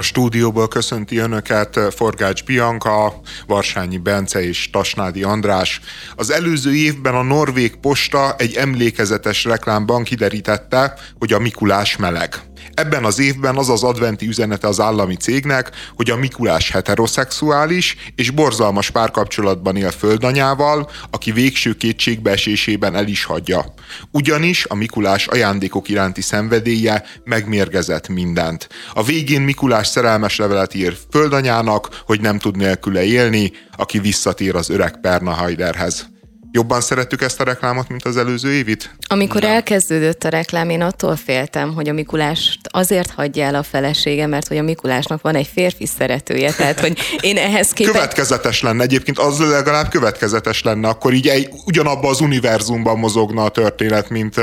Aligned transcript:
A 0.00 0.02
stúdióból 0.02 0.68
köszönti 0.68 1.16
Önöket 1.16 1.80
Forgács 1.94 2.44
Bianca, 2.44 3.20
Varsányi 3.46 3.98
Bence 3.98 4.42
és 4.42 4.70
Tasnádi 4.70 5.22
András. 5.22 5.80
Az 6.16 6.30
előző 6.30 6.74
évben 6.74 7.14
a 7.14 7.22
Norvég 7.22 7.76
Posta 7.76 8.34
egy 8.38 8.54
emlékezetes 8.54 9.44
reklámban 9.44 10.02
kiderítette, 10.02 10.94
hogy 11.18 11.32
a 11.32 11.38
Mikulás 11.38 11.96
meleg. 11.96 12.49
Ebben 12.74 13.04
az 13.04 13.18
évben 13.18 13.56
az 13.56 13.68
az 13.68 13.82
adventi 13.82 14.26
üzenete 14.26 14.68
az 14.68 14.80
állami 14.80 15.16
cégnek, 15.16 15.70
hogy 15.96 16.10
a 16.10 16.16
Mikulás 16.16 16.70
heteroszexuális 16.70 17.96
és 18.14 18.30
borzalmas 18.30 18.90
párkapcsolatban 18.90 19.76
él 19.76 19.90
földanyával, 19.90 20.90
aki 21.10 21.32
végső 21.32 21.76
kétségbeesésében 21.76 22.94
el 22.94 23.06
is 23.06 23.24
hagyja. 23.24 23.74
Ugyanis 24.10 24.64
a 24.68 24.74
Mikulás 24.74 25.26
ajándékok 25.26 25.88
iránti 25.88 26.20
szenvedélye 26.20 27.04
megmérgezett 27.24 28.08
mindent. 28.08 28.68
A 28.94 29.02
végén 29.02 29.42
Mikulás 29.42 29.86
szerelmes 29.86 30.36
levelet 30.36 30.74
ír 30.74 30.96
földanyának, 31.10 32.02
hogy 32.06 32.20
nem 32.20 32.38
tud 32.38 32.56
nélküle 32.56 33.04
élni, 33.04 33.52
aki 33.76 33.98
visszatér 33.98 34.54
az 34.54 34.70
öreg 34.70 35.00
Perna 35.00 35.30
Hajderhez. 35.30 36.08
Jobban 36.52 36.80
szerettük 36.80 37.22
ezt 37.22 37.40
a 37.40 37.44
reklámot, 37.44 37.88
mint 37.88 38.04
az 38.04 38.16
előző 38.16 38.52
évit? 38.52 38.94
Amikor 39.08 39.40
Nem. 39.40 39.50
elkezdődött 39.50 40.24
a 40.24 40.28
reklám, 40.28 40.70
én 40.70 40.80
attól 40.80 41.16
féltem, 41.16 41.74
hogy 41.74 41.88
a 41.88 41.92
Mikulást 41.92 42.58
azért 42.62 43.10
hagyja 43.10 43.44
el 43.44 43.54
a 43.54 43.62
felesége, 43.62 44.26
mert 44.26 44.48
hogy 44.48 44.56
a 44.56 44.62
Mikulásnak 44.62 45.22
van 45.22 45.34
egy 45.34 45.50
férfi 45.54 45.86
szeretője, 45.86 46.52
tehát 46.52 46.80
hogy 46.80 46.98
én 47.20 47.36
ehhez 47.36 47.70
képest... 47.72 47.94
Következetes 47.94 48.62
lenne 48.62 48.82
egyébként, 48.82 49.18
az 49.18 49.38
legalább 49.38 49.88
következetes 49.88 50.62
lenne, 50.62 50.88
akkor 50.88 51.12
így 51.12 51.28
egy, 51.28 51.48
ugyanabba 51.66 52.08
az 52.08 52.20
univerzumban 52.20 52.98
mozogna 52.98 53.44
a 53.44 53.48
történet, 53.48 54.08
mint, 54.08 54.34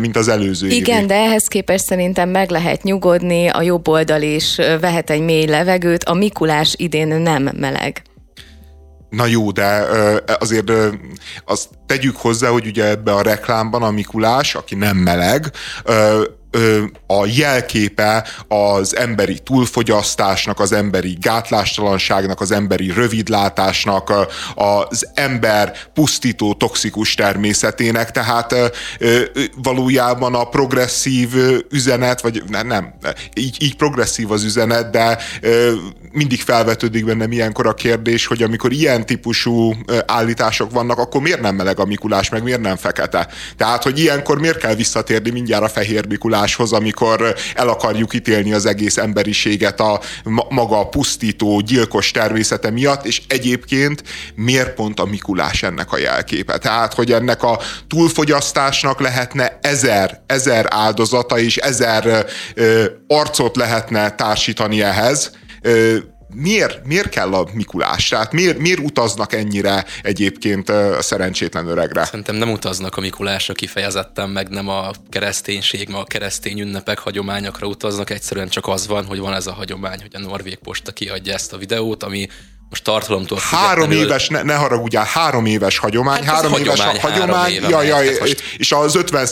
mint 0.00 0.16
az 0.16 0.28
előző 0.28 0.68
Igen, 0.68 0.98
évi. 0.98 1.06
de 1.06 1.14
ehhez 1.14 1.46
képest 1.46 1.84
szerintem 1.84 2.28
meg 2.28 2.50
lehet 2.50 2.82
nyugodni, 2.82 3.46
a 3.46 3.62
jobb 3.62 3.88
oldal 3.88 4.22
is 4.22 4.56
vehet 4.80 5.10
egy 5.10 5.20
mély 5.20 5.46
levegőt, 5.46 6.04
a 6.04 6.14
Mikulás 6.14 6.74
idén 6.76 7.08
nem 7.08 7.50
meleg. 7.56 8.02
Na 9.10 9.26
jó, 9.26 9.50
de 9.50 9.86
azért 10.38 10.72
azt 11.44 11.68
tegyük 11.86 12.16
hozzá, 12.16 12.48
hogy 12.48 12.66
ugye 12.66 12.88
ebbe 12.88 13.12
a 13.12 13.22
reklámban 13.22 13.82
a 13.82 13.90
Mikulás, 13.90 14.54
aki 14.54 14.74
nem 14.74 14.96
meleg, 14.96 15.52
a 17.06 17.26
jelképe 17.26 18.26
az 18.48 18.96
emberi 18.96 19.38
túlfogyasztásnak, 19.38 20.60
az 20.60 20.72
emberi 20.72 21.16
gátlástalanságnak, 21.20 22.40
az 22.40 22.50
emberi 22.50 22.90
rövidlátásnak, 22.90 24.12
az 24.54 25.08
ember 25.14 25.76
pusztító, 25.94 26.54
toxikus 26.54 27.14
természetének, 27.14 28.10
tehát 28.10 28.54
valójában 29.62 30.34
a 30.34 30.44
progresszív 30.44 31.28
üzenet, 31.70 32.20
vagy 32.20 32.42
nem, 32.48 32.66
nem 32.66 32.94
így, 33.34 33.62
így 33.62 33.76
progresszív 33.76 34.30
az 34.30 34.44
üzenet, 34.44 34.90
de 34.90 35.18
mindig 36.12 36.40
felvetődik 36.40 37.04
bennem 37.04 37.32
ilyenkor 37.32 37.66
a 37.66 37.74
kérdés, 37.74 38.26
hogy 38.26 38.42
amikor 38.42 38.72
ilyen 38.72 39.06
típusú 39.06 39.74
állítások 40.06 40.70
vannak, 40.70 40.98
akkor 40.98 41.20
miért 41.20 41.40
nem 41.40 41.54
meleg 41.54 41.80
a 41.80 41.84
Mikulás, 41.84 42.28
meg 42.28 42.42
miért 42.42 42.60
nem 42.60 42.76
fekete? 42.76 43.28
Tehát, 43.56 43.82
hogy 43.82 43.98
ilyenkor 43.98 44.38
miért 44.38 44.58
kell 44.58 44.74
visszatérni 44.74 45.30
mindjárt 45.30 45.64
a 45.64 45.68
fehér 45.68 46.06
Mikulás 46.06 46.47
alakuláshoz, 46.48 46.72
amikor 46.72 47.34
el 47.54 47.68
akarjuk 47.68 48.14
ítélni 48.14 48.52
az 48.52 48.66
egész 48.66 48.96
emberiséget 48.96 49.80
a 49.80 50.00
maga 50.48 50.88
pusztító, 50.88 51.60
gyilkos 51.60 52.10
természete 52.10 52.70
miatt, 52.70 53.04
és 53.06 53.22
egyébként 53.28 54.02
miért 54.34 54.74
pont 54.74 55.00
a 55.00 55.04
Mikulás 55.04 55.62
ennek 55.62 55.92
a 55.92 55.98
jelképe? 55.98 56.58
Tehát, 56.58 56.94
hogy 56.94 57.12
ennek 57.12 57.42
a 57.42 57.58
túlfogyasztásnak 57.88 59.00
lehetne 59.00 59.58
ezer, 59.60 60.20
ezer 60.26 60.66
áldozata, 60.68 61.38
és 61.38 61.56
ezer 61.56 62.26
ö, 62.54 62.84
arcot 63.06 63.56
lehetne 63.56 64.10
társítani 64.10 64.82
ehhez, 64.82 65.30
ö, 65.62 65.96
miért, 66.34 66.86
miért 66.86 67.08
kell 67.08 67.34
a 67.34 67.48
Mikulás? 67.52 68.08
Tehát 68.08 68.32
miért, 68.32 68.58
miért 68.58 68.78
utaznak 68.78 69.32
ennyire 69.32 69.84
egyébként 70.02 70.68
a 70.68 71.02
szerencsétlen 71.02 71.66
öregre? 71.66 72.04
Szerintem 72.04 72.34
nem 72.34 72.50
utaznak 72.50 72.96
a 72.96 73.00
Mikulásra 73.00 73.54
kifejezetten, 73.54 74.30
meg 74.30 74.48
nem 74.48 74.68
a 74.68 74.90
kereszténység, 75.08 75.88
ma 75.88 75.98
a 75.98 76.04
keresztény 76.04 76.60
ünnepek 76.60 76.98
hagyományokra 76.98 77.66
utaznak, 77.66 78.10
egyszerűen 78.10 78.48
csak 78.48 78.66
az 78.66 78.86
van, 78.86 79.04
hogy 79.04 79.18
van 79.18 79.34
ez 79.34 79.46
a 79.46 79.52
hagyomány, 79.52 80.00
hogy 80.00 80.14
a 80.14 80.18
Norvég 80.18 80.56
Posta 80.56 80.92
kiadja 80.92 81.32
ezt 81.32 81.52
a 81.52 81.58
videót, 81.58 82.02
ami 82.02 82.28
most 82.70 82.84
tartalomtól 82.84 83.38
Három 83.50 83.90
éves, 83.90 84.28
ne, 84.28 84.42
ne 84.42 84.54
haragudjál, 84.54 85.04
három 85.04 85.46
éves 85.46 85.78
hagyomány, 85.78 86.24
hát 86.24 86.34
három 86.34 86.52
éves 86.52 86.80
hagyomány, 86.80 87.00
hagyomány, 87.00 87.34
három 87.34 87.52
éve 87.52 87.68
ja, 87.68 88.02
ja, 88.02 88.10
most... 88.20 88.42
és 88.56 88.72
az 88.72 88.94
50 88.96 89.26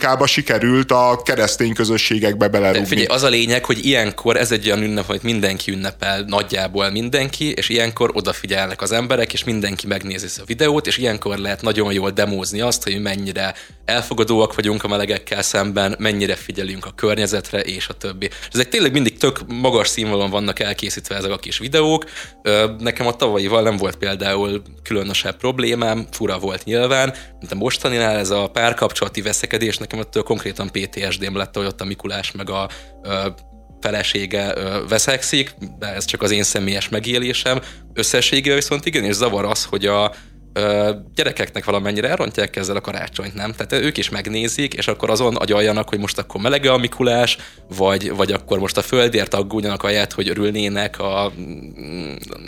ába 0.00 0.26
sikerült 0.26 0.90
a 0.90 1.20
keresztény 1.24 1.74
közösségekbe 1.74 2.48
belerúgni. 2.48 2.86
Figyelj, 2.86 3.06
az 3.06 3.22
a 3.22 3.28
lényeg, 3.28 3.64
hogy 3.64 3.86
ilyenkor 3.86 4.36
ez 4.36 4.52
egy 4.52 4.66
olyan 4.66 4.82
ünnep, 4.82 5.06
hogy 5.06 5.20
mindenki 5.22 5.70
ünnepel, 5.70 6.24
nagyjából 6.26 6.90
mindenki, 6.90 7.52
és 7.52 7.68
ilyenkor 7.68 8.10
odafigyelnek 8.12 8.82
az 8.82 8.92
emberek, 8.92 9.32
és 9.32 9.44
mindenki 9.44 9.86
megnézi 9.86 10.26
a 10.40 10.44
videót, 10.46 10.86
és 10.86 10.96
ilyenkor 10.96 11.38
lehet 11.38 11.62
nagyon 11.62 11.92
jól 11.92 12.10
demózni 12.10 12.60
azt, 12.60 12.82
hogy 12.82 13.00
mennyire 13.00 13.54
elfogadóak 13.88 14.54
vagyunk 14.54 14.84
a 14.84 14.88
melegekkel 14.88 15.42
szemben, 15.42 15.94
mennyire 15.98 16.34
figyelünk 16.34 16.86
a 16.86 16.90
környezetre, 16.90 17.60
és 17.60 17.88
a 17.88 17.92
többi. 17.92 18.30
Ezek 18.52 18.68
tényleg 18.68 18.92
mindig 18.92 19.18
tök 19.18 19.40
magas 19.46 19.88
színvonalon 19.88 20.30
vannak 20.30 20.58
elkészítve 20.58 21.16
ezek 21.16 21.30
a 21.30 21.36
kis 21.36 21.58
videók, 21.58 22.04
nekem 22.78 23.06
a 23.06 23.16
tavalyival 23.16 23.62
nem 23.62 23.76
volt 23.76 23.96
például 23.96 24.62
különösebb 24.82 25.36
problémám, 25.36 26.06
fura 26.10 26.38
volt 26.38 26.64
nyilván, 26.64 27.14
mint 27.38 27.52
a 27.52 27.54
mostaninál 27.54 28.16
ez 28.16 28.30
a 28.30 28.46
párkapcsolati 28.46 29.22
veszekedés, 29.22 29.76
nekem 29.76 29.98
ettől 29.98 30.22
konkrétan 30.22 30.70
PTSD-m 30.70 31.36
lett, 31.36 31.56
hogy 31.56 31.66
ott 31.66 31.80
a 31.80 31.84
Mikulás 31.84 32.32
meg 32.32 32.50
a 32.50 32.68
felesége 33.80 34.52
ö, 34.56 34.86
veszekszik, 34.88 35.54
de 35.78 35.94
ez 35.94 36.04
csak 36.04 36.22
az 36.22 36.30
én 36.30 36.42
személyes 36.42 36.88
megélésem. 36.88 37.60
Összességében 37.94 38.58
viszont 38.58 38.86
igen, 38.86 39.04
és 39.04 39.14
zavar 39.14 39.44
az, 39.44 39.64
hogy 39.64 39.86
a 39.86 40.14
gyerekeknek 41.14 41.64
valamennyire 41.64 42.08
elrontják 42.08 42.56
ezzel 42.56 42.76
a 42.76 42.80
karácsonyt, 42.80 43.34
nem? 43.34 43.52
Tehát 43.52 43.84
ők 43.84 43.96
is 43.96 44.08
megnézik, 44.08 44.74
és 44.74 44.88
akkor 44.88 45.10
azon 45.10 45.36
agyaljanak, 45.36 45.88
hogy 45.88 45.98
most 45.98 46.18
akkor 46.18 46.40
melege 46.40 46.72
a 46.72 46.76
Mikulás, 46.76 47.38
vagy, 47.76 48.12
vagy 48.16 48.32
akkor 48.32 48.58
most 48.58 48.76
a 48.76 48.82
földért 48.82 49.34
aggódjanak 49.34 49.82
ahelyett, 49.82 50.12
hogy 50.12 50.28
örülnének 50.28 50.98
a, 50.98 51.24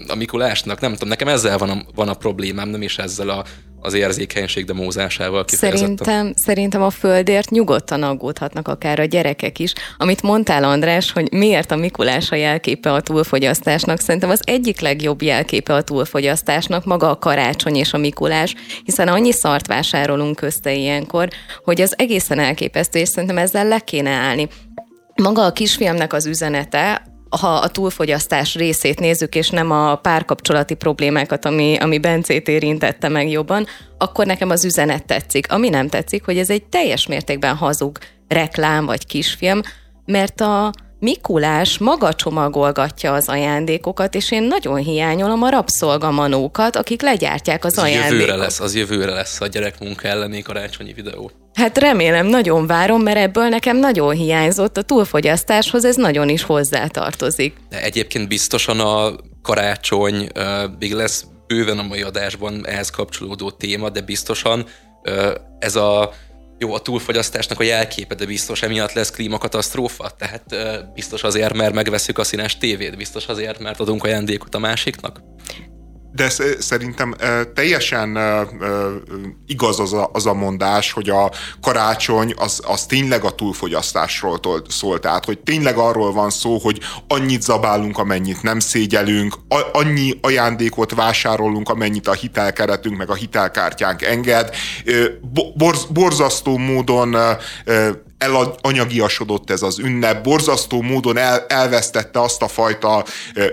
a 0.08 0.14
Mikulásnak. 0.14 0.80
Nem 0.80 0.92
tudom, 0.92 1.08
nekem 1.08 1.28
ezzel 1.28 1.58
van 1.58 1.70
a, 1.70 1.82
van 1.94 2.08
a 2.08 2.14
problémám, 2.14 2.68
nem 2.68 2.82
is 2.82 2.98
ezzel 2.98 3.28
a 3.28 3.44
az 3.80 3.94
érzékenység 3.94 4.64
demózásával 4.64 5.44
Szerintem, 5.46 6.32
szerintem 6.36 6.82
a 6.82 6.90
földért 6.90 7.50
nyugodtan 7.50 8.02
aggódhatnak 8.02 8.68
akár 8.68 9.00
a 9.00 9.04
gyerekek 9.04 9.58
is. 9.58 9.72
Amit 9.96 10.22
mondtál, 10.22 10.64
András, 10.64 11.12
hogy 11.12 11.32
miért 11.32 11.70
a 11.70 11.76
Mikulás 11.76 12.30
a 12.30 12.36
jelképe 12.36 12.92
a 12.92 13.00
túlfogyasztásnak, 13.00 14.00
szerintem 14.00 14.30
az 14.30 14.40
egyik 14.44 14.80
legjobb 14.80 15.22
jelképe 15.22 15.74
a 15.74 15.82
túlfogyasztásnak 15.82 16.84
maga 16.84 17.10
a 17.10 17.18
karácsony 17.18 17.76
és 17.76 17.92
a 17.92 17.98
Mikulás, 17.98 18.54
hiszen 18.84 19.08
annyi 19.08 19.32
szart 19.32 19.66
vásárolunk 19.66 20.36
közte 20.36 20.72
ilyenkor, 20.72 21.28
hogy 21.64 21.80
az 21.80 21.94
egészen 21.98 22.38
elképesztő, 22.38 22.98
és 22.98 23.08
szerintem 23.08 23.38
ezzel 23.38 23.68
le 23.68 23.78
kéne 23.78 24.10
állni 24.10 24.48
maga 25.20 25.44
a 25.44 25.52
kisfiamnak 25.52 26.12
az 26.12 26.26
üzenete 26.26 27.09
ha 27.30 27.54
a 27.54 27.68
túlfogyasztás 27.68 28.54
részét 28.54 29.00
nézzük, 29.00 29.34
és 29.34 29.50
nem 29.50 29.70
a 29.70 29.94
párkapcsolati 29.94 30.74
problémákat, 30.74 31.44
ami, 31.44 31.76
ami 31.76 31.98
Bencét 31.98 32.48
érintette 32.48 33.08
meg 33.08 33.30
jobban, 33.30 33.66
akkor 33.98 34.26
nekem 34.26 34.50
az 34.50 34.64
üzenet 34.64 35.04
tetszik. 35.04 35.52
Ami 35.52 35.68
nem 35.68 35.88
tetszik, 35.88 36.24
hogy 36.24 36.38
ez 36.38 36.50
egy 36.50 36.64
teljes 36.64 37.06
mértékben 37.06 37.56
hazug 37.56 37.98
reklám 38.28 38.86
vagy 38.86 39.06
kisfilm, 39.06 39.62
mert 40.04 40.40
a, 40.40 40.70
Mikulás 41.00 41.78
maga 41.78 42.14
csomagolgatja 42.14 43.12
az 43.12 43.28
ajándékokat, 43.28 44.14
és 44.14 44.30
én 44.30 44.42
nagyon 44.42 44.76
hiányolom 44.76 45.42
a 45.42 45.50
rabszolgamanókat, 45.50 46.76
akik 46.76 47.02
legyártják 47.02 47.64
az, 47.64 47.78
az. 47.78 47.88
Jövőre 47.88 48.36
lesz, 48.36 48.60
az 48.60 48.74
jövőre 48.74 49.12
lesz 49.12 49.40
a 49.40 49.46
gyerekmunka 49.46 50.08
elleni 50.08 50.42
karácsonyi 50.42 50.92
videó. 50.92 51.30
Hát 51.54 51.78
remélem, 51.78 52.26
nagyon 52.26 52.66
várom, 52.66 53.02
mert 53.02 53.18
ebből 53.18 53.48
nekem 53.48 53.76
nagyon 53.76 54.14
hiányzott, 54.14 54.76
a 54.76 54.82
túlfogyasztáshoz 54.82 55.84
ez 55.84 55.96
nagyon 55.96 56.28
is 56.28 56.42
hozzátartozik. 56.42 57.56
De 57.68 57.82
egyébként 57.82 58.28
biztosan 58.28 58.80
a 58.80 59.14
karácsony 59.42 60.28
uh, 60.34 60.42
még 60.78 60.92
lesz 60.92 61.24
bőven 61.46 61.78
a 61.78 61.82
mai 61.82 62.02
adásban 62.02 62.66
ehhez 62.66 62.90
kapcsolódó 62.90 63.50
téma, 63.50 63.88
de 63.88 64.00
biztosan 64.00 64.66
uh, 65.02 65.34
ez 65.58 65.76
a 65.76 66.12
jó, 66.58 66.74
a 66.74 66.78
túlfogyasztásnak 66.78 67.60
a 67.60 67.62
jelképe, 67.62 68.14
de 68.14 68.26
biztos 68.26 68.62
emiatt 68.62 68.92
lesz 68.92 69.10
klímakatasztrófa, 69.10 70.10
tehát 70.10 70.44
biztos 70.94 71.22
azért, 71.22 71.54
mert 71.54 71.74
megveszük 71.74 72.18
a 72.18 72.24
színes 72.24 72.58
tévét, 72.58 72.96
biztos 72.96 73.26
azért, 73.26 73.58
mert 73.58 73.80
adunk 73.80 74.04
ajándékot 74.04 74.54
a 74.54 74.58
másiknak 74.58 75.20
de 76.12 76.28
szerintem 76.58 77.14
teljesen 77.54 78.18
igaz 79.46 79.80
az 79.80 79.92
a, 79.92 80.10
az 80.12 80.26
a 80.26 80.34
mondás, 80.34 80.92
hogy 80.92 81.10
a 81.10 81.30
karácsony 81.60 82.34
az, 82.36 82.60
az 82.66 82.86
tényleg 82.86 83.24
a 83.24 83.30
túlfogyasztásról 83.30 84.40
szól. 84.68 85.00
Tehát, 85.00 85.24
hogy 85.24 85.38
tényleg 85.38 85.76
arról 85.76 86.12
van 86.12 86.30
szó, 86.30 86.58
hogy 86.58 86.80
annyit 87.08 87.42
zabálunk, 87.42 87.98
amennyit 87.98 88.42
nem 88.42 88.58
szégyelünk, 88.58 89.34
annyi 89.72 90.18
ajándékot 90.20 90.94
vásárolunk, 90.94 91.68
amennyit 91.68 92.08
a 92.08 92.12
hitelkeretünk, 92.12 92.96
meg 92.96 93.10
a 93.10 93.14
hitelkártyánk 93.14 94.02
enged. 94.02 94.54
Borz, 95.54 95.84
borzasztó 95.84 96.56
módon 96.56 97.16
elanyagiasodott 98.20 99.50
ez 99.50 99.62
az 99.62 99.78
ünnep, 99.78 100.22
borzasztó 100.22 100.82
módon 100.82 101.16
el, 101.16 101.44
elvesztette 101.48 102.20
azt 102.20 102.42
a 102.42 102.48
fajta 102.48 103.04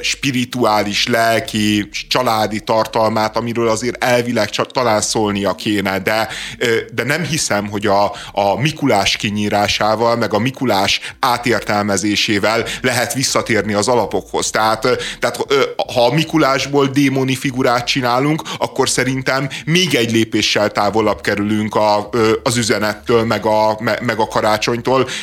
spirituális, 0.02 1.08
lelki, 1.08 1.90
családi 2.10 2.60
tartalmát, 2.60 3.38
amiről 3.38 3.68
azért 3.70 4.04
elvileg 4.04 4.50
csak 4.50 4.72
talán 4.72 5.02
szólnia 5.02 5.56
kéne, 5.56 6.00
de, 6.00 6.28
de 6.94 7.04
nem 7.04 7.24
hiszem, 7.24 7.70
hogy 7.70 7.86
a, 7.86 8.04
a 8.32 8.60
Mikulás 8.60 9.16
kinyírásával, 9.16 10.16
meg 10.16 10.34
a 10.34 10.40
Mikulás 10.40 11.00
átértelmezésével 11.20 12.66
lehet 12.82 13.14
visszatérni 13.14 13.74
az 13.74 13.88
alapokhoz. 13.88 14.50
Tehát, 14.50 14.82
tehát 15.20 15.46
ha 15.94 16.06
a 16.06 16.14
Mikulásból 16.14 16.88
démoni 16.88 17.36
figurát 17.36 17.88
csinálunk, 17.88 18.42
akkor 18.58 18.90
szerintem 18.90 19.50
még 19.66 19.96
egy 19.96 20.12
lépéssel 20.12 20.72
távolabb 20.72 21.22
kerülünk 21.22 21.76
a, 21.76 22.10
az 22.44 22.58
üzenettől, 22.58 23.24
meg 23.24 23.46
a, 23.46 23.80
meg 23.82 24.20
a 24.20 24.28
karácsonytól, 24.28 24.56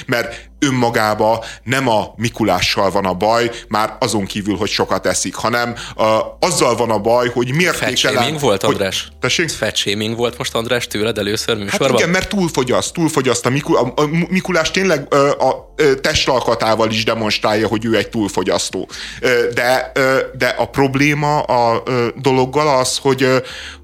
mert 0.07 0.51
önmagába 0.65 1.45
nem 1.63 1.89
a 1.89 2.13
Mikulással 2.17 2.91
van 2.91 3.05
a 3.05 3.15
baj, 3.15 3.51
már 3.69 3.97
azon 4.01 4.25
kívül, 4.25 4.57
hogy 4.57 4.69
sokat 4.69 5.07
eszik, 5.07 5.35
hanem 5.35 5.75
uh, 5.97 6.07
azzal 6.41 6.77
van 6.77 6.91
a 6.91 6.99
baj, 6.99 7.29
hogy 7.29 7.55
miért 7.55 7.77
Fat 7.77 8.41
volt, 8.41 8.63
András? 8.63 9.03
Hogy, 9.03 9.17
tessék? 9.19 9.49
Fat 9.49 9.83
volt 10.17 10.39
most, 10.39 10.55
András, 10.55 10.87
tőled 10.87 11.19
először 11.19 11.57
műsorban? 11.57 11.89
Hát 11.91 11.99
igen, 11.99 12.11
mert 12.11 12.29
túlfogyaszt, 12.29 12.93
túlfogyaszt. 12.93 13.47
A, 13.47 13.51
Mikul, 13.51 13.77
a, 13.77 13.93
a 14.03 14.07
Mikulás 14.29 14.71
tényleg 14.71 15.07
uh, 15.11 15.19
a, 15.21 15.49
a 15.49 15.75
testalkatával 16.01 16.91
is 16.91 17.05
demonstrálja, 17.05 17.69
hogy 17.69 17.85
ő 17.85 17.97
egy 17.97 18.09
túlfogyasztó. 18.09 18.89
Uh, 19.23 19.53
de, 19.55 19.93
uh, 19.97 20.19
de 20.37 20.49
a 20.49 20.65
probléma 20.65 21.41
a 21.41 21.83
uh, 21.87 22.07
dologgal 22.17 22.79
az, 22.79 22.99
hogy, 22.99 23.23
uh, 23.23 23.37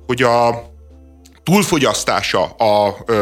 hogy 0.06 0.22
a 0.22 0.68
túlfogyasztása 1.42 2.44
a 2.44 2.96
uh, 3.08 3.16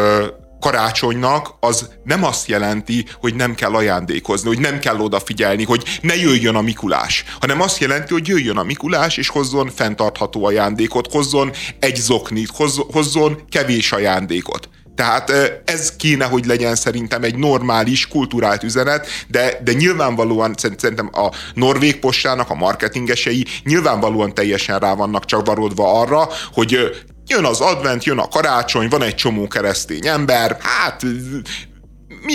karácsonynak 0.60 1.54
az 1.60 1.88
nem 2.04 2.24
azt 2.24 2.48
jelenti, 2.48 3.06
hogy 3.20 3.34
nem 3.34 3.54
kell 3.54 3.74
ajándékozni, 3.74 4.48
hogy 4.48 4.60
nem 4.60 4.78
kell 4.78 4.98
odafigyelni, 4.98 5.64
hogy 5.64 5.98
ne 6.02 6.16
jöjjön 6.16 6.54
a 6.54 6.60
Mikulás, 6.60 7.24
hanem 7.40 7.60
azt 7.60 7.78
jelenti, 7.78 8.12
hogy 8.12 8.28
jöjjön 8.28 8.56
a 8.56 8.62
Mikulás, 8.62 9.16
és 9.16 9.28
hozzon 9.28 9.70
fenntartható 9.74 10.44
ajándékot, 10.44 11.12
hozzon 11.12 11.52
egy 11.78 11.96
zoknit, 11.96 12.50
hozzon 12.92 13.42
kevés 13.48 13.92
ajándékot. 13.92 14.68
Tehát 14.98 15.32
ez 15.64 15.96
kéne, 15.96 16.24
hogy 16.24 16.44
legyen 16.44 16.74
szerintem 16.74 17.22
egy 17.22 17.36
normális, 17.36 18.08
kulturált 18.08 18.62
üzenet, 18.62 19.06
de, 19.28 19.60
de 19.64 19.72
nyilvánvalóan 19.72 20.54
szerintem 20.56 21.10
a 21.12 21.30
norvég 21.54 21.98
postának 21.98 22.50
a 22.50 22.54
marketingesei 22.54 23.46
nyilvánvalóan 23.64 24.34
teljesen 24.34 24.78
rá 24.78 24.94
vannak 24.94 25.24
csak 25.24 25.46
varodva 25.46 26.00
arra, 26.00 26.28
hogy 26.52 26.90
jön 27.28 27.44
az 27.44 27.60
advent, 27.60 28.04
jön 28.04 28.18
a 28.18 28.28
karácsony, 28.28 28.88
van 28.88 29.02
egy 29.02 29.14
csomó 29.14 29.48
keresztény 29.48 30.06
ember, 30.06 30.56
hát 30.60 31.02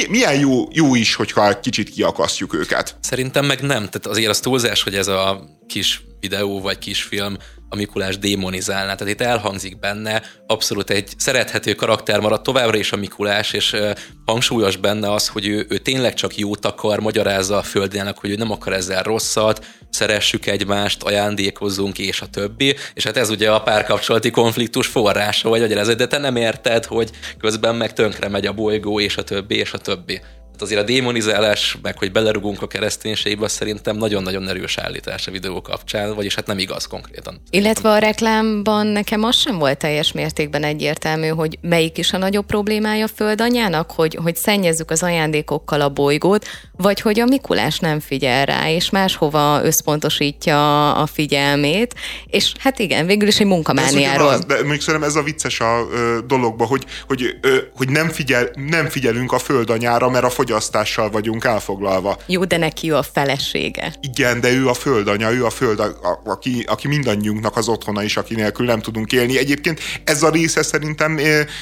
milyen 0.09 0.39
jó, 0.39 0.67
jó 0.71 0.95
is, 0.95 1.15
hogyha 1.15 1.59
kicsit 1.59 1.89
kiakasztjuk 1.89 2.53
őket. 2.53 2.95
Szerintem 3.01 3.45
meg 3.45 3.61
nem. 3.61 3.77
Tehát 3.77 4.07
azért 4.07 4.29
az 4.29 4.39
túlzás, 4.39 4.83
hogy 4.83 4.95
ez 4.95 5.07
a 5.07 5.43
kis 5.67 6.01
videó 6.19 6.61
vagy 6.61 6.77
kis 6.77 7.03
film 7.03 7.37
a 7.69 7.75
Mikulás 7.75 8.17
démonizálná. 8.17 8.95
Tehát 8.95 9.13
itt 9.13 9.21
elhangzik 9.21 9.79
benne, 9.79 10.21
abszolút 10.47 10.89
egy 10.89 11.13
szerethető 11.17 11.73
karakter 11.73 12.19
maradt 12.19 12.43
továbbra 12.43 12.77
is 12.77 12.91
a 12.91 12.95
Mikulás, 12.95 13.53
és 13.53 13.73
uh, 13.73 13.91
hangsúlyos 14.25 14.75
benne 14.75 15.11
az, 15.11 15.27
hogy 15.27 15.47
ő, 15.47 15.65
ő 15.69 15.77
tényleg 15.77 16.13
csak 16.13 16.37
jót 16.37 16.65
akar, 16.65 16.99
magyarázza 16.99 17.57
a 17.57 17.63
földének, 17.63 18.17
hogy 18.17 18.29
ő 18.29 18.35
nem 18.35 18.51
akar 18.51 18.73
ezzel 18.73 19.03
rosszat, 19.03 19.65
szeressük 19.93 20.45
egymást, 20.45 21.03
ajándékozzunk, 21.03 21.97
és 21.97 22.21
a 22.21 22.25
többi. 22.25 22.75
És 22.93 23.03
hát 23.03 23.17
ez 23.17 23.29
ugye 23.29 23.51
a 23.51 23.61
párkapcsolati 23.61 24.31
konfliktus 24.31 24.87
forrása, 24.87 25.49
vagy 25.49 25.71
ez, 25.71 25.95
de 25.95 26.07
te 26.07 26.17
nem 26.17 26.35
érted, 26.35 26.85
hogy 26.85 27.09
közben 27.39 27.75
meg 27.75 27.93
tönkre 27.93 28.27
megy 28.27 28.45
a 28.45 28.53
bolygó, 28.53 28.99
és 28.99 29.17
a 29.17 29.23
többi, 29.23 29.55
és 29.55 29.73
a 29.73 29.77
többi. 29.77 30.21
Azért 30.59 30.81
a 30.81 30.83
démonizálás, 30.83 31.77
meg 31.81 31.97
hogy 31.97 32.11
belerugunk 32.11 32.61
a 32.61 32.67
kereszténységbe, 32.67 33.47
szerintem 33.47 33.97
nagyon-nagyon 33.97 34.49
erős 34.49 34.77
állítás 34.77 35.27
a 35.27 35.31
videó 35.31 35.61
kapcsán, 35.61 36.15
vagyis 36.15 36.35
hát 36.35 36.47
nem 36.47 36.59
igaz 36.59 36.85
konkrétan. 36.85 37.41
Illetve 37.49 37.89
a 37.89 37.97
reklámban 37.97 38.87
nekem 38.87 39.23
az 39.23 39.35
sem 39.35 39.57
volt 39.57 39.77
teljes 39.77 40.11
mértékben 40.11 40.63
egyértelmű, 40.63 41.27
hogy 41.27 41.57
melyik 41.61 41.97
is 41.97 42.13
a 42.13 42.17
nagyobb 42.17 42.45
problémája 42.45 43.07
földanyának, 43.07 43.91
hogy, 43.91 44.17
hogy 44.23 44.35
szennyezzük 44.35 44.91
az 44.91 45.03
ajándékokkal 45.03 45.81
a 45.81 45.89
bolygót, 45.89 46.45
vagy 46.77 47.01
hogy 47.01 47.19
a 47.19 47.25
Mikulás 47.25 47.79
nem 47.79 47.99
figyel 47.99 48.45
rá, 48.45 48.69
és 48.69 48.89
máshova 48.89 49.61
összpontosítja 49.63 50.91
a 50.93 51.05
figyelmét, 51.05 51.95
és 52.25 52.51
hát 52.59 52.79
igen, 52.79 53.05
végül 53.05 53.27
is 53.27 53.39
egy 53.39 53.45
munkamániáról. 53.45 54.37
De, 54.37 54.55
de 54.55 54.63
még 54.63 54.81
szerintem 54.81 55.09
ez 55.09 55.15
a 55.15 55.23
vicces 55.23 55.59
a 55.59 55.87
ö, 55.91 56.17
dologba, 56.27 56.65
hogy, 56.65 56.85
hogy, 57.07 57.37
ö, 57.41 57.57
hogy 57.75 57.89
nem, 57.89 58.09
figyel, 58.09 58.49
nem 58.67 58.87
figyelünk 58.87 59.31
a 59.31 59.39
földanyára, 59.39 60.09
mert 60.09 60.23
a 60.23 60.29
fogyasztással 60.43 61.09
vagyunk 61.09 61.43
elfoglalva. 61.43 62.17
Jó, 62.25 62.45
de 62.45 62.57
neki 62.57 62.89
ő 62.89 62.95
a 62.95 63.03
felesége. 63.03 63.93
Igen, 64.01 64.39
de 64.39 64.51
ő 64.51 64.67
a 64.67 64.73
földanya, 64.73 65.31
ő 65.31 65.45
a 65.45 65.49
föld, 65.49 65.79
a, 65.79 65.83
a, 65.83 66.21
aki, 66.25 66.63
aki 66.67 66.87
mindannyiunknak 66.87 67.57
az 67.57 67.67
otthona 67.67 68.03
is, 68.03 68.17
aki 68.17 68.35
nélkül 68.35 68.65
nem 68.65 68.79
tudunk 68.79 69.11
élni. 69.11 69.37
Egyébként 69.37 69.79
ez 70.03 70.23
a 70.23 70.29
része 70.29 70.63
szerintem 70.63 71.19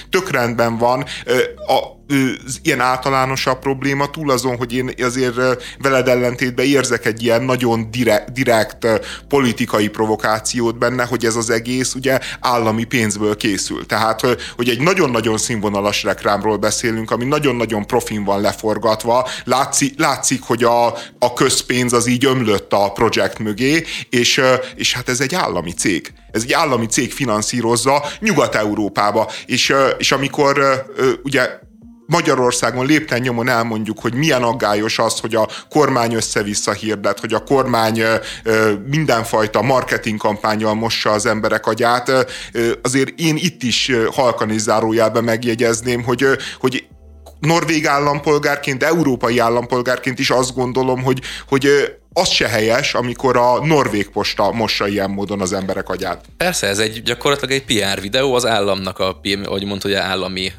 tök 0.10 0.32
rendben 0.32 0.78
van. 0.78 1.06
A, 1.68 2.01
ilyen 2.62 2.80
általánosabb 2.80 3.60
probléma, 3.60 4.10
túl 4.10 4.32
azon, 4.32 4.58
hogy 4.58 4.74
én 4.74 4.94
azért 5.02 5.36
veled 5.80 6.08
ellentétben 6.08 6.66
érzek 6.66 7.06
egy 7.06 7.24
ilyen 7.24 7.44
nagyon 7.44 7.92
direkt, 7.92 8.32
direkt 8.32 8.88
politikai 9.28 9.88
provokációt 9.88 10.78
benne, 10.78 11.06
hogy 11.06 11.26
ez 11.26 11.36
az 11.36 11.50
egész 11.50 11.94
ugye 11.94 12.20
állami 12.40 12.84
pénzből 12.84 13.36
készül. 13.36 13.86
Tehát, 13.86 14.22
hogy 14.56 14.70
egy 14.70 14.80
nagyon-nagyon 14.80 15.38
színvonalas 15.38 16.04
reklámról 16.04 16.58
beszélünk, 16.58 17.12
ami 17.12 17.26
nagyon-nagyon 17.26 17.88
profin 17.88 18.24
van 18.24 18.42
leforgatva, 18.42 19.28
látszik, 19.44 20.00
látszik 20.00 20.42
hogy 20.42 20.64
a, 20.64 20.88
a 21.20 21.34
közpénz 21.34 21.94
az 21.94 22.08
így 22.08 22.26
ömlött 22.26 22.74
a 22.74 22.92
projekt 22.92 23.40
mögé, 23.40 23.84
és, 24.10 24.42
és 24.76 24.94
hát 24.94 25.10
ez 25.10 25.22
egy 25.22 25.36
állami 25.36 25.72
cég. 25.72 26.14
Ez 26.32 26.44
egy 26.44 26.54
állami 26.54 26.86
cég 26.86 27.12
finanszírozza 27.12 28.04
Nyugat-Európába, 28.20 29.32
és, 29.46 29.74
és 29.98 30.12
amikor 30.12 30.86
ugye 31.24 31.50
Magyarországon 32.06 32.86
lépten 32.86 33.22
nyomon 33.22 33.48
elmondjuk, 33.48 34.00
hogy 34.00 34.14
milyen 34.14 34.44
aggályos 34.44 35.00
az, 35.00 35.20
hogy 35.20 35.36
a 35.36 35.48
kormány 35.70 36.14
össze-vissza 36.14 36.72
hirdet, 36.72 37.20
hogy 37.20 37.34
a 37.34 37.44
kormány 37.44 38.04
mindenfajta 38.86 39.62
marketing 39.62 40.18
kampányjal 40.18 40.74
mossa 40.74 41.12
az 41.12 41.26
emberek 41.26 41.66
agyát, 41.66 42.12
azért 42.82 43.20
én 43.20 43.36
itt 43.36 43.64
is 43.64 43.92
halkan 44.12 44.50
és 44.50 44.62
zárójelben 44.62 45.24
megjegyezném, 45.24 46.04
hogy, 46.04 46.26
hogy 46.60 46.88
norvég 47.40 47.88
állampolgárként, 47.88 48.84
európai 48.84 49.40
állampolgárként 49.40 50.20
is 50.20 50.30
azt 50.30 50.56
gondolom, 50.56 51.04
hogy, 51.04 51.22
hogy 51.48 51.68
az 52.14 52.30
se 52.30 52.48
helyes, 52.48 52.94
amikor 52.94 53.38
a 53.38 53.66
norvég 53.66 54.10
posta 54.10 54.52
mossa 54.52 54.88
ilyen 54.88 55.10
módon 55.10 55.42
az 55.42 55.54
emberek 55.54 55.90
agyát. 55.90 56.26
Persze, 56.38 56.68
ez 56.68 56.80
egy 56.80 57.02
gyakorlatilag 57.04 57.52
egy 57.52 57.66
PR 57.66 58.02
videó 58.02 58.34
az 58.34 58.46
államnak, 58.46 59.00
a, 59.00 59.22
ahogy 59.44 59.66
mondta, 59.66 59.88
hogy 59.88 59.98
állami 59.98 60.52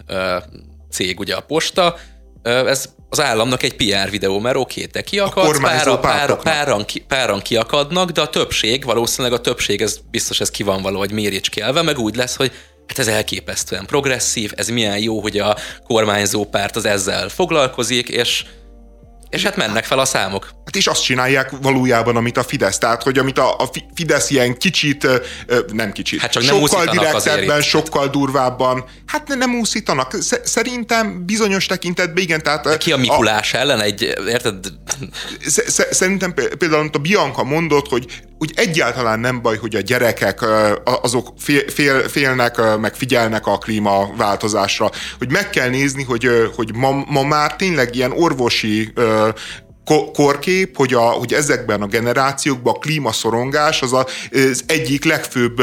cég, 0.92 1.20
ugye 1.20 1.34
a 1.34 1.40
posta, 1.40 1.96
ez 2.42 2.88
az 3.08 3.20
államnak 3.20 3.62
egy 3.62 3.76
PR 3.76 4.10
videó, 4.10 4.38
mert 4.38 4.56
oké, 4.56 4.84
te 4.84 5.02
kiakadsz, 5.02 5.60
pára, 5.60 5.98
pára, 5.98 6.36
páran, 6.36 6.84
ki, 6.84 7.00
páran 7.00 7.40
kiakadnak, 7.40 8.10
de 8.10 8.20
a 8.20 8.28
többség, 8.28 8.84
valószínűleg 8.84 9.38
a 9.38 9.40
többség, 9.40 9.82
ez 9.82 9.98
biztos 10.10 10.40
ez 10.40 10.50
ki 10.50 10.62
van 10.62 10.82
valahogy 10.82 11.12
méricskélve, 11.12 11.82
meg 11.82 11.98
úgy 11.98 12.16
lesz, 12.16 12.36
hogy 12.36 12.52
hát 12.86 12.98
ez 12.98 13.06
elképesztően 13.06 13.86
progresszív, 13.86 14.52
ez 14.56 14.68
milyen 14.68 14.98
jó, 14.98 15.20
hogy 15.20 15.38
a 15.38 15.56
kormányzó 15.86 16.44
párt 16.44 16.76
az 16.76 16.84
ezzel 16.84 17.28
foglalkozik, 17.28 18.08
és 18.08 18.44
és 19.32 19.42
hát 19.42 19.56
mennek 19.56 19.84
fel 19.84 19.98
a 19.98 20.04
számok. 20.04 20.44
Hát 20.64 20.76
és 20.76 20.86
azt 20.86 21.02
csinálják 21.02 21.50
valójában, 21.62 22.16
amit 22.16 22.36
a 22.36 22.42
Fidesz. 22.42 22.78
Tehát, 22.78 23.02
hogy 23.02 23.18
amit 23.18 23.38
a, 23.38 23.56
a 23.56 23.70
Fidesz 23.94 24.30
ilyen 24.30 24.56
kicsit, 24.56 25.06
nem 25.72 25.92
kicsit, 25.92 26.20
hát 26.20 26.30
csak 26.30 26.42
sokkal 26.42 26.86
direktebben, 26.86 27.62
sokkal 27.62 28.08
durvábban, 28.08 28.84
hát 29.06 29.28
nem 29.28 29.54
úszítanak. 29.54 30.16
Szerintem 30.44 31.26
bizonyos 31.26 31.66
tekintetben 31.66 32.22
igen. 32.22 32.42
Tehát 32.42 32.64
De 32.64 32.76
ki 32.76 32.92
a 32.92 32.96
Mikulás 32.96 33.54
a, 33.54 33.58
ellen? 33.58 33.80
Egy, 33.80 34.02
érted? 34.28 34.66
Szerintem 35.90 36.34
például, 36.34 36.80
amit 36.80 36.96
a 36.96 36.98
Bianca 36.98 37.44
mondott, 37.44 37.88
hogy 37.88 38.06
úgy 38.42 38.52
egyáltalán 38.54 39.20
nem 39.20 39.42
baj, 39.42 39.56
hogy 39.56 39.74
a 39.74 39.80
gyerekek 39.80 40.44
azok 40.84 41.32
fél, 41.38 41.68
fél, 41.68 42.08
félnek, 42.08 42.78
meg 42.80 42.94
figyelnek 42.94 43.46
a 43.46 43.58
klímaváltozásra, 43.58 44.90
hogy 45.18 45.30
meg 45.30 45.50
kell 45.50 45.68
nézni, 45.68 46.02
hogy, 46.02 46.28
hogy 46.54 46.74
ma, 46.74 47.04
ma 47.08 47.22
már 47.22 47.56
tényleg 47.56 47.94
ilyen 47.94 48.12
orvosi 48.12 48.92
korkép, 50.12 50.76
hogy, 50.76 50.94
a, 50.94 51.00
hogy 51.00 51.32
ezekben 51.32 51.82
a 51.82 51.86
generációkban 51.86 52.74
a 52.74 52.78
klímaszorongás 52.78 53.82
az 53.82 53.92
a, 53.92 54.06
az 54.30 54.64
egyik 54.66 55.04
legfőbb 55.04 55.62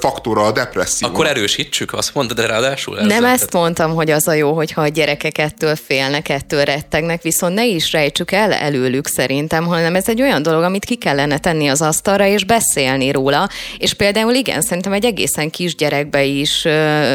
faktora 0.00 0.42
a 0.42 0.52
depresszió. 0.52 1.08
Akkor 1.08 1.26
erősítsük, 1.26 1.92
azt 1.92 2.14
mondtad, 2.14 2.46
ráadásul 2.46 2.98
ezzel. 2.98 3.08
Nem 3.08 3.24
ezt 3.24 3.52
mondtam, 3.52 3.94
hogy 3.94 4.10
az 4.10 4.28
a 4.28 4.32
jó, 4.32 4.52
hogyha 4.52 4.80
a 4.80 4.88
gyerekek 4.88 5.38
ettől 5.38 5.76
félnek, 5.76 6.28
ettől 6.28 6.64
rettegnek, 6.64 7.22
viszont 7.22 7.54
ne 7.54 7.66
is 7.66 7.92
rejtsük 7.92 8.32
el 8.32 8.52
előlük 8.52 9.06
szerintem, 9.06 9.64
hanem 9.66 9.94
ez 9.94 10.08
egy 10.08 10.22
olyan 10.22 10.42
dolog, 10.42 10.62
amit 10.62 10.84
ki 10.84 10.94
kellene 10.94 11.38
tenni 11.38 11.68
az 11.68 11.82
asztalra, 11.82 12.26
és 12.26 12.44
beszélni 12.44 13.10
róla, 13.10 13.48
és 13.78 13.94
például 13.94 14.34
igen, 14.34 14.60
szerintem 14.60 14.92
egy 14.92 15.04
egészen 15.04 15.50
kisgyerekbe 15.50 16.24
is 16.24 16.64
uh, 16.64 17.14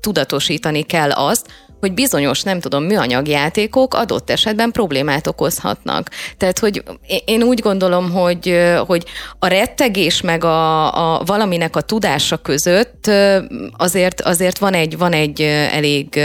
tudatosítani 0.00 0.82
kell 0.82 1.10
azt, 1.10 1.46
hogy 1.84 1.94
bizonyos, 1.94 2.42
nem 2.42 2.60
tudom, 2.60 2.84
műanyagjátékok 2.84 3.94
adott 3.94 4.30
esetben 4.30 4.70
problémát 4.70 5.26
okozhatnak. 5.26 6.10
Tehát, 6.36 6.58
hogy 6.58 6.82
én 7.24 7.42
úgy 7.42 7.60
gondolom, 7.60 8.10
hogy, 8.10 8.60
hogy 8.86 9.04
a 9.38 9.46
rettegés 9.46 10.20
meg 10.20 10.44
a, 10.44 11.16
a 11.16 11.22
valaminek 11.24 11.76
a 11.76 11.80
tudása 11.80 12.36
között 12.36 13.10
azért, 13.76 14.20
azért 14.20 14.58
van 14.58 14.74
egy, 14.74 14.98
van 14.98 15.12
egy 15.12 15.40
elég 15.72 16.20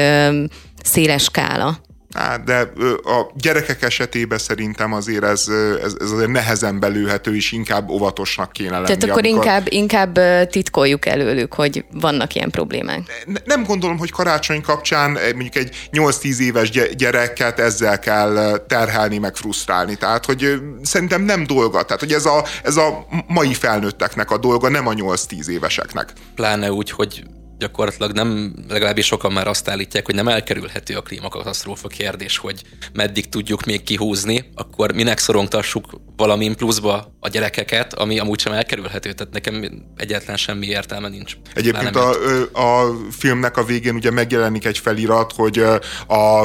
széles 0.84 1.24
skála. 1.24 1.78
Á, 2.14 2.38
de 2.38 2.72
a 3.04 3.32
gyerekek 3.36 3.82
esetében 3.82 4.38
szerintem 4.38 4.94
azért 4.94 5.24
ez, 5.24 5.48
ez, 5.84 5.96
ez 6.00 6.12
azért 6.12 6.32
nehezen 6.32 6.80
belőhető, 6.80 7.36
és 7.36 7.52
inkább 7.52 7.90
óvatosnak 7.90 8.52
kéne 8.52 8.72
lenni. 8.72 8.86
Tehát 8.86 9.04
akkor 9.04 9.26
amikor... 9.26 9.46
inkább, 9.46 9.66
inkább 9.70 10.20
titkoljuk 10.50 11.06
előlük, 11.06 11.54
hogy 11.54 11.86
vannak 11.92 12.36
ilyen 12.36 12.50
problémák. 12.50 13.26
Nem 13.46 13.64
gondolom, 13.64 13.98
hogy 13.98 14.12
karácsony 14.12 14.62
kapcsán 14.62 15.18
eh, 15.18 15.32
mondjuk 15.32 15.56
egy 15.56 15.88
8-10 15.92 16.38
éves 16.40 16.70
gyereket 16.96 17.60
ezzel 17.60 18.00
kell 18.00 18.58
terhelni, 18.68 19.18
meg 19.18 19.36
frusztrálni. 19.36 19.96
Tehát, 19.96 20.26
hogy 20.26 20.62
szerintem 20.84 21.22
nem 21.22 21.44
dolga. 21.48 21.84
Tehát, 21.84 22.00
hogy 22.00 22.14
ez 22.14 22.26
a, 22.26 22.46
ez 22.64 22.76
a 22.76 23.06
mai 23.28 23.54
felnőtteknek 23.54 24.32
a 24.32 24.38
dolga, 24.38 24.70
nem 24.70 24.88
a 24.88 24.94
8-10 24.94 25.48
éveseknek. 25.48 26.14
Pláne 26.36 26.72
úgy, 26.72 26.92
hogy 26.92 27.24
gyakorlatilag 27.60 28.12
nem, 28.12 28.54
legalábbis 28.68 29.06
sokan 29.06 29.32
már 29.32 29.48
azt 29.48 29.70
állítják, 29.70 30.06
hogy 30.06 30.16
nem 30.16 30.28
elkerülhető 30.28 30.96
a 30.96 31.02
klímakatasztrófa 31.02 31.88
kérdés, 31.88 32.38
hogy 32.38 32.62
meddig 32.94 33.30
tudjuk 33.30 33.66
még 33.66 33.84
kihúzni, 33.84 34.50
akkor 34.56 34.94
minek 34.94 35.18
szorongtassuk 35.18 35.86
valamin 36.16 36.56
pluszba 36.56 37.16
a 37.20 37.28
gyerekeket, 37.28 37.94
ami 37.94 38.20
amúgy 38.20 38.40
sem 38.40 38.54
elkerülhető, 38.54 39.14
tehát 39.14 39.34
nekem 39.34 39.84
egyetlen 39.96 40.38
semmi 40.38 40.68
értelme 40.68 41.10
nincs. 41.10 41.38
Egyébként 41.54 41.96
a, 41.96 42.10
a 42.54 42.96
filmnek 43.12 43.58
a 43.58 43.64
végén 43.64 43.96
ugye 43.96 44.12
megjelenik 44.12 44.66
egy 44.66 44.78
felirat, 44.78 45.34
hogy 45.36 45.60
a, 45.60 45.80
a, 46.14 46.44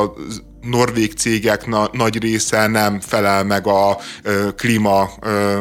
a 0.00 0.14
norvég 0.68 1.12
cégek 1.14 1.66
na, 1.66 1.88
nagy 1.92 2.18
része 2.20 2.66
nem 2.66 3.00
felel 3.00 3.44
meg 3.44 3.66
a 3.66 3.98
klíma, 4.56 5.00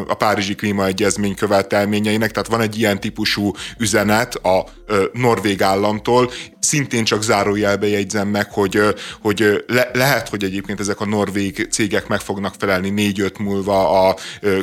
a 0.07 0.13
Párizsi 0.13 0.55
Klímaegyezmény 0.55 1.35
követelményeinek, 1.35 2.31
tehát 2.31 2.49
van 2.49 2.61
egy 2.61 2.77
ilyen 2.77 2.99
típusú 2.99 3.51
üzenet 3.77 4.35
a 4.35 4.65
norvég 5.13 5.61
államtól, 5.61 6.31
szintén 6.59 7.03
csak 7.03 7.23
zárójelbe 7.23 7.87
jegyzem 7.87 8.27
meg, 8.27 8.51
hogy, 8.51 8.81
hogy 9.21 9.63
le, 9.67 9.89
lehet, 9.93 10.29
hogy 10.29 10.43
egyébként 10.43 10.79
ezek 10.79 10.99
a 10.99 11.05
norvég 11.05 11.67
cégek 11.71 12.07
meg 12.07 12.19
fognak 12.19 12.53
felelni 12.59 12.89
négy-öt 12.89 13.37
múlva 13.37 14.07
a 14.07 14.15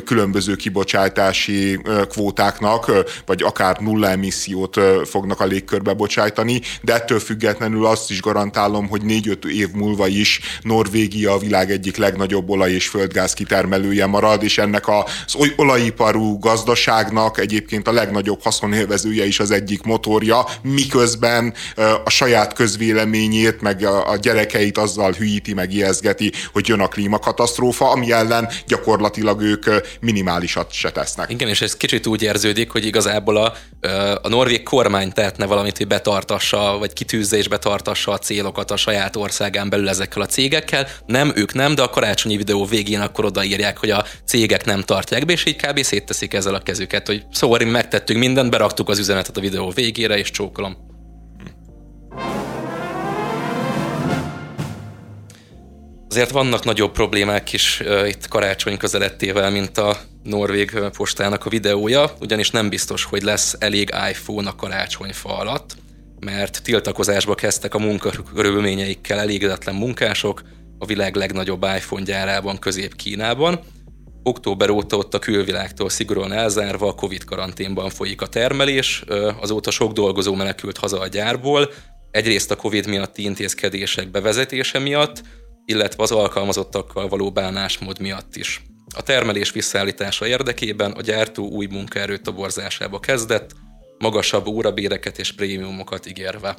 különböző 0.05 0.55
kibocsátási 0.55 1.79
kvótáknak, 2.09 2.91
vagy 3.25 3.43
akár 3.43 3.77
nulla 3.77 4.09
emissziót 4.09 4.79
fognak 5.05 5.39
a 5.39 5.45
légkörbe 5.45 5.93
bocsájtani, 5.93 6.61
de 6.81 6.93
ettől 6.93 7.19
függetlenül 7.19 7.85
azt 7.85 8.11
is 8.11 8.21
garantálom, 8.21 8.87
hogy 8.87 9.01
négy-öt 9.01 9.45
év 9.45 9.71
múlva 9.71 10.07
is 10.07 10.39
Norvégia 10.61 11.33
a 11.33 11.37
világ 11.37 11.71
egyik 11.71 11.97
legnagyobb 11.97 12.49
olaj- 12.49 12.71
és 12.71 12.87
földgáz 12.87 13.33
kitermelője 13.33 14.05
marad, 14.05 14.43
és 14.43 14.57
ennek 14.57 14.87
az 14.87 15.37
olajiparú 15.55 16.39
gazdaságnak 16.39 17.39
egyébként 17.39 17.87
a 17.87 17.91
legnagyobb 17.91 18.41
haszonélvezője 18.41 19.25
is 19.25 19.39
az 19.39 19.51
egyik 19.51 19.83
motorja, 20.13 20.45
miközben 20.61 21.53
a 22.03 22.09
saját 22.09 22.53
közvéleményét, 22.53 23.61
meg 23.61 23.83
a 23.83 24.17
gyerekeit 24.21 24.77
azzal 24.77 25.11
hülyíti, 25.11 25.53
meg 25.53 25.73
ijeszgeti, 25.73 26.31
hogy 26.51 26.67
jön 26.67 26.79
a 26.79 26.87
klímakatasztrófa, 26.87 27.89
ami 27.89 28.11
ellen 28.11 28.49
gyakorlatilag 28.67 29.41
ők 29.41 29.65
minimálisat 29.99 30.71
se 30.71 30.91
tesznek. 30.91 31.31
Igen, 31.31 31.47
és 31.47 31.61
ez 31.61 31.75
kicsit 31.77 32.07
úgy 32.07 32.21
érződik, 32.21 32.71
hogy 32.71 32.85
igazából 32.85 33.37
a, 33.37 33.53
a 34.21 34.27
norvég 34.27 34.63
kormány 34.63 35.11
tehetne 35.11 35.45
valamit, 35.45 35.77
hogy 35.77 35.87
betartassa, 35.87 36.75
vagy 36.79 36.93
kitűzze 36.93 37.37
és 37.37 37.47
betartassa 37.47 38.11
a 38.11 38.17
célokat 38.17 38.71
a 38.71 38.77
saját 38.77 39.15
országán 39.15 39.69
belül 39.69 39.89
ezekkel 39.89 40.21
a 40.21 40.25
cégekkel. 40.25 40.87
Nem, 41.05 41.31
ők 41.35 41.53
nem, 41.53 41.75
de 41.75 41.81
a 41.81 41.89
karácsonyi 41.89 42.37
videó 42.37 42.65
végén 42.65 42.99
akkor 42.99 43.25
odaírják, 43.25 43.77
hogy 43.77 43.89
a 43.89 44.05
cégek 44.25 44.65
nem 44.65 44.81
tartják 44.81 45.25
be, 45.25 45.33
és 45.33 45.45
így 45.45 45.55
kb. 45.55 45.79
szétteszik 45.83 46.33
ezzel 46.33 46.55
a 46.55 46.59
kezüket, 46.59 47.07
hogy 47.07 47.23
szóval 47.31 47.65
megtettünk 47.65 48.19
mindent, 48.19 48.49
beraktuk 48.49 48.89
az 48.89 48.99
üzenetet 48.99 49.37
a 49.37 49.41
videó 49.41 49.71
végére, 50.07 50.17
és 50.19 50.31
csókolom. 50.31 50.77
Azért 56.09 56.29
vannak 56.29 56.63
nagyobb 56.63 56.91
problémák 56.91 57.53
is 57.53 57.79
uh, 57.79 58.07
itt 58.07 58.27
karácsony 58.27 58.77
közelettével, 58.77 59.51
mint 59.51 59.77
a 59.77 59.97
norvég 60.23 60.79
postának 60.97 61.45
a 61.45 61.49
videója, 61.49 62.11
ugyanis 62.19 62.49
nem 62.49 62.69
biztos, 62.69 63.03
hogy 63.03 63.21
lesz 63.23 63.55
elég 63.59 63.93
iPhone 64.09 64.49
a 64.49 64.55
karácsonyfa 64.55 65.37
alatt, 65.37 65.75
mert 66.19 66.63
tiltakozásba 66.63 67.35
kezdtek 67.35 67.73
a 67.73 67.79
munkakörülményeikkel 67.79 69.19
elégedetlen 69.19 69.75
munkások 69.75 70.41
a 70.79 70.85
világ 70.85 71.15
legnagyobb 71.15 71.63
iPhone 71.63 72.03
gyárában, 72.03 72.59
Közép-Kínában. 72.59 73.59
Október 74.23 74.69
óta 74.69 74.97
ott 74.97 75.13
a 75.13 75.19
külvilágtól 75.19 75.89
szigorúan 75.89 76.31
elzárva 76.31 76.87
a 76.87 76.95
Covid 76.95 77.23
karanténban 77.23 77.89
folyik 77.89 78.21
a 78.21 78.27
termelés, 78.27 79.03
azóta 79.41 79.71
sok 79.71 79.91
dolgozó 79.91 80.33
menekült 80.33 80.77
haza 80.77 80.99
a 80.99 81.07
gyárból, 81.07 81.69
egyrészt 82.11 82.51
a 82.51 82.55
Covid 82.55 82.87
miatti 82.87 83.23
intézkedések 83.23 84.11
bevezetése 84.11 84.79
miatt, 84.79 85.21
illetve 85.65 86.03
az 86.03 86.11
alkalmazottakkal 86.11 87.07
való 87.07 87.31
bánásmód 87.31 87.99
miatt 87.99 88.35
is. 88.35 88.61
A 88.95 89.03
termelés 89.03 89.51
visszaállítása 89.51 90.27
érdekében 90.27 90.91
a 90.91 91.01
gyártó 91.01 91.49
új 91.49 91.65
munkaerő 91.65 92.17
toborzásába 92.17 92.99
kezdett, 92.99 93.51
magasabb 93.97 94.47
órabéreket 94.47 95.17
és 95.17 95.31
prémiumokat 95.31 96.07
ígérve. 96.07 96.57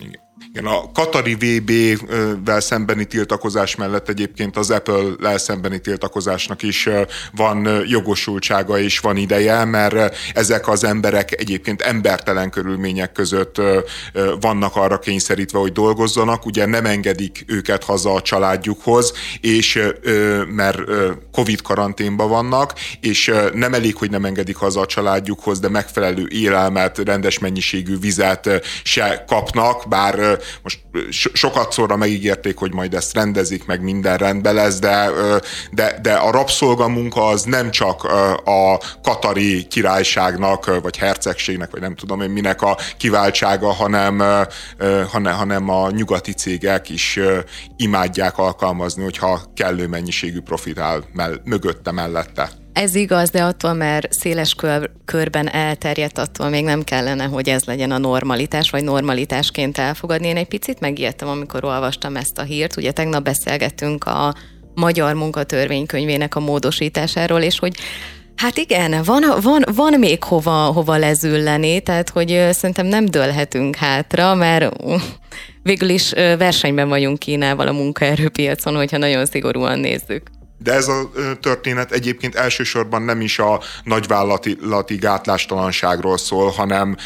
Igen. 0.00 0.20
Igen, 0.48 0.66
a 0.66 0.92
Katari 0.92 1.34
VB-vel 1.34 2.60
szembeni 2.60 3.04
tiltakozás 3.04 3.76
mellett 3.76 4.08
egyébként 4.08 4.56
az 4.56 4.70
Apple-lel 4.70 5.38
szembeni 5.38 5.80
tiltakozásnak 5.80 6.62
is 6.62 6.88
van 7.32 7.84
jogosultsága 7.86 8.78
és 8.78 8.98
van 8.98 9.16
ideje, 9.16 9.64
mert 9.64 10.16
ezek 10.34 10.68
az 10.68 10.84
emberek 10.84 11.40
egyébként 11.40 11.82
embertelen 11.82 12.50
körülmények 12.50 13.12
között 13.12 13.60
vannak 14.40 14.76
arra 14.76 14.98
kényszerítve, 14.98 15.58
hogy 15.58 15.72
dolgozzanak, 15.72 16.46
ugye 16.46 16.66
nem 16.66 16.86
engedik 16.86 17.44
őket 17.46 17.84
haza 17.84 18.12
a 18.12 18.22
családjukhoz, 18.22 19.12
és 19.40 19.82
mert 20.46 20.78
Covid 21.32 21.62
karanténban 21.62 22.28
vannak, 22.28 22.72
és 23.00 23.32
nem 23.54 23.74
elég, 23.74 23.96
hogy 23.96 24.10
nem 24.10 24.24
engedik 24.24 24.56
haza 24.56 24.80
a 24.80 24.86
családjukhoz, 24.86 25.60
de 25.60 25.68
megfelelő 25.68 26.26
élelmet, 26.30 26.98
rendes 26.98 27.38
mennyiségű 27.38 27.98
vizet 27.98 28.48
se 28.82 29.24
kapnak, 29.26 29.88
bár 29.88 30.31
most 30.62 30.80
sokat 31.32 31.72
szóra 31.72 31.96
megígérték, 31.96 32.56
hogy 32.56 32.72
majd 32.72 32.94
ezt 32.94 33.14
rendezik, 33.14 33.66
meg 33.66 33.82
minden 33.82 34.16
rendben 34.16 34.54
lesz, 34.54 34.78
de, 34.78 35.10
de, 35.70 35.98
de 36.02 36.12
a 36.12 36.30
rabszolgamunka 36.30 37.26
az 37.26 37.42
nem 37.42 37.70
csak 37.70 38.04
a 38.44 38.80
katari 39.02 39.66
királyságnak, 39.66 40.80
vagy 40.82 40.96
hercegségnek, 40.96 41.70
vagy 41.70 41.80
nem 41.80 41.94
tudom 41.94 42.20
én 42.20 42.30
minek 42.30 42.62
a 42.62 42.76
kiváltsága, 42.96 43.72
hanem, 43.72 44.22
hanem, 45.10 45.34
hanem 45.34 45.68
a 45.68 45.90
nyugati 45.90 46.32
cégek 46.32 46.88
is 46.88 47.18
imádják 47.76 48.38
alkalmazni, 48.38 49.02
hogyha 49.02 49.40
kellő 49.54 49.86
mennyiségű 49.86 50.40
profit 50.40 50.78
áll 50.78 51.02
mögötte, 51.44 51.90
mellette. 51.90 52.61
Ez 52.72 52.94
igaz, 52.94 53.30
de 53.30 53.42
attól, 53.42 53.72
mert 53.72 54.12
széles 54.12 54.54
kör, 54.54 54.90
körben 55.04 55.48
elterjedt, 55.48 56.18
attól 56.18 56.48
még 56.48 56.64
nem 56.64 56.82
kellene, 56.82 57.24
hogy 57.24 57.48
ez 57.48 57.64
legyen 57.64 57.90
a 57.90 57.98
normalitás, 57.98 58.70
vagy 58.70 58.84
normalitásként 58.84 59.78
elfogadni. 59.78 60.26
Én 60.26 60.36
egy 60.36 60.48
picit 60.48 60.80
megijedtem, 60.80 61.28
amikor 61.28 61.64
olvastam 61.64 62.16
ezt 62.16 62.38
a 62.38 62.42
hírt. 62.42 62.76
Ugye 62.76 62.92
tegnap 62.92 63.22
beszélgettünk 63.22 64.04
a 64.04 64.34
magyar 64.74 65.14
munkatörvénykönyvének 65.14 66.34
a 66.34 66.40
módosításáról, 66.40 67.40
és 67.40 67.58
hogy 67.58 67.76
Hát 68.36 68.56
igen, 68.56 69.02
van, 69.04 69.22
van, 69.42 69.64
van 69.74 69.98
még 69.98 70.24
hova, 70.24 70.50
hova 70.50 70.96
lezülleni, 70.96 71.80
tehát 71.80 72.08
hogy 72.08 72.48
szerintem 72.50 72.86
nem 72.86 73.04
dőlhetünk 73.04 73.76
hátra, 73.76 74.34
mert 74.34 74.74
végül 75.62 75.88
is 75.88 76.12
versenyben 76.12 76.88
vagyunk 76.88 77.18
Kínával 77.18 77.68
a 77.68 77.72
munkaerőpiacon, 77.72 78.74
hogyha 78.74 78.98
nagyon 78.98 79.26
szigorúan 79.26 79.78
nézzük. 79.78 80.22
De 80.62 80.72
ez 80.72 80.88
a 80.88 81.10
történet 81.40 81.92
egyébként 81.92 82.34
elsősorban 82.34 83.02
nem 83.02 83.20
is 83.20 83.38
a 83.38 83.60
nagyvállalati 83.84 84.96
gátlástalanságról 84.96 86.18
szól, 86.18 86.50
hanem 86.50 86.96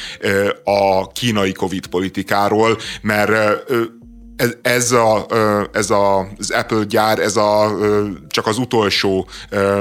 a 0.64 1.12
kínai 1.12 1.52
Covid 1.52 1.86
politikáról, 1.86 2.78
mert 3.02 3.64
ez, 4.62 4.92
a, 4.92 5.26
ez 5.72 5.90
a, 5.90 6.18
az 6.38 6.50
Apple 6.50 6.84
gyár, 6.84 7.18
ez 7.18 7.36
a, 7.36 7.76
csak 8.28 8.46
az 8.46 8.58
utolsó 8.58 9.28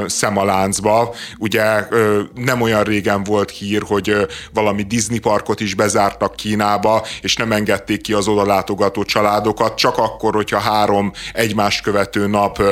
szem 0.06 0.38
a 0.38 0.46
láncba. 0.46 1.16
Ugye 1.38 1.88
nem 2.36 2.62
olyan 2.62 2.84
régen 2.84 3.24
volt 3.24 3.52
hír, 3.52 3.82
hogy 3.88 4.16
valami 4.54 4.84
Disney 4.84 5.20
parkot 5.20 5.60
is 5.60 5.74
bezártak 5.74 6.36
Kínába, 6.36 7.06
és 7.22 7.36
nem 7.36 7.52
engedték 7.52 8.02
ki 8.02 8.14
az 8.14 8.28
odalátogató 8.28 9.04
családokat, 9.04 9.78
csak 9.78 9.98
akkor, 9.98 10.34
hogyha 10.34 10.60
három 10.60 11.12
egymást 11.34 11.84
követő 11.84 12.28
nap 12.28 12.64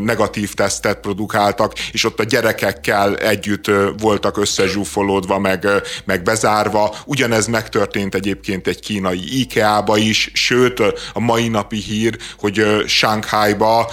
negatív 0.00 0.54
tesztet 0.54 1.00
produkáltak, 1.00 1.72
és 1.92 2.04
ott 2.04 2.20
a 2.20 2.24
gyerekekkel 2.24 3.16
együtt 3.16 3.70
voltak 4.00 4.36
összezsúfolódva, 4.36 5.38
meg, 5.38 5.68
meg 6.04 6.22
bezárva. 6.22 6.94
Ugyanez 7.04 7.46
megtörtént 7.46 8.14
egyébként 8.14 8.66
egy 8.66 8.80
kínai 8.80 9.40
IKEA-ba 9.40 9.96
is, 9.96 10.30
sőt, 10.34 10.80
a 11.12 11.20
mai 11.22 11.48
napi 11.48 11.76
hír, 11.76 12.18
hogy 12.38 12.64
Shanghai-ba 12.86 13.90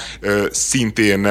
szintén 0.51 1.27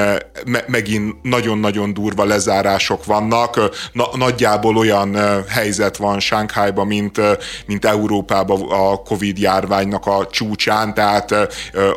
megint 0.67 1.15
nagyon-nagyon 1.21 1.93
durva 1.93 2.23
lezárások 2.23 3.05
vannak. 3.05 3.59
Na, 3.91 4.09
nagyjából 4.15 4.77
olyan 4.77 5.17
helyzet 5.47 5.97
van 5.97 6.19
Shanghai-ba, 6.19 6.83
mint, 6.83 7.21
mint 7.65 7.85
Európában 7.85 8.61
a 8.61 8.95
Covid 8.95 9.37
járványnak 9.37 10.05
a 10.05 10.27
csúcsán, 10.31 10.93
tehát 10.93 11.35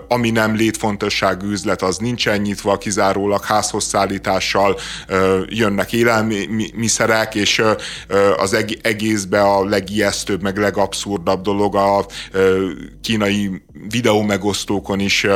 ami 0.09 0.30
nem 0.30 0.54
létfontosságú 0.54 1.47
üzlet, 1.47 1.82
az 1.82 1.97
nincsen 1.97 2.40
nyitva, 2.40 2.78
kizárólag 2.78 3.44
házhoz 3.44 3.85
szállítással 3.85 4.78
jönnek 5.47 5.92
élelmiszerek, 5.92 7.35
és 7.35 7.62
az 8.37 8.56
egészbe 8.82 9.42
a 9.42 9.64
legijesztőbb, 9.64 10.42
meg 10.42 10.59
legabszurdabb 10.59 11.42
dolog 11.42 11.76
a 11.76 12.06
kínai 13.02 13.62
videó 13.92 14.22
megosztókon 14.22 15.00
is 15.00 15.26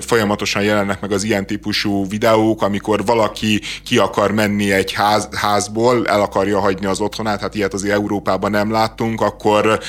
folyamatosan 0.00 0.62
jelennek 0.62 1.00
meg 1.00 1.12
az 1.12 1.22
ilyen 1.22 1.46
típusú 1.46 2.08
videók, 2.08 2.62
amikor 2.62 3.04
valaki 3.04 3.60
ki 3.84 3.98
akar 3.98 4.32
menni 4.32 4.72
egy 4.72 4.92
ház, 4.92 5.28
házból, 5.32 6.06
el 6.06 6.20
akarja 6.20 6.60
hagyni 6.60 6.86
az 6.86 7.00
otthonát, 7.00 7.40
hát 7.40 7.54
ilyet 7.54 7.74
azért 7.74 7.94
Európában 7.94 8.50
nem 8.50 8.70
láttunk, 8.70 9.20
akkor 9.20 9.80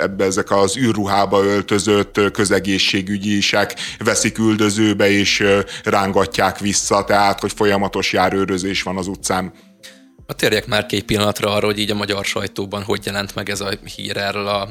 ebbe 0.00 0.24
ezek 0.24 0.50
az 0.50 0.76
űrruhába 0.76 1.44
öltözött 1.44 2.20
közegészségügyisek 2.32 3.74
veszik 3.98 4.38
üldözőbe 4.38 5.10
és 5.10 5.44
rángatják 5.84 6.58
vissza, 6.58 7.04
tehát 7.04 7.40
hogy 7.40 7.52
folyamatos 7.52 8.12
járőrözés 8.12 8.82
van 8.82 8.96
az 8.96 9.06
utcán. 9.06 9.52
A 10.26 10.32
térjek 10.34 10.66
már 10.66 10.86
egy 10.88 11.04
pillanatra 11.04 11.50
arra, 11.50 11.66
hogy 11.66 11.78
így 11.78 11.90
a 11.90 11.94
magyar 11.94 12.24
sajtóban 12.24 12.82
hogy 12.82 13.00
jelent 13.04 13.34
meg 13.34 13.50
ez 13.50 13.60
a 13.60 13.68
hír 13.96 14.16
erről 14.16 14.46
a 14.46 14.68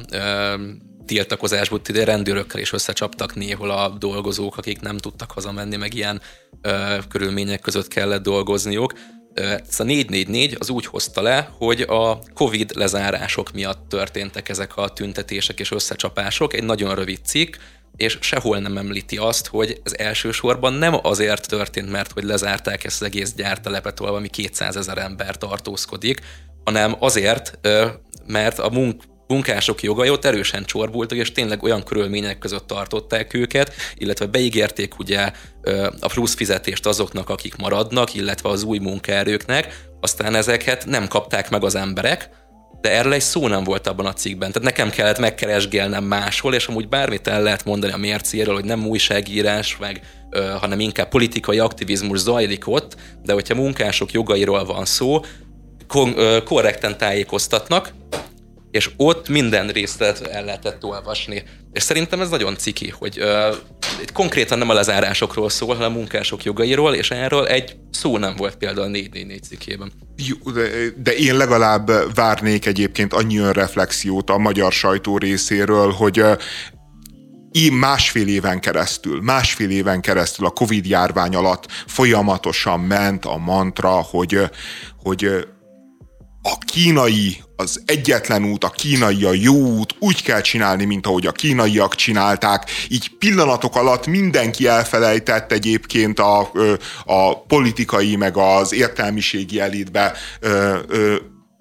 tiltakozásból, 1.12 1.82
ide 1.88 2.04
rendőrökkel 2.04 2.62
is 2.62 2.74
összecsaptak 2.74 3.36
néhol 3.36 3.70
a 3.72 3.90
dolgozók, 3.90 4.58
akik 4.58 4.80
nem 4.80 4.98
tudtak 4.98 5.32
hazamenni, 5.32 5.76
meg 5.76 5.94
ilyen 5.94 6.22
ö, 6.62 6.98
körülmények 7.10 7.60
között 7.60 7.88
kellett 7.88 8.24
dolgozniuk. 8.24 8.94
Ez 9.34 9.80
a 9.80 9.84
444 9.84 10.56
az 10.60 10.70
úgy 10.70 10.86
hozta 10.86 11.22
le, 11.22 11.52
hogy 11.58 11.82
a 11.82 12.20
Covid 12.34 12.72
lezárások 12.76 13.52
miatt 13.52 13.90
történtek 13.90 14.50
ezek 14.50 14.78
a 14.78 14.90
tüntetések 14.90 15.60
és 15.60 15.72
összecsapások. 15.72 16.54
Egy 16.54 16.64
nagyon 16.64 16.96
rövid 16.96 17.20
cikk, 17.26 17.56
és 17.96 18.18
sehol 18.22 18.58
nem 18.60 18.78
említi 18.78 19.18
azt, 19.18 19.48
hogy 19.48 19.82
ez 19.84 19.94
elsősorban 19.98 20.74
nem 20.74 20.96
azért 21.02 21.48
történt, 21.48 21.92
mert 21.92 22.12
hogy 22.12 22.24
lezárták 22.24 22.84
ezt 22.84 23.02
az 23.02 23.08
egész 23.08 23.34
gyártelepet, 23.34 24.00
valami 24.00 24.28
200 24.28 24.76
ezer 24.76 24.98
ember 24.98 25.38
tartózkodik, 25.38 26.22
hanem 26.64 26.96
azért, 27.00 27.60
mert 28.28 28.60
a 28.60 28.70
munk 28.70 29.04
munkások 29.32 29.84
jogai 29.84 30.10
ott 30.10 30.26
erősen 30.26 30.66
csorbultak, 30.66 31.18
és 31.18 31.32
tényleg 31.32 31.64
olyan 31.64 31.84
körülmények 31.84 32.38
között 32.38 32.68
tartották 32.68 33.34
őket, 33.34 33.74
illetve 33.96 34.26
beígérték 34.26 35.00
ugye 35.00 35.32
a 36.00 36.08
plusz 36.08 36.36
fizetést 36.36 36.86
azoknak, 36.86 37.30
akik 37.30 37.56
maradnak, 37.56 38.14
illetve 38.14 38.50
az 38.50 38.64
új 38.64 38.78
munkaerőknek, 38.78 39.90
aztán 40.02 40.36
ezeket 40.36 40.86
nem 40.86 41.08
kapták 41.08 41.50
meg 41.50 41.64
az 41.64 41.76
emberek, 41.76 42.30
de 42.82 42.92
erről 42.92 43.14
egy 43.14 43.22
szó 43.22 43.48
nem 43.48 43.64
volt 43.64 43.88
abban 43.88 44.06
a 44.06 44.14
cikkben. 44.14 44.52
Tehát 44.52 44.68
nekem 44.68 44.90
kellett 44.90 45.20
megkeresgélnem 45.20 46.04
máshol, 46.04 46.54
és 46.54 46.68
amúgy 46.68 46.88
bármit 46.88 47.28
el 47.28 47.42
lehet 47.42 47.66
mondani 47.66 47.94
a 47.94 47.98
mércéről, 47.98 48.54
hogy 48.54 48.66
nem 48.66 48.88
újságírás, 48.88 49.78
meg, 49.78 50.02
ö, 50.30 50.44
hanem 50.60 50.80
inkább 50.80 51.10
politikai 51.10 51.60
aktivizmus 51.60 52.20
zajlik 52.20 52.68
ott, 52.68 52.96
de 53.24 53.34
hogyha 53.34 53.56
munkások 53.56 54.12
jogairól 54.12 54.66
van 54.66 54.86
szó, 54.86 55.20
kon- 55.88 56.18
ö, 56.18 56.44
korrekten 56.44 56.98
tájékoztatnak, 56.98 57.94
és 58.72 58.90
ott 58.98 59.30
minden 59.30 59.68
részlet 59.68 60.22
el 60.22 60.46
lehetett 60.46 60.84
olvasni. 60.84 61.44
És 61.74 61.84
szerintem 61.84 62.22
ez 62.22 62.30
nagyon 62.30 62.58
ciki, 62.58 62.90
hogy 62.90 63.24
itt 64.02 64.12
konkrétan 64.12 64.58
nem 64.58 64.70
a 64.70 64.74
lezárásokról 64.74 65.50
szól, 65.50 65.76
hanem 65.76 65.92
a 65.92 65.96
munkások 65.96 66.44
jogairól, 66.44 66.94
és 66.94 67.12
erről 67.12 67.48
egy 67.48 67.76
szó 67.92 68.18
nem 68.18 68.36
volt 68.36 68.56
például 68.56 68.86
a 68.86 68.90
444 68.90 69.44
cikkében. 69.44 69.92
Jó, 70.16 70.52
de, 70.52 70.70
de 70.98 71.16
én 71.16 71.38
legalább 71.38 71.92
várnék 72.16 72.66
egyébként 72.66 73.14
annyi 73.14 73.38
önreflexiót 73.38 74.30
a 74.30 74.38
magyar 74.38 74.72
sajtó 74.72 75.18
részéről, 75.18 75.92
hogy 75.92 76.20
uh, 76.20 76.38
így 77.52 77.72
másfél 77.72 78.28
éven 78.28 78.60
keresztül, 78.60 79.22
másfél 79.22 79.70
éven 79.70 80.02
keresztül 80.02 80.46
a 80.46 80.50
Covid 80.50 80.86
járvány 80.86 81.36
alatt 81.36 81.66
folyamatosan 81.88 82.80
ment 82.80 83.26
a 83.26 83.38
mantra, 83.38 83.90
hogy, 83.90 84.40
hogy 85.04 85.48
a 86.42 86.58
kínai 86.58 87.44
az 87.56 87.82
egyetlen 87.86 88.46
út, 88.46 88.64
a 88.64 88.70
kínai 88.70 89.24
a 89.24 89.34
jó 89.34 89.54
út, 89.54 89.96
úgy 90.00 90.24
kell 90.24 90.42
csinálni, 90.42 90.86
mint 90.86 91.06
ahogy 91.06 91.28
a 91.28 91.32
kínaiak 91.32 91.96
csinálták. 91.96 92.70
Így 92.90 93.18
pillanatok 93.20 93.76
alatt 93.76 94.08
mindenki 94.08 94.68
elfelejtett 94.68 95.52
egyébként 95.52 96.20
a, 96.20 96.52
a 97.06 97.42
politikai 97.42 98.16
meg 98.16 98.38
az 98.38 98.74
értelmiségi 98.74 99.60
elitbe 99.60 100.14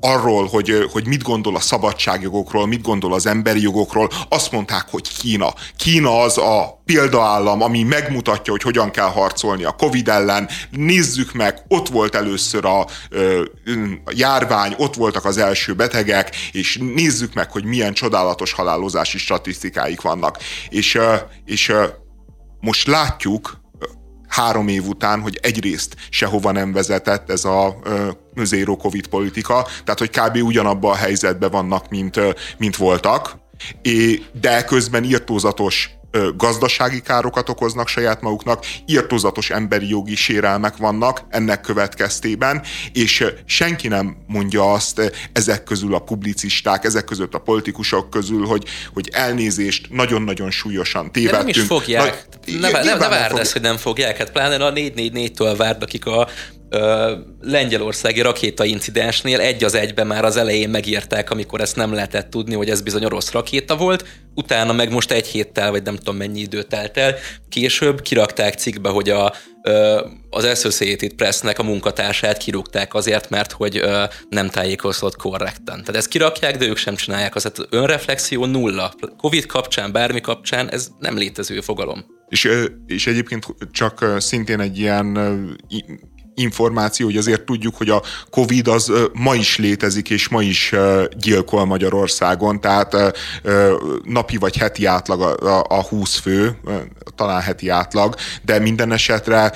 arról, 0.00 0.46
hogy, 0.46 0.88
hogy 0.92 1.06
mit 1.06 1.22
gondol 1.22 1.56
a 1.56 1.60
szabadságjogokról, 1.60 2.66
mit 2.66 2.82
gondol 2.82 3.12
az 3.12 3.26
emberi 3.26 3.60
jogokról, 3.60 4.10
azt 4.28 4.52
mondták, 4.52 4.84
hogy 4.90 5.18
Kína. 5.18 5.54
Kína 5.76 6.20
az 6.20 6.38
a 6.38 6.82
példaállam, 6.84 7.62
ami 7.62 7.82
megmutatja, 7.82 8.52
hogy 8.52 8.62
hogyan 8.62 8.90
kell 8.90 9.10
harcolni 9.10 9.64
a 9.64 9.72
Covid 9.72 10.08
ellen. 10.08 10.48
Nézzük 10.70 11.32
meg, 11.32 11.64
ott 11.68 11.88
volt 11.88 12.14
először 12.14 12.64
a, 12.64 12.80
a 14.04 14.12
járvány, 14.14 14.74
ott 14.76 14.94
voltak 14.94 15.24
az 15.24 15.38
első 15.38 15.74
betegek, 15.74 16.36
és 16.52 16.78
nézzük 16.94 17.34
meg, 17.34 17.50
hogy 17.50 17.64
milyen 17.64 17.92
csodálatos 17.92 18.52
halálozási 18.52 19.18
statisztikáik 19.18 20.00
vannak. 20.00 20.38
És, 20.68 20.98
és 21.44 21.72
most 22.60 22.86
látjuk, 22.86 23.60
három 24.30 24.68
év 24.68 24.86
után, 24.86 25.20
hogy 25.20 25.38
egyrészt 25.42 25.96
sehova 26.10 26.52
nem 26.52 26.72
vezetett 26.72 27.30
ez 27.30 27.44
a 27.44 27.76
zero 28.42 28.76
covid 28.76 29.06
politika, 29.06 29.66
tehát 29.84 29.98
hogy 29.98 30.10
kb. 30.10 30.46
ugyanabban 30.46 30.90
a 30.90 30.96
helyzetben 30.96 31.50
vannak, 31.50 31.88
mint, 31.88 32.20
mint 32.58 32.76
voltak, 32.76 33.36
de 34.40 34.64
közben 34.64 35.04
írtózatos 35.04 35.90
gazdasági 36.37 37.01
károkat 37.01 37.49
okoznak 37.49 37.88
saját 37.88 38.20
maguknak, 38.20 38.66
írtózatos 38.87 39.51
emberi 39.51 39.88
jogi 39.88 40.14
sérelmek 40.14 40.77
vannak 40.77 41.23
ennek 41.29 41.61
következtében, 41.61 42.62
és 42.92 43.25
senki 43.44 43.88
nem 43.88 44.16
mondja 44.27 44.73
azt 44.73 45.12
ezek 45.33 45.64
közül 45.64 45.94
a 45.94 45.99
publicisták, 45.99 46.85
ezek 46.85 47.05
között 47.05 47.35
a 47.35 47.38
politikusok 47.38 48.11
közül, 48.11 48.46
hogy, 48.46 48.64
hogy 48.92 49.09
elnézést 49.12 49.87
nagyon-nagyon 49.90 50.51
súlyosan 50.51 51.12
tévedtünk. 51.12 51.44
De 51.44 51.53
nem 51.53 51.62
is 51.62 51.68
fogják. 51.68 52.27
Na, 52.46 52.70
ne, 52.70 52.83
ne, 52.83 52.94
ne 52.94 53.09
várd 53.09 53.38
ezt, 53.38 53.53
hogy 53.53 53.62
nem 53.62 53.77
fogják. 53.77 54.16
Hát 54.16 54.31
pláne 54.31 54.64
a 54.64 54.73
444-től 54.73 55.55
várd, 55.57 55.83
akik 55.83 56.07
a 56.07 56.29
ö, 56.70 57.12
lengyelországi 57.40 58.20
rakétaincidensnél 58.20 59.40
egy 59.40 59.64
az 59.64 59.74
egyben 59.74 60.06
már 60.06 60.24
az 60.24 60.37
elején 60.37 60.70
megírták, 60.70 61.30
amikor 61.30 61.61
ezt 61.61 61.76
nem 61.76 61.92
lehetett 61.92 62.30
tudni, 62.30 62.54
hogy 62.54 62.70
ez 62.70 62.80
bizony 62.80 63.04
orosz 63.04 63.33
rakéta 63.33 63.76
volt, 63.76 64.04
utána 64.35 64.72
meg 64.72 64.90
most 64.92 65.11
egy 65.11 65.26
héttel, 65.26 65.70
vagy 65.70 65.83
nem 65.83 65.96
tudom 65.96 66.16
mennyi 66.16 66.40
idő 66.40 66.62
telt 66.62 66.96
el, 66.96 67.14
később 67.48 68.02
kirakták 68.02 68.54
cikkbe, 68.54 68.88
hogy 68.88 69.11
a, 69.11 69.35
ö, 69.62 70.06
az 70.30 70.44
Associated 70.44 71.12
Pressnek 71.12 71.59
a 71.59 71.62
munkatársát 71.62 72.37
kirúgták 72.37 72.94
azért, 72.94 73.30
mert 73.30 73.52
hogy 73.52 73.83
nem 74.28 74.48
tájékozott 74.48 75.16
korrektan. 75.16 75.78
Tehát 75.80 75.96
ezt 75.96 76.09
kirakják, 76.09 76.56
de 76.56 76.66
ők 76.66 76.76
sem 76.76 76.94
csinálják. 76.94 77.35
Az 77.35 77.52
önreflexió 77.70 78.44
nulla. 78.44 78.94
Covid 79.16 79.46
kapcsán, 79.46 79.92
bármi 79.92 80.20
kapcsán 80.20 80.70
ez 80.70 80.88
nem 80.98 81.16
létező 81.16 81.61
fogalom. 81.61 82.04
És, 82.28 82.48
és 82.87 83.06
egyébként 83.06 83.46
csak 83.70 84.14
szintén 84.18 84.61
egy 84.61 84.78
ilyen 84.78 85.18
információ, 86.34 87.06
hogy 87.06 87.16
azért 87.16 87.44
tudjuk, 87.44 87.76
hogy 87.76 87.90
a 87.90 88.02
Covid 88.30 88.68
az 88.68 88.92
ma 89.12 89.34
is 89.34 89.58
létezik, 89.58 90.10
és 90.10 90.28
ma 90.28 90.42
is 90.42 90.74
gyilkol 91.16 91.64
Magyarországon, 91.64 92.60
tehát 92.60 92.96
napi 94.04 94.36
vagy 94.36 94.56
heti 94.56 94.84
átlag 94.84 95.20
a, 95.20 95.64
a 95.68 95.82
20 95.82 96.18
fő, 96.18 96.56
talán 97.14 97.40
heti 97.40 97.68
átlag, 97.68 98.14
de 98.42 98.58
minden 98.58 98.92
esetre 98.92 99.52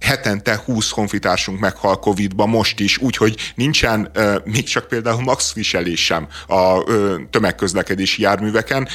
hetente 0.00 0.62
20 0.64 0.90
honfitársunk 0.90 1.60
meghal 1.60 1.98
Covid-ba 1.98 2.46
most 2.46 2.80
is, 2.80 2.98
úgyhogy 2.98 3.52
nincsen 3.54 4.10
még 4.44 4.64
csak 4.64 4.88
például 4.88 5.22
max 5.22 5.52
viselés 5.52 6.04
sem 6.04 6.28
a 6.46 6.84
tömegközlekedési 7.30 8.22
járműveken, 8.22 8.88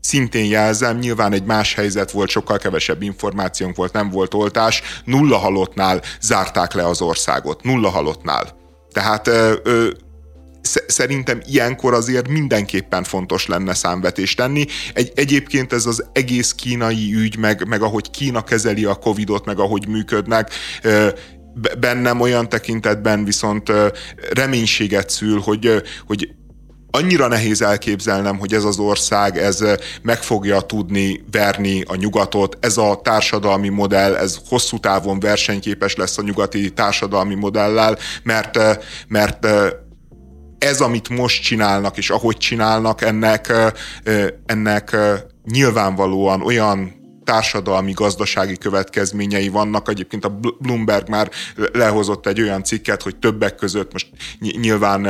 szintén 0.00 0.44
jelzem, 0.44 0.98
nyilván 0.98 1.32
egy 1.32 1.44
más 1.44 1.74
helyzet 1.74 2.10
volt, 2.10 2.30
sokkal 2.30 2.58
kevesebb 2.58 3.02
információnk 3.02 3.76
volt, 3.76 3.92
nem 3.92 4.10
volt 4.10 4.34
oltás, 4.34 4.82
nulla 5.04 5.36
halottnál 5.36 6.02
zárták 6.20 6.72
le 6.72 6.86
az 6.86 7.00
országot, 7.00 7.62
nulla 7.62 7.88
halottnál. 7.88 8.58
Tehát 8.92 9.26
ö, 9.26 9.54
ö, 9.62 9.88
szerintem 10.86 11.40
ilyenkor 11.46 11.94
azért 11.94 12.28
mindenképpen 12.28 13.04
fontos 13.04 13.46
lenne 13.46 13.74
számvetést 13.74 14.36
tenni. 14.36 14.66
Egy, 14.94 15.12
egyébként 15.14 15.72
ez 15.72 15.86
az 15.86 16.04
egész 16.12 16.52
kínai 16.52 17.14
ügy, 17.14 17.36
meg, 17.38 17.68
meg 17.68 17.82
ahogy 17.82 18.10
Kína 18.10 18.44
kezeli 18.44 18.84
a 18.84 18.94
Covidot, 18.94 19.44
meg 19.44 19.58
ahogy 19.58 19.88
működnek, 19.88 20.50
bennem 21.78 22.20
olyan 22.20 22.48
tekintetben 22.48 23.24
viszont 23.24 23.72
reménységet 24.32 25.10
szül, 25.10 25.40
hogy, 25.40 25.82
hogy 26.06 26.28
annyira 26.90 27.26
nehéz 27.26 27.62
elképzelnem, 27.62 28.38
hogy 28.38 28.54
ez 28.54 28.64
az 28.64 28.78
ország 28.78 29.38
ez 29.38 29.64
meg 30.02 30.22
fogja 30.22 30.60
tudni 30.60 31.24
verni 31.30 31.82
a 31.82 31.94
nyugatot, 31.94 32.56
ez 32.60 32.76
a 32.76 33.00
társadalmi 33.02 33.68
modell, 33.68 34.14
ez 34.14 34.38
hosszú 34.48 34.78
távon 34.78 35.20
versenyképes 35.20 35.96
lesz 35.96 36.18
a 36.18 36.22
nyugati 36.22 36.72
társadalmi 36.72 37.34
modellel, 37.34 37.98
mert, 38.22 38.58
mert 39.08 39.46
ez, 40.58 40.80
amit 40.80 41.08
most 41.08 41.42
csinálnak, 41.42 41.96
és 41.96 42.10
ahogy 42.10 42.36
csinálnak, 42.36 43.02
ennek, 43.02 43.52
ennek 44.46 44.96
nyilvánvalóan 45.44 46.42
olyan 46.42 46.99
társadalmi, 47.30 47.92
gazdasági 47.92 48.56
következményei 48.56 49.48
vannak. 49.48 49.88
Egyébként 49.88 50.24
a 50.24 50.38
Bloomberg 50.58 51.08
már 51.08 51.30
lehozott 51.72 52.26
egy 52.26 52.40
olyan 52.40 52.64
cikket, 52.64 53.02
hogy 53.02 53.16
többek 53.16 53.54
között 53.54 53.92
most 53.92 54.08
nyilván 54.38 55.00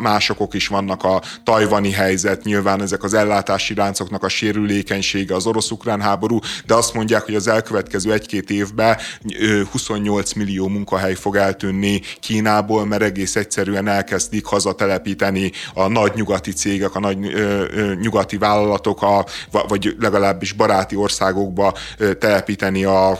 másokok 0.00 0.54
is 0.54 0.66
vannak 0.66 1.04
a 1.04 1.22
tajvani 1.44 1.90
helyzet, 1.90 2.44
nyilván 2.44 2.82
ezek 2.82 3.02
az 3.02 3.14
ellátási 3.14 3.74
láncoknak 3.74 4.22
a 4.22 4.28
sérülékenysége, 4.28 5.34
az 5.34 5.46
orosz-ukrán 5.46 6.00
háború, 6.00 6.38
de 6.66 6.74
azt 6.74 6.94
mondják, 6.94 7.24
hogy 7.24 7.34
az 7.34 7.48
elkövetkező 7.48 8.12
egy-két 8.12 8.50
évben 8.50 8.96
28 9.70 10.32
millió 10.32 10.68
munkahely 10.68 11.14
fog 11.14 11.36
eltűnni 11.36 12.00
Kínából, 12.20 12.86
mert 12.86 13.02
egész 13.02 13.36
egyszerűen 13.36 13.88
elkezdik 13.88 14.44
hazatelepíteni 14.44 15.52
a 15.74 15.88
nagy 15.88 16.12
nyugati 16.14 16.52
cégek, 16.52 16.94
a 16.94 17.00
nagy 17.00 17.18
nyugati 18.00 18.36
vállalatok, 18.36 19.02
a, 19.02 19.26
vagy 19.68 19.96
legalábbis 19.98 20.52
baráti 20.52 20.96
országokban 20.96 21.61
országba 21.62 22.14
telepíteni 22.18 22.84
a, 22.84 23.10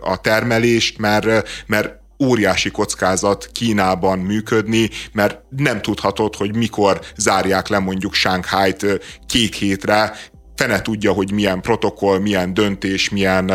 a 0.00 0.20
termelést, 0.20 0.98
mert, 0.98 1.48
mert 1.66 1.98
óriási 2.22 2.70
kockázat 2.70 3.48
Kínában 3.52 4.18
működni, 4.18 4.90
mert 5.12 5.40
nem 5.48 5.82
tudhatod, 5.82 6.36
hogy 6.36 6.56
mikor 6.56 7.00
zárják 7.16 7.68
le 7.68 7.78
mondjuk 7.78 8.14
Shanghai-t 8.14 8.86
két 9.26 9.54
hétre, 9.54 10.12
fene 10.54 10.82
tudja, 10.82 11.12
hogy 11.12 11.32
milyen 11.32 11.60
protokoll, 11.60 12.18
milyen 12.18 12.54
döntés, 12.54 13.08
milyen 13.08 13.52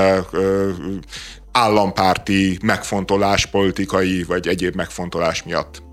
állampárti 1.52 2.58
megfontolás, 2.63 3.45
politikai 3.45 4.24
vagy 4.24 4.48
egyéb 4.48 4.76
megfontolás 4.76 5.43
miatt. 5.43 5.84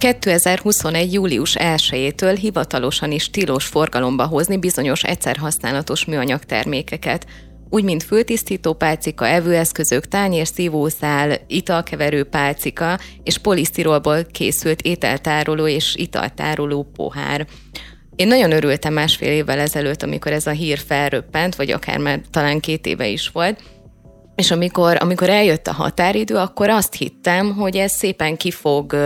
2021. 0.00 1.12
július 1.12 1.56
1-től 1.58 2.36
hivatalosan 2.40 3.12
is 3.12 3.30
tilos 3.30 3.66
forgalomba 3.66 4.26
hozni 4.26 4.56
bizonyos 4.56 5.02
egyszerhasználatos 5.02 6.04
műanyag 6.04 6.44
termékeket, 6.44 7.26
úgy 7.70 7.84
mint 7.84 8.02
fültisztító 8.02 8.72
pálcika, 8.74 9.26
evőeszközök, 9.26 10.08
tányér, 10.08 10.46
szívószál, 10.46 11.40
italkeverő 11.46 12.24
pálcika 12.24 12.98
és 13.22 13.38
polisztirolból 13.38 14.24
készült 14.24 14.80
ételtároló 14.80 15.66
és 15.66 15.94
italtároló 15.96 16.90
pohár. 16.96 17.46
Én 18.16 18.26
nagyon 18.26 18.52
örültem 18.52 18.92
másfél 18.92 19.32
évvel 19.32 19.58
ezelőtt, 19.58 20.02
amikor 20.02 20.32
ez 20.32 20.46
a 20.46 20.50
hír 20.50 20.78
felröppent, 20.78 21.54
vagy 21.54 21.70
akár 21.70 21.98
már 21.98 22.20
talán 22.30 22.60
két 22.60 22.86
éve 22.86 23.08
is 23.08 23.28
volt, 23.28 23.62
és 24.34 24.50
amikor, 24.50 24.96
amikor 25.00 25.28
eljött 25.28 25.66
a 25.66 25.72
határidő, 25.72 26.36
akkor 26.36 26.68
azt 26.68 26.94
hittem, 26.94 27.54
hogy 27.54 27.76
ez 27.76 27.92
szépen 27.92 28.36
ki 28.36 28.50
fog 28.50 28.96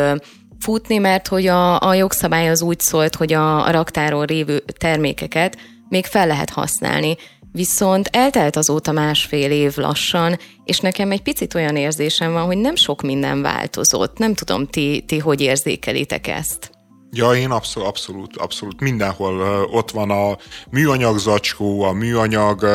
futni, 0.65 0.99
mert 0.99 1.29
hogy 1.29 1.47
a, 1.47 1.81
a 1.81 1.95
jogszabály 1.95 2.49
az 2.49 2.63
úgy 2.63 2.81
szólt, 2.81 3.15
hogy 3.15 3.33
a, 3.33 3.67
a 3.67 3.71
raktáron 3.71 4.25
révő 4.25 4.65
termékeket 4.79 5.57
még 5.89 6.07
fel 6.07 6.27
lehet 6.27 6.51
használni. 6.51 7.17
Viszont 7.53 8.09
eltelt 8.13 8.57
azóta 8.57 8.93
másfél 8.93 9.51
év 9.51 9.77
lassan, 9.77 10.39
és 10.65 10.79
nekem 10.79 11.11
egy 11.11 11.23
picit 11.23 11.55
olyan 11.55 11.77
érzésem 11.77 12.33
van, 12.33 12.45
hogy 12.45 12.59
nem 12.59 12.75
sok 12.75 13.03
minden 13.03 13.43
változott. 13.43 14.19
Nem 14.19 14.35
tudom, 14.35 14.67
ti, 14.67 15.05
ti 15.07 15.19
hogy 15.19 15.41
érzékelitek 15.41 16.27
ezt? 16.27 16.71
Ja, 17.17 17.35
én 17.35 17.51
abszolút, 17.51 17.89
abszolút, 17.89 18.37
abszolút 18.37 18.81
mindenhol 18.81 19.67
ott 19.73 19.91
van 19.91 20.11
a 20.11 20.37
műanyag 20.71 21.19
zacskó, 21.19 21.83
a 21.83 21.93
műanyag 21.93 22.63
uh, 22.63 22.73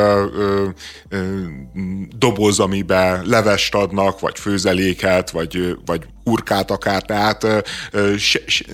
uh, 1.10 1.20
doboz, 2.18 2.60
amiben 2.60 3.22
levest 3.26 3.74
adnak, 3.74 4.20
vagy 4.20 4.38
főzeléket, 4.38 5.30
vagy, 5.30 5.76
vagy 5.84 6.06
hurkát 6.24 6.70
akár, 6.70 7.02
tehát 7.02 7.46
se, 8.18 8.40
se, 8.46 8.64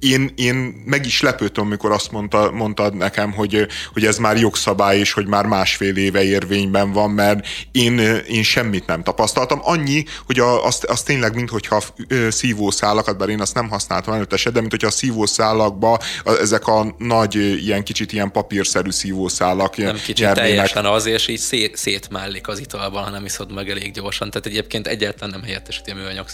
én, 0.00 0.32
én 0.36 0.82
meg 0.84 1.06
is 1.06 1.20
lepődtem, 1.20 1.64
amikor 1.64 1.92
azt 1.92 2.10
mondta, 2.10 2.50
mondtad 2.50 2.96
nekem, 2.96 3.32
hogy, 3.32 3.66
hogy 3.92 4.04
ez 4.04 4.18
már 4.18 4.36
jogszabály, 4.36 4.98
és 4.98 5.12
hogy 5.12 5.26
már 5.26 5.46
másfél 5.46 5.96
éve 5.96 6.22
érvényben 6.22 6.92
van, 6.92 7.10
mert 7.10 7.46
én, 7.72 7.98
én 8.28 8.42
semmit 8.42 8.86
nem 8.86 9.02
tapasztaltam. 9.02 9.60
Annyi, 9.62 10.04
hogy 10.26 10.38
a, 10.38 10.64
azt, 10.64 10.84
azt 10.84 11.06
tényleg, 11.06 11.34
minthogyha 11.34 11.82
szívószálakat, 12.28 13.18
bár 13.18 13.28
én 13.28 13.40
azt 13.40 13.54
nem 13.54 13.68
használtam 13.68 14.14
előtte 14.14 14.50
de 14.50 14.60
minthogyha 14.60 14.88
a 14.88 14.90
szívószálakba 14.90 15.98
ezek 16.24 16.66
a 16.66 16.94
nagy, 16.98 17.34
ilyen 17.64 17.84
kicsit 17.84 18.12
ilyen 18.12 18.32
papírszerű 18.32 18.90
szívószálak 18.90 19.76
Nem 19.76 19.94
kicsit 19.94 20.18
nyernének. 20.18 20.48
teljesen 20.48 20.84
az, 20.84 21.06
és 21.06 21.28
így 21.28 21.38
szét, 21.38 21.76
szétmállik 21.76 22.48
az 22.48 22.58
italban, 22.58 23.04
ha 23.04 23.10
nem 23.10 23.24
iszod 23.24 23.52
meg 23.52 23.70
elég 23.70 23.92
gyorsan. 23.92 24.30
Tehát 24.30 24.46
egyébként 24.46 24.86
egyáltalán 24.86 25.30
nem 25.30 25.42
helyettesíti 25.42 25.90
a 25.90 25.94
műanyag 25.94 26.28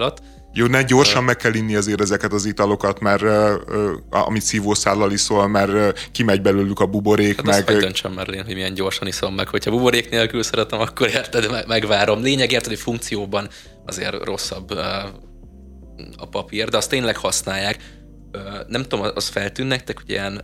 szívószálat. 0.00 0.22
Jó, 0.52 0.66
ne 0.66 0.82
gyorsan 0.82 1.24
meg 1.24 1.36
kell 1.36 1.54
inni 1.54 1.74
azért 1.74 2.00
ezeket 2.00 2.32
az 2.32 2.44
italokat, 2.44 3.00
mert 3.00 3.22
amit 4.10 4.42
szívószállal 4.42 5.12
iszol, 5.12 5.48
mert 5.48 6.10
kimegy 6.10 6.42
belőlük 6.42 6.80
a 6.80 6.86
buborék. 6.86 7.36
Hát 7.36 7.46
meg... 7.46 7.68
azt 7.68 7.78
döntsem 7.78 8.12
már 8.12 8.28
én, 8.28 8.44
hogy 8.44 8.54
milyen 8.54 8.74
gyorsan 8.74 9.06
iszom 9.06 9.34
meg. 9.34 9.48
Hogyha 9.48 9.70
buborék 9.70 10.10
nélkül 10.10 10.42
szeretem, 10.42 10.80
akkor 10.80 11.08
érted, 11.08 11.64
megvárom. 11.66 12.22
Lényeg 12.22 12.52
érted, 12.52 12.68
hogy 12.68 12.80
funkcióban 12.80 13.48
azért 13.86 14.24
rosszabb 14.24 14.70
a 16.16 16.28
papír, 16.30 16.68
de 16.68 16.76
azt 16.76 16.90
tényleg 16.90 17.16
használják. 17.16 17.78
Nem 18.66 18.82
tudom, 18.82 19.10
az 19.14 19.28
feltűn 19.28 19.66
nektek, 19.66 19.96
hogy 19.96 20.10
ilyen 20.10 20.42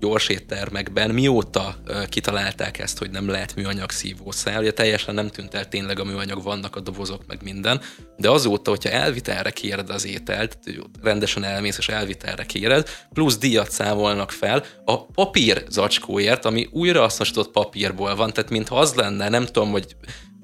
gyors 0.00 0.28
éttermekben. 0.28 1.10
Mióta 1.10 1.76
kitalálták 2.08 2.78
ezt, 2.78 2.98
hogy 2.98 3.10
nem 3.10 3.28
lehet 3.28 3.54
műanyag 3.54 3.90
szívószál, 3.90 4.60
ugye 4.60 4.72
teljesen 4.72 5.14
nem 5.14 5.28
tűnt 5.28 5.54
el 5.54 5.68
tényleg 5.68 5.98
a 5.98 6.04
műanyag, 6.04 6.42
vannak 6.42 6.76
a 6.76 6.80
dobozok, 6.80 7.26
meg 7.26 7.42
minden, 7.42 7.80
de 8.16 8.30
azóta, 8.30 8.70
hogyha 8.70 8.90
elvitelre 8.90 9.50
kéred 9.50 9.90
az 9.90 10.06
ételt, 10.06 10.58
rendesen 11.02 11.44
elmész 11.44 11.78
és 11.78 11.88
elvitelre 11.88 12.44
kéred, 12.44 12.88
plusz 13.12 13.38
díjat 13.38 13.70
számolnak 13.70 14.30
fel 14.30 14.64
a 14.84 15.06
papír 15.06 15.64
zacskóért, 15.68 16.44
ami 16.44 16.68
újrahasznosított 16.72 17.50
papírból 17.50 18.14
van, 18.14 18.32
tehát 18.32 18.50
mintha 18.50 18.78
az 18.78 18.94
lenne, 18.94 19.28
nem 19.28 19.46
tudom, 19.46 19.70
hogy 19.70 19.96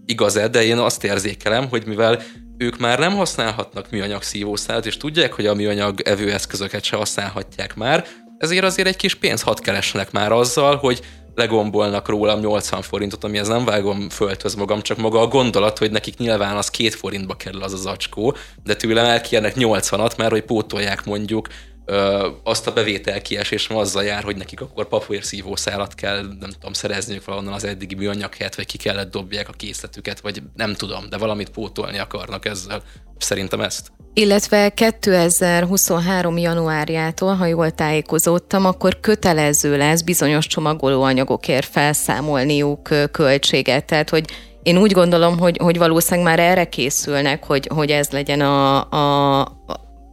igaz-e, 0.06 0.48
de 0.48 0.62
én 0.62 0.78
azt 0.78 1.04
érzékelem, 1.04 1.68
hogy 1.68 1.86
mivel 1.86 2.22
ők 2.58 2.78
már 2.78 2.98
nem 2.98 3.14
használhatnak 3.16 3.90
műanyag 3.90 4.22
szívószálat, 4.22 4.86
és 4.86 4.96
tudják, 4.96 5.32
hogy 5.32 5.46
a 5.46 5.54
műanyag 5.54 6.00
evőeszközöket 6.00 6.84
se 6.84 6.96
használhatják 6.96 7.74
már, 7.74 8.06
ezért 8.40 8.64
azért 8.64 8.88
egy 8.88 8.96
kis 8.96 9.14
pénzt 9.14 9.42
hat 9.42 9.60
keresnek 9.60 10.10
már 10.10 10.32
azzal, 10.32 10.76
hogy 10.76 11.00
legombolnak 11.34 12.08
rólam 12.08 12.40
80 12.40 12.82
forintot, 12.82 13.24
amihez 13.24 13.48
nem 13.48 13.64
vágom 13.64 14.08
földhöz 14.08 14.54
magam, 14.54 14.82
csak 14.82 14.98
maga 14.98 15.20
a 15.20 15.26
gondolat, 15.26 15.78
hogy 15.78 15.90
nekik 15.90 16.16
nyilván 16.16 16.56
az 16.56 16.70
két 16.70 16.94
forintba 16.94 17.34
kerül 17.34 17.62
az 17.62 17.72
az 17.72 17.86
acskó, 17.86 18.36
de 18.64 18.76
tőlem 18.76 19.04
elkérnek 19.04 19.54
80-at, 19.56 20.16
mert 20.16 20.30
hogy 20.30 20.42
pótolják 20.42 21.04
mondjuk 21.04 21.48
ö, 21.84 22.28
azt 22.44 22.66
a 22.66 22.72
bevétel 22.72 23.22
kiesés, 23.22 23.68
azzal 23.68 24.04
jár, 24.04 24.22
hogy 24.22 24.36
nekik 24.36 24.60
akkor 24.60 24.88
papírszívószálat 24.88 25.94
kell, 25.94 26.22
nem 26.40 26.50
tudom, 26.50 26.72
szerezniük 26.72 27.24
valahonnan 27.24 27.54
az 27.54 27.64
eddigi 27.64 27.94
műanyag 27.94 28.34
helyet, 28.34 28.56
vagy 28.56 28.66
ki 28.66 28.78
kellett 28.78 29.10
dobják 29.10 29.48
a 29.48 29.52
készletüket, 29.52 30.20
vagy 30.20 30.42
nem 30.56 30.74
tudom, 30.74 31.08
de 31.08 31.16
valamit 31.16 31.50
pótolni 31.50 31.98
akarnak 31.98 32.46
ezzel. 32.46 32.82
Szerintem 33.18 33.60
ezt. 33.60 33.92
Illetve 34.14 34.68
2023. 34.68 36.38
januárjától, 36.38 37.34
ha 37.34 37.46
jól 37.46 37.70
tájékozódtam, 37.70 38.66
akkor 38.66 39.00
kötelező 39.00 39.76
lesz 39.76 40.02
bizonyos 40.02 40.46
csomagolóanyagokért 40.46 41.66
felszámolniuk 41.66 42.88
költséget. 43.12 43.84
Tehát, 43.84 44.10
hogy 44.10 44.24
én 44.62 44.78
úgy 44.78 44.92
gondolom, 44.92 45.38
hogy, 45.38 45.58
hogy 45.62 45.78
valószínűleg 45.78 46.24
már 46.24 46.38
erre 46.38 46.64
készülnek, 46.64 47.44
hogy, 47.44 47.68
hogy 47.74 47.90
ez 47.90 48.10
legyen 48.10 48.40
a, 48.40 48.90
a, 48.90 49.52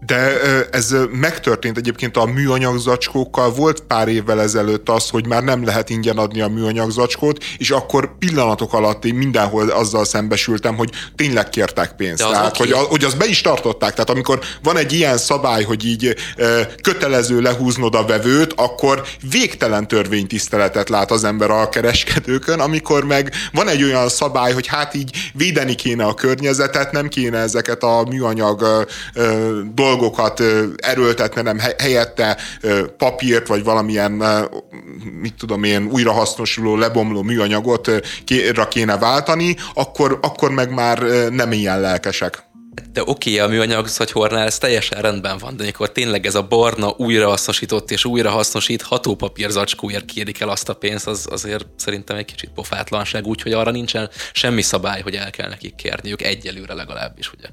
De 0.05 0.39
ez 0.71 0.95
megtörtént 1.11 1.77
egyébként 1.77 2.17
a 2.17 2.25
műanyag 2.25 2.77
zacskókkal. 2.77 3.51
Volt 3.51 3.79
pár 3.79 4.07
évvel 4.07 4.41
ezelőtt 4.41 4.89
az, 4.89 5.09
hogy 5.09 5.27
már 5.27 5.43
nem 5.43 5.65
lehet 5.65 5.89
ingyen 5.89 6.17
adni 6.17 6.41
a 6.41 6.47
műanyag 6.47 6.91
zacskót, 6.91 7.43
és 7.57 7.69
akkor 7.69 8.17
pillanatok 8.17 8.73
alatt 8.73 9.05
én 9.05 9.15
mindenhol 9.15 9.69
azzal 9.69 10.05
szembesültem, 10.05 10.75
hogy 10.75 10.89
tényleg 11.15 11.49
kértek 11.49 11.95
pénzt. 11.95 12.23
az 12.23 12.31
Tehát, 12.31 12.57
hogy, 12.57 12.71
hogy 12.71 13.03
azt 13.03 13.17
be 13.17 13.25
is 13.25 13.41
tartották. 13.41 13.91
Tehát 13.91 14.09
amikor 14.09 14.39
van 14.63 14.77
egy 14.77 14.93
ilyen 14.93 15.17
szabály, 15.17 15.63
hogy 15.63 15.85
így 15.85 16.15
kötelező 16.81 17.41
lehúznod 17.41 17.95
a 17.95 18.05
vevőt, 18.05 18.53
akkor 18.55 19.03
végtelen 19.31 19.87
törvénytiszteletet 19.87 20.89
lát 20.89 21.11
az 21.11 21.23
ember 21.23 21.51
a 21.51 21.69
kereskedőkön, 21.69 22.59
amikor 22.59 23.03
meg 23.03 23.33
van 23.51 23.67
egy 23.67 23.83
olyan 23.83 24.09
szabály, 24.09 24.53
hogy 24.53 24.67
hát 24.67 24.93
így 24.93 25.31
védeni 25.33 25.75
kéne 25.75 26.05
a 26.05 26.13
környezetet, 26.13 26.91
nem 26.91 27.07
kéne 27.07 27.37
ezeket 27.37 27.83
a 27.83 28.05
műanyag 28.09 28.85
ö, 29.13 29.59
dolgokat 29.87 30.39
ö, 30.39 30.65
erőltetni, 30.77 31.41
nem 31.41 31.59
he- 31.59 31.81
helyette 31.81 32.37
papírt, 32.97 33.47
vagy 33.47 33.63
valamilyen, 33.63 34.11
mit 35.21 35.33
tudom 35.33 35.63
én, 35.63 35.87
újrahasznosuló, 35.91 36.75
lebomló 36.75 37.21
műanyagot 37.21 37.91
kéne 38.69 38.97
váltani, 38.97 39.55
akkor, 39.73 40.19
akkor 40.21 40.51
meg 40.51 40.73
már 40.73 40.99
nem 41.29 41.51
ilyen 41.51 41.81
lelkesek. 41.81 42.45
De 42.93 43.01
oké, 43.05 43.37
a 43.37 43.47
műanyag 43.47 43.87
szatyhornál 43.87 44.45
ez 44.45 44.57
teljesen 44.57 45.01
rendben 45.01 45.37
van, 45.37 45.55
de 45.57 45.63
amikor 45.63 45.91
tényleg 45.91 46.25
ez 46.25 46.35
a 46.35 46.47
barna 46.47 46.93
újrahasznosított 46.97 47.91
és 47.91 48.05
újrahasznosítható 48.05 49.15
papírzacskóért 49.15 50.05
kérik 50.05 50.39
el 50.39 50.49
azt 50.49 50.69
a 50.69 50.73
pénzt, 50.73 51.07
az 51.07 51.27
azért 51.29 51.65
szerintem 51.75 52.17
egy 52.17 52.25
kicsit 52.25 52.49
pofátlanság, 52.49 53.25
úgyhogy 53.25 53.51
arra 53.51 53.71
nincsen 53.71 54.09
semmi 54.33 54.61
szabály, 54.61 55.01
hogy 55.01 55.15
el 55.15 55.29
kell 55.29 55.49
nekik 55.49 55.75
kérniük, 55.75 56.21
egyelőre 56.21 56.73
legalábbis, 56.73 57.31
ugye. 57.33 57.47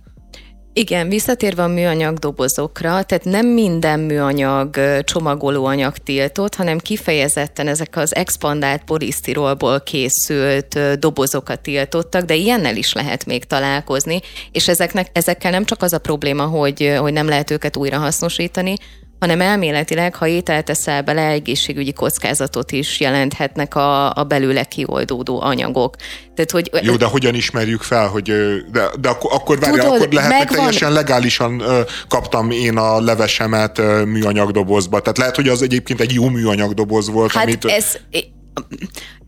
Igen, 0.76 1.08
visszatérve 1.08 1.62
a 1.62 1.68
műanyag 1.68 2.18
dobozokra, 2.18 3.02
tehát 3.02 3.24
nem 3.24 3.46
minden 3.46 4.00
műanyag 4.00 4.76
csomagolóanyag 5.04 5.96
tiltott, 5.96 6.54
hanem 6.54 6.78
kifejezetten 6.78 7.68
ezek 7.68 7.96
az 7.96 8.14
expandált 8.14 8.84
polisztirolból 8.84 9.80
készült 9.80 10.98
dobozokat 10.98 11.60
tiltottak, 11.60 12.24
de 12.24 12.34
ilyennel 12.34 12.76
is 12.76 12.92
lehet 12.92 13.26
még 13.26 13.44
találkozni, 13.44 14.20
és 14.52 14.68
ezeknek, 14.68 15.08
ezekkel 15.12 15.50
nem 15.50 15.64
csak 15.64 15.82
az 15.82 15.92
a 15.92 15.98
probléma, 15.98 16.44
hogy, 16.44 16.94
hogy 16.98 17.12
nem 17.12 17.28
lehet 17.28 17.50
őket 17.50 17.76
újrahasznosítani, 17.76 18.74
hanem 19.20 19.40
elméletileg, 19.40 20.14
ha 20.14 20.26
ételt 20.26 20.64
teszel 20.64 21.02
bele, 21.02 21.26
egészségügyi 21.26 21.92
kockázatot 21.92 22.72
is 22.72 23.00
jelenthetnek 23.00 23.74
a, 23.74 24.12
a 24.14 24.24
belőle 24.24 24.64
kioldódó 24.64 25.40
anyagok. 25.40 25.96
Tehát, 26.34 26.50
hogy 26.50 26.70
Jó, 26.82 26.96
de 26.96 27.04
hogyan 27.04 27.34
ismerjük 27.34 27.82
fel, 27.82 28.08
hogy 28.08 28.32
de, 28.72 28.90
de 29.00 29.08
akkor, 29.08 29.30
akkor 29.32 29.58
várjál, 29.58 29.84
Tudod, 29.84 30.00
akkor 30.00 30.12
lehet, 30.12 30.30
hogy 30.30 30.38
megvan- 30.38 30.56
teljesen 30.56 30.92
legálisan 30.92 31.60
ö, 31.60 31.80
kaptam 32.08 32.50
én 32.50 32.76
a 32.76 33.00
levesemet 33.00 33.78
ö, 33.78 34.04
műanyag 34.04 34.50
dobozba. 34.50 35.00
Tehát 35.00 35.18
lehet, 35.18 35.36
hogy 35.36 35.48
az 35.48 35.62
egyébként 35.62 36.00
egy 36.00 36.12
jó 36.12 36.28
műanyag 36.28 36.72
doboz 36.74 37.10
volt, 37.10 37.32
Hát 37.32 37.44
amit... 37.44 37.64
ez... 37.64 37.98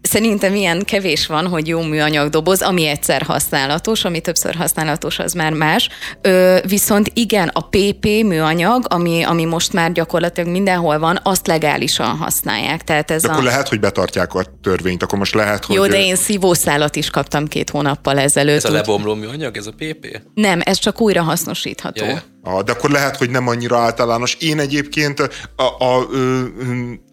Szerintem 0.07 0.55
ilyen 0.55 0.85
kevés 0.85 1.27
van, 1.27 1.47
hogy 1.47 1.69
jó 1.69 1.83
műanyag 1.83 2.29
doboz, 2.29 2.62
ami 2.62 2.87
egyszer 2.87 3.23
használatos, 3.23 4.05
ami 4.05 4.21
többször 4.21 4.55
használatos, 4.55 5.19
az 5.19 5.33
már 5.33 5.53
más. 5.53 5.88
Ö, 6.21 6.59
viszont 6.69 7.11
igen, 7.14 7.49
a 7.49 7.61
PP 7.61 8.05
műanyag, 8.05 8.85
ami, 8.88 9.23
ami 9.23 9.45
most 9.45 9.73
már 9.73 9.92
gyakorlatilag 9.92 10.51
mindenhol 10.51 10.99
van, 10.99 11.21
azt 11.23 11.47
legálisan 11.47 12.16
használják. 12.16 12.85
Tehát 12.85 13.11
ez 13.11 13.23
de 13.23 13.29
a... 13.29 13.33
akkor 13.33 13.45
lehet, 13.45 13.69
hogy 13.69 13.81
betartják 13.81 14.35
a 14.35 14.45
törvényt, 14.62 15.03
akkor 15.03 15.19
most 15.19 15.35
lehet, 15.35 15.64
hogy... 15.64 15.77
Jó, 15.77 15.87
de 15.87 16.05
én 16.05 16.16
szívószálat 16.16 16.97
is 16.97 17.11
kaptam 17.11 17.47
két 17.47 17.71
hónappal 17.71 18.19
ezelőtt. 18.19 18.57
Ez 18.57 18.64
a 18.64 18.73
lebomló 18.73 19.14
műanyag, 19.14 19.57
ez 19.57 19.66
a 19.66 19.73
PP? 19.73 20.21
Nem, 20.35 20.61
ez 20.64 20.79
csak 20.79 21.01
újra 21.01 21.23
hasznosítható. 21.23 22.05
Ja, 22.05 22.11
ja. 22.11 22.23
Ah, 22.47 22.62
de 22.62 22.73
akkor 22.73 22.90
lehet, 22.90 23.16
hogy 23.16 23.31
nem 23.31 23.49
annyira 23.49 23.79
általános. 23.79 24.35
Én 24.35 24.59
egyébként 24.59 25.21
a, 25.57 25.62
a, 25.62 26.07
ö, 26.12 26.42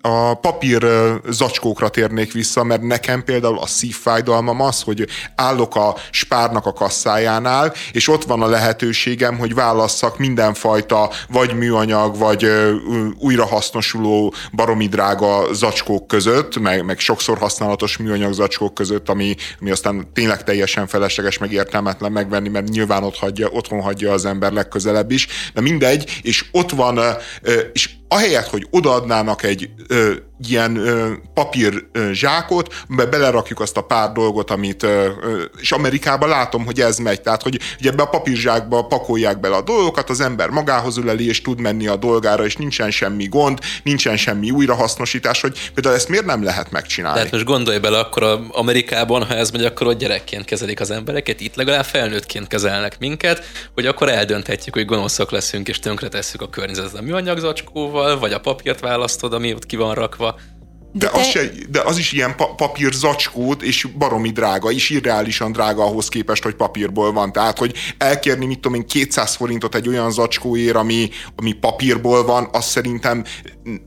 a 0.01 0.33
papír 0.33 0.85
zacskókra 1.29 1.89
térnék 1.89 2.33
vissza, 2.33 2.63
mert 2.63 2.81
nekem 2.83 3.23
például 3.23 3.59
a 3.59 3.67
szívfájdalmam 3.67 4.61
az, 4.61 4.81
hogy 4.81 5.07
állok 5.35 5.75
a 5.75 5.95
spárnak 6.11 6.65
a 6.65 6.73
kasszájánál, 6.73 7.73
és 7.91 8.07
ott 8.07 8.23
van 8.23 8.41
a 8.41 8.47
lehetőségem, 8.47 9.37
hogy 9.37 9.53
válasszak 9.53 10.17
mindenfajta 10.17 11.09
vagy 11.29 11.55
műanyag, 11.55 12.17
vagy 12.17 12.51
újrahasznosuló 13.19 14.33
baromi 14.51 14.87
drága 14.87 15.53
zacskók 15.53 16.07
között, 16.07 16.59
meg, 16.59 16.85
meg 16.85 16.99
sokszor 16.99 17.37
használatos 17.37 17.97
műanyag 17.97 18.33
zacskók 18.33 18.73
között, 18.73 19.09
ami, 19.09 19.35
ami 19.59 19.71
aztán 19.71 20.07
tényleg 20.13 20.43
teljesen 20.43 20.87
felesleges, 20.87 21.37
meg 21.37 21.51
értelmetlen 21.51 22.11
megvenni, 22.11 22.49
mert 22.49 22.69
nyilván 22.69 23.03
ott 23.03 23.17
hagyja, 23.17 23.47
otthon 23.47 23.81
hagyja 23.81 24.11
az 24.11 24.25
ember 24.25 24.51
legközelebb 24.51 25.11
is, 25.11 25.27
de 25.53 25.61
mindegy, 25.61 26.19
és 26.21 26.45
ott 26.51 26.71
van, 26.71 26.99
és 27.73 27.89
ahelyett, 28.13 28.47
hogy 28.47 28.67
odaadnának 28.69 29.43
egy 29.43 29.69
ö, 29.87 30.13
ilyen 30.47 30.75
ö, 30.75 31.11
papír 31.33 31.85
ö, 31.91 32.13
zsákot, 32.13 32.73
amiben 32.87 33.09
belerakjuk 33.09 33.59
azt 33.59 33.77
a 33.77 33.81
pár 33.81 34.11
dolgot, 34.11 34.51
amit, 34.51 34.83
ö, 34.83 35.09
ö, 35.21 35.41
és 35.61 35.71
Amerikában 35.71 36.29
látom, 36.29 36.65
hogy 36.65 36.81
ez 36.81 36.97
megy, 36.97 37.21
tehát 37.21 37.41
hogy, 37.41 37.59
hogy 37.77 37.87
ebbe 37.87 38.03
a 38.03 38.09
papírzsákba 38.09 38.85
pakolják 38.85 39.39
bele 39.39 39.55
a 39.55 39.61
dolgokat, 39.61 40.09
az 40.09 40.19
ember 40.19 40.49
magához 40.49 40.97
üleli, 40.97 41.27
és 41.27 41.41
tud 41.41 41.59
menni 41.59 41.87
a 41.87 41.95
dolgára, 41.95 42.45
és 42.45 42.55
nincsen 42.55 42.91
semmi 42.91 43.27
gond, 43.27 43.59
nincsen 43.83 44.17
semmi 44.17 44.51
újrahasznosítás, 44.51 45.41
hogy 45.41 45.71
például 45.73 45.95
ezt 45.95 46.09
miért 46.09 46.25
nem 46.25 46.43
lehet 46.43 46.71
megcsinálni? 46.71 47.17
Tehát 47.17 47.31
most 47.31 47.45
gondolj 47.45 47.77
bele, 47.77 47.99
akkor 47.99 48.39
Amerikában, 48.51 49.23
ha 49.23 49.33
ez 49.33 49.51
megy, 49.51 49.65
akkor 49.65 49.87
ott 49.87 49.97
gyerekként 49.97 50.45
kezelik 50.45 50.79
az 50.79 50.91
embereket, 50.91 51.41
itt 51.41 51.55
legalább 51.55 51.85
felnőttként 51.85 52.47
kezelnek 52.47 52.99
minket, 52.99 53.45
hogy 53.73 53.85
akkor 53.85 54.09
eldönthetjük, 54.09 54.75
hogy 54.75 54.85
gonoszak 54.85 55.31
leszünk 55.31 55.67
és 55.67 55.79
tönkretesszük 55.79 56.41
a 56.41 56.49
környezetet 56.49 56.99
a 56.99 57.01
műanyag 57.01 57.37
zacskóval, 57.37 58.02
vagy 58.19 58.33
a 58.33 58.39
papírt 58.39 58.79
választod, 58.79 59.33
ami 59.33 59.53
ott 59.53 59.65
ki 59.65 59.75
van 59.75 59.93
rakva. 59.93 60.35
De, 60.93 61.09
te- 61.09 61.19
az, 61.19 61.25
se, 61.25 61.49
de 61.69 61.81
az 61.81 61.97
is 61.97 62.11
ilyen 62.11 62.35
pa- 62.35 62.55
papír 62.55 62.91
zacskót, 62.91 63.61
és 63.61 63.87
baromi 63.97 64.29
drága, 64.29 64.71
és 64.71 64.89
irreálisan 64.89 65.51
drága 65.51 65.83
ahhoz 65.83 66.07
képest, 66.07 66.43
hogy 66.43 66.55
papírból 66.55 67.11
van. 67.13 67.31
Tehát, 67.31 67.57
hogy 67.57 67.73
elkérni, 67.97 68.45
mit 68.45 68.59
tudom 68.59 68.77
én, 68.77 68.87
200 68.87 69.35
forintot 69.35 69.75
egy 69.75 69.87
olyan 69.87 70.11
zacskóért, 70.11 70.75
ami, 70.75 71.09
ami 71.35 71.53
papírból 71.53 72.25
van, 72.25 72.49
az 72.51 72.65
szerintem 72.65 73.23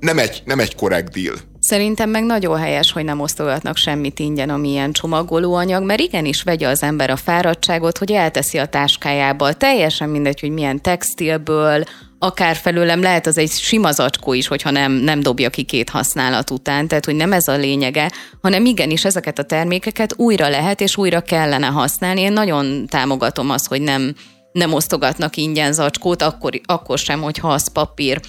nem 0.01 0.19
egy, 0.19 0.43
nem 0.45 0.59
egy 0.59 0.75
korrekt 0.75 1.13
deal. 1.13 1.37
Szerintem 1.61 2.11
meg 2.11 2.25
nagyon 2.25 2.59
helyes, 2.59 2.93
hogy 2.93 3.05
nem 3.05 3.21
osztogatnak 3.21 3.77
semmit 3.77 4.19
ingyen, 4.19 4.51
ami 4.51 4.69
ilyen 4.69 4.93
csomagolóanyag, 4.93 5.85
mert 5.85 6.01
igenis 6.01 6.43
vegye 6.43 6.69
az 6.69 6.83
ember 6.83 7.11
a 7.11 7.17
fáradtságot, 7.17 7.99
hogy 7.99 8.13
elteszi 8.13 8.59
a 8.59 8.67
táskájába. 8.67 9.53
Teljesen 9.53 10.09
mindegy, 10.09 10.41
hogy 10.41 10.51
milyen 10.51 10.83
textilből, 10.83 11.85
akár 12.19 12.57
felőlem 12.57 13.01
lehet 13.01 13.27
az 13.27 13.39
egy 13.39 13.51
sima 13.51 13.93
zacskó 13.93 14.33
is, 14.33 14.47
hogyha 14.47 14.71
nem, 14.71 14.93
nem 14.93 15.21
dobja 15.21 15.51
ki 15.51 15.63
két 15.63 15.91
használat 15.91 16.51
után, 16.51 16.89
tehát 16.89 17.05
hogy 17.05 17.17
nem 17.17 17.33
ez 17.33 17.49
a 17.49 17.57
lényege, 17.57 18.13
hanem 18.43 18.65
igenis 18.65 19.05
ezeket 19.05 19.39
a 19.39 19.43
termékeket 19.43 20.15
újra 20.17 20.49
lehet 20.49 20.81
és 20.81 20.97
újra 20.97 21.21
kellene 21.21 21.67
használni. 21.67 22.21
Én 22.21 22.33
nagyon 22.33 22.87
támogatom 22.87 23.51
azt, 23.51 23.69
hogy 23.69 23.81
nem, 23.81 24.15
nem 24.53 24.73
osztogatnak 24.73 25.37
ingyen 25.37 25.73
zacskót, 25.73 26.23
akkor, 26.23 26.61
akkor 26.65 26.99
sem, 26.99 27.23
hogyha 27.23 27.49
az 27.49 27.73
papír. 27.73 28.21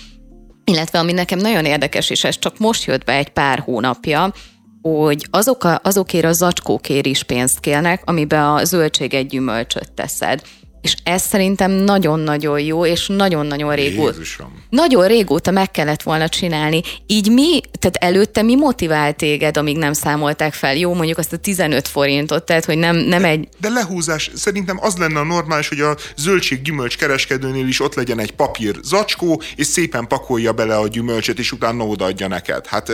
Illetve 0.63 0.99
ami 0.99 1.11
nekem 1.11 1.39
nagyon 1.39 1.65
érdekes, 1.65 2.09
és 2.09 2.23
ez 2.23 2.39
csak 2.39 2.57
most 2.57 2.85
jött 2.85 3.03
be 3.03 3.13
egy 3.13 3.29
pár 3.29 3.59
hónapja, 3.59 4.33
hogy 4.81 5.27
azok 5.29 5.63
a, 5.63 5.79
azokért 5.83 6.25
a 6.25 6.31
zacskókért 6.31 7.05
is 7.05 7.23
pénzt 7.23 7.59
kérnek, 7.59 8.01
amiben 8.05 8.43
a 8.43 8.63
zöldséget, 8.63 9.27
gyümölcsöt 9.27 9.91
teszed. 9.91 10.41
És 10.87 10.95
ez 11.03 11.21
szerintem 11.21 11.71
nagyon-nagyon 11.71 12.59
jó, 12.59 12.85
és 12.85 13.07
nagyon-nagyon 13.07 13.75
régóta. 13.75 14.11
Jézusom. 14.11 14.63
Nagyon 14.69 15.07
régóta 15.07 15.51
meg 15.51 15.71
kellett 15.71 16.03
volna 16.03 16.29
csinálni. 16.29 16.81
Így 17.07 17.31
mi, 17.31 17.61
tehát 17.79 17.95
előtte 17.95 18.41
mi 18.41 18.55
motivált 18.55 19.15
téged, 19.15 19.57
amíg 19.57 19.77
nem 19.77 19.93
számolták 19.93 20.53
fel? 20.53 20.75
Jó, 20.75 20.93
mondjuk 20.93 21.17
azt 21.17 21.33
a 21.33 21.37
15 21.37 21.87
forintot, 21.87 22.43
tehát 22.43 22.65
hogy 22.65 22.77
nem, 22.77 22.95
nem 22.95 23.25
egy 23.25 23.47
De 23.57 23.69
lehúzás, 23.69 24.31
szerintem 24.35 24.77
az 24.81 24.97
lenne 24.97 25.19
a 25.19 25.23
normális, 25.23 25.67
hogy 25.67 25.79
a 25.79 25.97
zöldség-gyümölcs 26.17 26.97
kereskedőnél 26.97 27.67
is 27.67 27.81
ott 27.81 27.95
legyen 27.95 28.19
egy 28.19 28.31
papír 28.31 28.75
zacskó, 28.83 29.41
és 29.55 29.65
szépen 29.65 30.07
pakolja 30.07 30.51
bele 30.51 30.77
a 30.77 30.87
gyümölcsöt, 30.87 31.39
és 31.39 31.51
utána 31.51 31.83
odaadja 31.83 32.27
neked. 32.27 32.67
Hát 32.67 32.89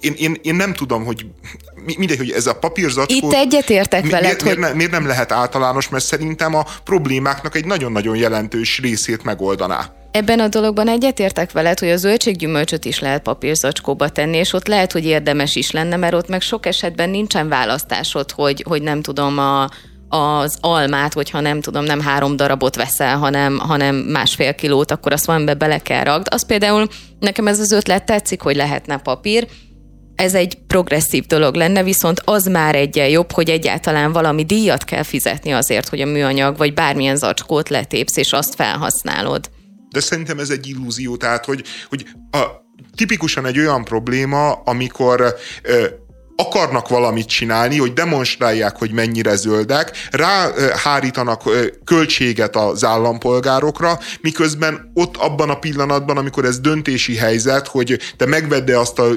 én, 0.00 0.12
én, 0.16 0.36
én 0.42 0.54
nem 0.54 0.72
tudom, 0.72 1.04
hogy 1.04 1.26
mindegy, 1.84 2.16
hogy 2.16 2.30
ez 2.30 2.46
a 2.46 2.54
papír 2.54 2.90
zacskó... 2.90 3.26
Itt 3.26 3.32
egyetértek 3.32 4.02
mi- 4.02 4.10
veled, 4.10 4.24
miért, 4.24 4.42
hogy- 4.42 4.56
miért, 4.56 4.70
ne, 4.70 4.76
miért 4.76 4.90
nem 4.92 5.06
lehet 5.06 5.32
általános, 5.32 5.88
mert 5.88 6.04
szerintem 6.04 6.54
a 6.54 6.64
problémáknak 6.84 7.56
egy 7.56 7.64
nagyon-nagyon 7.64 8.16
jelentős 8.16 8.78
részét 8.78 9.22
megoldaná. 9.24 9.92
Ebben 10.10 10.40
a 10.40 10.48
dologban 10.48 10.88
egyetértek 10.88 11.52
veled, 11.52 11.78
hogy 11.78 11.90
a 11.90 11.96
zöldséggyümölcsöt 11.96 12.84
is 12.84 12.98
lehet 13.00 13.22
papírzacskóba 13.22 14.08
tenni, 14.08 14.36
és 14.36 14.52
ott 14.52 14.66
lehet, 14.66 14.92
hogy 14.92 15.04
érdemes 15.04 15.56
is 15.56 15.70
lenne, 15.70 15.96
mert 15.96 16.14
ott 16.14 16.28
meg 16.28 16.40
sok 16.40 16.66
esetben 16.66 17.10
nincsen 17.10 17.48
választásod, 17.48 18.30
hogy, 18.30 18.64
hogy 18.68 18.82
nem 18.82 19.02
tudom, 19.02 19.38
a, 19.38 19.68
az 20.08 20.58
almát, 20.60 21.12
hogyha 21.12 21.40
nem 21.40 21.60
tudom, 21.60 21.84
nem 21.84 22.00
három 22.00 22.36
darabot 22.36 22.76
veszel, 22.76 23.16
hanem, 23.16 23.58
hanem 23.58 23.96
másfél 23.96 24.54
kilót, 24.54 24.90
akkor 24.90 25.12
azt 25.12 25.26
valamibe 25.26 25.54
bele 25.54 25.78
kell 25.78 26.04
ragd. 26.04 26.26
Az 26.30 26.46
például 26.46 26.86
nekem 27.20 27.46
ez 27.46 27.60
az 27.60 27.72
ötlet 27.72 28.04
tetszik, 28.04 28.40
hogy 28.40 28.56
lehetne 28.56 28.96
papír, 28.96 29.46
ez 30.18 30.34
egy 30.34 30.58
progresszív 30.66 31.26
dolog 31.26 31.54
lenne, 31.54 31.82
viszont 31.82 32.20
az 32.24 32.46
már 32.46 32.74
egyen 32.74 33.08
jobb, 33.08 33.32
hogy 33.32 33.50
egyáltalán 33.50 34.12
valami 34.12 34.44
díjat 34.44 34.84
kell 34.84 35.02
fizetni 35.02 35.50
azért, 35.50 35.88
hogy 35.88 36.00
a 36.00 36.06
műanyag 36.06 36.56
vagy 36.56 36.74
bármilyen 36.74 37.16
zacskót 37.16 37.68
letépsz, 37.68 38.16
és 38.16 38.32
azt 38.32 38.54
felhasználod. 38.54 39.50
de 39.90 40.00
szerintem 40.00 40.38
ez 40.38 40.50
egy 40.50 40.66
illúzió, 40.68 41.16
tehát 41.16 41.44
hogy, 41.44 41.64
hogy 41.88 42.06
a, 42.30 42.44
tipikusan 42.94 43.46
egy 43.46 43.58
olyan 43.58 43.84
probléma, 43.84 44.52
amikor 44.52 45.34
ö, 45.62 45.86
akarnak 46.42 46.88
valamit 46.88 47.26
csinálni, 47.26 47.78
hogy 47.78 47.92
demonstrálják, 47.92 48.76
hogy 48.76 48.92
mennyire 48.92 49.36
zöldek, 49.36 49.92
ráhárítanak 50.10 51.42
költséget 51.84 52.56
az 52.56 52.84
állampolgárokra, 52.84 53.98
miközben 54.20 54.90
ott 54.94 55.16
abban 55.16 55.50
a 55.50 55.58
pillanatban, 55.58 56.16
amikor 56.16 56.44
ez 56.44 56.58
döntési 56.58 57.16
helyzet, 57.16 57.66
hogy 57.66 57.98
te 58.16 58.26
megvedd 58.26 58.72
azt 58.72 58.98
a, 58.98 59.08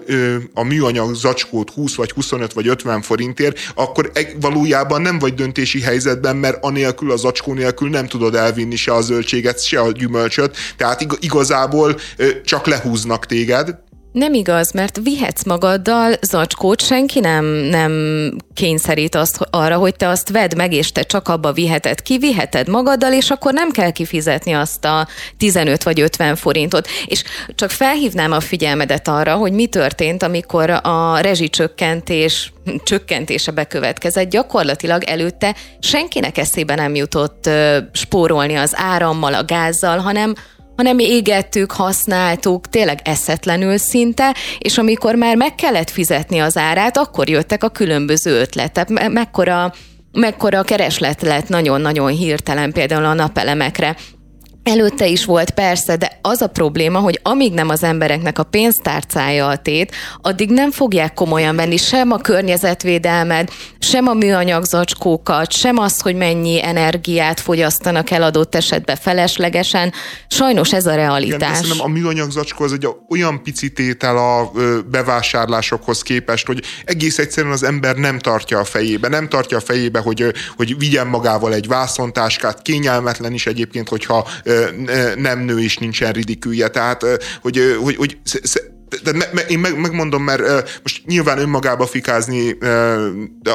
a 0.53 0.63
műanyag 0.63 1.15
zacskót 1.15 1.69
20 1.69 1.95
vagy 1.95 2.11
25 2.11 2.53
vagy 2.53 2.67
50 2.67 3.01
forintért, 3.01 3.59
akkor 3.75 4.11
e, 4.13 4.21
valójában 4.39 5.01
nem 5.01 5.19
vagy 5.19 5.33
döntési 5.33 5.81
helyzetben, 5.81 6.35
mert 6.35 6.63
anélkül, 6.63 7.11
a 7.11 7.15
zacskó 7.15 7.53
nélkül 7.53 7.89
nem 7.89 8.07
tudod 8.07 8.35
elvinni 8.35 8.75
se 8.75 8.93
a 8.93 9.01
zöldséget, 9.01 9.63
se 9.63 9.79
a 9.79 9.91
gyümölcsöt, 9.91 10.57
tehát 10.77 11.05
igazából 11.19 11.99
csak 12.45 12.65
lehúznak 12.65 13.25
téged, 13.25 13.75
nem 14.11 14.33
igaz, 14.33 14.71
mert 14.71 14.99
vihetsz 15.03 15.43
magaddal 15.43 16.13
zacskót, 16.21 16.81
senki 16.81 17.19
nem, 17.19 17.45
nem 17.45 18.31
kényszerít 18.53 19.15
azt 19.15 19.37
arra, 19.49 19.77
hogy 19.77 19.95
te 19.95 20.07
azt 20.07 20.29
vedd 20.29 20.55
meg, 20.55 20.73
és 20.73 20.91
te 20.91 21.01
csak 21.01 21.27
abba 21.27 21.51
viheted 21.51 22.01
ki, 22.01 22.17
viheted 22.17 22.67
magaddal, 22.67 23.13
és 23.13 23.29
akkor 23.29 23.53
nem 23.53 23.69
kell 23.71 23.91
kifizetni 23.91 24.51
azt 24.51 24.85
a 24.85 25.07
15 25.37 25.83
vagy 25.83 26.01
50 26.01 26.35
forintot. 26.35 26.87
És 27.05 27.23
csak 27.55 27.69
felhívnám 27.69 28.31
a 28.31 28.39
figyelmedet 28.39 29.07
arra, 29.07 29.35
hogy 29.35 29.51
mi 29.51 29.65
történt, 29.65 30.23
amikor 30.23 30.69
a 30.69 31.19
rezsicsökkentés 31.19 32.53
csökkentése 32.83 33.51
bekövetkezett. 33.51 34.29
Gyakorlatilag 34.29 35.03
előtte 35.03 35.55
senkinek 35.79 36.37
eszébe 36.37 36.75
nem 36.75 36.95
jutott 36.95 37.49
spórolni 37.91 38.55
az 38.55 38.73
árammal, 38.75 39.33
a 39.33 39.45
gázzal, 39.45 39.97
hanem 39.97 40.33
hanem 40.81 40.99
égettük, 40.99 41.71
használtuk, 41.71 42.69
tényleg 42.69 42.99
eszetlenül 43.03 43.77
szinte, 43.77 44.35
és 44.57 44.77
amikor 44.77 45.15
már 45.15 45.35
meg 45.35 45.55
kellett 45.55 45.89
fizetni 45.89 46.39
az 46.39 46.57
árát, 46.57 46.97
akkor 46.97 47.29
jöttek 47.29 47.63
a 47.63 47.69
különböző 47.69 48.39
ötletek. 48.39 48.89
Me- 48.89 49.09
mekkora, 49.09 49.73
mekkora 50.11 50.63
kereslet 50.63 51.21
lett 51.21 51.47
nagyon-nagyon 51.47 52.11
hirtelen 52.11 52.71
például 52.71 53.05
a 53.05 53.13
napelemekre. 53.13 53.95
Előtte 54.63 55.07
is 55.07 55.25
volt 55.25 55.51
persze, 55.51 55.95
de 55.95 56.19
az 56.21 56.41
a 56.41 56.47
probléma, 56.47 56.99
hogy 56.99 57.19
amíg 57.23 57.53
nem 57.53 57.69
az 57.69 57.83
embereknek 57.83 58.39
a 58.39 58.43
pénztárcája 58.43 59.47
a 59.47 59.57
tét, 59.57 59.95
addig 60.21 60.49
nem 60.49 60.71
fogják 60.71 61.13
komolyan 61.13 61.55
venni 61.55 61.77
sem 61.77 62.11
a 62.11 62.17
környezetvédelmet, 62.17 63.51
sem 63.79 64.07
a 64.07 64.13
műanyag 64.13 64.63
zacskókat, 64.63 65.51
sem 65.51 65.77
azt, 65.77 66.01
hogy 66.01 66.15
mennyi 66.15 66.63
energiát 66.63 67.39
fogyasztanak 67.39 68.09
el 68.09 68.23
adott 68.23 68.55
esetben 68.55 68.95
feleslegesen. 68.95 69.93
Sajnos 70.27 70.73
ez 70.73 70.85
a 70.85 70.95
realitás. 70.95 71.59
Igen, 71.63 71.79
a 71.79 71.87
műanyag 71.87 72.31
zacskó 72.31 72.63
az 72.63 72.73
egy 72.73 72.87
olyan 73.09 73.43
pici 73.43 73.71
tétel 73.71 74.17
a 74.17 74.51
bevásárlásokhoz 74.91 76.01
képest, 76.01 76.47
hogy 76.47 76.63
egész 76.85 77.17
egyszerűen 77.17 77.53
az 77.53 77.63
ember 77.63 77.95
nem 77.95 78.19
tartja 78.19 78.59
a 78.59 78.63
fejébe, 78.63 79.07
nem 79.07 79.27
tartja 79.29 79.57
a 79.57 79.61
fejébe, 79.61 79.99
hogy, 79.99 80.33
hogy 80.55 80.77
vigyen 80.77 81.07
magával 81.07 81.53
egy 81.53 81.67
vászontáskát, 81.67 82.61
kényelmetlen 82.61 83.33
is 83.33 83.45
egyébként, 83.45 83.89
hogyha 83.89 84.27
nem 85.15 85.39
nő 85.39 85.59
és 85.59 85.77
nincsen 85.77 86.11
ridikülje. 86.11 86.67
Tehát, 86.67 87.05
hogy, 87.41 87.77
hogy, 87.81 87.95
hogy 87.95 88.17
de 89.03 89.11
me, 89.13 89.29
me, 89.31 89.41
én 89.41 89.59
meg, 89.59 89.79
megmondom, 89.79 90.23
mert 90.23 90.41
uh, 90.41 90.59
most 90.81 91.05
nyilván 91.05 91.37
önmagába 91.37 91.87
fikázni 91.87 92.51
uh, 92.51 93.07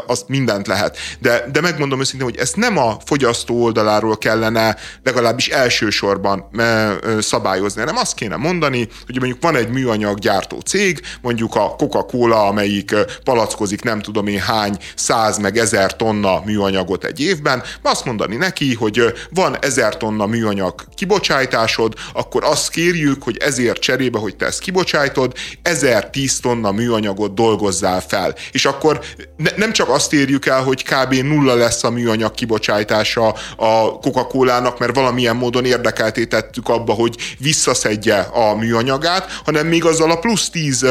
azt 0.07 0.29
mindent 0.29 0.67
lehet, 0.67 0.97
de, 1.19 1.45
de 1.53 1.61
megmondom 1.61 2.01
őszintén, 2.01 2.29
hogy 2.29 2.37
ezt 2.37 2.57
nem 2.57 2.77
a 2.79 2.97
fogyasztó 3.05 3.63
oldaláról 3.63 4.19
kellene 4.19 4.77
legalábbis 5.03 5.49
elsősorban 5.49 6.49
uh, 6.53 7.21
szabályozni, 7.21 7.81
hanem 7.81 7.97
azt 7.97 8.15
kéne 8.15 8.37
mondani, 8.37 8.89
hogy 9.07 9.19
mondjuk 9.19 9.43
van 9.43 9.57
egy 9.57 9.69
műanyag 9.69 10.19
gyártó 10.19 10.61
cég, 10.61 11.01
mondjuk 11.23 11.55
a 11.55 11.75
Coca-Cola, 11.77 12.47
amelyik 12.47 12.95
palackozik 13.25 13.83
nem 13.83 14.01
tudom 14.01 14.27
én 14.27 14.41
hány 14.41 14.77
száz 14.95 15.39
meg 15.39 15.57
ezer 15.59 15.97
tonna 15.97 16.43
műanyagot 16.45 17.05
egy 17.05 17.21
évben, 17.21 17.63
azt 17.83 18.05
mondani 18.05 18.37
neki, 18.37 18.75
hogy 18.75 19.15
van 19.31 19.57
ezer 19.61 19.97
tonna 19.97 20.27
műanyag 20.27 20.85
kibocsátásod, 20.95 21.95
akkor 22.13 22.45
azt 22.45 22.71
kérjük, 22.71 23.23
hogy 23.23 23.37
ezért 23.37 23.81
cserébe, 23.81 24.19
hogy 24.19 24.37
te 24.37 24.47
ezt 24.47 24.61
kibocsájtod, 24.61 25.26
tudod, 25.27 25.39
1010 25.63 26.41
tonna 26.41 26.73
műanyagot 26.73 27.35
dolgozzál 27.35 28.01
fel. 28.09 28.35
És 28.53 28.65
akkor 28.65 29.01
ne, 29.37 29.51
nem 29.57 29.73
csak 29.73 29.89
azt 29.89 30.13
érjük 30.13 30.47
el, 30.47 30.63
hogy 30.63 30.85
kb. 30.85 31.15
nulla 31.15 31.55
lesz 31.55 31.85
a 31.85 31.91
műanyag 31.91 32.35
kibocsátása 32.35 33.35
a 33.57 33.99
Coca-Cola-nak, 33.99 34.79
mert 34.79 34.95
valamilyen 34.95 35.37
módon 35.37 35.65
érdekeltétettük 35.65 36.69
abba, 36.69 36.93
hogy 36.93 37.17
visszaszedje 37.39 38.19
a 38.19 38.55
műanyagát, 38.55 39.41
hanem 39.45 39.67
még 39.67 39.85
azzal 39.85 40.11
a 40.11 40.19
plusz 40.19 40.51
10 40.51 40.87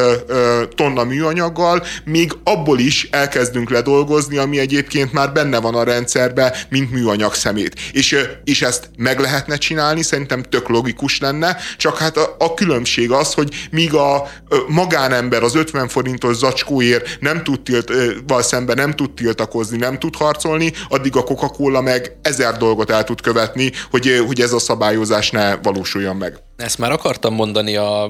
tonna 0.76 1.04
műanyaggal 1.04 1.84
még 2.04 2.32
abból 2.44 2.80
is 2.80 3.08
elkezdünk 3.12 3.70
ledolgozni, 3.70 4.38
ami 4.38 4.60
egyébként 4.60 5.14
már 5.14 5.32
benne 5.32 5.60
van 5.60 5.76
a 5.76 5.84
rendszerbe, 5.84 6.56
mint 6.70 6.92
műanyag 6.92 7.34
szemét. 7.34 7.80
És, 7.92 8.18
és 8.44 8.62
ezt 8.62 8.90
meg 8.98 9.20
lehetne 9.20 9.58
csinálni, 9.58 10.02
szerintem 10.02 10.44
tök 10.44 10.70
logikus 10.70 11.20
lenne, 11.20 11.58
csak 11.78 11.98
hát 11.98 12.18
a, 12.18 12.36
a 12.40 12.54
különbség 12.54 13.12
az, 13.12 13.34
hogy 13.34 13.68
míg 13.72 13.94
a 13.94 14.25
magánember 14.68 15.44
az 15.44 15.56
50 15.56 15.88
forintos 15.88 16.36
zacskóért 16.36 17.18
nem 17.20 17.44
tud 17.44 17.62
tilt, 17.62 17.92
val 18.28 18.42
szemben 18.42 18.76
nem 18.76 18.92
tud 18.92 19.14
tiltakozni, 19.14 19.78
nem 19.78 20.00
tud 20.00 20.16
harcolni, 20.16 20.72
addig 20.90 21.16
a 21.16 21.24
Coca-Cola 21.24 21.82
meg 21.82 22.18
ezer 22.22 22.58
dolgot 22.58 22.90
el 22.90 23.04
tud 23.04 23.22
követni, 23.22 23.72
hogy, 23.92 24.24
hogy 24.26 24.42
ez 24.42 24.54
a 24.54 24.60
szabályozás 24.60 25.32
ne 25.32 25.56
valósuljon 25.56 26.16
meg. 26.16 26.38
Ezt 26.56 26.78
már 26.78 26.92
akartam 26.92 27.34
mondani 27.34 27.76
a, 27.76 28.04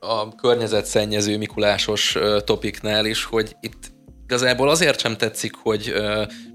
a 0.00 0.34
környezetszennyező 0.40 1.38
Mikulásos 1.38 2.16
topiknál 2.44 3.06
is, 3.06 3.24
hogy 3.24 3.56
itt 3.60 3.92
igazából 4.24 4.68
azért 4.68 5.00
sem 5.00 5.16
tetszik, 5.16 5.54
hogy 5.62 5.94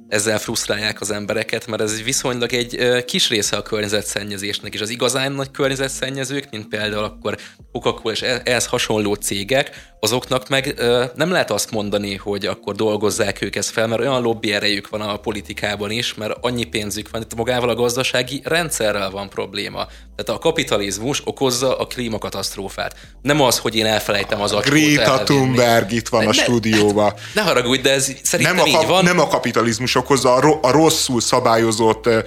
ezzel 0.07 0.39
frusztrálják 0.39 1.01
az 1.01 1.11
embereket, 1.11 1.67
mert 1.67 1.81
ez 1.81 2.03
viszonylag 2.03 2.53
egy 2.53 3.03
kis 3.05 3.29
része 3.29 3.57
a 3.57 3.61
környezetszennyezésnek, 3.61 4.73
és 4.73 4.81
az 4.81 4.89
igazán 4.89 5.31
nagy 5.31 5.51
környezetszennyezők, 5.51 6.47
mint 6.51 6.67
például 6.67 7.03
akkor 7.03 7.37
Coca-Cola 7.71 8.13
és 8.13 8.21
e-, 8.21 8.41
ehhez 8.43 8.65
hasonló 8.65 9.13
cégek, 9.13 9.95
azoknak 9.99 10.49
meg 10.49 10.73
nem 11.15 11.31
lehet 11.31 11.51
azt 11.51 11.71
mondani, 11.71 12.15
hogy 12.15 12.45
akkor 12.45 12.75
dolgozzák 12.75 13.41
ők 13.41 13.55
ezt 13.55 13.69
fel, 13.69 13.87
mert 13.87 14.01
olyan 14.01 14.21
lobby 14.21 14.53
erejük 14.53 14.89
van 14.89 15.01
a 15.01 15.17
politikában 15.17 15.91
is, 15.91 16.13
mert 16.13 16.37
annyi 16.41 16.63
pénzük 16.63 17.09
van, 17.11 17.21
itt 17.21 17.35
magával 17.35 17.69
a 17.69 17.75
gazdasági 17.75 18.41
rendszerrel 18.43 19.09
van 19.09 19.29
probléma. 19.29 19.85
Tehát 20.15 20.41
a 20.41 20.43
kapitalizmus 20.43 21.21
okozza 21.25 21.77
a 21.77 21.87
klímakatasztrófát. 21.87 22.95
Nem 23.21 23.41
az, 23.41 23.57
hogy 23.57 23.75
én 23.75 23.85
elfelejtem 23.85 24.41
az 24.41 24.51
acskót 24.51 24.79
Greta 24.79 25.23
Thunberg 25.23 25.91
itt 25.91 26.07
van 26.07 26.23
ne, 26.23 26.29
a 26.29 26.33
stúdióban. 26.33 27.13
Ne, 27.33 27.41
ne 27.41 27.47
haragudj, 27.47 27.81
de 27.81 27.91
ez 27.91 28.11
szerintem 28.23 28.55
nem 28.55 28.65
a, 28.65 28.67
így 28.67 28.87
van. 28.87 29.03
Nem 29.03 29.19
a 29.19 29.27
kapitalizmus 29.27 29.95
okozza, 29.97 30.33
a, 30.33 30.39
ro, 30.39 30.59
a 30.61 30.71
rosszul 30.71 31.21
szabályozott 31.21 32.05
uh, 32.05 32.23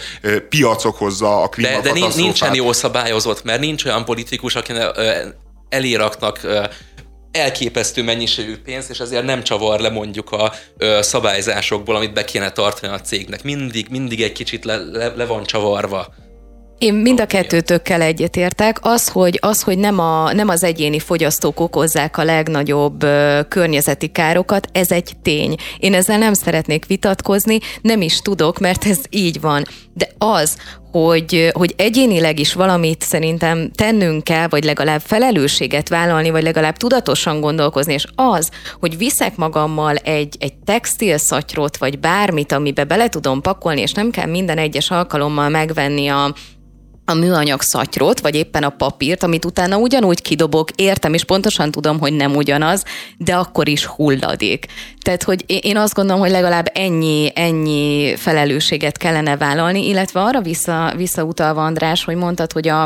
piac 0.49 0.85
okozza 0.85 1.43
a 1.43 1.49
klímakatasztrófát. 1.49 2.11
De, 2.11 2.17
de 2.17 2.23
nincsen 2.23 2.55
jól 2.55 2.73
szabályozott, 2.73 3.45
mert 3.45 3.61
nincs 3.61 3.85
olyan 3.85 4.05
politikus, 4.05 4.55
akinek 4.55 5.01
eléraknak 5.69 6.41
elképesztő 7.33 8.03
mennyiségű 8.03 8.57
pénzt, 8.57 8.91
és 8.91 9.01
ezért 9.01 9.25
nem 9.25 9.43
csavar 9.43 9.81
le 9.81 9.91
mondjuk 9.91 10.31
a 10.31 10.53
ö, 10.77 10.99
szabályzásokból, 11.03 11.97
amit 11.97 12.13
be 12.13 12.25
kéne 12.25 12.51
tartani 12.51 12.93
a 12.93 13.01
cégnek. 13.01 13.43
Mindig, 13.43 13.87
mindig 13.91 14.23
egy 14.23 14.33
kicsit 14.33 14.65
le, 14.65 14.77
le, 14.77 15.13
le 15.17 15.27
van 15.27 15.45
csavarva. 15.45 16.15
Én 16.81 16.95
mind 16.95 17.21
a 17.21 17.27
kettőtökkel 17.27 18.03
egyetértek. 18.03 18.79
Az, 18.83 19.09
hogy, 19.09 19.39
az, 19.43 19.63
hogy 19.63 19.79
nem, 19.79 19.99
a, 19.99 20.33
nem 20.33 20.49
az 20.49 20.65
egyéni 20.65 20.99
fogyasztók 20.99 21.61
okozzák 21.61 22.17
a 22.17 22.25
legnagyobb 22.25 23.03
ö, 23.03 23.41
környezeti 23.49 24.09
károkat, 24.09 24.69
ez 24.73 24.91
egy 24.91 25.13
tény. 25.23 25.55
Én 25.79 25.95
ezzel 25.95 26.19
nem 26.19 26.35
szeretnék 26.35 26.87
vitatkozni, 26.87 27.59
nem 27.83 28.01
is 28.01 28.21
tudok, 28.21 28.59
mert 28.59 28.87
ez 28.87 28.99
így 29.11 29.41
van. 29.41 29.65
De 29.95 30.09
az, 30.19 30.57
hogy, 30.91 31.51
hogy 31.53 31.75
egyénileg 31.77 32.39
is 32.39 32.53
valamit 32.53 33.03
szerintem 33.03 33.71
tennünk 33.71 34.25
kell, 34.25 34.49
vagy 34.49 34.65
legalább 34.65 35.01
felelősséget 35.01 35.89
vállalni, 35.89 36.31
vagy 36.31 36.43
legalább 36.43 36.77
tudatosan 36.77 37.41
gondolkozni, 37.41 37.93
és 37.93 38.05
az, 38.15 38.51
hogy 38.81 38.99
viszek 38.99 39.37
magammal 39.37 39.95
egy, 39.95 40.37
egy 40.39 40.55
textilszatyrot, 40.65 41.77
vagy 41.77 41.99
bármit, 41.99 42.53
amibe 42.53 42.85
bele 42.85 43.09
tudom 43.09 43.41
pakolni, 43.41 43.81
és 43.81 43.93
nem 43.93 44.11
kell 44.11 44.27
minden 44.27 44.59
egyes 44.59 44.91
alkalommal 44.91 45.49
megvenni 45.49 46.09
a, 46.09 46.35
a 47.11 47.15
műanyag 47.15 47.63
szatyrot, 47.63 48.21
vagy 48.21 48.35
éppen 48.35 48.63
a 48.63 48.69
papírt, 48.69 49.23
amit 49.23 49.45
utána 49.45 49.77
ugyanúgy 49.77 50.23
kidobok, 50.23 50.71
értem, 50.71 51.15
és 51.15 51.25
pontosan 51.25 51.71
tudom, 51.71 51.99
hogy 51.99 52.13
nem 52.13 52.35
ugyanaz, 52.37 52.85
de 53.19 53.35
akkor 53.35 53.69
is 53.69 53.85
hulladék. 53.85 54.67
Tehát, 55.03 55.23
hogy 55.23 55.45
én 55.47 55.77
azt 55.77 55.95
gondolom, 55.95 56.21
hogy 56.21 56.31
legalább 56.31 56.71
ennyi, 56.75 57.33
ennyi 57.35 58.17
felelősséget 58.17 58.97
kellene 58.97 59.37
vállalni, 59.37 59.89
illetve 59.89 60.21
arra 60.21 60.41
vissza, 60.41 60.93
visszautalva 60.97 61.65
András, 61.65 62.05
hogy 62.05 62.17
mondtad, 62.17 62.53
hogy 62.53 62.69
a, 62.69 62.83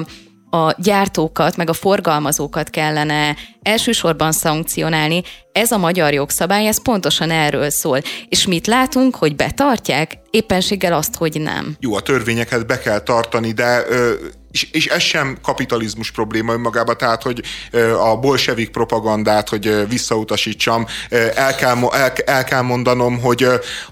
a 0.50 0.74
gyártókat, 0.78 1.56
meg 1.56 1.68
a 1.68 1.72
forgalmazókat 1.72 2.70
kellene 2.70 3.36
elsősorban 3.62 4.32
szankcionálni. 4.32 5.22
Ez 5.52 5.70
a 5.70 5.78
magyar 5.78 6.12
jogszabály, 6.12 6.66
ez 6.66 6.82
pontosan 6.82 7.30
erről 7.30 7.70
szól. 7.70 8.00
És 8.28 8.46
mit 8.46 8.66
látunk, 8.66 9.16
hogy 9.16 9.36
betartják? 9.36 10.22
Éppenséggel 10.34 10.92
azt, 10.92 11.14
hogy 11.14 11.40
nem. 11.40 11.76
Jó, 11.80 11.94
a 11.94 12.00
törvényeket 12.00 12.66
be 12.66 12.78
kell 12.78 12.98
tartani, 12.98 13.52
de 13.52 13.84
ö, 13.88 14.12
és, 14.50 14.68
és 14.72 14.86
ez 14.86 15.02
sem 15.02 15.38
kapitalizmus 15.42 16.10
probléma 16.10 16.52
önmagában, 16.52 16.96
tehát 16.96 17.22
hogy 17.22 17.42
a 17.98 18.16
bolsevik 18.16 18.70
propagandát, 18.70 19.48
hogy 19.48 19.88
visszautasítsam, 19.88 20.86
el 21.34 21.54
kell, 21.54 21.76
el, 21.92 22.12
el 22.24 22.44
kell 22.44 22.62
mondanom, 22.62 23.20
hogy 23.20 23.46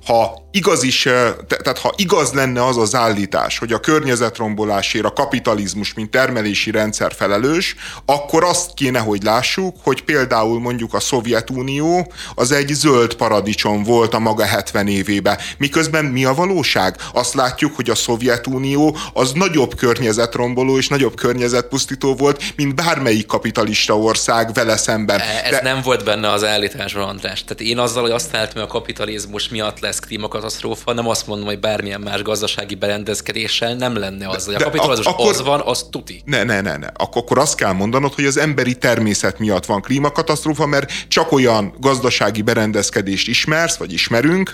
ha 0.07 0.42
igaz 0.53 0.83
is, 0.83 1.03
tehát 1.47 1.79
ha 1.79 1.93
igaz 1.97 2.33
lenne 2.33 2.65
az 2.65 2.77
az 2.77 2.95
állítás, 2.95 3.59
hogy 3.59 3.73
a 3.73 3.81
környezetrombolásért 3.81 5.05
a 5.05 5.13
kapitalizmus, 5.13 5.95
mint 5.95 6.11
termelési 6.11 6.71
rendszer 6.71 7.13
felelős, 7.15 7.75
akkor 8.05 8.45
azt 8.45 8.75
kéne, 8.75 8.99
hogy 8.99 9.23
lássuk, 9.23 9.77
hogy 9.83 10.03
például 10.03 10.61
mondjuk 10.61 10.95
a 10.95 11.01
Szovjetunió 11.01 12.13
az 12.35 12.53
egy 12.53 12.69
zöld 12.69 13.15
paradicsom 13.15 13.83
volt 13.83 14.15
a 14.15 14.19
maga 14.19 14.45
70 14.45 14.89
évében. 14.89 15.39
Miközben 15.59 16.05
mi 16.05 16.25
a 16.25 16.35
valóság? 16.35 16.97
Azt 17.13 17.35
látjuk, 17.35 17.77
hogy 17.77 17.91
a 17.91 17.95
Szovjetunió 17.95 18.97
az 19.13 19.33
nagyobb 19.33 19.75
környezetromboló 19.75 20.79
és 20.79 20.89
nagyobb 20.89 21.15
környezetpusztító 21.15 22.15
volt, 22.15 22.43
mint 22.57 22.75
bármelyik 22.75 23.27
kapitalista 23.27 23.99
ország 23.99 24.53
vele 24.53 24.77
szemben. 24.77 25.21
E, 25.21 25.41
ez 25.45 25.51
De... 25.51 25.61
nem 25.63 25.81
volt 25.83 26.05
benne 26.05 26.31
az 26.31 26.45
állításban, 26.45 27.09
András. 27.09 27.45
Tehát 27.45 27.61
én 27.63 27.79
azzal, 27.79 28.03
hogy 28.03 28.11
azt 28.11 28.35
állítom, 28.35 28.55
hogy 28.55 28.63
a 28.63 28.67
kapitalizmus 28.67 29.49
miatt 29.49 29.81
lesz 29.81 29.99
klímakat 29.99 30.42
katasztrófa, 30.43 30.93
nem 30.93 31.09
azt 31.09 31.27
mondom, 31.27 31.47
hogy 31.47 31.61
bármilyen 31.61 32.01
más 32.01 32.23
gazdasági 32.23 32.75
berendezkedéssel 32.75 33.75
nem 33.75 33.97
lenne 33.97 34.29
az, 34.29 34.45
hogy 34.45 34.55
a 34.55 34.59
kapitalizmus 34.59 35.07
akkor, 35.07 35.29
az 35.29 35.43
van, 35.43 35.61
az 35.65 35.87
tuti. 35.91 36.23
Ne, 36.25 36.43
ne, 36.43 36.61
ne, 36.61 36.77
ne. 36.77 36.87
Ak- 36.87 37.17
akkor 37.17 37.39
azt 37.39 37.55
kell 37.55 37.73
mondanod, 37.73 38.15
hogy 38.15 38.25
az 38.25 38.37
emberi 38.37 38.75
természet 38.75 39.39
miatt 39.39 39.67
van 39.67 39.81
klímakatasztrófa, 39.81 40.67
mert 40.67 41.09
csak 41.09 41.33
olyan 41.33 41.75
gazdasági 41.81 42.43
berendezkedést 42.43 43.29
ismersz, 43.29 43.77
vagy 43.77 43.93
ismerünk, 43.93 44.51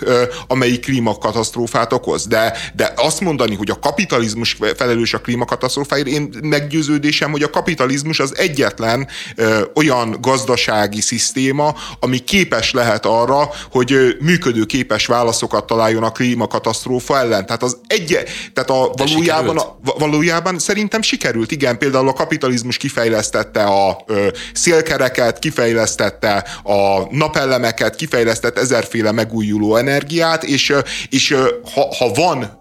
amelyik 0.47 0.81
klímakatasztrófát 0.81 1.93
okoz. 1.93 2.27
De, 2.27 2.57
de 2.75 2.93
azt 2.95 3.19
mondani, 3.19 3.55
hogy 3.55 3.69
a 3.69 3.79
kapitalizmus 3.79 4.57
felelős 4.75 5.13
a 5.13 5.19
klímakatasztrófáért, 5.19 6.07
én 6.07 6.29
meggyőződésem, 6.41 7.31
hogy 7.31 7.43
a 7.43 7.49
kapitalizmus 7.49 8.19
az 8.19 8.37
egyetlen 8.37 9.07
ö, 9.35 9.61
olyan 9.75 10.17
gazdasági 10.21 11.01
szisztéma, 11.01 11.75
ami 11.99 12.17
képes 12.17 12.71
lehet 12.71 13.05
arra, 13.05 13.49
hogy 13.71 14.17
működőképes 14.19 15.05
válaszokat 15.05 15.65
találjon 15.79 16.03
a 16.03 16.11
klímakatasztrófa 16.11 17.17
ellen. 17.17 17.45
Tehát 17.45 17.63
az 17.63 17.77
egy, 17.87 18.17
tehát 18.53 18.69
a 18.69 18.91
valójában, 18.97 19.57
a, 19.57 19.79
valójában 19.97 20.59
szerintem 20.59 21.01
sikerült, 21.01 21.51
igen, 21.51 21.77
például 21.77 22.07
a 22.07 22.13
kapitalizmus 22.13 22.77
kifejlesztette 22.77 23.63
a 23.63 24.03
ö, 24.05 24.27
szélkereket, 24.53 25.39
kifejlesztette 25.39 26.45
a 26.63 27.07
napelemeket, 27.15 27.95
kifejlesztett 27.95 28.57
ezerféle 28.57 29.11
megújuló 29.11 29.75
energiát, 29.75 30.43
és, 30.43 30.73
és 31.09 31.35
ha, 31.73 31.95
ha 31.97 32.11
van 32.13 32.57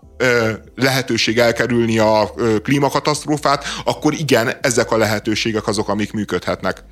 lehetőség 0.75 1.39
elkerülni 1.39 1.99
a 1.99 2.35
klímakatasztrófát, 2.63 3.65
akkor 3.85 4.15
igen, 4.15 4.53
ezek 4.61 4.91
a 4.91 4.97
lehetőségek 4.97 5.67
azok, 5.67 5.89
amik 5.89 6.13
működhetnek. 6.13 6.85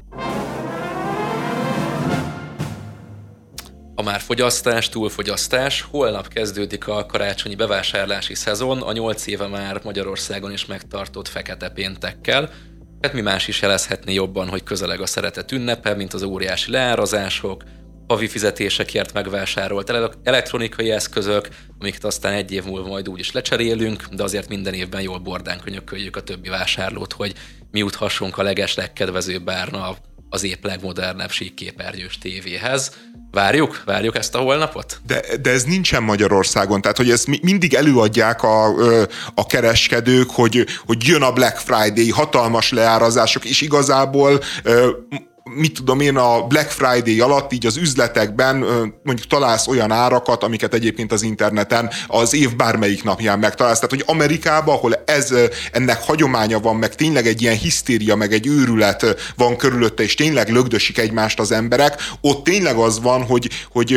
A 3.98 4.02
már 4.02 4.20
fogyasztás, 4.20 4.88
túlfogyasztás. 4.88 5.86
Holnap 5.90 6.28
kezdődik 6.28 6.88
a 6.88 7.06
karácsonyi 7.06 7.54
bevásárlási 7.54 8.34
szezon, 8.34 8.82
a 8.82 8.92
8 8.92 9.26
éve 9.26 9.46
már 9.46 9.80
Magyarországon 9.84 10.52
is 10.52 10.66
megtartott 10.66 11.28
fekete 11.28 11.68
péntekkel. 11.68 12.50
Hát 13.00 13.12
mi 13.12 13.20
más 13.20 13.48
is 13.48 13.62
jelezhetné 13.62 14.14
jobban, 14.14 14.48
hogy 14.48 14.62
közeleg 14.62 15.00
a 15.00 15.06
szeretet 15.06 15.52
ünnepe, 15.52 15.94
mint 15.94 16.14
az 16.14 16.22
óriási 16.22 16.70
leárazások, 16.70 17.62
havi 18.06 18.28
fizetésekért 18.28 19.12
megvásárolt 19.12 19.92
elektronikai 20.22 20.90
eszközök, 20.90 21.48
amiket 21.78 22.04
aztán 22.04 22.32
egy 22.32 22.52
év 22.52 22.64
múlva 22.64 22.88
majd 22.88 23.08
úgy 23.08 23.18
is 23.18 23.32
lecserélünk, 23.32 24.04
de 24.04 24.22
azért 24.22 24.48
minden 24.48 24.74
évben 24.74 25.02
jól 25.02 25.18
bordán 25.18 25.60
könyököljük 25.60 26.16
a 26.16 26.22
többi 26.22 26.48
vásárlót, 26.48 27.12
hogy 27.12 27.34
mi 27.70 27.78
juthassunk 27.78 28.38
a 28.38 28.42
leges 28.42 28.74
legkedvezőbb 28.74 29.48
árna 29.48 29.96
az 30.36 30.44
épp 30.44 30.64
legmodernebb 30.64 31.30
síkképernyős 31.30 32.18
tévéhez. 32.18 32.92
Várjuk? 33.30 33.82
Várjuk 33.84 34.16
ezt 34.16 34.34
a 34.34 34.38
holnapot? 34.38 35.00
De, 35.06 35.22
de 35.40 35.50
ez 35.50 35.64
nincsen 35.64 36.02
Magyarországon, 36.02 36.80
tehát 36.80 36.96
hogy 36.96 37.10
ezt 37.10 37.42
mindig 37.42 37.74
előadják 37.74 38.42
a, 38.42 38.66
a 39.34 39.46
kereskedők, 39.46 40.30
hogy, 40.30 40.66
hogy 40.86 41.06
jön 41.06 41.22
a 41.22 41.32
Black 41.32 41.56
Friday, 41.56 42.10
hatalmas 42.10 42.72
leárazások, 42.72 43.44
és 43.44 43.60
igazából 43.60 44.40
mit 45.54 45.74
tudom 45.74 46.00
én, 46.00 46.16
a 46.16 46.42
Black 46.42 46.70
Friday 46.70 47.20
alatt 47.20 47.52
így 47.52 47.66
az 47.66 47.76
üzletekben 47.76 48.56
mondjuk 49.02 49.26
találsz 49.28 49.66
olyan 49.66 49.92
árakat, 49.92 50.42
amiket 50.42 50.74
egyébként 50.74 51.12
az 51.12 51.22
interneten 51.22 51.90
az 52.06 52.34
év 52.34 52.56
bármelyik 52.56 53.04
napján 53.04 53.38
megtalálsz. 53.38 53.78
Tehát, 53.78 53.90
hogy 53.90 54.14
Amerikában, 54.16 54.74
ahol 54.74 55.02
ez, 55.04 55.34
ennek 55.72 56.02
hagyománya 56.02 56.60
van, 56.60 56.76
meg 56.76 56.94
tényleg 56.94 57.26
egy 57.26 57.42
ilyen 57.42 57.56
hisztéria, 57.56 58.16
meg 58.16 58.32
egy 58.32 58.46
őrület 58.46 59.32
van 59.36 59.56
körülötte, 59.56 60.02
és 60.02 60.14
tényleg 60.14 60.48
lögdösik 60.48 60.98
egymást 60.98 61.40
az 61.40 61.52
emberek, 61.52 62.02
ott 62.20 62.44
tényleg 62.44 62.76
az 62.76 63.00
van, 63.00 63.22
hogy, 63.22 63.50
hogy 63.72 63.96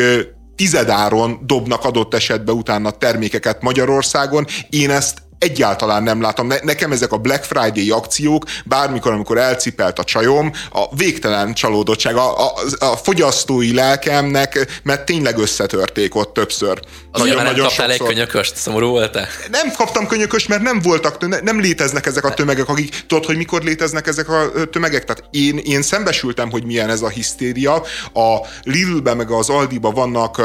tizedáron 0.56 1.39
dobnak 1.45 1.84
adott 1.84 2.14
esetben 2.14 2.56
utána 2.56 2.91
termékeket 2.91 3.62
Magyarországon. 3.62 4.45
Én 4.70 4.89
ezt 4.89 5.28
egyáltalán 5.39 6.03
nem 6.03 6.21
látom. 6.21 6.47
Ne, 6.47 6.55
nekem 6.63 6.91
ezek 6.91 7.11
a 7.11 7.17
Black 7.17 7.43
Friday 7.43 7.89
akciók, 7.89 8.43
bármikor, 8.65 9.11
amikor 9.11 9.37
elcipelt 9.37 9.99
a 9.99 10.03
csajom, 10.03 10.51
a 10.71 10.95
végtelen 10.95 11.53
csalódottság, 11.53 12.15
a, 12.15 12.47
a, 12.47 12.53
a 12.79 12.95
fogyasztói 12.95 13.73
lelkemnek, 13.73 14.79
mert 14.83 15.05
tényleg 15.05 15.37
összetörték 15.37 16.15
ott 16.15 16.33
többször. 16.33 16.79
Azért 17.11 17.35
nagyon, 17.35 17.51
nagyon 17.51 17.67
kaptál 17.67 17.87
sokszor. 17.87 18.07
egy 18.07 18.13
könyököst, 18.13 18.55
szomorú 18.55 18.87
volt 18.89 19.15
-e? 19.15 19.27
Nem 19.51 19.71
kaptam 19.77 20.07
könyököst, 20.07 20.47
mert 20.47 20.61
nem 20.61 20.79
voltak, 20.81 21.41
nem 21.43 21.59
léteznek 21.59 22.05
ezek 22.05 22.23
a 22.23 22.33
tömegek, 22.33 22.69
akik, 22.69 23.05
tudod, 23.07 23.25
hogy 23.25 23.37
mikor 23.37 23.63
léteznek 23.63 24.07
ezek 24.07 24.29
a 24.29 24.51
tömegek? 24.71 25.05
Tehát 25.05 25.23
én, 25.31 25.57
én 25.57 25.81
szembesültem, 25.81 26.51
hogy 26.51 26.63
milyen 26.63 26.89
ez 26.89 27.01
a 27.01 27.09
hisztéria. 27.09 27.73
A 28.13 28.37
Lidl-be 28.63 29.13
meg 29.13 29.31
az 29.31 29.49
Aldi-ba 29.49 29.91
vannak 29.91 30.41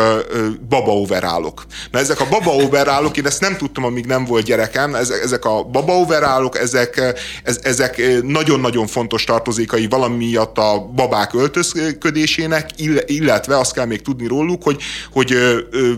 baba 0.69 0.93
overálok. 0.93 1.65
Na 1.91 1.99
ezek 1.99 2.21
a 2.21 2.29
baba 2.29 2.51
overálok, 2.51 3.17
én 3.17 3.27
ezt 3.27 3.41
nem 3.41 3.57
tudtam, 3.57 3.85
amíg 3.85 4.07
nem 4.07 4.25
volt 4.25 4.45
gyerekem, 4.45 4.84
nem, 4.87 4.95
ezek, 5.23 5.45
a 5.45 5.63
babaoverálok, 5.63 6.59
ezek, 6.59 7.15
ez, 7.43 7.59
ezek 7.63 8.23
nagyon-nagyon 8.23 8.87
fontos 8.87 9.25
tartozékai 9.25 9.87
valami 9.87 10.17
miatt 10.17 10.59
a 10.59 10.91
babák 10.95 11.35
öltözködésének, 11.35 12.71
illetve 13.07 13.59
azt 13.59 13.73
kell 13.73 13.87
még 13.87 14.03
tudni 14.03 14.27
róluk, 14.27 14.63
hogy, 14.63 14.81
hogy 15.13 15.37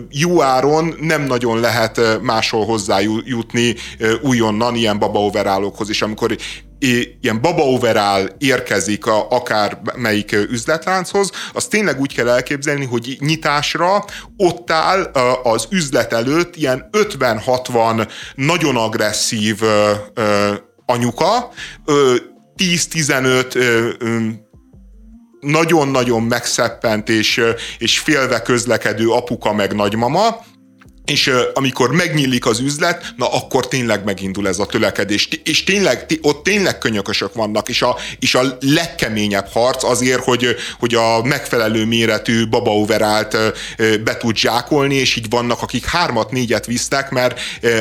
jó 0.09 0.41
áron 0.41 0.95
nem 0.99 1.23
nagyon 1.23 1.59
lehet 1.59 2.21
máshol 2.21 2.65
hozzájutni 2.65 3.75
újonnan 4.21 4.75
ilyen 4.75 4.99
babaoverálokhoz, 4.99 5.89
és 5.89 6.01
amikor 6.01 6.37
ilyen 6.79 7.41
baba 7.41 7.63
overall 7.63 8.29
érkezik 8.37 9.05
a, 9.05 9.29
akár 9.29 9.81
melyik 9.95 10.31
üzletlánchoz, 10.31 11.31
az 11.53 11.65
tényleg 11.65 11.99
úgy 11.99 12.13
kell 12.13 12.29
elképzelni, 12.29 12.85
hogy 12.85 13.17
nyitásra 13.19 14.05
ott 14.37 14.71
áll 14.71 15.01
az 15.43 15.67
üzlet 15.69 16.13
előtt 16.13 16.55
ilyen 16.55 16.89
50-60 16.91 18.09
nagyon 18.35 18.75
agresszív 18.75 19.61
anyuka, 20.85 21.51
10-15 22.57 24.37
nagyon-nagyon 25.39 26.23
megszeppent 26.23 27.09
és, 27.09 27.41
és 27.77 27.99
félve 27.99 28.41
közlekedő 28.41 29.09
apuka 29.09 29.53
meg 29.53 29.73
nagymama, 29.73 30.37
és 31.07 31.31
amikor 31.53 31.91
megnyílik 31.91 32.45
az 32.45 32.59
üzlet, 32.59 33.13
na 33.15 33.27
akkor 33.27 33.67
tényleg 33.67 34.03
megindul 34.03 34.47
ez 34.47 34.59
a 34.59 34.65
tölekedés. 34.65 35.27
És 35.43 35.63
tényleg, 35.63 36.05
ott 36.21 36.43
tényleg 36.43 36.77
könyökösök 36.77 37.33
vannak, 37.33 37.69
és 37.69 37.81
a, 37.81 37.95
és 38.19 38.35
a 38.35 38.57
legkeményebb 38.59 39.47
harc 39.51 39.83
azért, 39.83 40.23
hogy, 40.23 40.55
hogy 40.79 40.95
a 40.95 41.23
megfelelő 41.23 41.85
méretű 41.85 42.47
babaoverált 42.47 43.37
be 44.03 44.17
tud 44.17 44.35
zsákolni, 44.35 44.95
és 44.95 45.15
így 45.15 45.29
vannak, 45.29 45.61
akik 45.61 45.85
hármat, 45.85 46.31
négyet 46.31 46.65
visznek, 46.65 47.09
mert 47.09 47.39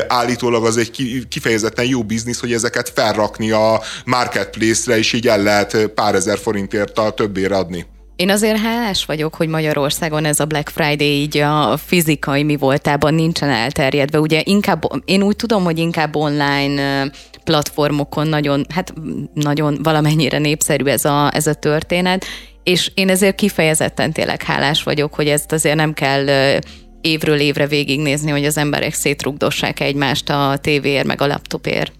állítólag 0.09 0.65
az 0.65 0.77
egy 0.77 1.27
kifejezetten 1.29 1.85
jó 1.85 2.03
biznisz, 2.03 2.41
hogy 2.41 2.53
ezeket 2.53 2.93
felrakni 2.95 3.51
a 3.51 3.83
marketplace-re, 4.05 4.99
és 4.99 5.13
így 5.13 5.29
el 5.29 5.43
lehet 5.43 5.87
pár 5.87 6.15
ezer 6.15 6.39
forintért 6.39 6.99
a 6.99 7.11
többére 7.11 7.57
adni. 7.57 7.87
Én 8.17 8.31
azért 8.31 8.59
hálás 8.59 9.05
vagyok, 9.05 9.35
hogy 9.35 9.49
Magyarországon 9.49 10.25
ez 10.25 10.41
a 10.41 10.45
Black 10.45 10.69
Friday 10.69 11.21
így 11.21 11.37
a 11.37 11.77
fizikai 11.77 12.43
mi 12.43 12.57
voltában 12.57 13.15
nincsen 13.15 13.49
elterjedve. 13.49 14.21
Ugye 14.21 14.41
inkább, 14.45 14.83
én 15.05 15.23
úgy 15.23 15.37
tudom, 15.37 15.65
hogy 15.65 15.79
inkább 15.79 16.17
online 16.17 17.11
platformokon 17.45 18.27
nagyon, 18.27 18.67
hát 18.75 18.95
nagyon 19.35 19.79
valamennyire 19.83 20.39
népszerű 20.39 20.85
ez 20.85 21.05
a, 21.05 21.35
ez 21.35 21.47
a 21.47 21.55
történet, 21.55 22.25
és 22.63 22.91
én 22.95 23.09
ezért 23.09 23.35
kifejezetten 23.35 24.13
tényleg 24.13 24.43
hálás 24.43 24.83
vagyok, 24.83 25.15
hogy 25.15 25.29
ezt 25.29 25.53
azért 25.53 25.77
nem 25.77 25.93
kell 25.93 26.59
évről 27.01 27.41
évre 27.41 27.67
végignézni, 27.67 28.31
hogy 28.31 28.45
az 28.45 28.57
emberek 28.57 28.95
szétrugdossák 28.95 29.81
egymást 29.81 30.31
a 30.31 30.59
tévéért, 30.61 31.07
meg 31.07 31.21
a 31.21 31.27
laptopért. 31.27 31.93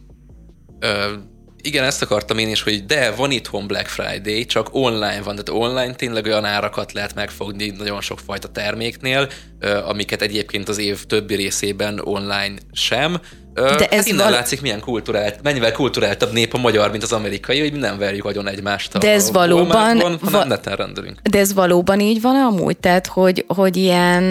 Ö- 0.81 1.35
igen, 1.67 1.85
ezt 1.85 2.03
akartam 2.03 2.39
én 2.39 2.49
is, 2.49 2.63
hogy 2.63 2.85
de 2.85 3.11
van 3.11 3.31
itthon 3.31 3.67
Black 3.67 3.87
Friday, 3.87 4.45
csak 4.45 4.69
online 4.75 5.23
van, 5.23 5.37
tehát 5.37 5.63
online 5.63 5.95
tényleg 5.95 6.25
olyan 6.25 6.45
árakat 6.45 6.93
lehet 6.93 7.15
megfogni 7.15 7.71
nagyon 7.71 8.01
sok 8.01 8.19
fajta 8.19 8.49
terméknél, 8.49 9.29
amiket 9.85 10.23
egyébként 10.23 10.69
az 10.69 10.79
év 10.79 11.05
többi 11.05 11.35
részében 11.35 12.01
online 12.05 12.55
sem. 12.73 13.21
De 13.63 13.69
hát 13.69 13.93
ez 13.93 14.07
innen 14.07 14.25
val- 14.25 14.31
látszik, 14.37 14.61
milyen 14.61 14.81
kulturált, 14.81 15.43
mennyivel 15.43 15.73
kulturáltabb 15.73 16.33
nép 16.33 16.55
a 16.55 16.59
magyar, 16.59 16.91
mint 16.91 17.03
az 17.03 17.13
amerikai, 17.13 17.61
hogy 17.61 17.73
nem 17.73 17.99
verjük 17.99 18.25
agyon 18.25 18.49
egymást. 18.49 18.95
A, 18.95 18.99
de 18.99 19.11
ez 19.11 19.31
valóban, 19.31 19.99
van, 19.99 20.19
va- 20.21 20.47
neten 20.47 20.77
rendelünk. 20.77 21.21
De 21.31 21.39
ez 21.39 21.55
valóban 21.55 22.01
így 22.01 22.21
van 22.21 22.35
amúgy? 22.37 22.77
Tehát, 22.77 23.07
hogy, 23.07 23.45
hogy 23.49 23.77
ilyen 23.77 24.23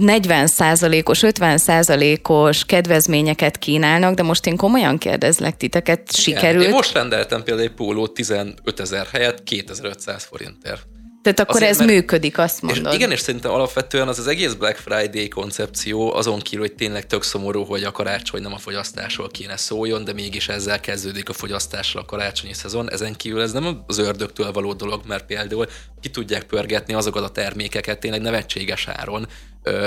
40 0.00 0.46
százalékos, 0.46 1.22
50 1.22 1.58
százalékos 1.58 2.64
kedvezményeket 2.64 3.58
kínálnak, 3.58 4.14
de 4.14 4.22
most 4.22 4.46
én 4.46 4.56
komolyan 4.56 4.98
kérdezlek 4.98 5.56
titeket, 5.56 6.16
sikerült? 6.16 6.54
Igen, 6.54 6.68
én 6.68 6.74
most 6.74 6.92
rendeltem 6.92 7.42
például 7.42 7.68
egy 7.68 7.74
pólót 7.74 8.14
15 8.14 8.80
ezer 8.80 9.06
helyett 9.12 9.42
2500 9.44 10.24
forintért. 10.24 10.86
Tehát 11.34 11.50
akkor 11.50 11.62
Azért, 11.62 11.70
ez 11.70 11.78
mert, 11.78 11.90
működik, 11.90 12.38
azt 12.38 12.62
mondod. 12.62 12.92
És 12.92 12.94
igen, 12.94 13.10
és 13.10 13.20
szerintem 13.20 13.50
alapvetően 13.50 14.08
az 14.08 14.18
az 14.18 14.26
egész 14.26 14.52
Black 14.52 14.76
Friday 14.76 15.28
koncepció 15.28 16.14
azon 16.14 16.38
kívül, 16.38 16.66
hogy 16.66 16.74
tényleg 16.74 17.06
tök 17.06 17.22
szomorú, 17.22 17.64
hogy 17.64 17.84
a 17.84 17.90
karácsony 17.90 18.42
nem 18.42 18.52
a 18.52 18.58
fogyasztásról 18.58 19.28
kéne 19.28 19.56
szóljon, 19.56 20.04
de 20.04 20.12
mégis 20.12 20.48
ezzel 20.48 20.80
kezdődik 20.80 21.28
a 21.28 21.32
fogyasztással 21.32 22.02
a 22.02 22.04
karácsonyi 22.04 22.52
szezon. 22.52 22.90
Ezen 22.90 23.16
kívül 23.16 23.40
ez 23.40 23.52
nem 23.52 23.82
az 23.86 23.98
ördögtől 23.98 24.52
való 24.52 24.72
dolog, 24.72 25.02
mert 25.06 25.26
például 25.26 25.66
ki 26.00 26.08
tudják 26.08 26.44
pörgetni 26.44 26.94
azokat 26.94 27.22
a 27.22 27.28
termékeket 27.28 27.98
tényleg 27.98 28.20
nevetséges 28.20 28.88
áron, 28.88 29.26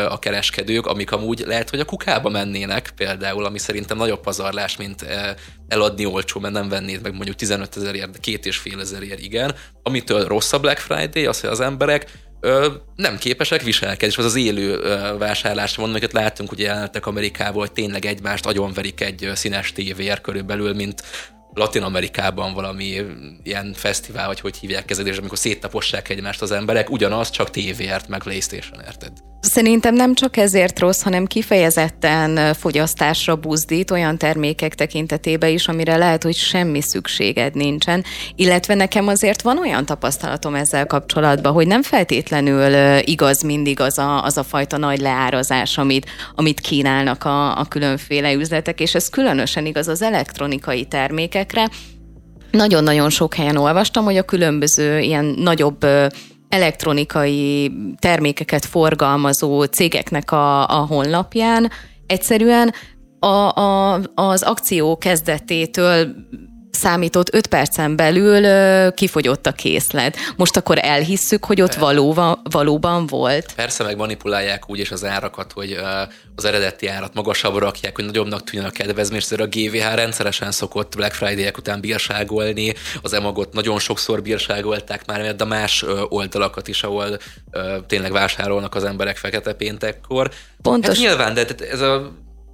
a 0.10 0.20
kereskedők, 0.20 0.86
amik 0.86 1.12
amúgy 1.12 1.44
lehet, 1.48 1.70
hogy 1.70 1.80
a 1.80 1.86
kukába 1.86 2.30
mennének 2.30 2.92
például, 2.96 3.46
ami 3.46 3.58
szerintem 3.58 3.98
nagyobb 3.98 4.22
pazarlás, 4.22 4.78
mint 4.78 5.06
eladni 5.68 6.06
olcsó, 6.06 6.40
mert 6.40 6.54
nem 6.54 6.70
vennéd 6.70 7.02
meg 7.02 7.14
mondjuk 7.14 7.36
15 7.36 7.78
ezerért, 7.78 8.20
két 8.20 8.46
és 8.46 8.58
fél 8.58 8.80
ezerért 8.80 9.20
igen. 9.20 9.56
Amitől 9.84 10.28
rossz 10.28 10.54
a 10.54 10.60
Black 10.60 10.80
Friday, 10.80 11.26
az, 11.26 11.40
hogy 11.40 11.50
az 11.50 11.60
emberek 11.60 12.12
ö, 12.40 12.68
nem 12.96 13.18
képesek 13.18 13.62
viselkedni, 13.62 14.08
és 14.08 14.18
az 14.18 14.26
az 14.26 14.36
élő 14.36 14.80
ö, 14.80 15.18
vásárlás 15.18 15.76
van, 15.76 15.90
amiket 15.90 16.14
látunk 16.14 16.52
ugye 16.52 16.66
jelentek 16.66 17.06
Amerikából, 17.06 17.62
hogy 17.62 17.72
tényleg 17.72 18.06
egymást 18.06 18.46
agyonverik 18.46 19.02
egy 19.02 19.32
színes 19.34 19.72
tévér 19.72 20.22
körülbelül, 20.22 20.74
mint 20.74 21.04
Latin 21.54 21.82
Amerikában 21.82 22.54
valami 22.54 23.02
ilyen 23.44 23.74
fesztivál, 23.74 24.28
vagy 24.28 24.40
hogy 24.40 24.58
hívják 24.58 24.92
ezeket, 24.92 25.12
és 25.12 25.18
amikor 25.18 25.38
széttapossák 25.38 26.10
egymást 26.10 26.42
az 26.42 26.52
emberek, 26.52 26.90
ugyanaz, 26.90 27.30
csak 27.30 27.50
tévéért, 27.50 28.08
meg 28.08 28.22
Playstation, 28.22 28.80
érted? 28.86 29.31
Szerintem 29.42 29.94
nem 29.94 30.14
csak 30.14 30.38
ezért 30.38 30.80
rossz, 30.80 31.02
hanem 31.02 31.26
kifejezetten 31.26 32.54
fogyasztásra 32.54 33.36
buzdít 33.36 33.92
olyan 33.92 34.18
termékek 34.18 34.76
tekintetében 34.76 35.50
is, 35.50 35.68
amire 35.68 35.98
lehet, 35.98 36.24
hogy 36.24 36.36
semmi 36.36 36.82
szükséged 36.82 37.56
nincsen. 37.56 38.04
Illetve 38.36 38.74
nekem 38.74 39.08
azért 39.08 39.42
van 39.42 39.58
olyan 39.58 39.86
tapasztalatom 39.86 40.56
ezzel 40.56 40.86
kapcsolatban, 40.86 41.54
hogy 41.54 41.68
nem 41.68 41.82
feltétlenül 41.84 43.00
igaz 43.06 43.42
mindig 43.42 43.80
az 43.80 43.98
a, 43.98 44.24
az 44.24 44.38
a 44.38 44.44
fajta 44.44 44.78
nagy 44.78 45.00
leárazás, 45.00 45.78
amit, 45.78 46.06
amit 46.36 46.60
kínálnak 46.60 47.24
a, 47.24 47.60
a 47.60 47.66
különféle 47.66 48.34
üzletek, 48.34 48.80
és 48.80 48.96
ez 48.96 49.10
különösen 49.10 49.66
igaz 49.66 49.88
az 49.88 50.02
elektronikai 50.02 50.86
termékekre. 50.86 51.70
Nagyon-nagyon 52.52 53.10
sok 53.10 53.34
helyen 53.34 53.58
olvastam, 53.58 54.04
hogy 54.04 54.18
a 54.18 54.24
különböző 54.24 55.00
ilyen 55.00 55.26
nagyobb 55.26 55.86
elektronikai 56.52 57.72
termékeket 58.00 58.66
forgalmazó 58.66 59.64
cégeknek 59.64 60.32
a, 60.32 60.70
a 60.70 60.86
honlapján. 60.86 61.72
Egyszerűen 62.06 62.74
a, 63.20 63.60
a, 63.62 64.00
az 64.16 64.42
akció 64.44 64.98
kezdetétől 64.98 66.16
számított 66.72 67.34
5 67.34 67.48
percen 67.48 67.96
belül 67.96 68.92
kifogyott 68.92 69.46
a 69.46 69.52
készlet. 69.52 70.18
Most 70.36 70.58
akkor 70.58 70.78
elhisszük, 70.82 71.46
hogy 71.46 71.62
ott 71.62 71.74
valóban, 71.74 72.42
valóban 72.44 73.08
volt. 73.08 73.54
Persze 73.56 73.84
meg 73.84 73.98
manipulálják 73.98 74.70
úgy 74.70 74.80
is 74.80 74.92
az 74.92 75.06
árakat, 75.06 75.52
hogy 75.52 75.78
az 76.36 76.46
eredeti 76.46 76.88
árat 76.88 77.14
magasabbra 77.14 77.60
rakják, 77.60 77.96
hogy 77.96 78.06
nagyobbnak 78.06 78.44
tűnjön 78.44 78.70
a 78.70 78.72
kedvezmény, 78.72 79.22
a 79.38 79.46
GVH 79.46 79.96
rendszeresen 79.96 80.52
szokott 80.52 80.96
Black 80.96 81.14
Friday-ek 81.14 81.58
után 81.58 81.80
bírságolni, 81.80 82.74
az 83.02 83.14
emagot 83.14 83.54
nagyon 83.54 83.80
sokszor 83.80 84.22
bírságolták 84.22 85.06
már, 85.06 85.36
de 85.36 85.46
más 85.46 85.86
oldalakat 86.10 86.68
is, 86.68 86.84
ahol 86.84 87.18
tényleg 87.88 88.12
vásárolnak 88.12 88.76
az 88.76 88.84
emberek 88.84 89.18
fekete 89.18 89.54
péntekkor. 89.54 90.32
Pontos. 90.62 90.98
Hát 90.98 91.08
nyilván, 91.08 91.34
de 91.34 91.46
ez 91.72 91.82
a 91.82 92.12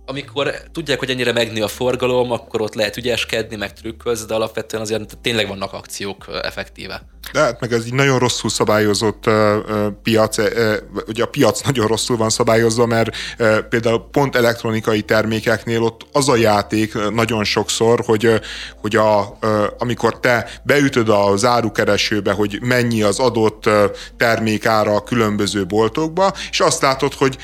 amikor 0.09 0.53
tudják, 0.71 0.99
hogy 0.99 1.09
ennyire 1.09 1.31
megnő 1.31 1.63
a 1.63 1.67
forgalom, 1.67 2.31
akkor 2.31 2.61
ott 2.61 2.73
lehet 2.73 2.97
ügyeskedni, 2.97 3.55
meg 3.55 3.73
trükköz, 3.73 4.25
de 4.25 4.33
alapvetően 4.33 4.81
azért 4.81 5.17
tényleg 5.17 5.47
vannak 5.47 5.73
akciók 5.73 6.25
effektíve. 6.41 7.01
De 7.31 7.39
hát 7.39 7.59
meg 7.59 7.73
ez 7.73 7.83
egy 7.85 7.93
nagyon 7.93 8.19
rosszul 8.19 8.49
szabályozott 8.49 9.27
uh, 9.27 9.55
piac, 10.03 10.37
uh, 10.37 10.75
ugye 11.07 11.23
a 11.23 11.27
piac 11.27 11.61
nagyon 11.61 11.87
rosszul 11.87 12.17
van 12.17 12.29
szabályozva, 12.29 12.85
mert 12.85 13.15
uh, 13.39 13.57
például 13.57 14.09
pont 14.11 14.35
elektronikai 14.35 15.01
termékeknél 15.01 15.83
ott 15.83 16.05
az 16.11 16.29
a 16.29 16.35
játék 16.35 17.09
nagyon 17.09 17.43
sokszor, 17.43 18.01
hogy, 18.05 18.39
hogy 18.81 18.95
a, 18.95 19.37
amikor 19.77 20.19
te 20.19 20.49
beütöd 20.63 21.09
az 21.09 21.45
árukeresőbe, 21.45 22.31
hogy 22.31 22.59
mennyi 22.61 23.01
az 23.01 23.19
adott 23.19 23.69
termékára 24.17 24.95
a 24.95 25.03
különböző 25.03 25.65
boltokba, 25.65 26.33
és 26.49 26.59
azt 26.59 26.81
látod, 26.81 27.13
hogy 27.13 27.37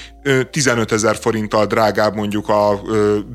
15 0.52 0.92
ezer 0.92 1.16
forinttal 1.16 1.66
drágább 1.66 2.16
mondjuk 2.16 2.50
a 2.50 2.82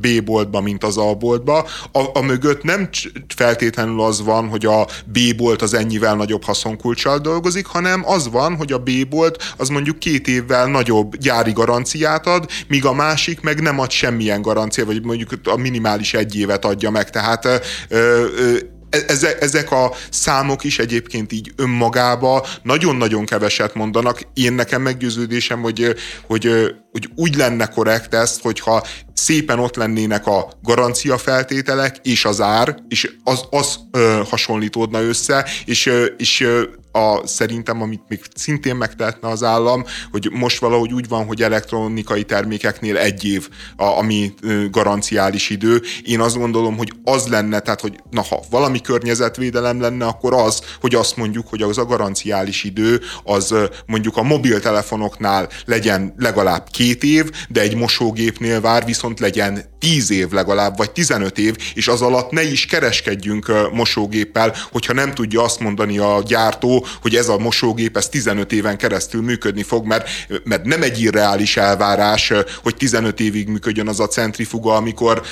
B 0.01 0.25
boltba, 0.25 0.61
mint 0.61 0.85
az 0.85 0.99
A 0.99 1.15
boltba. 1.15 1.67
A, 1.93 2.05
a 2.13 2.21
mögött 2.21 2.63
nem 2.63 2.89
feltétlenül 3.35 4.01
az 4.01 4.23
van, 4.23 4.49
hogy 4.49 4.67
a 4.67 4.87
B 5.05 5.19
bolt 5.37 5.63
az 5.63 5.75
ennyivel 5.75 6.15
nagyobb 6.15 6.45
haszonkulcsal 6.45 7.19
dolgozik, 7.19 7.67
hanem 7.67 8.03
az 8.07 8.31
van, 8.31 8.57
hogy 8.57 8.73
a 8.73 8.79
B 8.79 8.91
bolt 9.09 9.55
az 9.57 9.69
mondjuk 9.69 9.99
két 9.99 10.29
évvel 10.29 10.67
nagyobb 10.67 11.17
gyári 11.17 11.53
garanciát 11.53 12.27
ad, 12.27 12.51
míg 12.69 12.85
a 12.85 12.93
másik 12.93 13.41
meg 13.41 13.61
nem 13.61 13.79
ad 13.79 13.91
semmilyen 13.91 14.43
garanciát, 14.43 14.87
vagy 14.87 15.05
mondjuk 15.05 15.31
a 15.45 15.57
minimális 15.57 16.15
egy 16.15 16.37
évet 16.37 16.65
adja 16.65 16.91
meg. 16.91 17.11
Tehát 17.11 17.45
ö, 17.45 17.55
ö, 17.89 18.57
ezek, 18.91 19.43
ezek 19.43 19.71
a 19.71 19.93
számok 20.11 20.65
is 20.65 20.79
egyébként 20.79 21.33
így 21.33 21.53
önmagába 21.57 22.47
nagyon-nagyon 22.63 23.25
keveset 23.25 23.75
mondanak. 23.75 24.21
Én 24.35 24.53
nekem 24.53 24.83
meggyőződésem, 24.83 25.61
hogy, 25.61 25.95
hogy, 26.27 26.75
hogy 26.99 27.11
úgy 27.15 27.37
lenne 27.37 27.67
korrekt 27.67 28.15
ezt, 28.15 28.41
hogyha 28.41 28.87
szépen 29.13 29.59
ott 29.59 29.77
lennének 29.77 30.27
a 30.27 30.49
garancia 30.63 31.19
feltételek 31.19 31.97
és 32.03 32.25
az 32.25 32.41
ár, 32.41 32.77
és 32.89 33.11
az, 33.25 33.45
az 33.51 33.79
ö, 33.91 34.21
hasonlítódna 34.29 35.03
össze, 35.03 35.47
és, 35.65 35.91
és 36.17 36.47
a, 36.93 37.27
szerintem, 37.27 37.83
amit 37.83 38.03
még 38.09 38.21
szintén 38.35 38.77
megtehetne 38.77 39.29
az 39.29 39.43
állam, 39.43 39.85
hogy 40.11 40.31
most 40.33 40.59
valahogy 40.59 40.93
úgy 40.93 41.09
van, 41.09 41.27
hogy 41.27 41.43
elektronikai 41.43 42.23
termékeknél 42.23 42.97
egy 42.97 43.25
év, 43.25 43.49
a, 43.77 43.85
ami 43.85 44.35
garanciális 44.71 45.51
idő. 45.51 45.83
Én 46.05 46.21
azt 46.21 46.37
gondolom, 46.37 46.77
hogy 46.77 46.93
az 47.05 47.27
lenne, 47.27 47.61
tehát 47.61 47.81
hogy 47.81 48.01
na 48.11 48.23
ha 48.23 48.43
valami 48.51 48.81
környezetvédelem 48.81 49.81
lenne, 49.81 50.07
akkor 50.07 50.35
az, 50.35 50.63
hogy 50.81 50.95
azt 50.95 51.17
mondjuk, 51.17 51.49
hogy 51.49 51.63
az 51.63 51.79
a 51.79 51.85
garanciális 51.85 52.65
idő, 52.65 53.01
az 53.25 53.55
mondjuk 53.87 54.17
a 54.17 54.23
mobiltelefonoknál 54.23 55.49
legyen 55.65 56.15
legalább 56.17 56.69
két 56.71 56.88
év, 56.97 57.31
de 57.49 57.61
egy 57.61 57.77
mosógépnél 57.77 58.61
vár 58.61 58.85
viszont 58.85 59.21
legyen 59.21 59.65
tíz 59.79 60.11
év 60.11 60.31
legalább, 60.31 60.77
vagy 60.77 60.91
15 60.91 61.39
év, 61.39 61.57
és 61.75 61.89
az 61.89 62.03
alatt 62.03 62.31
ne 62.31 62.43
is 62.43 62.67
kereskedjünk 62.67 63.71
mosógéppel, 63.73 64.55
hogyha 64.73 64.93
nem 64.93 65.15
tudja 65.15 65.43
azt 65.43 65.61
mondani 65.61 65.99
a 65.99 66.23
gyártó, 66.27 66.87
hogy 67.01 67.17
ez 67.17 67.29
a 67.29 67.39
mosógép 67.39 67.97
ez 67.97 68.09
15 68.09 68.53
éven 68.53 68.77
keresztül 68.77 69.23
működni 69.23 69.63
fog, 69.63 69.87
mert, 69.87 70.09
mert 70.45 70.65
nem 70.65 70.83
egy 70.83 71.01
irreális 71.01 71.57
elvárás, 71.57 72.33
hogy 72.63 72.77
15 72.77 73.21
évig 73.21 73.49
működjön 73.49 73.89
az 73.89 74.01
a 74.01 74.07
centrifuga, 74.09 74.75
amikor 74.75 75.23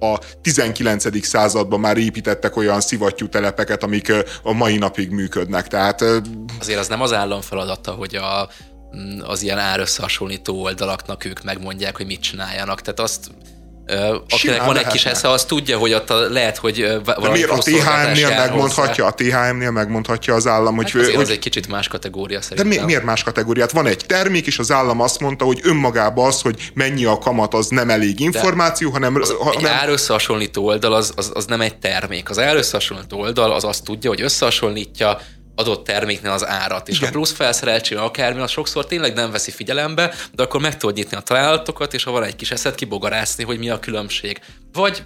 a 0.00 0.18
19. 0.42 1.26
században 1.26 1.80
már 1.80 1.96
építettek 1.96 2.56
olyan 2.56 2.80
szivattyú 2.80 3.28
telepeket, 3.28 3.82
amik 3.82 4.12
a 4.42 4.52
mai 4.52 4.76
napig 4.76 5.10
működnek. 5.10 5.68
Tehát, 5.68 6.04
Azért 6.60 6.78
az 6.78 6.88
nem 6.88 7.00
az 7.00 7.12
állam 7.12 7.40
feladata, 7.40 7.90
hogy 7.90 8.14
a, 8.14 8.48
az 9.20 9.42
ilyen 9.42 9.58
árösszehasonlító 9.58 10.62
oldalaknak 10.62 11.24
ők 11.24 11.42
megmondják, 11.42 11.96
hogy 11.96 12.06
mit 12.06 12.20
csináljanak. 12.20 12.80
Tehát 12.80 13.00
azt 13.00 13.30
akinek 14.28 14.64
van 14.64 14.76
egy 14.76 14.86
kis 14.86 15.06
esze, 15.06 15.30
az 15.30 15.44
tudja, 15.44 15.78
hogy 15.78 15.92
ott 15.92 16.08
lehet, 16.30 16.56
hogy 16.56 17.00
valami 17.04 17.32
miért 17.32 17.50
a 17.50 17.58
THM-nél 17.58 18.28
megmondhatja, 18.28 19.06
a 19.06 19.12
THM-nél 19.12 19.70
megmondhatja 19.70 20.34
az 20.34 20.46
állam, 20.46 20.76
hogy... 20.76 20.90
Hát 20.90 21.04
hogy 21.04 21.14
az 21.14 21.30
egy 21.30 21.38
kicsit 21.38 21.68
más 21.68 21.88
kategória 21.88 22.40
szerintem. 22.40 22.68
De 22.68 22.78
mi, 22.78 22.84
miért 22.84 23.04
más 23.04 23.22
kategóriát? 23.22 23.70
Van 23.70 23.86
egy 23.86 24.04
termék, 24.06 24.46
és 24.46 24.58
az 24.58 24.70
állam 24.70 25.00
azt 25.00 25.20
mondta, 25.20 25.44
hogy 25.44 25.60
önmagában 25.62 26.26
az, 26.26 26.40
hogy 26.40 26.70
mennyi 26.74 27.04
a 27.04 27.18
kamat, 27.18 27.54
az 27.54 27.68
nem 27.68 27.90
elég 27.90 28.20
információ, 28.20 28.88
De 28.88 28.94
hanem... 28.94 29.14
Az, 29.14 29.34
hanem... 29.38 29.58
Egy 29.58 29.64
árösszehasonlító 29.64 30.64
oldal 30.64 30.92
az, 30.92 31.12
az, 31.16 31.30
az 31.34 31.44
nem 31.44 31.60
egy 31.60 31.76
termék. 31.78 32.30
Az 32.30 32.38
árösszehasonlító 32.38 33.18
oldal 33.18 33.52
az 33.52 33.64
azt 33.64 33.84
tudja, 33.84 34.10
hogy 34.10 34.22
összehasonlítja 34.22 35.20
adott 35.56 35.84
terméknél 35.84 36.30
az 36.30 36.46
árat. 36.46 36.88
És 36.88 36.96
Igen. 36.96 37.08
a 37.08 37.12
plusz 37.12 37.32
felszereltség 37.32 37.98
akármi, 37.98 38.40
az 38.40 38.50
sokszor 38.50 38.86
tényleg 38.86 39.14
nem 39.14 39.30
veszi 39.30 39.50
figyelembe, 39.50 40.14
de 40.32 40.42
akkor 40.42 40.60
meg 40.60 40.76
tudod 40.76 40.96
nyitni 40.96 41.16
a 41.16 41.20
találatokat, 41.20 41.94
és 41.94 42.04
ha 42.04 42.10
van 42.10 42.22
egy 42.22 42.36
kis 42.36 42.50
eszed, 42.50 42.74
kibogarászni, 42.74 43.44
hogy 43.44 43.58
mi 43.58 43.70
a 43.70 43.78
különbség. 43.78 44.40
Vagy 44.72 45.04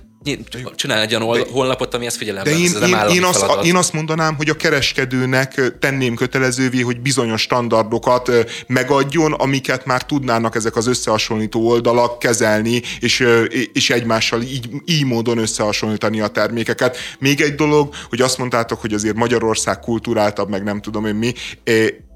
csinálni 0.75 1.03
egy 1.03 1.15
olyan 1.15 1.47
honlapot, 1.51 1.95
ami 1.95 2.07
ezt 2.07 2.17
figyelembe 2.17 2.51
De 2.51 2.57
én, 2.57 2.65
ez 2.65 2.89
én, 2.89 3.17
én, 3.17 3.25
azt, 3.25 3.47
én 3.65 3.77
azt 3.77 3.93
mondanám, 3.93 4.37
hogy 4.37 4.49
a 4.49 4.55
kereskedőnek 4.55 5.79
tenném 5.79 6.15
kötelezővé, 6.15 6.81
hogy 6.81 7.01
bizonyos 7.01 7.41
standardokat 7.41 8.31
megadjon, 8.67 9.33
amiket 9.33 9.85
már 9.85 10.03
tudnának 10.03 10.55
ezek 10.55 10.77
az 10.77 10.87
összehasonlító 10.87 11.69
oldalak 11.69 12.19
kezelni, 12.19 12.83
és, 13.01 13.27
és 13.73 13.91
egymással 13.91 14.43
így, 14.43 14.69
így 14.85 15.05
módon 15.05 15.39
összehasonlítani 15.39 16.21
a 16.21 16.29
termékeket. 16.29 16.97
Még 17.19 17.41
egy 17.41 17.55
dolog, 17.55 17.95
hogy 18.09 18.21
azt 18.21 18.39
mondtátok, 18.39 18.81
hogy 18.81 18.93
azért 18.93 19.17
Magyarország 19.17 19.81
kultúráltabb, 19.81 20.49
meg 20.49 20.63
nem 20.63 20.81
tudom 20.81 21.07
én 21.07 21.15
mi 21.15 21.33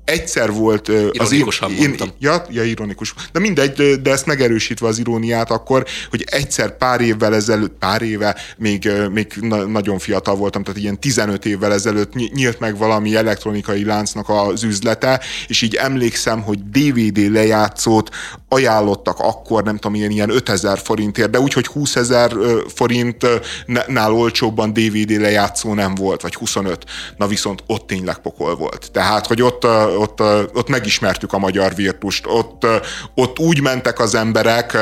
egyszer 0.05 0.53
volt 0.53 0.91
az 1.19 1.33
én, 1.33 1.47
én, 1.79 1.97
ja, 2.19 2.45
ja, 2.51 2.63
ironikus. 2.63 3.15
De 3.33 3.39
mindegy, 3.39 4.01
de 4.03 4.11
ezt 4.11 4.27
megerősítve 4.27 4.87
az 4.87 4.99
iróniát 4.99 5.51
akkor, 5.51 5.85
hogy 6.11 6.25
egyszer 6.31 6.77
pár 6.77 7.01
évvel 7.01 7.35
ezelőtt, 7.35 7.79
pár 7.79 8.03
éve, 8.03 8.37
még, 8.57 8.91
még 9.13 9.33
na, 9.41 9.65
nagyon 9.65 9.99
fiatal 9.99 10.37
voltam, 10.37 10.63
tehát 10.63 10.81
ilyen 10.81 11.01
15 11.01 11.45
évvel 11.45 11.73
ezelőtt 11.73 12.15
nyílt 12.15 12.59
meg 12.59 12.77
valami 12.77 13.17
elektronikai 13.17 13.85
láncnak 13.85 14.29
az 14.29 14.63
üzlete, 14.63 15.21
és 15.47 15.63
így 15.63 15.75
emlékszem, 15.75 16.43
hogy 16.43 16.59
DVD 16.71 17.33
lejátszót 17.33 18.11
ajánlottak 18.49 19.19
akkor, 19.19 19.63
nem 19.63 19.77
tudom, 19.77 19.97
ilyen, 19.97 20.11
ilyen 20.11 20.31
5000 20.31 20.79
forintért, 20.79 21.31
de 21.31 21.41
úgy, 21.41 21.53
hogy 21.53 21.67
20 21.67 21.97
ezer 21.97 22.33
forintnál 22.75 24.13
olcsóbban 24.13 24.73
DVD 24.73 25.11
lejátszó 25.21 25.75
nem 25.75 25.95
volt, 25.95 26.23
vagy 26.23 26.35
25. 26.35 26.85
Na 27.17 27.27
viszont 27.27 27.63
ott 27.67 27.87
tényleg 27.87 28.19
pokol 28.19 28.57
volt. 28.57 28.91
Tehát, 28.93 29.27
hogy 29.27 29.43
ott 29.43 29.65
ott, 29.97 30.21
ott 30.55 30.69
megismertük 30.69 31.33
a 31.33 31.39
magyar 31.39 31.75
virtust. 31.75 32.27
Ott, 32.27 32.67
ott 33.15 33.39
úgy 33.39 33.61
mentek 33.61 33.99
az 33.99 34.15
emberek 34.15 34.77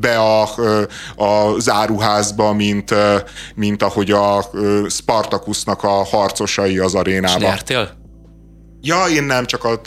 be 0.00 0.18
a, 0.18 0.42
a 1.16 1.58
záruházba, 1.58 2.52
mint, 2.52 2.94
mint 3.54 3.82
ahogy 3.82 4.10
a 4.10 4.44
Spartakusznak 4.88 5.82
a 5.82 6.04
harcosai 6.04 6.78
az 6.78 6.94
arénába. 6.94 7.38
nyertél? 7.38 7.98
Ja, 8.80 9.04
én 9.06 9.22
nem, 9.22 9.46
csak 9.46 9.64
a, 9.64 9.80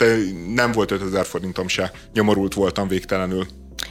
nem 0.54 0.72
volt 0.72 0.90
5000 0.90 1.24
forintom 1.24 1.68
se. 1.68 1.92
Nyomorult 2.12 2.54
voltam 2.54 2.88
végtelenül. 2.88 3.46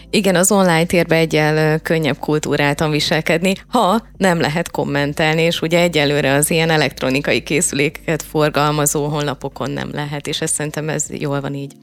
Igen, 0.10 0.36
az 0.36 0.52
online 0.52 0.86
térbe 0.86 1.16
egyel 1.16 1.80
könnyebb 1.80 2.20
kultúráltan 2.20 2.92
viselkedni, 2.92 3.54
ha 3.68 4.08
nem 4.18 4.40
lehet 4.40 4.72
kommentelni, 4.72 5.42
és 5.42 5.62
ugye 5.62 5.80
egyelőre 5.80 6.34
az 6.34 6.50
ilyen 6.52 6.70
elektronikai 6.70 7.44
készüléket 7.44 8.24
forgalmazó 8.24 9.08
honlapokon 9.08 9.72
nem 9.72 9.90
lehet, 9.92 10.28
és 10.28 10.42
ezt 10.42 10.54
szerintem 10.54 10.90
ez 10.90 11.06
jól 11.10 11.42
van 11.42 11.54
így. 11.54 11.74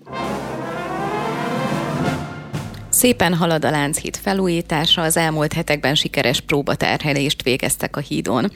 Szépen 2.89 3.35
halad 3.35 3.65
a 3.65 3.71
Lánchíd 3.71 4.17
felújítása, 4.17 5.03
az 5.03 5.17
elmúlt 5.17 5.53
hetekben 5.53 5.95
sikeres 5.95 6.41
próbaterhelést 6.41 7.43
végeztek 7.43 7.97
a 7.97 8.01
hídon. 8.01 8.53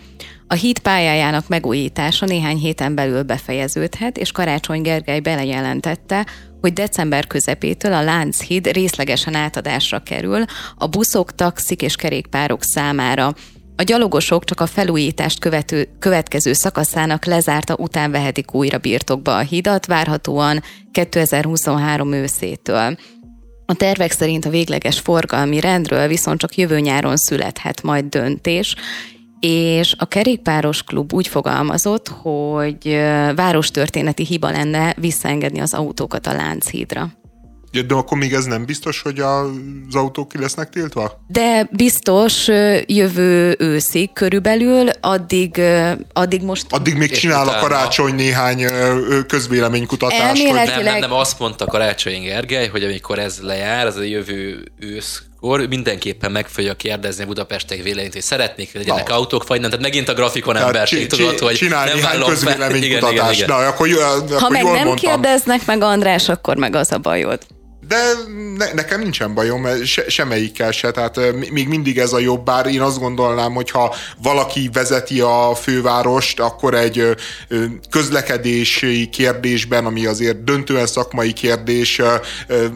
A 0.46 0.54
híd 0.54 0.78
pályájának 0.78 1.48
megújítása 1.48 2.26
néhány 2.26 2.56
héten 2.56 2.94
belül 2.94 3.22
befejeződhet, 3.22 4.18
és 4.18 4.32
Karácsony 4.32 4.82
Gergely 4.82 5.20
belejelentette, 5.20 6.26
hogy 6.60 6.72
december 6.72 7.26
közepétől 7.26 7.92
a 7.92 8.02
Lánchíd 8.02 8.66
részlegesen 8.66 9.34
átadásra 9.34 9.98
kerül 9.98 10.44
a 10.76 10.86
buszok, 10.86 11.34
taxik 11.34 11.82
és 11.82 11.96
kerékpárok 11.96 12.62
számára. 12.62 13.34
A 13.76 13.82
gyalogosok 13.82 14.44
csak 14.44 14.60
a 14.60 14.66
felújítást 14.66 15.38
követő, 15.38 15.88
következő 15.98 16.52
szakaszának 16.52 17.24
lezárta 17.24 17.76
után 17.76 18.10
vehetik 18.10 18.54
újra 18.54 18.78
birtokba 18.78 19.36
a 19.36 19.40
hidat, 19.40 19.86
várhatóan 19.86 20.62
2023 20.92 22.12
őszétől. 22.12 22.96
A 23.66 23.74
tervek 23.74 24.12
szerint 24.12 24.44
a 24.44 24.50
végleges 24.50 25.00
forgalmi 25.00 25.60
rendről 25.60 26.08
viszont 26.08 26.38
csak 26.38 26.56
jövő 26.56 26.80
nyáron 26.80 27.16
születhet 27.16 27.82
majd 27.82 28.04
döntés, 28.04 28.74
és 29.46 29.94
a 29.98 30.04
kerékpáros 30.04 30.82
klub 30.82 31.12
úgy 31.12 31.28
fogalmazott, 31.28 32.08
hogy 32.08 32.98
várostörténeti 33.34 34.24
hiba 34.24 34.50
lenne 34.50 34.94
visszaengedni 34.96 35.60
az 35.60 35.74
autókat 35.74 36.26
a 36.26 36.32
Lánchídra. 36.32 37.12
Ja, 37.72 37.82
de 37.82 37.94
akkor 37.94 38.18
még 38.18 38.32
ez 38.32 38.44
nem 38.44 38.64
biztos, 38.64 39.00
hogy 39.02 39.18
az 39.18 39.94
autók 39.94 40.28
ki 40.28 40.38
lesznek 40.38 40.70
tiltva? 40.70 41.24
De 41.26 41.68
biztos 41.70 42.48
jövő 42.86 43.56
őszig 43.58 44.12
körülbelül, 44.12 44.88
addig, 45.00 45.60
addig 46.12 46.42
most... 46.42 46.66
Addig 46.68 46.96
még 46.96 47.10
csinál 47.10 47.48
a 47.48 47.58
karácsony 47.58 48.14
néhány 48.14 48.64
közvéleménykutatást. 49.26 50.20
Elméletileg... 50.20 50.74
Hogy... 50.74 50.84
Nem, 50.84 50.92
nem, 50.92 51.10
nem, 51.10 51.18
azt 51.18 51.38
mondta 51.38 51.64
Karácsony 51.64 52.22
Gergely, 52.22 52.68
hogy 52.68 52.82
amikor 52.82 53.18
ez 53.18 53.38
lejár, 53.42 53.86
az 53.86 53.96
a 53.96 54.02
jövő 54.02 54.72
ősz 54.78 55.22
akkor 55.44 55.68
mindenképpen 55.68 56.32
meg 56.32 56.48
fogja 56.48 56.74
kérdezni 56.74 57.24
Budapestek 57.24 57.82
véleményt, 57.82 58.12
hogy 58.12 58.22
szeretnék, 58.22 58.72
hogy 58.72 58.80
legyenek 58.80 59.08
no. 59.08 59.14
autók, 59.14 59.46
vagy 59.46 59.60
nem. 59.60 59.70
Tehát 59.70 59.84
megint 59.84 60.08
a 60.08 60.14
grafikon 60.14 60.56
emberség, 60.56 61.06
tudod, 61.06 61.38
hogy 61.38 61.54
csinálni 61.54 61.90
nem 61.90 62.00
vállom 62.00 62.28
közvéleménykutatást. 62.28 63.46
Na, 63.46 63.56
akkor, 63.56 63.88
akkor 63.90 64.40
ha 64.40 64.48
meg 64.48 64.62
nem 64.62 64.72
mondtam. 64.72 64.96
kérdeznek 64.96 65.66
meg 65.66 65.82
András, 65.82 66.28
akkor 66.28 66.56
meg 66.56 66.74
az 66.74 66.92
a 66.92 66.98
bajod. 66.98 67.38
De 67.88 67.96
ne, 68.56 68.72
nekem 68.72 69.00
nincsen 69.00 69.34
bajom, 69.34 69.84
se, 69.84 70.08
semmelyikkel 70.08 70.70
se, 70.70 70.90
tehát 70.90 71.20
még 71.50 71.68
mindig 71.68 71.98
ez 71.98 72.12
a 72.12 72.18
jobb, 72.18 72.44
bár 72.44 72.66
én 72.66 72.80
azt 72.80 72.98
gondolnám, 72.98 73.52
hogy 73.52 73.70
ha 73.70 73.94
valaki 74.22 74.70
vezeti 74.72 75.20
a 75.20 75.54
fővárost, 75.54 76.40
akkor 76.40 76.74
egy 76.74 77.16
közlekedési 77.90 79.08
kérdésben, 79.08 79.86
ami 79.86 80.06
azért 80.06 80.44
döntően 80.44 80.86
szakmai 80.86 81.32
kérdés, 81.32 82.00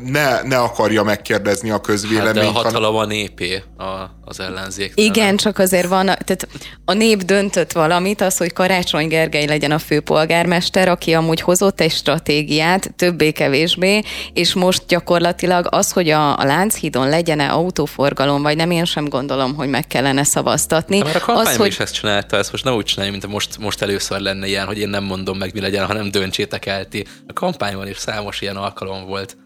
ne, 0.05 0.43
ne 0.43 0.59
akarja 0.59 1.03
megkérdezni 1.03 1.71
a 1.71 1.81
közvéleményt. 1.81 2.37
Hát 2.37 2.53
de 2.53 2.59
a 2.59 2.63
hatalom 2.63 2.97
a 2.97 3.05
népé 3.05 3.63
a, 3.77 3.85
az 4.25 4.41
ellenzék. 4.41 4.93
Igen, 4.95 5.37
csak 5.37 5.59
azért 5.59 5.89
van, 5.89 6.05
tehát 6.05 6.49
a 6.85 6.93
nép 6.93 7.23
döntött 7.23 7.73
valamit, 7.73 8.21
az, 8.21 8.37
hogy 8.37 8.53
Karácsony 8.53 9.09
Gergely 9.09 9.47
legyen 9.47 9.71
a 9.71 9.79
főpolgármester, 9.79 10.89
aki 10.89 11.13
amúgy 11.13 11.41
hozott 11.41 11.81
egy 11.81 11.93
stratégiát, 11.93 12.93
többé-kevésbé, 12.97 14.03
és 14.33 14.55
most 14.55 14.83
gyakorlatilag 14.99 15.67
az, 15.71 15.93
hogy 15.93 16.11
a, 16.11 16.39
a 16.39 16.45
Lánchídon 16.45 17.09
legyen-e 17.09 17.51
autóforgalom, 17.51 18.43
vagy 18.43 18.57
nem, 18.57 18.71
én 18.71 18.85
sem 18.85 19.09
gondolom, 19.09 19.55
hogy 19.55 19.69
meg 19.69 19.87
kellene 19.87 20.25
szavaztatni. 20.25 20.99
De 21.03 21.23
a 21.27 21.33
az, 21.33 21.57
hogy... 21.57 21.67
is 21.67 21.79
ezt 21.79 21.95
csinálta, 21.95 22.37
ezt 22.37 22.53
most 22.53 22.65
nem 22.65 22.75
úgy 22.75 22.85
csinálja, 22.85 23.11
mint 23.11 23.27
most, 23.27 23.59
most 23.59 23.83
először 23.83 24.21
lenne 24.21 24.47
ilyen, 24.47 24.67
hogy 24.67 24.79
én 24.79 24.89
nem 24.89 25.05
mondom 25.05 25.39
meg, 25.39 25.51
mi 25.55 25.61
legyen, 25.61 25.87
hanem 25.87 26.11
döntsétek 26.11 26.67
el 26.67 26.85
ti. 26.85 27.07
A 27.27 27.33
kampányban 27.33 27.89
is 27.89 27.97
számos 27.97 28.41
ilyen 28.41 28.57
alkalom 28.57 29.07
volt. 29.07 29.37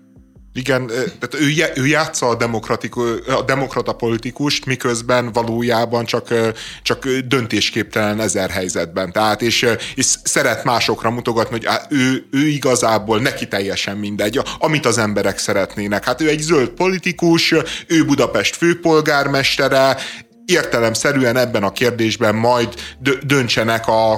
Igen, 0.55 0.87
tehát 0.87 1.35
ő, 1.35 1.83
ő 1.83 1.87
játsza 1.87 2.29
a, 2.29 2.37
a 3.27 3.43
demokrata 3.43 3.93
politikust, 3.93 4.65
miközben 4.67 5.33
valójában 5.33 6.05
csak, 6.05 6.29
csak 6.83 7.09
döntésképtelen 7.09 8.21
ezer 8.21 8.51
helyzetben. 8.51 9.13
Tehát, 9.13 9.43
és, 9.43 9.67
és 9.95 10.07
szeret 10.25 10.65
másokra 10.65 11.11
mutogatni, 11.11 11.59
hogy 11.65 11.69
ő, 11.89 12.27
ő 12.31 12.47
igazából 12.47 13.21
neki 13.21 13.49
teljesen 13.49 13.97
mindegy, 13.97 14.41
amit 14.59 14.87
az 14.87 14.99
emberek 14.99 15.39
szeretnének. 15.39 16.05
Hát 16.05 16.21
ő 16.21 16.29
egy 16.29 16.41
zöld 16.41 16.69
politikus, 16.69 17.55
ő 17.87 18.05
Budapest 18.05 18.57
főpolgármestere, 18.57 19.97
értelemszerűen 20.45 21.37
ebben 21.37 21.63
a 21.63 21.73
kérdésben 21.73 22.35
majd 22.35 22.75
döntsenek 23.23 23.89
a, 23.89 24.13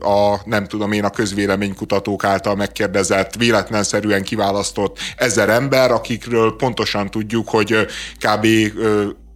a 0.00 0.40
nem 0.44 0.66
tudom 0.66 0.92
én, 0.92 1.04
a 1.04 1.10
közvéleménykutatók 1.10 2.24
által 2.24 2.54
megkérdezett, 2.54 3.34
véletlenszerűen 3.34 4.22
kiválasztott 4.22 4.98
ezer 5.16 5.48
ember, 5.48 5.90
akikről 5.90 6.56
pontosan 6.56 7.10
tudjuk, 7.10 7.48
hogy 7.48 7.86
kb 8.18 8.46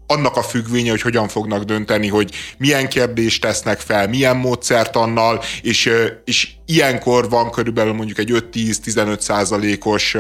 annak 0.07 0.37
a 0.37 0.43
függvénye, 0.43 0.91
hogy 0.91 1.01
hogyan 1.01 1.29
fognak 1.29 1.63
dönteni, 1.63 2.09
hogy 2.09 2.35
milyen 2.59 2.89
kérdést 2.89 3.41
tesznek 3.43 3.81
fel, 3.81 4.09
milyen 4.09 4.37
módszertannal, 4.37 5.43
és, 5.63 5.91
és 6.25 6.49
ilyenkor 6.71 7.29
van 7.29 7.51
körülbelül 7.51 7.93
mondjuk 7.93 8.19
egy 8.19 8.45
5-10-15 8.53 9.21
százalékos 9.21 10.17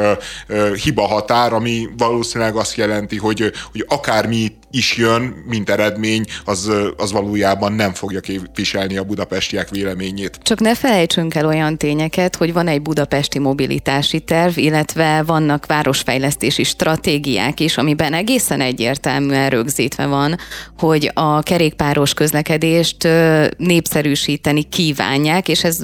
hiba 0.82 1.06
határ, 1.06 1.52
ami 1.52 1.88
valószínűleg 1.96 2.56
azt 2.56 2.76
jelenti, 2.76 3.16
hogy, 3.16 3.52
hogy 3.72 3.84
akármi 3.88 4.52
is 4.70 4.96
jön, 4.96 5.22
mint 5.46 5.70
eredmény, 5.70 6.24
az, 6.44 6.70
az 6.96 7.12
valójában 7.12 7.72
nem 7.72 7.92
fogja 7.92 8.20
képviselni 8.20 8.96
a 8.96 9.04
budapestiek 9.04 9.68
véleményét. 9.70 10.38
Csak 10.42 10.60
ne 10.60 10.74
felejtsünk 10.74 11.34
el 11.34 11.46
olyan 11.46 11.76
tényeket, 11.76 12.36
hogy 12.36 12.52
van 12.52 12.68
egy 12.68 12.82
budapesti 12.82 13.38
mobilitási 13.38 14.20
terv, 14.20 14.58
illetve 14.58 15.22
vannak 15.26 15.66
városfejlesztési 15.66 16.64
stratégiák 16.64 17.60
is, 17.60 17.76
amiben 17.76 18.14
egészen 18.14 18.60
egyértelműen 18.60 19.50
rögzítve 19.50 20.06
van, 20.06 20.36
hogy 20.78 21.10
a 21.14 21.42
kerékpáros 21.42 22.14
közlekedést 22.14 23.08
népszerűsíteni 23.56 24.62
kívánják, 24.62 25.48
és 25.48 25.64
ez 25.64 25.78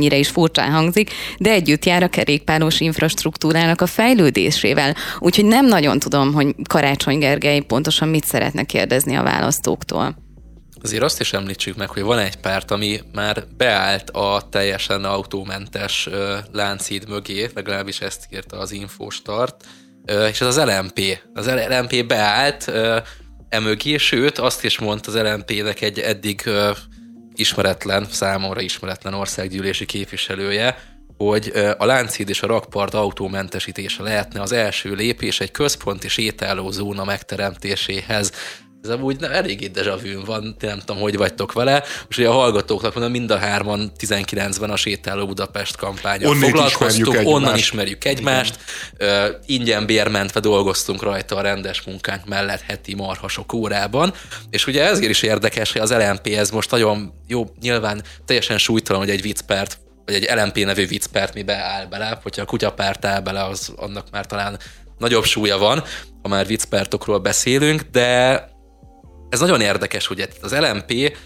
bármennyire 0.00 0.16
is 0.16 0.28
furcsán 0.28 0.70
hangzik, 0.70 1.10
de 1.38 1.50
együtt 1.50 1.84
jár 1.84 2.02
a 2.02 2.08
kerékpáros 2.08 2.80
infrastruktúrának 2.80 3.80
a 3.80 3.86
fejlődésével. 3.86 4.94
Úgyhogy 5.18 5.44
nem 5.44 5.66
nagyon 5.66 5.98
tudom, 5.98 6.32
hogy 6.32 6.54
Karácsony 6.68 7.18
Gergely 7.18 7.60
pontosan 7.60 8.08
mit 8.08 8.24
szeretne 8.24 8.64
kérdezni 8.64 9.16
a 9.16 9.22
választóktól. 9.22 10.16
Azért 10.82 11.02
azt 11.02 11.20
is 11.20 11.32
említsük 11.32 11.76
meg, 11.76 11.88
hogy 11.88 12.02
van 12.02 12.18
egy 12.18 12.36
párt, 12.36 12.70
ami 12.70 13.00
már 13.12 13.44
beállt 13.56 14.10
a 14.10 14.48
teljesen 14.50 15.04
autómentes 15.04 16.08
láncid 16.52 17.08
mögé, 17.08 17.50
legalábbis 17.54 18.00
ezt 18.00 18.26
írta 18.32 18.58
az 18.58 18.72
Infostart, 18.72 19.64
és 20.30 20.40
ez 20.40 20.56
az 20.56 20.64
LMP. 20.64 21.00
Az 21.34 21.50
LMP 21.68 22.06
beállt, 22.06 22.72
emögé, 23.48 23.96
sőt 23.96 24.38
azt 24.38 24.64
is 24.64 24.78
mondta 24.78 25.10
az 25.10 25.16
LNP-nek 25.16 25.80
egy 25.80 25.98
eddig 25.98 26.50
ismeretlen, 27.34 28.06
számomra 28.10 28.60
ismeretlen 28.60 29.14
országgyűlési 29.14 29.86
képviselője, 29.86 30.76
hogy 31.16 31.52
a 31.78 31.84
Lánchíd 31.84 32.28
és 32.28 32.42
a 32.42 32.46
Rakpart 32.46 32.94
autómentesítése 32.94 34.02
lehetne 34.02 34.40
az 34.40 34.52
első 34.52 34.94
lépés 34.94 35.40
egy 35.40 35.50
központi 35.50 36.08
sétálózóna 36.08 37.04
megteremtéséhez. 37.04 38.32
Ez 38.82 38.90
amúgy 38.90 39.22
eléggé 39.22 39.66
deja 39.66 39.96
vu 39.96 40.24
van, 40.24 40.56
nem 40.60 40.78
tudom, 40.78 41.02
hogy 41.02 41.16
vagytok 41.16 41.52
vele. 41.52 41.84
Most 42.04 42.18
ugye 42.18 42.28
a 42.28 42.32
hallgatóknak 42.32 42.94
mondom, 42.94 43.12
mind 43.12 43.30
a 43.30 43.38
hárman 43.38 43.92
19-ben 43.98 44.70
a 44.70 44.76
Sétáló 44.76 45.26
Budapest 45.26 45.76
kampányon 45.76 46.30
Onnét 46.30 46.44
foglalkoztunk, 46.44 47.06
ismerjük 47.06 47.28
onnan 47.28 47.42
egymást. 47.42 47.58
ismerjük 47.58 48.04
egymást. 48.04 48.58
Uh, 49.00 49.08
ingyen 49.46 49.86
bérmentve 49.86 50.40
dolgoztunk 50.40 51.02
rajta 51.02 51.36
a 51.36 51.40
rendes 51.40 51.82
munkánk 51.82 52.26
mellett 52.26 52.60
heti 52.60 52.94
marhasok 52.94 53.52
órában. 53.52 54.12
És 54.50 54.66
ugye 54.66 54.84
ezért 54.84 55.10
is 55.10 55.22
érdekes, 55.22 55.72
hogy 55.72 55.80
az 55.80 55.92
LNP 55.92 56.26
ez 56.26 56.50
most 56.50 56.70
nagyon 56.70 57.12
jó, 57.26 57.46
nyilván 57.60 58.02
teljesen 58.24 58.58
súlytalan, 58.58 59.00
hogy 59.00 59.10
egy 59.10 59.22
viccpert 59.22 59.78
vagy 60.04 60.14
egy 60.14 60.38
LMP 60.38 60.64
nevű 60.64 60.86
viccpert 60.86 61.34
mibe 61.34 61.54
áll 61.56 61.86
bele, 61.86 62.18
hogyha 62.22 62.42
a 62.42 62.44
kutyapárt 62.44 63.04
áll 63.04 63.20
bele, 63.20 63.44
az 63.44 63.72
annak 63.76 64.10
már 64.10 64.26
talán 64.26 64.58
nagyobb 64.98 65.24
súlya 65.24 65.58
van, 65.58 65.82
ha 66.22 66.28
már 66.28 66.46
viccpertokról 66.46 67.18
beszélünk, 67.18 67.82
de 67.92 68.48
ez 69.30 69.40
nagyon 69.40 69.60
érdekes, 69.60 70.06
hogy 70.06 70.28
az 70.42 70.52
LMP 70.54 71.16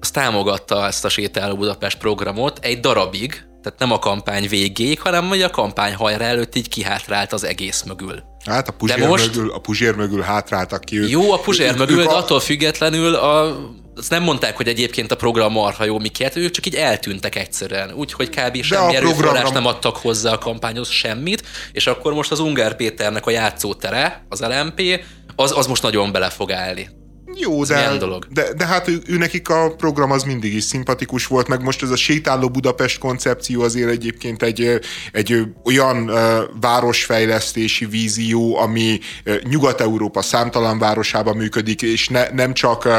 az 0.00 0.10
támogatta 0.10 0.86
ezt 0.86 1.04
a 1.04 1.08
Sétáló 1.08 1.56
Budapest 1.56 1.98
programot 1.98 2.58
egy 2.62 2.80
darabig, 2.80 3.30
tehát 3.62 3.78
nem 3.78 3.92
a 3.92 3.98
kampány 3.98 4.48
végéig, 4.48 5.00
hanem 5.00 5.28
hogy 5.28 5.42
a 5.42 5.50
kampány 5.50 5.94
hajra 5.94 6.24
előtt 6.24 6.54
így 6.54 6.68
kihátrált 6.68 7.32
az 7.32 7.44
egész 7.44 7.82
mögül. 7.82 8.22
Hát 8.44 8.68
a 8.68 8.72
Puzsér, 8.72 9.06
most- 9.08 9.34
mögül, 9.34 9.50
a 9.52 9.58
Puzsér 9.58 9.94
mögül 9.94 10.20
hátráltak 10.20 10.84
ki. 10.84 10.98
Ők, 10.98 11.10
Jó, 11.10 11.32
a 11.32 11.38
Puzsér 11.38 11.76
mögül, 11.76 12.02
de 12.04 12.08
a- 12.08 12.16
attól 12.16 12.40
függetlenül 12.40 13.14
a, 13.14 13.56
azt 13.96 14.10
nem 14.10 14.22
mondták, 14.22 14.56
hogy 14.56 14.68
egyébként 14.68 15.12
a 15.12 15.16
program 15.16 15.52
marha 15.52 15.84
jó 15.84 15.98
miket, 15.98 16.36
ők 16.36 16.50
csak 16.50 16.66
így 16.66 16.74
eltűntek 16.74 17.34
egyszerűen. 17.36 17.92
Úgyhogy 17.92 18.28
kb. 18.28 18.62
semmi 18.62 18.94
erőforrás 18.94 19.16
programra- 19.22 19.52
nem 19.52 19.66
adtak 19.66 19.96
hozzá 19.96 20.32
a 20.32 20.38
kampányhoz 20.38 20.88
semmit, 20.88 21.42
és 21.72 21.86
akkor 21.86 22.12
most 22.14 22.30
az 22.32 22.38
Ungár 22.40 22.76
Péternek 22.76 23.26
a 23.26 23.30
játszótere, 23.30 24.26
az 24.28 24.40
LMP, 24.40 25.04
az, 25.36 25.56
az 25.58 25.66
most 25.66 25.82
nagyon 25.82 26.12
bele 26.12 26.28
fog 26.30 26.52
állni. 26.52 26.88
Jó, 27.36 27.64
de, 27.64 27.74
milyen 27.74 27.98
dolog? 27.98 28.26
de, 28.30 28.52
de 28.52 28.66
hát 28.66 28.88
ő, 28.88 29.02
ő 29.06 29.16
nekik 29.16 29.48
a 29.48 29.74
program 29.76 30.10
az 30.10 30.22
mindig 30.22 30.54
is 30.54 30.64
szimpatikus 30.64 31.26
volt, 31.26 31.48
meg 31.48 31.62
most 31.62 31.82
ez 31.82 31.90
a 31.90 31.96
sétáló 31.96 32.48
Budapest 32.48 32.98
koncepció 32.98 33.62
azért 33.62 33.90
egyébként 33.90 34.42
egy, 34.42 34.80
egy 35.12 35.42
olyan 35.64 36.10
uh, 36.10 36.18
városfejlesztési 36.60 37.86
vízió, 37.86 38.56
ami 38.56 38.98
uh, 39.26 39.40
Nyugat-Európa 39.42 40.22
számtalan 40.22 40.78
városában 40.78 41.36
működik, 41.36 41.82
és 41.82 42.08
ne, 42.08 42.28
nem 42.28 42.52
csak 42.52 42.84
uh, 42.84 42.92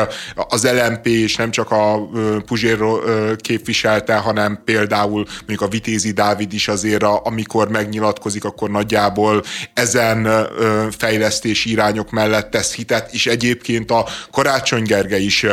az 0.49 0.67
LMP, 0.71 1.07
és 1.07 1.35
nem 1.35 1.51
csak 1.51 1.71
a 1.71 1.95
uh, 1.95 2.37
Puzsér 2.37 2.81
uh, 2.81 3.35
képviselte, 3.35 4.15
hanem 4.15 4.61
például 4.65 5.25
mondjuk 5.37 5.61
a 5.61 5.67
Vitézi 5.67 6.11
Dávid 6.11 6.53
is 6.53 6.67
azért, 6.67 7.03
a, 7.03 7.21
amikor 7.23 7.69
megnyilatkozik, 7.69 8.43
akkor 8.43 8.69
nagyjából 8.69 9.43
ezen 9.73 10.25
ö, 10.25 10.87
fejlesztési 10.97 11.69
irányok 11.69 12.11
mellett 12.11 12.51
tesz 12.51 12.73
hitet, 12.73 13.13
és 13.13 13.27
egyébként 13.27 13.91
a 13.91 14.05
Karácsony 14.31 14.83
Gergely 14.83 15.23
is 15.23 15.45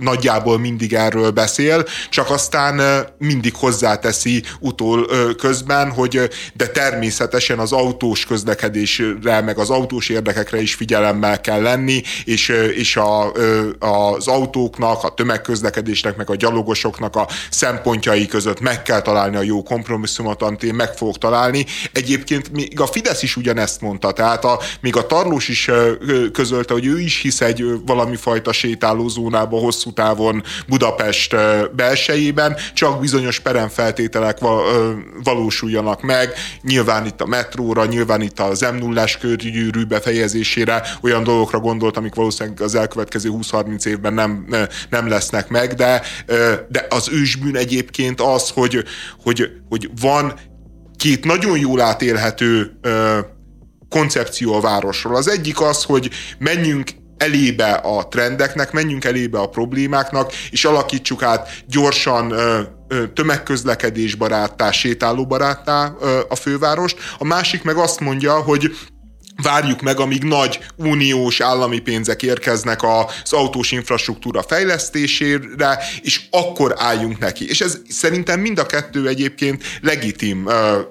nagyjából 0.00 0.58
mindig 0.58 0.94
erről 0.94 1.30
beszél, 1.30 1.84
csak 2.10 2.30
aztán 2.30 3.06
mindig 3.18 3.54
hozzáteszi 3.54 4.42
utól 4.60 5.06
közben, 5.36 5.90
hogy 5.90 6.30
de 6.54 6.66
természetesen 6.66 7.58
az 7.58 7.72
autós 7.72 8.26
közlekedésre, 8.26 9.40
meg 9.40 9.58
az 9.58 9.70
autós 9.70 10.08
érdekekre 10.08 10.60
is 10.60 10.74
figyelemmel 10.74 11.40
kell 11.40 11.62
lenni, 11.62 12.02
és, 12.24 12.48
és 12.74 12.96
a, 12.96 13.32
az 13.78 14.28
autóknak, 14.28 15.02
a 15.04 15.14
tömegközlekedésnek, 15.14 16.16
meg 16.16 16.30
a 16.30 16.36
gyalogosoknak 16.36 17.16
a 17.16 17.28
szempontjai 17.50 18.26
között 18.26 18.60
meg 18.60 18.82
kell 18.82 19.02
találni 19.02 19.36
a 19.36 19.42
jó 19.42 19.62
kompromisszumot, 19.62 20.42
amit 20.42 20.62
én 20.62 20.74
meg 20.74 20.92
fogok 20.92 21.18
találni. 21.18 21.66
Egyébként 21.92 22.52
még 22.52 22.80
a 22.80 22.86
Fidesz 22.86 23.22
is 23.22 23.36
ugyanezt 23.36 23.80
mondta, 23.80 24.12
tehát 24.12 24.44
a, 24.44 24.60
még 24.80 24.96
a 24.96 25.06
Tarlós 25.06 25.48
is 25.48 25.70
közölte, 26.32 26.72
hogy 26.72 26.86
ő 26.86 27.00
is 27.00 27.20
hisz 27.20 27.40
egy 27.40 27.62
ö, 27.62 27.74
valami 28.04 28.22
fajta 28.22 28.52
sétálózónába 28.52 29.58
hosszú 29.58 29.92
távon 29.92 30.42
Budapest 30.66 31.36
belsejében, 31.76 32.56
csak 32.74 33.00
bizonyos 33.00 33.40
peremfeltételek 33.40 34.38
valósuljanak 35.22 36.02
meg. 36.02 36.32
Nyilván 36.62 37.06
itt 37.06 37.20
a 37.20 37.26
metróra, 37.26 37.84
nyilván 37.84 38.20
itt 38.20 38.40
az 38.40 38.60
m 38.60 38.76
0 38.76 39.04
körgyűrű 39.20 39.84
befejezésére 39.84 40.82
olyan 41.02 41.22
dolgokra 41.22 41.58
gondolt, 41.58 41.96
amik 41.96 42.14
valószínűleg 42.14 42.60
az 42.60 42.74
elkövetkező 42.74 43.30
20-30 43.32 43.86
évben 43.86 44.14
nem, 44.14 44.46
nem 44.90 45.08
lesznek 45.08 45.48
meg, 45.48 45.74
de, 45.74 46.02
de 46.68 46.86
az 46.88 47.08
ősbűn 47.12 47.56
egyébként 47.56 48.20
az, 48.20 48.50
hogy, 48.50 48.84
hogy, 49.22 49.50
hogy 49.68 49.90
van 50.00 50.34
két 50.96 51.24
nagyon 51.24 51.58
jól 51.58 51.80
átélhető 51.80 52.78
koncepció 53.88 54.54
a 54.54 54.60
városról. 54.60 55.16
Az 55.16 55.28
egyik 55.28 55.60
az, 55.60 55.82
hogy 55.82 56.10
menjünk 56.38 56.90
elébe 57.16 57.72
a 57.72 58.08
trendeknek, 58.08 58.72
menjünk 58.72 59.04
elébe 59.04 59.38
a 59.38 59.48
problémáknak, 59.48 60.32
és 60.50 60.64
alakítsuk 60.64 61.22
át 61.22 61.48
gyorsan 61.66 62.30
ö, 62.30 62.60
tömegközlekedésbaráttá, 63.14 64.70
sétálóbaráttá 64.70 65.94
a 66.28 66.34
fővárost. 66.34 66.98
A 67.18 67.24
másik 67.24 67.62
meg 67.62 67.76
azt 67.76 68.00
mondja, 68.00 68.32
hogy 68.34 68.70
várjuk 69.42 69.80
meg, 69.80 69.98
amíg 69.98 70.22
nagy 70.22 70.58
uniós 70.76 71.40
állami 71.40 71.78
pénzek 71.78 72.22
érkeznek 72.22 72.82
az 72.82 73.32
autós 73.32 73.72
infrastruktúra 73.72 74.42
fejlesztésére, 74.42 75.78
és 76.02 76.20
akkor 76.30 76.74
álljunk 76.76 77.18
neki. 77.18 77.48
És 77.48 77.60
ez 77.60 77.78
szerintem 77.88 78.40
mind 78.40 78.58
a 78.58 78.66
kettő 78.66 79.08
egyébként 79.08 79.62
legitim 79.80 80.48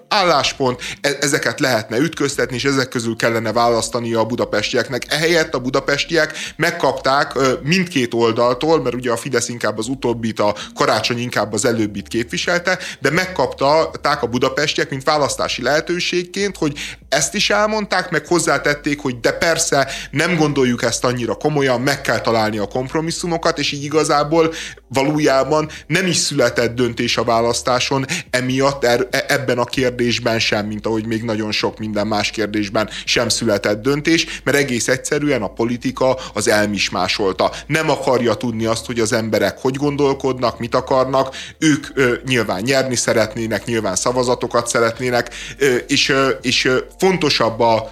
álláspont, 0.08 0.82
e- 1.02 1.18
ezeket 1.20 1.60
lehetne 1.60 1.98
ütköztetni, 1.98 2.56
és 2.56 2.64
ezek 2.64 2.88
közül 2.88 3.16
kellene 3.16 3.52
választani 3.52 4.14
a 4.14 4.26
budapestieknek. 4.26 5.06
Ehelyett 5.10 5.54
a 5.54 5.60
budapestiek 5.60 6.34
megkapták 6.56 7.34
mindkét 7.64 8.14
oldaltól, 8.14 8.82
mert 8.82 8.96
ugye 8.96 9.12
a 9.12 9.18
Fidesz 9.18 9.50
inkább 9.50 9.78
az 9.78 9.88
utóbbit, 9.88 10.40
a 10.40 10.56
karácsony 10.76 11.20
inkább 11.20 11.54
az 11.54 11.66
előbbit 11.66 12.08
képviselte, 12.08 12.80
de 13.00 13.10
megkapták 13.10 14.24
a 14.24 14.28
budapestiek, 14.28 14.90
mint 14.90 15.04
választási 15.04 15.62
lehetőségként, 15.62 16.58
hogy 16.58 16.78
ezt 17.10 17.36
is 17.36 17.50
elmondták, 17.50 18.10
meg 18.10 18.26
hozzátették, 18.34 19.00
hogy 19.00 19.20
de 19.20 19.32
persze 19.32 19.88
nem 20.12 20.36
gondoljuk 20.36 20.84
ezt 20.84 21.06
annyira 21.06 21.36
komolyan, 21.36 21.82
meg 21.82 22.02
kell 22.02 22.20
találni 22.20 22.58
a 22.58 22.68
kompromisszumokat, 22.68 23.60
és 23.60 23.72
így 23.72 23.84
igazából 23.84 24.54
valójában 24.88 25.70
nem 25.88 26.08
is 26.08 26.16
született 26.16 26.76
döntés 26.76 27.18
a 27.18 27.24
választáson, 27.24 28.06
emiatt 28.30 28.84
er, 28.84 29.08
e- 29.12 29.26
ebben 29.28 29.58
a 29.58 29.64
kérdésben 29.64 30.40
sem, 30.40 30.66
mint 30.66 30.86
ahogy 30.86 31.06
még 31.06 31.24
nagyon 31.24 31.52
sok 31.52 31.80
minden 31.80 32.08
más 32.08 32.32
kérdésben 32.32 32.90
sem 33.06 33.30
született 33.30 33.82
döntés, 33.82 34.42
mert 34.44 34.58
egész 34.58 34.88
egyszerűen 34.88 35.42
a 35.42 35.54
politika 35.54 36.18
az 36.34 36.48
elmismásolta. 36.48 37.52
Nem 37.68 37.90
akarja 37.90 38.34
tudni 38.34 38.66
azt, 38.66 38.86
hogy 38.86 39.00
az 39.00 39.14
emberek 39.14 39.58
hogy 39.62 39.76
gondolkodnak, 39.76 40.60
mit 40.60 40.76
akarnak, 40.76 41.36
ők 41.60 41.88
ö, 41.94 42.14
nyilván 42.26 42.62
nyerni 42.62 42.96
szeretnének, 42.96 43.66
nyilván 43.66 43.96
szavazatokat 43.96 44.68
szeretnének, 44.68 45.30
ö, 45.58 45.76
és, 45.76 46.10
ö, 46.10 46.30
és 46.42 46.66
ö, 46.66 46.78
fontosabb 46.98 47.60
a 47.60 47.92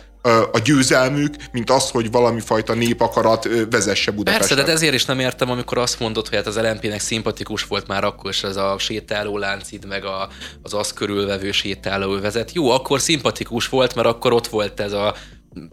a 0.52 0.60
győzelmük, 0.64 1.36
mint 1.52 1.70
az, 1.70 1.90
hogy 1.90 2.12
valami 2.12 2.40
fajta 2.40 2.74
népakarat 2.74 3.48
vezesse 3.70 4.12
Budapestet. 4.12 4.48
Persze, 4.48 4.64
de 4.64 4.72
ezért 4.72 4.94
is 4.94 5.06
nem 5.06 5.20
értem, 5.20 5.50
amikor 5.50 5.78
azt 5.78 6.00
mondod, 6.00 6.28
hogy 6.28 6.38
hát 6.38 6.48
az 6.48 6.58
LNP-nek 6.58 7.00
szimpatikus 7.00 7.64
volt 7.64 7.88
már 7.88 8.04
akkor 8.04 8.30
is 8.30 8.44
ez 8.44 8.56
a 8.56 8.76
sétáló 8.78 9.38
láncid, 9.38 9.86
meg 9.86 10.06
a, 10.06 10.30
az 10.62 10.74
azt 10.74 10.94
körülvevő 10.94 11.52
sétáló 11.52 12.20
vezet. 12.20 12.52
Jó, 12.52 12.70
akkor 12.70 13.00
szimpatikus 13.00 13.70
volt, 13.70 13.96
mert 13.96 14.08
akkor 14.08 14.34
ott 14.34 14.48
volt 14.48 14.80
ez 14.80 14.92
a 14.92 15.16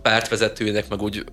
pártvezetőnek, 0.03 0.89
meg 0.89 1.03
úgy 1.03 1.25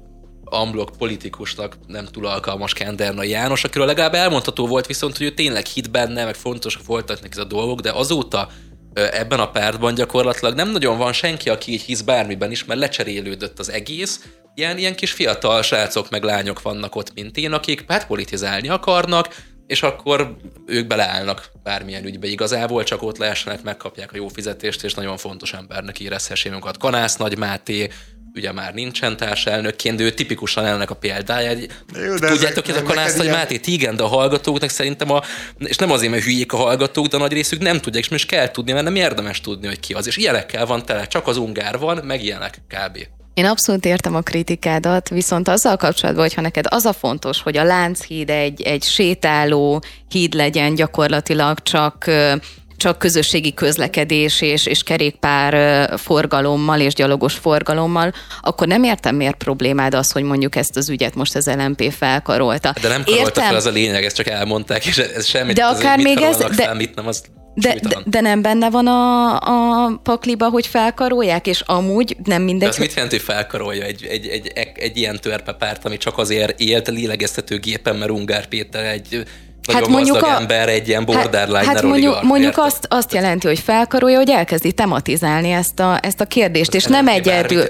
amblok 0.45 0.91
politikusnak 0.97 1.77
nem 1.87 2.05
túl 2.05 2.25
alkalmas 2.25 2.73
Kendernai 2.73 3.29
János, 3.29 3.63
akiről 3.63 3.85
legalább 3.85 4.13
elmondható 4.13 4.67
volt 4.67 4.87
viszont, 4.87 5.17
hogy 5.17 5.25
ő 5.25 5.29
tényleg 5.29 5.65
hit 5.65 5.91
benne, 5.91 6.25
meg 6.25 6.35
fontos 6.35 6.79
voltak 6.85 7.21
neki 7.21 7.33
ez 7.37 7.43
a 7.43 7.47
dolgok, 7.47 7.79
de 7.79 7.91
azóta 7.91 8.49
ebben 8.95 9.39
a 9.39 9.51
pártban 9.51 9.93
gyakorlatilag 9.93 10.55
nem 10.55 10.71
nagyon 10.71 10.97
van 10.97 11.13
senki, 11.13 11.49
aki 11.49 11.71
így 11.71 11.81
hisz 11.81 12.01
bármiben 12.01 12.51
is, 12.51 12.65
mert 12.65 12.79
lecserélődött 12.79 13.59
az 13.59 13.71
egész. 13.71 14.25
Ilyen, 14.53 14.77
ilyen 14.77 14.95
kis 14.95 15.11
fiatal 15.11 15.61
srácok 15.61 16.09
meg 16.09 16.23
lányok 16.23 16.61
vannak 16.61 16.95
ott, 16.95 17.13
mint 17.13 17.37
én, 17.37 17.51
akik 17.51 17.83
hát 17.87 18.07
politizálni 18.07 18.69
akarnak, 18.69 19.35
és 19.67 19.83
akkor 19.83 20.35
ők 20.65 20.87
beleállnak 20.87 21.51
bármilyen 21.63 22.05
ügybe 22.05 22.27
igazából, 22.27 22.83
csak 22.83 23.01
ott 23.01 23.17
lehessenek, 23.17 23.63
megkapják 23.63 24.11
a 24.11 24.15
jó 24.15 24.27
fizetést, 24.27 24.83
és 24.83 24.93
nagyon 24.93 25.17
fontos 25.17 25.53
embernek 25.53 25.99
érezhessék 25.99 26.51
magukat. 26.51 26.77
Kanász 26.77 27.15
Nagy 27.15 27.37
Máté, 27.37 27.89
ugye 28.35 28.51
már 28.51 28.73
nincsen 28.73 29.17
társelnökként, 29.17 29.97
de 29.97 30.03
ő 30.03 30.09
tipikusan 30.11 30.65
ennek 30.65 30.89
a 30.89 30.95
példája. 30.95 31.49
Egy, 31.49 31.67
Jó, 31.93 32.15
de 32.15 32.27
Tudjátok, 32.27 32.65
hogy 32.65 32.73
ezek- 32.73 32.75
ez 32.75 32.77
a 32.77 32.83
Kanász 32.83 33.03
neked 33.03 33.17
Nagy 33.17 33.25
ilyen- 33.25 33.37
Máté, 33.37 33.59
igen, 33.65 33.95
de 33.95 34.03
a 34.03 34.07
hallgatóknak 34.07 34.69
szerintem 34.69 35.11
a, 35.11 35.21
és 35.57 35.75
nem 35.77 35.91
azért, 35.91 36.11
mert 36.11 36.23
hülyék 36.23 36.53
a 36.53 36.57
hallgatók, 36.57 37.07
de 37.07 37.15
a 37.15 37.19
nagy 37.19 37.31
részük 37.33 37.61
nem 37.61 37.79
tudják, 37.79 38.03
és 38.03 38.09
most 38.09 38.27
kell 38.27 38.51
tudni, 38.51 38.71
mert 38.71 38.83
nem 38.83 38.95
érdemes 38.95 39.41
tudni, 39.41 39.67
hogy 39.67 39.79
ki 39.79 39.93
az. 39.93 40.07
És 40.07 40.17
ilyenekkel 40.17 40.65
van 40.65 40.85
tele, 40.85 41.07
csak 41.07 41.27
az 41.27 41.37
ungár 41.37 41.77
van, 41.79 41.97
meg 42.05 42.23
ilyenek 42.23 42.61
kb. 42.67 42.97
Én 43.33 43.45
abszolút 43.45 43.85
értem 43.85 44.15
a 44.15 44.21
kritikádat, 44.21 45.09
viszont 45.09 45.47
azzal 45.47 45.75
kapcsolatban, 45.77 46.23
hogyha 46.23 46.41
neked 46.41 46.65
az 46.69 46.85
a 46.85 46.93
fontos, 46.93 47.41
hogy 47.41 47.57
a 47.57 47.63
Lánchíd 47.63 48.29
egy, 48.29 48.61
egy 48.61 48.83
sétáló 48.83 49.83
híd 50.09 50.33
legyen 50.33 50.75
gyakorlatilag 50.75 51.59
csak 51.59 52.11
csak 52.77 52.99
közösségi 52.99 53.53
közlekedés 53.53 54.41
és, 54.41 54.65
és 54.65 54.83
kerékpár 54.83 55.89
forgalommal 55.99 56.79
és 56.79 56.93
gyalogos 56.93 57.33
forgalommal, 57.33 58.13
akkor 58.41 58.67
nem 58.67 58.83
értem, 58.83 59.15
miért 59.15 59.35
problémád 59.35 59.93
az, 59.93 60.11
hogy 60.11 60.23
mondjuk 60.23 60.55
ezt 60.55 60.77
az 60.77 60.89
ügyet 60.89 61.15
most 61.15 61.35
az 61.35 61.47
LMP 61.57 61.93
felkarolta. 61.97 62.73
De 62.81 62.87
nem 62.87 63.03
karolta 63.03 63.25
értem, 63.25 63.43
fel, 63.43 63.55
az 63.55 63.65
a 63.65 63.71
lényeg, 63.71 64.03
ezt 64.03 64.15
csak 64.15 64.27
elmondták, 64.27 64.85
és 64.85 64.97
ez 64.97 65.25
semmit, 65.25 65.55
de 65.55 65.63
akár 65.63 65.97
még 65.97 66.17
ez, 66.17 66.37
de, 66.37 66.53
fel, 66.53 66.75
mit 66.75 66.95
nem, 66.95 67.07
az 67.07 67.23
de, 67.55 67.75
de, 67.81 67.97
de 68.05 68.21
nem 68.21 68.41
benne 68.41 68.69
van 68.69 68.87
a, 68.87 69.35
a 69.39 69.99
pakliba, 70.03 70.49
hogy 70.49 70.67
felkarolják, 70.67 71.47
és 71.47 71.61
amúgy 71.65 72.17
nem 72.23 72.41
mindegy. 72.41 72.67
De 72.67 72.73
az 72.73 72.77
mit 72.77 72.93
jelent, 72.93 73.11
hogy 73.11 73.21
felkarolja 73.21 73.83
egy, 73.83 74.05
egy, 74.09 74.27
egy, 74.27 74.51
egy, 74.53 74.77
egy 74.77 74.97
ilyen 74.97 75.19
törpepárt, 75.21 75.85
ami 75.85 75.97
csak 75.97 76.17
azért 76.17 76.59
élt 76.59 76.87
lélegeztető 76.87 77.57
gépen, 77.57 77.95
mert 77.95 78.11
Ungár 78.11 78.47
Péter 78.47 78.85
egy 78.85 79.23
hát 79.73 79.87
mondjuk 79.87 80.23
a, 80.23 80.35
ember 80.39 80.69
egy 80.69 80.87
ilyen 80.87 81.05
hát- 81.05 81.15
borderline 81.15 81.57
Hát, 81.65 81.73
hát 81.75 81.83
mondjuk, 81.83 82.23
mondjuk 82.23 82.57
azt, 82.57 82.85
azt 82.89 83.13
jelenti, 83.13 83.47
hogy 83.47 83.59
felkarolja, 83.59 84.17
hogy 84.17 84.29
elkezdi 84.29 84.71
tematizálni 84.71 85.51
ezt 85.51 85.79
a, 85.79 85.99
ezt 86.01 86.21
a 86.21 86.25
kérdést, 86.25 86.69
az 86.69 86.75
és 86.75 86.83
nem 86.83 87.07
egyedül. 87.07 87.63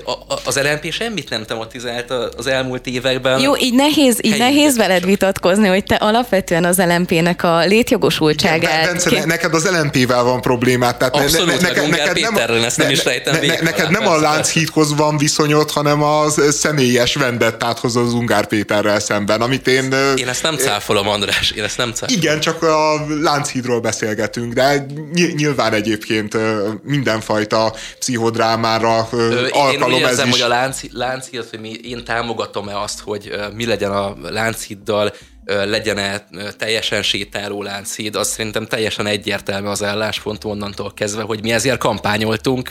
Az 0.46 0.60
LNP 0.60 0.92
semmit 0.92 1.30
nem 1.30 1.46
tematizált 1.46 2.14
az 2.38 2.48
elmúlt 2.48 2.88
években. 2.88 3.40
Jó, 3.40 3.58
így 3.58 3.74
nehéz, 3.74 4.20
így 4.22 4.38
nehéz 4.38 4.78
veled 4.78 5.06
vitatkozni, 5.06 5.68
hogy 5.68 5.84
te 5.84 5.96
alapvetően 5.96 6.66
az 6.66 6.78
LNP-nek 6.78 7.44
a 7.44 7.66
létjogosultságát... 7.66 8.86
Bence, 8.86 9.10
ki... 9.10 9.20
neked 9.26 9.54
az 9.54 9.70
LNP-vel 9.70 10.24
van 10.24 10.42
problémát. 10.42 10.98
Tehát 10.98 11.16
Abszolút, 11.16 11.48
ne, 11.48 11.54
ne, 11.54 11.60
neked, 11.68 11.90
neked 11.90 12.20
nem, 12.20 12.64
ezt 12.64 12.78
nem 12.78 12.88
ne, 12.88 12.94
is 12.94 13.04
rejtem 13.04 13.36
ne, 13.42 13.62
Neked 13.62 13.92
nem 13.92 14.08
a 14.08 14.20
Lánchídhoz 14.20 14.96
van 14.96 15.18
viszonyod, 15.18 15.72
hanem 15.72 16.04
a 16.04 16.30
személyes 16.50 17.16
vendettáthoz 17.16 17.96
az 17.96 18.14
Ungár 18.14 18.46
Péterrel 18.46 19.00
szemben, 19.00 19.42
amit 19.42 19.68
én... 19.68 19.94
Én 20.16 20.28
ezt 20.28 20.44
nem 20.44 20.58
cáfolom, 20.58 21.08
András, 21.08 21.52
én 21.52 21.64
ezt 21.64 21.78
nem 21.78 21.85
cáfolom. 21.94 22.22
Igen, 22.22 22.40
csak 22.40 22.64
a 22.64 23.06
Lánchídról 23.22 23.80
beszélgetünk, 23.80 24.54
de 24.54 24.86
nyilván 25.14 25.74
egyébként 25.74 26.38
mindenfajta 26.84 27.74
pszichodrámára 28.00 29.08
Ö, 29.12 29.48
alkalom 29.52 29.90
én 29.90 29.96
úgy 29.96 30.02
érzem, 30.02 30.28
ez 30.28 30.36
is. 30.36 30.42
hogy 30.42 30.52
a 30.52 30.56
Lánchíd, 30.56 30.94
Lánchíd, 30.94 31.46
hogy 31.50 31.60
mi, 31.60 31.70
én 31.70 32.04
támogatom-e 32.04 32.80
azt, 32.80 33.00
hogy 33.00 33.36
mi 33.56 33.66
legyen 33.66 33.92
a 33.92 34.16
Lánchíddal, 34.22 35.14
legyen-e 35.46 36.28
teljesen 36.58 37.04
sétáló 37.04 37.64
Lánchíd, 37.64 38.16
az 38.16 38.28
szerintem 38.28 38.66
teljesen 38.66 39.06
egyértelmű 39.06 39.68
az 39.68 39.84
álláspont 39.84 40.44
onnantól 40.44 40.94
kezdve, 40.94 41.22
hogy 41.22 41.42
mi 41.42 41.52
ezért 41.52 41.78
kampányoltunk 41.78 42.70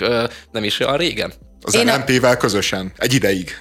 nem 0.52 0.64
is 0.64 0.80
olyan 0.80 0.96
régen. 0.96 1.32
Az 1.62 1.74
LMP-vel 1.74 2.36
közösen, 2.36 2.92
egy 2.96 3.14
ideig. 3.14 3.56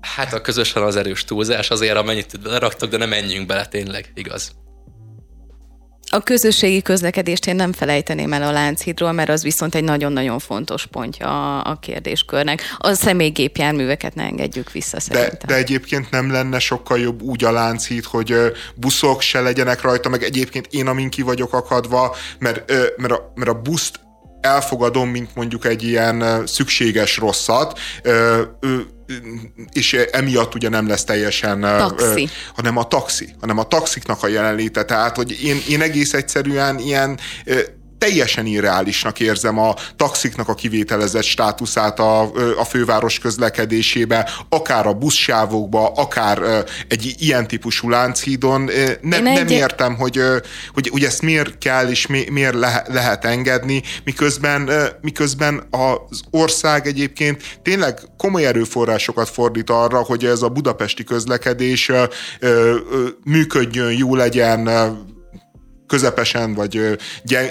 Hát 0.00 0.32
a 0.32 0.40
közösen 0.40 0.82
az 0.82 0.96
erős 0.96 1.24
túlzás, 1.24 1.70
azért 1.70 1.96
amennyit 1.96 2.38
leraktak, 2.42 2.90
de 2.90 2.96
nem 2.96 3.08
menjünk 3.08 3.46
bele 3.46 3.66
tényleg, 3.66 4.12
igaz. 4.14 4.52
A 6.10 6.22
közösségi 6.22 6.82
közlekedést 6.82 7.46
én 7.46 7.56
nem 7.56 7.72
felejteném 7.72 8.32
el 8.32 8.42
a 8.42 8.50
Lánchídról, 8.50 9.12
mert 9.12 9.28
az 9.28 9.42
viszont 9.42 9.74
egy 9.74 9.84
nagyon-nagyon 9.84 10.38
fontos 10.38 10.86
pontja 10.86 11.26
a, 11.58 11.70
a 11.70 11.78
kérdéskörnek. 11.78 12.62
A 12.78 12.92
személygépjárműveket 12.92 14.14
ne 14.14 14.22
engedjük 14.22 14.72
vissza 14.72 15.00
szerintem. 15.00 15.38
De, 15.40 15.46
de 15.46 15.54
egyébként 15.54 16.10
nem 16.10 16.30
lenne 16.32 16.58
sokkal 16.58 16.98
jobb 16.98 17.22
úgy 17.22 17.44
a 17.44 17.50
Lánchíd, 17.50 18.04
hogy 18.04 18.34
buszok 18.74 19.20
se 19.20 19.40
legyenek 19.40 19.80
rajta, 19.80 20.08
meg 20.08 20.22
egyébként 20.22 20.66
én 20.70 20.86
amin 20.86 21.10
ki 21.10 21.22
vagyok 21.22 21.52
akadva, 21.52 22.16
mert, 22.38 22.72
mert, 22.96 23.12
a, 23.12 23.32
mert 23.34 23.50
a 23.50 23.60
buszt 23.60 24.00
elfogadom, 24.40 25.08
mint 25.08 25.34
mondjuk 25.34 25.64
egy 25.64 25.82
ilyen 25.82 26.46
szükséges 26.46 27.16
rosszat, 27.16 27.78
és 29.72 29.92
emiatt 29.92 30.54
ugye 30.54 30.68
nem 30.68 30.88
lesz 30.88 31.04
teljesen, 31.04 31.60
taxi. 31.60 32.28
hanem 32.54 32.76
a 32.76 32.88
taxi, 32.88 33.34
hanem 33.40 33.58
a 33.58 33.64
taxiknak 33.64 34.22
a 34.22 34.28
jelenléte. 34.28 34.84
Tehát, 34.84 35.16
hogy 35.16 35.44
én, 35.44 35.60
én 35.68 35.80
egész 35.80 36.12
egyszerűen 36.12 36.78
ilyen 36.78 37.18
teljesen 37.98 38.46
irreálisnak 38.46 39.20
érzem 39.20 39.58
a 39.58 39.74
taxiknak 39.96 40.48
a 40.48 40.54
kivételezett 40.54 41.22
státuszát 41.22 41.98
a, 41.98 42.20
a 42.58 42.64
főváros 42.64 43.18
közlekedésébe, 43.18 44.30
akár 44.48 44.86
a 44.86 44.92
buszsávokba, 44.92 45.86
akár 45.86 46.64
egy 46.88 47.14
ilyen 47.18 47.46
típusú 47.46 47.88
lánchídon. 47.88 48.70
Ne, 49.00 49.18
nem 49.18 49.26
egy... 49.26 49.50
értem, 49.50 49.96
hogy, 49.96 50.20
hogy, 50.74 50.88
hogy 50.88 51.04
ezt 51.04 51.22
miért 51.22 51.58
kell 51.58 51.88
és 51.88 52.06
mi, 52.06 52.24
miért 52.30 52.54
le, 52.54 52.84
lehet 52.88 53.24
engedni, 53.24 53.82
miközben, 54.04 54.70
miközben 55.00 55.62
az 55.70 56.20
ország 56.30 56.86
egyébként 56.86 57.58
tényleg 57.62 58.00
komoly 58.16 58.46
erőforrásokat 58.46 59.28
fordít 59.28 59.70
arra, 59.70 59.98
hogy 59.98 60.24
ez 60.24 60.42
a 60.42 60.48
budapesti 60.48 61.04
közlekedés 61.04 61.90
működjön, 63.24 63.92
jó 63.92 64.14
legyen, 64.14 64.68
közepesen, 65.88 66.54
vagy 66.54 66.98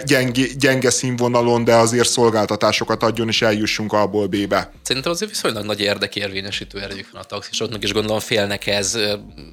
gyenge, 0.06 0.46
gyenge 0.58 0.90
színvonalon, 0.90 1.64
de 1.64 1.76
azért 1.76 2.10
szolgáltatásokat 2.10 3.04
adjon, 3.04 3.28
és 3.28 3.42
eljussunk 3.42 3.94
abból 3.94 4.28
B-be. 4.28 4.72
Szerintem 4.82 5.12
azért 5.12 5.32
viszonylag 5.32 5.66
nagy 5.66 5.80
érdekérvényesítő 5.80 6.82
erejük 6.82 7.12
van 7.12 7.22
a 7.22 7.26
taxisoknak, 7.26 7.84
és 7.84 7.94
gondolom 7.94 8.20
félnek 8.20 8.68
ez, 8.68 8.98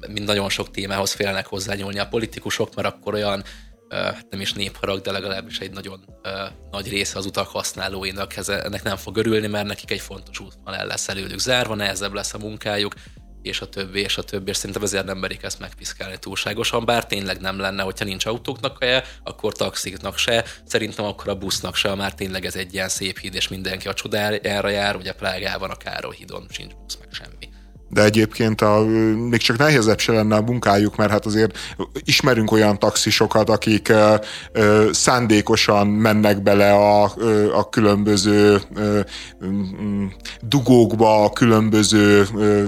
mint 0.07 0.25
nagyon 0.25 0.49
sok 0.49 0.71
témához 0.71 1.13
félnek 1.13 1.45
hozzányúlni 1.45 1.99
a 1.99 2.07
politikusok, 2.07 2.75
mert 2.75 2.87
akkor 2.87 3.13
olyan 3.13 3.43
nem 4.29 4.41
is 4.41 4.53
népharag, 4.53 5.01
de 5.01 5.11
legalábbis 5.11 5.59
egy 5.59 5.71
nagyon 5.71 6.05
nagy 6.71 6.89
része 6.89 7.17
az 7.17 7.25
utak 7.25 7.47
használóinak 7.47 8.33
ennek 8.47 8.83
nem 8.83 8.97
fog 8.97 9.17
örülni, 9.17 9.47
mert 9.47 9.67
nekik 9.67 9.91
egy 9.91 10.01
fontos 10.01 10.39
útvonal 10.39 10.85
lesz 10.85 11.07
előlük 11.07 11.39
zárva, 11.39 11.75
nehezebb 11.75 12.13
lesz 12.13 12.33
a 12.33 12.37
munkájuk, 12.37 12.93
és 13.45 13.61
a 13.61 13.69
többi, 13.69 13.99
és 13.99 14.17
a 14.17 14.23
többi, 14.23 14.49
és 14.49 14.57
szerintem 14.57 14.83
ezért 14.83 15.05
nem 15.05 15.17
merik 15.17 15.43
ezt 15.43 15.59
megpiszkálni 15.59 16.17
túlságosan, 16.19 16.85
bár 16.85 17.05
tényleg 17.05 17.39
nem 17.39 17.59
lenne, 17.59 17.83
hogyha 17.83 18.05
nincs 18.05 18.25
autóknak 18.25 18.77
se, 18.81 19.03
akkor 19.23 19.53
taxiknak 19.53 20.17
se, 20.17 20.45
szerintem 20.65 21.05
akkor 21.05 21.29
a 21.29 21.35
busznak 21.35 21.75
se, 21.75 21.95
már 21.95 22.13
tényleg 22.13 22.45
ez 22.45 22.55
egy 22.55 22.73
ilyen 22.73 22.89
szép 22.89 23.19
híd, 23.19 23.35
és 23.35 23.47
mindenki 23.47 23.87
a 23.87 23.93
csodájára 23.93 24.69
jár, 24.69 24.95
ugye 24.95 25.13
Plágában 25.13 25.69
a 25.69 25.75
Károly 25.75 26.15
hídon 26.15 26.45
sincs 26.49 26.73
busz, 26.73 26.97
meg 26.99 27.07
semmi 27.11 27.54
de 27.95 28.03
egyébként 28.03 28.61
a, 28.61 28.85
még 29.29 29.39
csak 29.39 29.57
nehézebb 29.57 29.99
se 29.99 30.11
lenne 30.11 30.35
a 30.35 30.41
munkájuk, 30.41 30.95
mert 30.95 31.11
hát 31.11 31.25
azért 31.25 31.57
ismerünk 32.03 32.51
olyan 32.51 32.79
taxisokat, 32.79 33.49
akik 33.49 33.89
ö, 33.89 34.15
ö, 34.51 34.89
szándékosan 34.91 35.87
mennek 35.87 36.41
bele 36.43 36.73
a, 36.73 37.11
ö, 37.17 37.53
a 37.53 37.69
különböző 37.69 38.61
ö, 38.75 38.99
dugókba, 40.41 41.23
a 41.23 41.29
különböző 41.29 42.25
ö, 42.35 42.63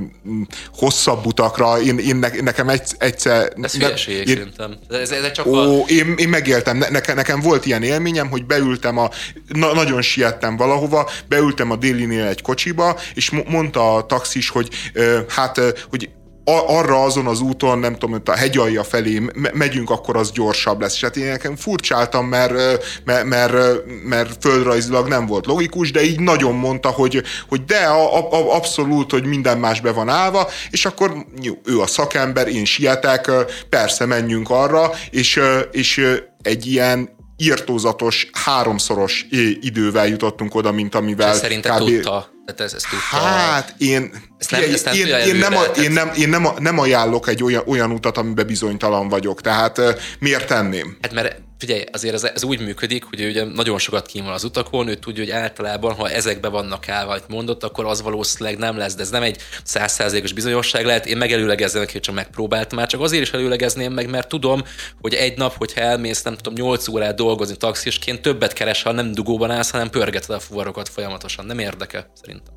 hosszabb 0.75 1.25
utakra. 1.25 1.82
Én, 1.82 1.97
én 1.97 2.15
ne, 2.15 2.30
nekem 2.41 2.69
egy, 2.69 2.82
egyszer... 2.97 3.53
Ez 3.61 3.73
hülyeség, 3.73 4.28
én, 4.28 4.36
szerintem. 4.36 4.78
Ez, 4.89 5.11
ez 5.11 5.32
csak 5.32 5.45
ó, 5.45 5.55
a... 5.55 5.84
én, 5.88 6.13
én 6.17 6.30
megéltem. 6.30 6.78
Ne, 6.78 6.89
nekem, 6.89 7.15
nekem 7.15 7.39
volt 7.39 7.65
ilyen 7.65 7.84
élményem, 7.84 8.30
hogy 8.30 8.45
beültem 8.45 8.97
a... 8.97 9.09
Na, 9.47 9.73
nagyon 9.73 10.01
siettem 10.01 10.57
valahova, 10.57 11.09
beültem 11.28 11.71
a 11.71 11.75
délinél 11.75 12.25
egy 12.25 12.41
kocsiba, 12.41 12.99
és 13.13 13.32
mondta 13.47 13.95
a 13.95 14.05
taxis, 14.05 14.49
hogy 14.49 14.69
hát, 15.28 15.59
hogy 15.89 16.09
arra 16.49 17.03
azon 17.03 17.26
az 17.28 17.41
úton, 17.41 17.80
nem 17.80 17.95
tudom, 17.95 18.22
a 18.26 18.32
hegyalja 18.32 18.84
felé 18.84 19.22
megyünk, 19.53 19.89
akkor 19.89 20.18
az 20.18 20.32
gyorsabb 20.32 20.82
lesz. 20.82 20.93
És 20.93 21.01
hát 21.01 21.18
én 21.18 21.28
nekem 21.28 21.55
furcsáltam, 21.55 22.28
mert, 22.28 22.53
mert, 23.05 23.26
mert, 23.26 23.84
mert 24.03 24.38
földrajzilag 24.39 25.07
nem 25.07 25.26
volt 25.26 25.45
logikus, 25.45 25.91
de 25.91 26.03
így 26.03 26.20
nagyon 26.20 26.55
mondta, 26.55 26.89
hogy, 26.89 27.24
hogy 27.49 27.65
de 27.65 27.78
a, 27.78 28.32
a, 28.32 28.55
abszolút, 28.55 29.11
hogy 29.11 29.26
minden 29.26 29.57
más 29.57 29.82
be 29.82 29.91
van 29.91 30.09
állva, 30.09 30.49
és 30.70 30.86
akkor 30.86 31.26
ő 31.65 31.80
a 31.80 31.88
szakember, 31.88 32.47
én 32.47 32.65
sietek, 32.65 33.32
persze 33.70 34.05
menjünk 34.05 34.49
arra, 34.49 34.91
és, 35.09 35.41
és 35.72 36.18
egy 36.41 36.65
ilyen 36.65 37.16
írtózatos, 37.38 38.29
háromszoros 38.31 39.25
idővel 39.61 40.07
jutottunk 40.07 40.55
oda, 40.55 40.71
mint 40.71 40.95
amivel... 40.95 41.33
És 41.33 41.39
szerintem 41.39 41.75
kb... 41.75 41.85
tudta 41.85 42.35
tehát 42.47 42.61
ez, 42.61 42.73
ez 42.73 42.83
tudta. 42.89 43.17
Hát 43.25 43.73
én, 43.77 44.11
ezt 44.38 44.51
nem, 44.51 44.61
ezt 44.61 44.85
nem 44.85 44.93
én, 44.93 45.07
én, 45.07 45.35
nem, 45.35 45.55
a, 45.55 45.63
én, 45.63 45.91
nem, 45.91 46.11
én 46.17 46.29
nem, 46.29 46.47
nem 46.59 46.79
ajánlok 46.79 47.27
egy 47.27 47.43
olyan, 47.43 47.63
olyan 47.65 47.91
utat, 47.91 48.17
amiben 48.17 48.47
bizonytalan 48.47 49.09
vagyok. 49.09 49.41
Tehát 49.41 49.81
miért 50.19 50.47
tenném? 50.47 50.97
Hát 51.01 51.13
mert 51.13 51.41
figyelj, 51.58 51.84
azért 51.91 52.14
ez, 52.14 52.24
ez 52.24 52.43
úgy 52.43 52.60
működik, 52.60 53.03
hogy 53.03 53.26
ugye 53.26 53.43
nagyon 53.43 53.78
sokat 53.78 54.05
kín 54.05 54.24
van 54.24 54.34
az 54.34 54.43
utakon, 54.43 54.88
ő 54.88 54.95
tudja, 54.95 55.24
hogy 55.24 55.32
általában, 55.32 55.93
ha 55.93 56.10
ezekbe 56.10 56.47
vannak 56.47 56.89
állva, 56.89 57.18
mondott, 57.28 57.64
akkor 57.64 57.86
az 57.86 58.01
valószínűleg 58.01 58.58
nem 58.58 58.78
lesz, 58.78 58.95
de 58.95 59.01
ez 59.01 59.10
nem 59.10 59.24
egy 59.24 59.41
százszázalékos 59.64 60.34
bizonyosság 60.34 60.86
lehet. 60.86 61.05
Én 61.05 61.18
megelőlegezem, 61.18 61.86
hogy 61.91 61.99
csak 61.99 62.16
megpróbáltam 62.16 62.78
már, 62.78 62.88
csak 62.88 63.01
azért 63.01 63.24
is 63.24 63.32
előlegezném 63.32 63.93
meg, 63.93 64.10
mert 64.10 64.28
tudom, 64.28 64.64
hogy 65.01 65.14
egy 65.14 65.38
nap, 65.38 65.58
hogyha 65.58 65.82
elmész, 65.82 66.24
nem 66.24 66.36
tudom, 66.36 66.53
8 66.53 66.88
órát 66.88 67.16
dolgozni 67.16 67.55
taxisként, 67.58 68.22
többet 68.22 68.53
keres, 68.53 68.84
ha 68.84 68.91
nem 68.91 69.12
dugóban 69.12 69.51
állsz, 69.51 69.70
hanem 69.70 69.89
pörgeted 69.89 70.36
a 70.36 70.39
fuvarokat 70.39 70.89
folyamatosan. 70.89 71.45
Nem 71.45 71.60
érdekel, 71.60 72.12
szerintem. 72.22 72.55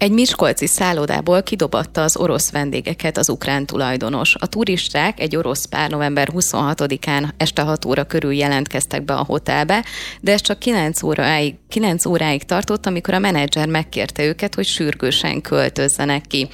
Egy 0.00 0.12
miskolci 0.12 0.66
szállodából 0.66 1.42
kidobatta 1.42 2.02
az 2.02 2.16
orosz 2.16 2.50
vendégeket 2.50 3.16
az 3.16 3.28
ukrán 3.28 3.66
tulajdonos. 3.66 4.34
A 4.38 4.46
turisták 4.46 5.20
egy 5.20 5.36
orosz 5.36 5.64
pár 5.64 5.90
november 5.90 6.28
26-án 6.34 7.28
este 7.36 7.62
6 7.62 7.84
óra 7.84 8.04
körül 8.04 8.32
jelentkeztek 8.32 9.04
be 9.04 9.14
a 9.14 9.24
hotelbe, 9.24 9.84
de 10.20 10.32
ez 10.32 10.40
csak 10.40 10.58
9 10.58 11.02
óráig, 11.02 11.54
9 11.68 12.06
óráig 12.06 12.44
tartott, 12.44 12.86
amikor 12.86 13.14
a 13.14 13.18
menedzser 13.18 13.68
megkérte 13.68 14.24
őket, 14.24 14.54
hogy 14.54 14.66
sürgősen 14.66 15.40
költözzenek 15.40 16.24
ki. 16.26 16.48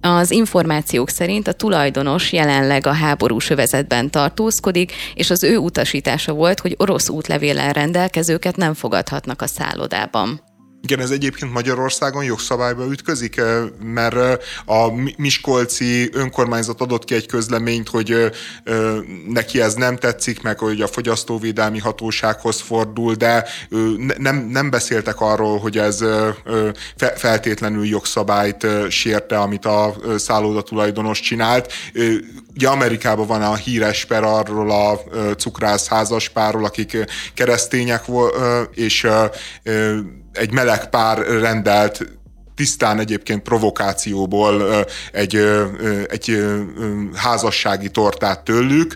Az 0.00 0.30
információk 0.30 1.08
szerint 1.08 1.48
a 1.48 1.52
tulajdonos 1.52 2.32
jelenleg 2.32 2.86
a 2.86 2.92
háborús 2.92 3.50
övezetben 3.50 4.10
tartózkodik, 4.10 4.92
és 5.14 5.30
az 5.30 5.44
ő 5.44 5.56
utasítása 5.56 6.32
volt, 6.32 6.60
hogy 6.60 6.74
orosz 6.78 7.08
útlevéllel 7.08 7.72
rendelkezőket 7.72 8.56
nem 8.56 8.74
fogadhatnak 8.74 9.42
a 9.42 9.46
szállodában. 9.46 10.49
Igen, 10.82 11.00
ez 11.00 11.10
egyébként 11.10 11.52
Magyarországon 11.52 12.24
jogszabályba 12.24 12.90
ütközik, 12.90 13.36
eh, 13.36 13.62
mert 13.82 14.14
eh, 14.14 14.36
a 14.64 14.92
Miskolci 15.16 16.08
önkormányzat 16.12 16.80
adott 16.80 17.04
ki 17.04 17.14
egy 17.14 17.26
közleményt, 17.26 17.88
hogy 17.88 18.10
eh, 18.10 18.30
neki 19.28 19.60
ez 19.60 19.74
nem 19.74 19.96
tetszik, 19.96 20.42
meg 20.42 20.58
hogy 20.58 20.80
a 20.80 20.86
fogyasztóvédelmi 20.86 21.78
hatósághoz 21.78 22.60
fordul, 22.60 23.14
de 23.14 23.44
nem, 24.18 24.36
nem 24.36 24.70
beszéltek 24.70 25.20
arról, 25.20 25.58
hogy 25.58 25.78
ez 25.78 26.04
feltétlenül 27.16 27.86
jogszabályt 27.86 28.66
sérte, 28.88 29.38
amit 29.38 29.64
a 29.64 29.94
szálloda 30.16 30.62
tulajdonos 30.62 31.20
csinált. 31.20 31.72
Ugye 32.54 32.68
Amerikában 32.68 33.26
van 33.26 33.42
a 33.42 33.54
híres 33.54 34.04
per 34.04 34.24
arról 34.24 34.70
a 34.70 35.00
cukrász 35.34 35.88
házaspárról, 35.88 36.64
akik 36.64 36.96
keresztények, 37.34 38.04
és 38.74 39.06
egy 40.32 40.52
meleg 40.52 40.90
pár 40.90 41.18
rendelt 41.18 42.18
tisztán 42.60 42.98
egyébként 42.98 43.42
provokációból 43.42 44.84
egy, 45.12 45.36
egy 46.06 46.44
házassági 47.14 47.90
tortát 47.90 48.44
tőlük, 48.44 48.94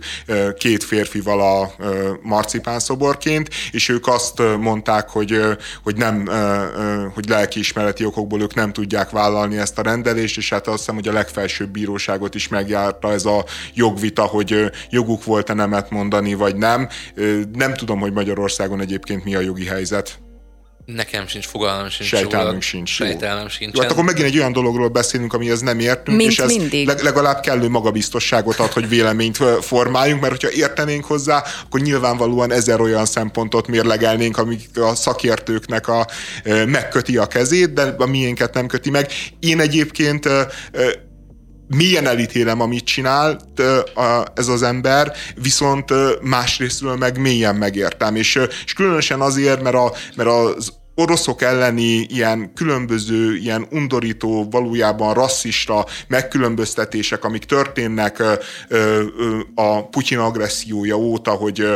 két 0.59 0.85
férfival 0.85 1.41
a 1.41 1.85
marcipán 2.22 2.78
szoborként, 2.78 3.49
és 3.70 3.89
ők 3.89 4.07
azt 4.07 4.43
mondták, 4.61 5.09
hogy, 5.09 5.41
hogy 5.82 5.97
nem, 5.97 6.28
hogy 7.14 7.28
lelkiismereti 7.28 8.05
okokból 8.05 8.41
ők 8.41 8.55
nem 8.55 8.72
tudják 8.72 9.11
vállalni 9.11 9.57
ezt 9.57 9.78
a 9.78 9.82
rendelést, 9.82 10.37
és 10.37 10.51
hát 10.51 10.66
azt 10.66 10.78
hiszem, 10.78 10.95
hogy 10.95 11.09
a 11.09 11.12
legfelsőbb 11.12 11.70
bíróságot 11.70 12.35
is 12.35 12.49
megjárta 12.49 13.12
ez 13.12 13.24
a 13.24 13.45
jogvita, 13.74 14.22
hogy 14.22 14.70
joguk 14.91 15.24
volt-e 15.24 15.55
nemet 15.55 15.91
mondani, 15.91 16.35
vagy 16.35 16.57
nem. 16.57 16.89
Nem 17.53 17.74
tudom, 17.74 18.01
hogy 18.01 18.12
Magyarországon 18.12 18.80
egyébként 18.80 19.24
mi 19.24 19.35
a 19.35 19.41
jogi 19.41 19.66
helyzet. 19.66 20.18
Nekem 20.85 21.26
sincs 21.26 21.47
fogalmam 21.47 21.89
sincs. 21.89 22.09
Sejtelmünk 22.09 22.62
sincs. 22.62 22.91
Sejtelmem 22.91 23.49
sincs. 23.49 23.74
Jó, 23.74 23.82
hát 23.82 23.91
akkor 23.91 24.05
megint 24.05 24.26
egy 24.26 24.39
olyan 24.39 24.53
dologról 24.53 24.89
beszélünk, 24.89 25.32
amihez 25.32 25.61
nem 25.61 25.78
értünk, 25.78 26.16
Mint 26.16 26.30
és 26.30 26.39
ez 26.39 26.47
mindig. 26.47 26.87
legalább 27.03 27.41
kellő 27.41 27.68
magabiztosságot 27.68 28.59
ad, 28.59 28.72
hogy 28.72 28.89
véleményt 28.89 29.37
formáljunk, 29.61 30.20
mert 30.20 30.32
hogyha 30.32 30.57
értenénk 30.57 31.05
hozzá, 31.05 31.43
akkor 31.64 31.80
nyilvánvalóan 31.80 32.53
ezer 32.53 32.80
olyan 32.80 33.07
szempontot 33.07 33.66
mérlegelnénk, 33.66 34.39
amik 34.39 34.68
a 34.74 34.95
szakértőknek 34.95 35.89
a, 35.89 36.07
megköti 36.66 37.16
a 37.16 37.26
kezét, 37.26 37.72
de 37.72 37.95
a 37.99 38.07
miénket 38.07 38.55
nem 38.55 38.66
köti 38.66 38.91
meg. 38.91 39.11
Én 39.41 39.61
egyébként 39.61 40.28
milyen 41.67 42.07
elítélem, 42.07 42.61
amit 42.61 42.85
csinál 42.85 43.41
ez 44.35 44.49
az 44.49 44.62
ember, 44.62 45.12
viszont 45.35 45.93
másrésztről 46.23 46.97
meg 46.97 47.19
mélyen 47.19 47.57
megértem. 47.57 48.17
És, 48.17 48.41
és 48.65 48.73
különösen 48.73 49.21
azért, 49.21 49.62
mert, 49.62 49.77
a, 49.77 49.93
mert 50.17 50.29
az 50.29 50.73
oroszok 50.95 51.42
elleni 51.42 51.84
ilyen 51.84 52.53
különböző, 52.55 53.36
ilyen 53.36 53.66
undorító, 53.70 54.49
valójában 54.51 55.14
rasszista 55.14 55.86
megkülönböztetések, 56.09 57.24
amik 57.24 57.45
történnek 57.45 58.22
a 59.55 59.88
Putyin 59.88 60.18
agressziója 60.18 60.97
óta, 60.97 61.30
hogy 61.30 61.66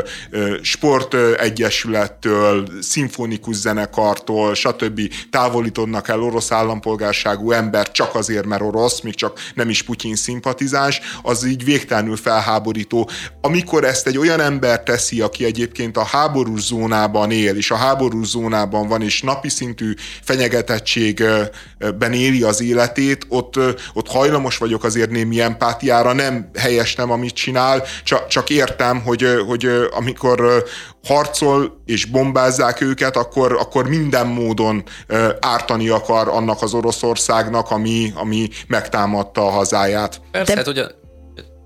sportegyesülettől, 0.63 2.69
szimfonikus 2.81 3.57
zenekartól, 3.57 4.55
stb. 4.55 5.01
távolítodnak 5.31 6.09
el 6.09 6.23
orosz 6.23 6.53
állampolgárságú 6.53 7.51
ember 7.51 7.91
csak 7.91 8.15
azért, 8.15 8.47
mert 8.47 8.63
orosz, 8.63 9.01
még 9.01 9.15
csak 9.15 9.41
nem 9.55 9.69
is 9.69 9.83
Putyin 9.83 10.17
szimpatizáns, 10.17 11.01
az 11.23 11.45
így 11.45 11.65
végtelenül 11.65 12.17
felháborító. 12.17 13.09
Amikor 13.41 13.85
ezt 13.85 14.07
egy 14.07 14.19
olyan 14.19 14.41
ember 14.41 14.83
teszi, 14.83 15.21
aki 15.21 15.45
egyébként 15.45 15.97
a 15.97 16.05
háborús 16.05 16.61
zónában 16.61 17.31
él, 17.31 17.57
és 17.57 17.71
a 17.71 17.77
háborús 17.77 18.27
zónában 18.27 18.89
van, 18.89 19.03
és 19.09 19.23
napi 19.23 19.49
szintű 19.49 19.93
fenyegetettségben 20.23 22.13
éli 22.13 22.43
az 22.43 22.63
életét, 22.63 23.27
ott, 23.29 23.55
ott 23.93 24.09
hajlamos 24.09 24.59
vagyok 24.59 24.85
azért 24.85 25.11
némi 25.11 25.41
empátiára, 25.41 26.13
nem 26.13 26.51
helyes 26.59 26.95
nem, 26.95 27.11
amit 27.11 27.35
csinál, 27.35 27.83
csak, 28.05 28.27
csak 28.27 28.51
értem, 28.51 29.01
hogy, 29.03 29.27
hogy 29.47 29.69
amikor 29.91 30.65
harcol 31.05 31.83
és 31.87 32.05
bombázzák 32.05 32.81
őket, 32.81 33.17
akkor, 33.17 33.53
akkor 33.53 33.89
minden 33.89 34.27
módon 34.27 34.83
ártani 35.41 35.89
akar 35.89 36.29
annak 36.29 36.63
az 36.63 36.75
Oroszországnak, 36.75 37.71
ami, 37.71 38.13
ami 38.15 38.49
megtámadta 38.67 39.47
a 39.47 39.51
hazáját. 39.51 40.21
Persze, 40.31 40.53
De... 40.53 40.59
hát 40.59 40.69
ugye 40.69 40.85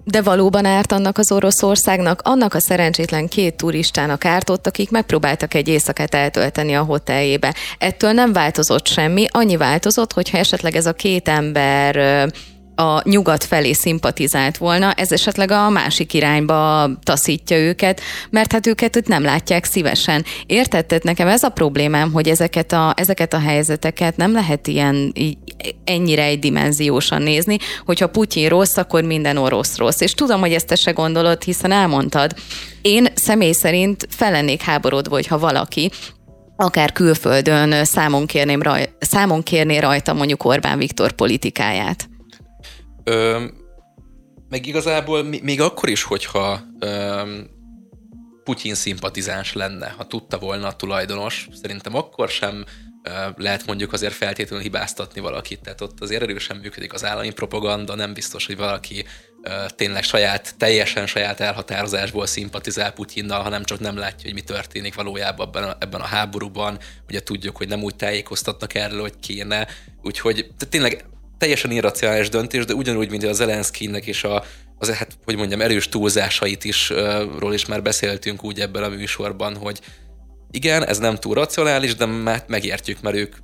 de 0.05 0.23
valóban 0.23 0.65
árt 0.65 0.93
annak 0.93 1.19
az 1.19 1.33
Oroszországnak, 1.33 2.21
annak 2.25 2.55
a 2.55 2.61
szerencsétlen 2.61 3.29
két 3.29 3.57
turistának 3.57 4.25
ártott, 4.25 4.67
akik 4.67 4.91
megpróbáltak 4.91 5.55
egy 5.55 5.69
éjszakát 5.69 6.15
eltölteni 6.15 6.75
a 6.75 6.83
hoteljébe. 6.83 7.55
Ettől 7.79 8.13
nem 8.13 8.33
változott 8.33 8.87
semmi, 8.87 9.27
annyi 9.31 9.57
változott, 9.57 10.13
hogyha 10.13 10.39
esetleg 10.39 10.77
ez 10.77 10.87
a 10.87 10.93
két 10.93 11.29
ember 11.29 12.31
a 12.75 13.09
nyugat 13.09 13.45
felé 13.45 13.73
szimpatizált 13.73 14.57
volna, 14.57 14.93
ez 14.93 15.13
esetleg 15.13 15.51
a 15.51 15.69
másik 15.69 16.15
irányba 16.15 16.91
taszítja 17.03 17.59
őket, 17.59 18.01
mert 18.31 18.53
hát 18.53 18.67
őket 18.67 18.97
itt 18.97 19.07
nem 19.07 19.23
látják 19.23 19.65
szívesen. 19.65 20.25
Értetted 20.47 21.05
nekem 21.05 21.29
ez 21.29 21.43
a 21.43 21.49
problémám, 21.49 22.13
hogy 22.13 22.29
ezeket 22.29 22.73
a, 22.73 22.95
ezeket 22.97 23.35
a 23.35 23.39
helyzeteket 23.39 24.17
nem 24.17 24.33
lehet 24.33 24.67
ilyen 24.67 25.13
ennyire 25.85 26.23
egydimenziósan 26.23 27.23
nézni, 27.23 27.57
hogyha 27.85 28.07
Putyin 28.07 28.49
rossz, 28.49 28.77
akkor 28.77 29.03
minden 29.03 29.37
orosz 29.37 29.77
rossz. 29.77 30.01
És 30.01 30.15
tudom, 30.15 30.41
hogy 30.41 30.53
ezt 30.53 30.67
te 30.67 30.75
se 30.75 30.91
gondolod, 30.91 31.43
hiszen 31.43 31.73
elmondtad. 31.73 32.35
Én 32.83 33.07
személy 33.15 33.53
szerint 33.53 34.07
fellennék 34.11 34.61
háborodva, 34.61 35.15
hogyha 35.15 35.39
valaki 35.39 35.91
akár 36.57 36.93
külföldön 36.93 37.85
számon, 37.85 38.27
kérném 38.27 38.63
raj, 38.63 38.89
számon 38.99 39.43
kérné 39.43 39.79
rajta 39.79 40.13
mondjuk 40.13 40.45
Orbán 40.45 40.79
Viktor 40.79 41.13
politikáját. 41.13 42.09
Ö, 43.05 43.45
meg 44.49 44.67
igazából 44.67 45.23
még 45.23 45.61
akkor 45.61 45.89
is, 45.89 46.03
hogyha 46.03 46.61
ö, 46.79 47.23
Putyin 48.45 48.75
szimpatizáns 48.75 49.53
lenne, 49.53 49.95
ha 49.97 50.07
tudta 50.07 50.39
volna 50.39 50.67
a 50.67 50.77
tulajdonos, 50.77 51.49
szerintem 51.63 51.97
akkor 51.97 52.29
sem 52.29 52.65
ö, 53.03 53.11
lehet 53.37 53.67
mondjuk 53.67 53.93
azért 53.93 54.15
feltétlenül 54.15 54.65
hibáztatni 54.65 55.21
valakit. 55.21 55.61
Tehát 55.61 55.81
ott 55.81 56.01
azért 56.01 56.23
erősen 56.23 56.57
működik 56.57 56.93
az 56.93 57.05
állami 57.05 57.31
propaganda, 57.31 57.95
nem 57.95 58.13
biztos, 58.15 58.47
hogy 58.47 58.57
valaki 58.57 59.05
ö, 59.43 59.51
tényleg 59.77 60.03
saját, 60.03 60.55
teljesen 60.57 61.07
saját 61.07 61.41
elhatározásból 61.41 62.27
szimpatizál 62.27 62.93
Putyinnal, 62.93 63.43
hanem 63.43 63.65
csak 63.65 63.79
nem 63.79 63.97
látja, 63.97 64.23
hogy 64.23 64.35
mi 64.35 64.41
történik 64.41 64.95
valójában 64.95 65.47
ebben 65.47 65.63
a, 65.63 65.77
ebben 65.79 66.01
a 66.01 66.07
háborúban. 66.07 66.79
Ugye 67.09 67.23
tudjuk, 67.23 67.57
hogy 67.57 67.69
nem 67.69 67.83
úgy 67.83 67.97
tájékoztatnak 67.97 68.75
erről, 68.75 69.01
hogy 69.01 69.19
kéne. 69.21 69.67
Úgyhogy 70.03 70.51
tényleg 70.69 71.05
teljesen 71.43 71.71
irracionális 71.71 72.29
döntés, 72.29 72.65
de 72.65 72.75
ugyanúgy, 72.75 73.11
mint 73.11 73.25
a 73.25 73.33
Zelenszkinek 73.33 74.07
és 74.07 74.25
a, 74.25 74.45
az, 74.79 74.91
hát, 74.91 75.19
hogy 75.25 75.37
mondjam, 75.37 75.61
erős 75.61 75.89
túlzásait 75.89 76.65
is, 76.65 76.93
ról 77.39 77.55
is 77.55 77.67
már 77.67 77.83
beszéltünk 77.83 78.45
úgy 78.45 78.61
ebben 78.61 78.83
a 78.83 78.89
műsorban, 78.89 79.57
hogy 79.57 79.81
igen, 80.51 80.87
ez 80.87 80.99
nem 80.99 81.17
túl 81.17 81.35
racionális, 81.35 81.95
de 81.95 82.07
már 82.07 82.45
megértjük, 82.47 83.01
mert 83.01 83.17
ők, 83.17 83.35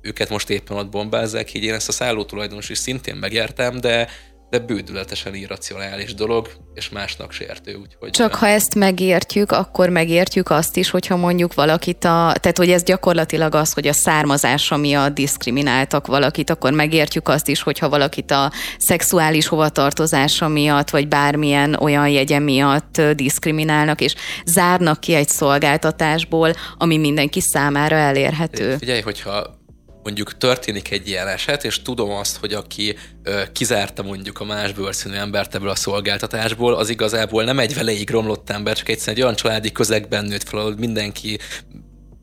őket 0.00 0.28
most 0.28 0.50
éppen 0.50 0.76
ott 0.76 0.88
bombázzák, 0.90 1.54
így 1.54 1.64
én 1.64 1.74
ezt 1.74 1.88
a 1.88 1.92
szállótulajdonos 1.92 2.68
is 2.68 2.78
szintén 2.78 3.14
megértem, 3.14 3.80
de 3.80 4.08
de 4.52 4.58
bődületesen 4.58 5.34
irracionális 5.34 6.14
dolog, 6.14 6.48
és 6.74 6.88
másnak 6.88 7.32
sértő. 7.32 7.74
Úgyhogy 7.74 8.10
Csak 8.10 8.34
ha 8.34 8.46
ezt 8.46 8.74
megértjük, 8.74 9.52
akkor 9.52 9.88
megértjük 9.88 10.50
azt 10.50 10.76
is, 10.76 10.90
hogyha 10.90 11.16
mondjuk 11.16 11.54
valakit 11.54 12.04
a, 12.04 12.34
tehát 12.40 12.58
hogy 12.58 12.70
ez 12.70 12.82
gyakorlatilag 12.82 13.54
az, 13.54 13.72
hogy 13.72 13.86
a 13.86 13.92
származása 13.92 14.76
miatt 14.76 15.14
diszkrimináltak 15.14 16.06
valakit, 16.06 16.50
akkor 16.50 16.72
megértjük 16.72 17.28
azt 17.28 17.48
is, 17.48 17.62
hogyha 17.62 17.88
valakit 17.88 18.30
a 18.30 18.52
szexuális 18.78 19.46
hovatartozása 19.46 20.48
miatt, 20.48 20.90
vagy 20.90 21.08
bármilyen 21.08 21.74
olyan 21.74 22.08
jegye 22.08 22.38
miatt 22.38 23.02
diszkriminálnak, 23.14 24.00
és 24.00 24.14
zárnak 24.44 25.00
ki 25.00 25.14
egy 25.14 25.28
szolgáltatásból, 25.28 26.54
ami 26.78 26.96
mindenki 26.96 27.40
számára 27.40 27.96
elérhető. 27.96 28.76
Figyelj, 28.76 29.00
hogyha 29.00 29.60
mondjuk 30.02 30.38
történik 30.38 30.90
egy 30.90 31.08
ilyen 31.08 31.28
eset, 31.28 31.64
és 31.64 31.82
tudom 31.82 32.10
azt, 32.10 32.36
hogy 32.36 32.52
aki 32.52 32.96
ö, 33.22 33.42
kizárta 33.52 34.02
mondjuk 34.02 34.40
a 34.40 34.44
más 34.44 34.72
bőrszínű 34.72 35.14
embert 35.14 35.54
ebből 35.54 35.68
a 35.68 35.74
szolgáltatásból, 35.74 36.74
az 36.74 36.88
igazából 36.88 37.44
nem 37.44 37.58
egy 37.58 37.74
veleig 37.74 38.10
romlott 38.10 38.50
ember, 38.50 38.76
csak 38.76 38.88
egyszerűen 38.88 39.16
egy 39.16 39.22
olyan 39.22 39.36
családi 39.36 39.72
közegben 39.72 40.24
nőtt 40.24 40.48
fel, 40.48 40.58
ahol 40.58 40.74
mindenki 40.78 41.38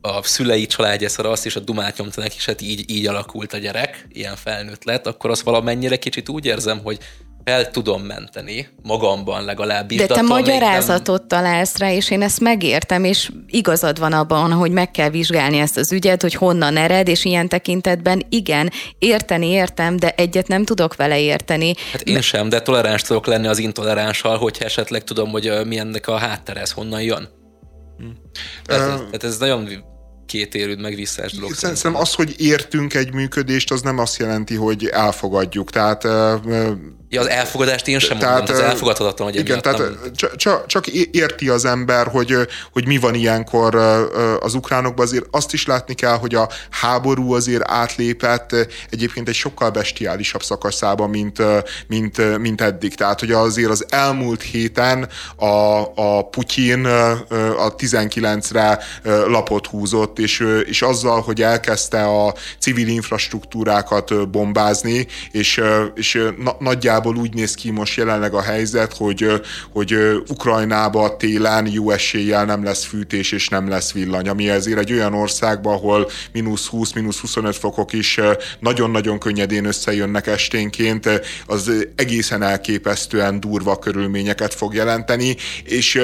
a 0.00 0.22
szülei 0.22 0.66
családja 0.66 1.08
szar 1.08 1.26
azt, 1.26 1.46
és 1.46 1.56
a 1.56 1.60
dumát 1.60 1.96
nyomta 1.96 2.20
neki, 2.20 2.34
és 2.36 2.44
hát 2.44 2.60
így, 2.60 2.90
így 2.90 3.06
alakult 3.06 3.52
a 3.52 3.58
gyerek, 3.58 4.06
ilyen 4.12 4.36
felnőtt 4.36 4.84
lett, 4.84 5.06
akkor 5.06 5.30
az 5.30 5.42
valamennyire 5.42 5.96
kicsit 5.96 6.28
úgy 6.28 6.46
érzem, 6.46 6.78
hogy 6.82 6.98
fel 7.44 7.70
tudom 7.70 8.02
menteni, 8.02 8.68
magamban 8.82 9.44
legalábbis. 9.44 9.98
De, 9.98 10.06
de 10.06 10.14
te 10.14 10.22
magyarázatot 10.22 11.18
nem... 11.18 11.28
találsz 11.28 11.78
rá, 11.78 11.92
és 11.92 12.10
én 12.10 12.22
ezt 12.22 12.40
megértem, 12.40 13.04
és 13.04 13.30
igazad 13.46 13.98
van 13.98 14.12
abban, 14.12 14.52
hogy 14.52 14.70
meg 14.70 14.90
kell 14.90 15.10
vizsgálni 15.10 15.58
ezt 15.58 15.76
az 15.76 15.92
ügyet, 15.92 16.22
hogy 16.22 16.34
honnan 16.34 16.76
ered, 16.76 17.08
és 17.08 17.24
ilyen 17.24 17.48
tekintetben 17.48 18.26
igen, 18.28 18.70
érteni 18.98 19.46
értem, 19.46 19.96
de 19.96 20.10
egyet 20.16 20.48
nem 20.48 20.64
tudok 20.64 20.96
vele 20.96 21.20
érteni. 21.20 21.74
Hát 21.92 22.02
én 22.02 22.20
sem, 22.20 22.48
de 22.48 22.60
toleráns 22.60 23.02
tudok 23.02 23.26
lenni 23.26 23.46
az 23.46 23.58
intoleránssal, 23.58 24.36
hogyha 24.36 24.64
esetleg 24.64 25.04
tudom, 25.04 25.30
hogy 25.30 25.52
milyennek 25.66 26.08
a 26.08 26.16
háttere, 26.16 26.60
ez 26.60 26.70
honnan 26.70 27.02
jön. 27.02 27.28
Hm. 27.98 28.06
Tehát, 28.64 28.88
uh, 28.88 28.94
tehát 28.94 29.24
ez 29.24 29.38
nagyon 29.38 29.68
két 30.26 30.54
érőd 30.54 30.80
meg 30.80 30.94
visszás 30.94 31.32
dolog. 31.32 31.54
Szerintem 31.54 31.96
az, 31.96 32.14
hogy 32.14 32.34
értünk 32.38 32.94
egy 32.94 33.12
működést, 33.12 33.70
az 33.70 33.82
nem 33.82 33.98
azt 33.98 34.18
jelenti, 34.18 34.54
hogy 34.54 34.86
elfogadjuk. 34.86 35.70
Tehát 35.70 36.04
Ja, 37.12 37.20
az 37.20 37.28
elfogadást 37.28 37.88
én 37.88 37.98
sem 37.98 38.18
tehát, 38.18 38.36
mondom, 38.36 38.54
az 38.54 38.60
elfogadhatatlan, 38.60 39.28
hogy 39.28 39.38
Igen, 39.38 39.62
tehát 39.62 39.78
nem... 39.78 39.96
csak, 40.36 40.66
csak 40.66 40.86
érti 40.86 41.48
az 41.48 41.64
ember, 41.64 42.06
hogy, 42.06 42.36
hogy 42.72 42.86
mi 42.86 42.98
van 42.98 43.14
ilyenkor 43.14 43.74
az 44.40 44.54
ukránokban, 44.54 45.06
azért 45.06 45.24
azt 45.30 45.52
is 45.52 45.66
látni 45.66 45.94
kell, 45.94 46.16
hogy 46.16 46.34
a 46.34 46.48
háború 46.70 47.32
azért 47.32 47.70
átlépett 47.70 48.56
egyébként 48.90 49.28
egy 49.28 49.34
sokkal 49.34 49.70
bestiálisabb 49.70 50.42
szakaszába, 50.42 51.06
mint, 51.06 51.42
mint, 51.86 52.38
mint 52.38 52.60
eddig. 52.60 52.94
Tehát, 52.94 53.20
hogy 53.20 53.32
azért 53.32 53.70
az 53.70 53.86
elmúlt 53.88 54.42
héten 54.42 55.08
a, 55.36 55.46
a 55.94 56.28
Putyin 56.30 56.84
a 57.56 57.74
19-re 57.76 58.78
lapot 59.26 59.66
húzott, 59.66 60.18
és, 60.18 60.46
és 60.64 60.82
azzal, 60.82 61.20
hogy 61.20 61.42
elkezdte 61.42 62.04
a 62.04 62.34
civil 62.58 62.88
infrastruktúrákat 62.88 64.30
bombázni, 64.30 65.06
és, 65.30 65.60
és 65.94 66.22
nagyjából 66.58 66.98
nagyjából 67.00 67.22
úgy 67.22 67.34
néz 67.34 67.54
ki 67.54 67.70
most 67.70 67.96
jelenleg 67.96 68.34
a 68.34 68.42
helyzet, 68.42 68.96
hogy, 68.96 69.26
hogy 69.72 69.94
Ukrajnába 70.28 71.16
télen 71.16 71.66
jó 71.66 71.90
eséllyel 71.90 72.44
nem 72.44 72.64
lesz 72.64 72.84
fűtés 72.84 73.32
és 73.32 73.48
nem 73.48 73.68
lesz 73.68 73.92
villany, 73.92 74.28
ami 74.28 74.48
ezért 74.48 74.78
egy 74.78 74.92
olyan 74.92 75.14
országban, 75.14 75.74
ahol 75.74 76.10
mínusz 76.32 76.66
20, 76.66 76.92
mínusz 76.92 77.18
25 77.18 77.56
fokok 77.56 77.92
is 77.92 78.20
nagyon-nagyon 78.58 79.18
könnyedén 79.18 79.64
összejönnek 79.64 80.26
esténként, 80.26 81.08
az 81.46 81.72
egészen 81.96 82.42
elképesztően 82.42 83.40
durva 83.40 83.78
körülményeket 83.78 84.54
fog 84.54 84.74
jelenteni, 84.74 85.36
és 85.64 86.00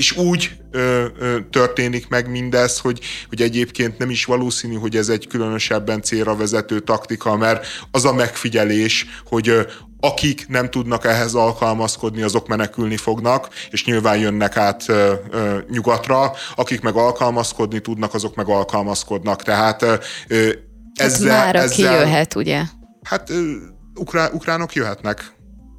és 0.00 0.16
úgy 0.16 0.50
ö, 0.70 1.06
ö, 1.18 1.36
történik 1.50 2.08
meg 2.08 2.30
mindez, 2.30 2.78
hogy, 2.78 3.00
hogy 3.28 3.42
egyébként 3.42 3.98
nem 3.98 4.10
is 4.10 4.24
valószínű, 4.24 4.74
hogy 4.74 4.96
ez 4.96 5.08
egy 5.08 5.26
különösebben 5.26 6.02
célra 6.02 6.36
vezető 6.36 6.80
taktika, 6.80 7.36
mert 7.36 7.66
az 7.90 8.04
a 8.04 8.12
megfigyelés, 8.12 9.06
hogy 9.24 9.66
akik 10.00 10.48
nem 10.48 10.70
tudnak 10.70 11.04
ehhez 11.04 11.34
alkalmazkodni, 11.34 12.22
azok 12.22 12.48
menekülni 12.48 12.96
fognak, 12.96 13.48
és 13.70 13.84
nyilván 13.84 14.18
jönnek 14.18 14.56
át 14.56 14.88
ö, 14.88 15.12
ö, 15.30 15.58
nyugatra, 15.68 16.32
akik 16.54 16.80
meg 16.80 16.94
alkalmazkodni 16.94 17.80
tudnak, 17.80 18.14
azok 18.14 18.34
meg 18.34 18.48
alkalmazkodnak. 18.48 19.42
Tehát 19.42 19.82
ö, 20.28 20.52
ezzel... 20.94 21.36
Hát 21.36 21.44
már 21.44 21.56
ezzel, 21.56 22.00
jöhet, 22.00 22.34
ugye? 22.34 22.62
Hát 23.02 23.30
ö, 23.30 23.52
ukrá, 23.94 24.30
ukránok 24.32 24.72
jöhetnek. 24.72 25.34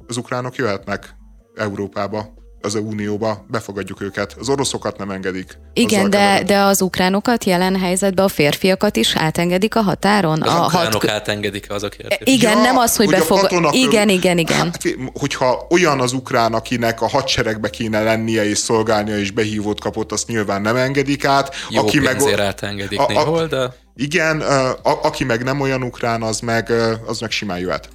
Az 0.06 0.16
ukránok 0.16 0.56
jöhetnek 0.56 1.14
Európába 1.54 2.41
az 2.62 2.74
Unióba, 2.74 3.44
befogadjuk 3.48 4.00
őket. 4.00 4.36
Az 4.38 4.48
oroszokat 4.48 4.98
nem 4.98 5.10
engedik. 5.10 5.58
Igen, 5.72 6.10
de, 6.10 6.42
de 6.46 6.58
az 6.58 6.82
ukránokat 6.82 7.44
jelen 7.44 7.76
helyzetben 7.76 8.24
a 8.24 8.28
férfiakat 8.28 8.96
is 8.96 9.16
átengedik 9.16 9.76
a 9.76 9.80
határon? 9.80 10.42
Az 10.42 10.54
a 10.54 10.64
ukránok 10.64 10.92
hat... 10.92 11.10
átengedik 11.10 11.70
az 11.70 11.82
a 11.82 11.88
kérdés. 11.88 12.18
Igen, 12.24 12.56
ja, 12.56 12.62
nem 12.62 12.76
az, 12.76 12.96
hogy, 12.96 13.06
hogy 13.06 13.14
befog... 13.14 13.48
Igen, 13.70 14.08
igen, 14.08 14.38
igen. 14.38 14.56
Hát, 14.56 14.82
hogyha 15.20 15.66
olyan 15.70 16.00
az 16.00 16.12
ukrán, 16.12 16.54
akinek 16.54 17.02
a 17.02 17.08
hadseregbe 17.08 17.70
kéne 17.70 18.02
lennie 18.02 18.48
és 18.48 18.58
szolgálnia 18.58 19.18
és 19.18 19.30
behívót 19.30 19.80
kapott, 19.80 20.12
azt 20.12 20.26
nyilván 20.26 20.62
nem 20.62 20.76
engedik 20.76 21.24
át. 21.24 21.54
Jó 21.70 21.80
aki 21.80 21.98
meg 21.98 22.40
átengedik 22.40 22.98
a, 22.98 23.04
a, 23.04 23.08
néhol, 23.08 23.46
de... 23.46 23.74
Igen, 23.96 24.40
a, 24.40 24.70
a, 24.70 24.98
aki 25.02 25.24
meg 25.24 25.44
nem 25.44 25.60
olyan 25.60 25.82
ukrán, 25.82 26.22
az 26.22 26.40
meg, 26.40 26.72
az 27.06 27.20
meg 27.20 27.30
simán 27.30 27.58
jöhet. 27.58 27.88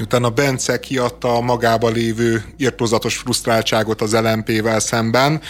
Miután 0.00 0.24
a 0.24 0.30
Bence 0.30 0.80
kiadta 0.80 1.34
a 1.34 1.40
magába 1.40 1.88
lévő 1.88 2.44
irtózatos 2.56 3.16
frusztráltságot 3.16 4.00
az 4.00 4.12
LMP-vel 4.14 4.80
szemben, 4.80 5.40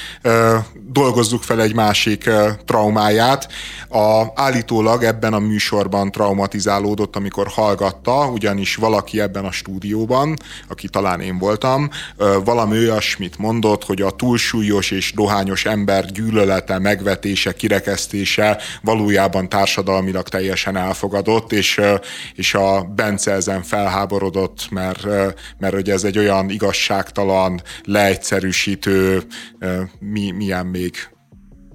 dolgozzuk 0.87 1.43
fel 1.43 1.61
egy 1.61 1.75
másik 1.75 2.31
traumáját. 2.65 3.49
A, 3.89 4.25
állítólag 4.35 5.03
ebben 5.03 5.33
a 5.33 5.39
műsorban 5.39 6.11
traumatizálódott, 6.11 7.17
amikor 7.17 7.47
hallgatta, 7.47 8.27
ugyanis 8.27 8.75
valaki 8.75 9.21
ebben 9.21 9.45
a 9.45 9.53
stúdióban, 9.53 10.37
aki 10.69 10.89
talán 10.89 11.21
én 11.21 11.39
voltam, 11.39 11.91
valami 12.45 12.79
olyasmit 12.79 13.39
mondott, 13.39 13.85
hogy 13.85 14.03
a 14.03 14.11
túlsúlyos 14.11 14.91
és 14.91 15.13
dohányos 15.13 15.65
ember 15.65 16.05
gyűlölete, 16.05 16.79
megvetése, 16.79 17.53
kirekesztése 17.53 18.59
valójában 18.83 19.49
társadalmilag 19.49 20.29
teljesen 20.29 20.77
elfogadott, 20.77 21.53
és, 21.53 21.81
és 22.35 22.55
a 22.55 22.83
Bence 22.83 23.33
ezen 23.33 23.63
felháborodott 23.63 24.39
mondott, 24.41 24.71
mert, 24.71 25.05
mert 25.59 25.75
hogy 25.75 25.91
ez 25.91 26.05
egy 26.05 26.19
olyan 26.19 26.51
igazságtalan, 26.51 27.63
leegyszerűsítő, 27.85 29.23
mi, 29.99 30.31
milyen 30.31 30.67
még 30.67 30.95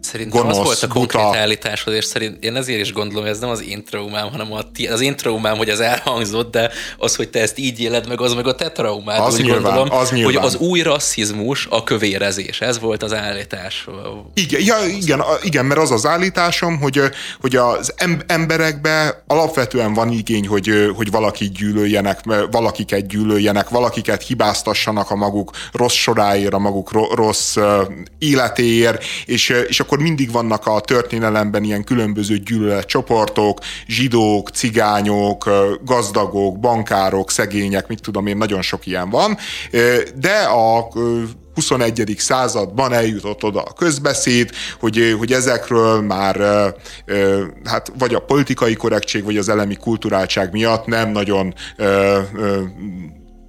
Szerintem 0.06 0.42
gonosz, 0.42 0.58
az 0.58 0.64
volt 0.64 0.84
a 0.84 0.88
konkrét 0.88 1.24
buta. 1.24 1.38
állításod, 1.38 1.94
és 1.94 2.06
szerint 2.06 2.44
én 2.44 2.56
ezért 2.56 2.80
is 2.80 2.94
gondolom, 2.94 3.24
hogy 3.24 3.32
ez 3.32 3.40
nem 3.40 3.50
az 3.50 3.64
én 3.64 3.84
traumám, 3.84 4.32
hanem 4.32 4.54
a 4.54 4.72
ti, 4.72 4.88
az 4.88 5.02
én 5.02 5.16
traumám, 5.16 5.58
hogy 5.58 5.70
az 5.70 5.80
elhangzott, 5.80 6.52
de 6.52 6.72
az, 6.98 7.16
hogy 7.16 7.30
te 7.30 7.42
ezt 7.42 7.58
így 7.58 7.80
éled 7.80 8.08
meg, 8.08 8.22
az 8.22 8.34
meg 8.34 8.48
a 8.48 8.56
te 8.56 8.72
traumád. 8.72 9.20
Az 9.20 9.34
úgy 9.34 9.42
nyilván, 9.42 9.62
gondolom, 9.62 9.92
az 9.92 10.12
nyilván. 10.12 10.34
hogy 10.34 10.46
az 10.46 10.56
új 10.56 10.82
rasszizmus 10.82 11.68
a 11.70 11.84
kövérezés. 11.84 12.62
Ez 12.62 12.80
volt 12.80 13.04
az 13.04 13.14
állítás. 13.14 13.88
Igen, 14.34 14.62
ja, 14.62 14.76
igen, 14.86 15.24
igen, 15.42 15.66
mert 15.66 15.80
az 15.80 15.92
az 15.92 16.06
állításom, 16.06 16.80
hogy, 16.80 17.02
hogy 17.42 17.56
az 17.56 17.94
emberekbe 18.28 19.24
alapvetően 19.28 19.94
van 19.94 20.12
igény, 20.12 20.48
hogy, 20.48 20.92
hogy 20.96 21.12
valaki 21.12 21.50
gyűlöljenek, 21.50 22.20
valakiket 22.52 23.08
gyűlöljenek, 23.08 23.70
valakiket 23.70 24.24
hibáztassanak 24.24 25.12
a 25.12 25.16
maguk 25.16 25.52
rossz 25.72 25.94
soráért, 25.94 26.54
a 26.54 26.60
maguk 26.60 27.14
rossz 27.16 27.58
életéért, 28.20 29.04
és, 29.26 29.50
és 29.68 29.80
akkor 29.80 29.95
akkor 29.96 30.08
mindig 30.08 30.32
vannak 30.32 30.66
a 30.66 30.80
történelemben 30.80 31.64
ilyen 31.64 31.84
különböző 31.84 32.38
gyűlöletcsoportok, 32.38 33.60
zsidók, 33.88 34.50
cigányok, 34.50 35.50
gazdagok, 35.86 36.60
bankárok, 36.60 37.32
szegények, 37.32 37.88
mit 37.88 38.02
tudom 38.02 38.28
én, 38.28 38.38
nagyon 38.38 38.62
sok 38.62 38.86
ilyen 38.86 39.10
van, 39.10 39.38
de 40.16 40.38
a 40.38 40.88
21. 41.54 42.16
században 42.18 42.94
eljutott 42.94 43.44
oda 43.44 43.62
a 43.62 43.74
közbeszéd, 43.74 44.50
hogy, 44.80 45.16
hogy 45.18 45.32
ezekről 45.32 46.02
már 46.02 46.36
hát 47.64 47.92
vagy 47.98 48.14
a 48.14 48.20
politikai 48.20 48.76
korrektség, 48.76 49.24
vagy 49.24 49.38
az 49.38 49.50
elemi 49.50 49.76
kulturáltság 49.76 50.52
miatt 50.52 50.86
nem 50.86 51.12
nagyon 51.12 51.54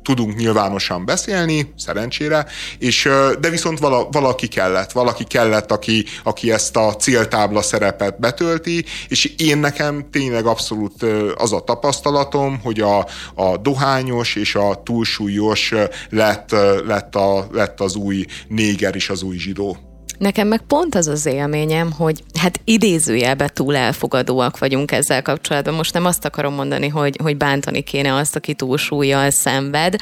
tudunk 0.07 0.37
nyilvánosan 0.37 1.05
beszélni, 1.05 1.73
szerencsére, 1.77 2.47
és, 2.79 3.09
de 3.41 3.51
viszont 3.51 3.79
vala, 3.79 4.09
valaki 4.11 4.47
kellett, 4.47 4.93
valaki 4.93 5.25
kellett, 5.25 5.73
aki, 5.73 6.05
aki 6.23 6.53
ezt 6.53 6.77
a 6.77 6.97
céltábla 6.97 7.63
szerepet 7.63 8.21
betölti, 8.21 8.85
és 9.09 9.25
én 9.25 9.59
nekem 9.59 10.09
tényleg 10.11 10.47
abszolút 10.47 11.03
az 11.37 11.53
a 11.53 11.61
tapasztalatom, 11.61 12.61
hogy 12.63 12.81
a, 12.81 13.07
a 13.35 13.57
dohányos 13.57 14.35
és 14.35 14.55
a 14.55 14.83
túlsúlyos 14.85 15.75
lett, 16.11 16.51
lett, 16.87 17.15
a, 17.15 17.47
lett 17.53 17.81
az 17.81 17.95
új 17.95 18.25
néger 18.49 18.95
és 18.95 19.11
az 19.11 19.23
új 19.23 19.37
zsidó. 19.37 19.86
Nekem 20.19 20.49
meg 20.49 20.61
pont 20.61 20.95
az 20.95 21.07
az 21.07 21.27
élményem, 21.27 21.93
hogy 21.93 22.23
hát 22.41 22.61
idézőjelben 22.65 23.51
túl 23.55 23.77
elfogadóak 23.77 24.59
vagyunk 24.59 24.93
ezzel 24.93 25.23
kapcsolatban. 25.23 25.75
Most 25.75 25.93
nem 25.93 26.05
azt 26.05 26.25
akarom 26.25 26.55
mondani, 26.55 26.89
hogy, 26.89 27.19
hogy 27.23 27.37
bántani 27.37 27.83
kéne 27.83 28.15
azt, 28.15 28.37
aki 28.37 28.55
túlsúlyjal 28.55 29.31
szenved. 29.31 29.97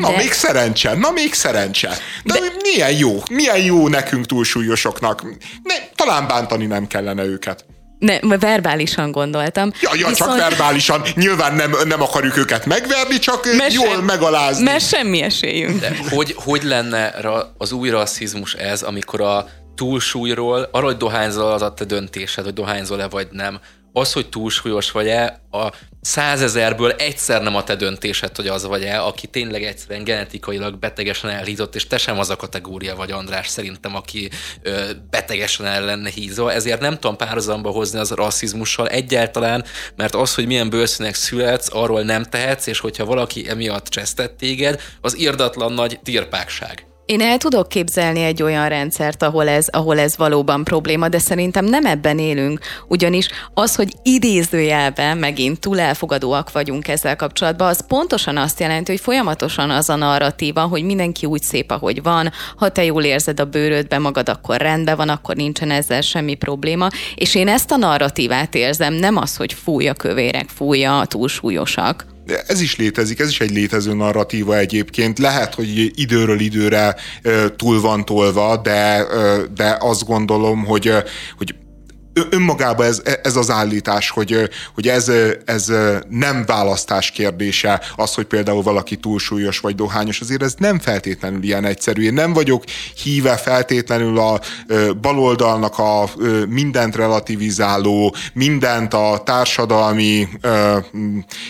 Na 0.00 0.10
de... 0.10 0.16
még 0.16 0.32
szerencse, 0.32 0.94
na 0.94 1.10
még 1.10 1.34
szerencse. 1.34 1.88
De, 2.24 2.34
de... 2.34 2.40
milyen 2.62 2.92
jó, 2.92 3.22
milyen 3.30 3.64
jó 3.64 3.88
nekünk 3.88 4.26
túlsúlyosoknak. 4.26 5.22
Ne, 5.62 5.74
talán 5.94 6.26
bántani 6.26 6.66
nem 6.66 6.86
kellene 6.86 7.24
őket. 7.24 7.64
Ne, 7.98 8.18
verbálisan 8.38 9.10
gondoltam. 9.10 9.70
Ja, 9.80 9.90
ja 9.94 10.08
Viszont... 10.08 10.16
csak 10.16 10.48
verbálisan. 10.48 11.02
Nyilván 11.14 11.54
nem, 11.54 11.74
nem 11.84 12.02
akarjuk 12.02 12.36
őket 12.36 12.66
megverni, 12.66 13.18
csak 13.18 13.44
mert 13.56 13.72
jól 13.72 13.94
sem, 13.94 14.04
megalázni. 14.04 14.64
Mert 14.64 14.88
semmi 14.88 15.22
esélyünk. 15.22 15.80
De 15.80 15.96
hogy, 16.10 16.34
hogy 16.36 16.62
lenne 16.62 17.14
az 17.58 17.72
új 17.72 17.90
rasszizmus 17.90 18.54
ez, 18.54 18.82
amikor 18.82 19.20
a 19.20 19.48
túlsúlyról, 19.74 20.68
arról, 20.72 20.88
hogy 20.88 20.96
dohányzol 20.96 21.52
az 21.52 21.62
a 21.62 21.74
te 21.74 21.84
döntésed, 21.84 22.44
hogy 22.44 22.52
dohányzol-e 22.52 23.08
vagy 23.08 23.28
nem. 23.30 23.60
Az, 23.98 24.12
hogy 24.12 24.28
túlsúlyos 24.28 24.90
vagy-e, 24.90 25.40
a 25.50 25.72
százezerből 26.00 26.90
egyszer 26.92 27.42
nem 27.42 27.56
a 27.56 27.64
te 27.64 27.76
döntésed, 27.76 28.36
hogy 28.36 28.46
az 28.46 28.66
vagy-e, 28.66 29.02
aki 29.02 29.26
tényleg 29.26 29.64
egyszerűen 29.64 30.04
genetikailag 30.04 30.78
betegesen 30.78 31.30
elhízott, 31.30 31.74
és 31.74 31.86
te 31.86 31.98
sem 31.98 32.18
az 32.18 32.30
a 32.30 32.36
kategória 32.36 32.96
vagy, 32.96 33.10
András, 33.10 33.48
szerintem, 33.48 33.94
aki 33.94 34.30
ö, 34.62 34.90
betegesen 35.10 35.66
el 35.66 35.84
lenne 35.84 36.10
hízva, 36.10 36.52
ezért 36.52 36.80
nem 36.80 36.94
tudom 36.94 37.16
párhuzamba 37.16 37.70
hozni 37.70 37.98
az 37.98 38.10
rasszizmussal 38.10 38.88
egyáltalán, 38.88 39.64
mert 39.94 40.14
az, 40.14 40.34
hogy 40.34 40.46
milyen 40.46 40.70
bőrszínek 40.70 41.14
születsz, 41.14 41.68
arról 41.72 42.02
nem 42.02 42.22
tehetsz, 42.22 42.66
és 42.66 42.78
hogyha 42.78 43.04
valaki 43.04 43.48
emiatt 43.48 43.86
csesztett 43.86 44.36
téged, 44.36 44.80
az 45.00 45.16
irdatlan 45.16 45.72
nagy 45.72 46.00
tirpákság. 46.02 46.86
Én 47.06 47.20
el 47.20 47.38
tudok 47.38 47.68
képzelni 47.68 48.22
egy 48.22 48.42
olyan 48.42 48.68
rendszert, 48.68 49.22
ahol 49.22 49.48
ez, 49.48 49.66
ahol 49.68 49.98
ez 49.98 50.16
valóban 50.16 50.64
probléma, 50.64 51.08
de 51.08 51.18
szerintem 51.18 51.64
nem 51.64 51.84
ebben 51.84 52.18
élünk, 52.18 52.60
ugyanis 52.88 53.28
az, 53.54 53.74
hogy 53.74 53.92
idézőjelben 54.02 55.18
megint 55.18 55.60
túl 55.60 55.80
elfogadóak 55.80 56.52
vagyunk 56.52 56.88
ezzel 56.88 57.16
kapcsolatban, 57.16 57.68
az 57.68 57.86
pontosan 57.86 58.36
azt 58.36 58.60
jelenti, 58.60 58.90
hogy 58.90 59.00
folyamatosan 59.00 59.70
az 59.70 59.88
a 59.88 59.96
narratíva, 59.96 60.60
hogy 60.60 60.82
mindenki 60.82 61.26
úgy 61.26 61.42
szép, 61.42 61.70
ahogy 61.70 62.02
van, 62.02 62.32
ha 62.56 62.68
te 62.68 62.84
jól 62.84 63.04
érzed 63.04 63.40
a 63.40 63.44
bőrödbe 63.44 63.98
magad, 63.98 64.28
akkor 64.28 64.56
rendben 64.56 64.96
van, 64.96 65.08
akkor 65.08 65.36
nincsen 65.36 65.70
ezzel 65.70 66.00
semmi 66.00 66.34
probléma, 66.34 66.88
és 67.14 67.34
én 67.34 67.48
ezt 67.48 67.70
a 67.70 67.76
narratívát 67.76 68.54
érzem, 68.54 68.94
nem 68.94 69.16
az, 69.16 69.36
hogy 69.36 69.52
fúj 69.52 69.88
a 69.88 69.94
kövérek, 69.94 70.48
fújja 70.48 70.98
a 70.98 71.06
túlsúlyosak 71.06 72.15
ez 72.46 72.60
is 72.60 72.76
létezik, 72.76 73.20
ez 73.20 73.28
is 73.28 73.40
egy 73.40 73.50
létező 73.50 73.94
narratíva 73.94 74.56
egyébként. 74.56 75.18
Lehet, 75.18 75.54
hogy 75.54 75.92
időről 75.94 76.40
időre 76.40 76.96
túl 77.56 77.80
van 77.80 78.04
tolva, 78.04 78.56
de, 78.56 79.06
de 79.54 79.76
azt 79.80 80.04
gondolom, 80.04 80.64
hogy, 80.64 80.92
hogy 81.36 81.54
önmagában 82.30 82.86
ez, 82.86 83.02
ez 83.22 83.36
az 83.36 83.50
állítás, 83.50 84.10
hogy, 84.10 84.48
hogy 84.74 84.88
ez, 84.88 85.12
ez 85.44 85.72
nem 86.08 86.44
választás 86.46 87.10
kérdése, 87.10 87.80
az, 87.96 88.14
hogy 88.14 88.24
például 88.24 88.62
valaki 88.62 88.96
túlsúlyos 88.96 89.58
vagy 89.58 89.74
dohányos, 89.74 90.20
azért 90.20 90.42
ez 90.42 90.54
nem 90.58 90.78
feltétlenül 90.78 91.42
ilyen 91.42 91.64
egyszerű. 91.64 92.02
Én 92.02 92.14
nem 92.14 92.32
vagyok 92.32 92.64
híve 93.02 93.36
feltétlenül 93.36 94.18
a 94.18 94.40
baloldalnak 95.00 95.78
a 95.78 96.08
mindent 96.48 96.96
relativizáló, 96.96 98.14
mindent 98.32 98.94
a 98.94 99.22
társadalmi 99.24 100.28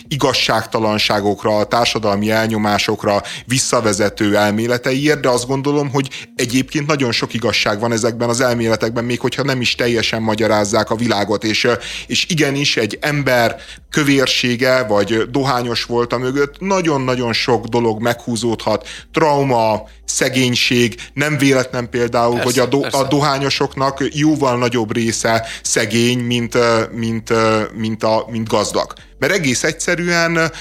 igazságtalanságokra, 0.08 1.58
a 1.58 1.64
társadalmi 1.64 2.30
elnyomásokra 2.30 3.22
visszavezető 3.46 4.36
elméleteiért, 4.36 5.20
de 5.20 5.28
azt 5.28 5.46
gondolom, 5.46 5.90
hogy 5.90 6.28
egyébként 6.36 6.86
nagyon 6.86 7.12
sok 7.12 7.34
igazság 7.34 7.80
van 7.80 7.92
ezekben 7.92 8.28
az 8.28 8.40
elméletekben, 8.40 9.04
még 9.04 9.20
hogyha 9.20 9.42
nem 9.42 9.60
is 9.60 9.74
teljesen 9.74 10.22
magyar 10.22 10.50
magyarázzák 10.56 10.90
a 10.90 10.96
világot, 10.96 11.44
és, 11.44 11.68
és 12.06 12.26
igenis 12.28 12.76
egy 12.76 12.98
ember 13.00 13.56
kövérsége 13.90 14.82
vagy 14.82 15.30
dohányos 15.30 15.84
volt 15.84 16.12
a 16.12 16.18
mögött, 16.18 16.60
nagyon-nagyon 16.60 17.32
sok 17.32 17.66
dolog 17.66 18.02
meghúzódhat, 18.02 18.88
trauma, 19.12 19.88
szegénység, 20.04 20.94
nem 21.14 21.38
véletlen 21.38 21.90
például, 21.90 22.34
persze, 22.34 22.44
hogy 22.44 22.58
a, 22.58 22.66
do, 22.66 22.98
a 22.98 23.08
dohányosoknak 23.08 24.04
jóval 24.12 24.58
nagyobb 24.58 24.92
része 24.94 25.46
szegény, 25.62 26.18
mint, 26.18 26.58
mint, 26.92 27.32
mint, 27.74 28.02
a, 28.02 28.26
mint 28.30 28.48
gazdag. 28.48 28.92
Mert 29.18 29.32
egész 29.32 29.64
egyszerűen 29.64 30.52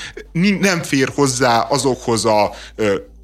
nem 0.60 0.82
fér 0.82 1.12
hozzá 1.16 1.60
azokhoz 1.60 2.26
a 2.26 2.52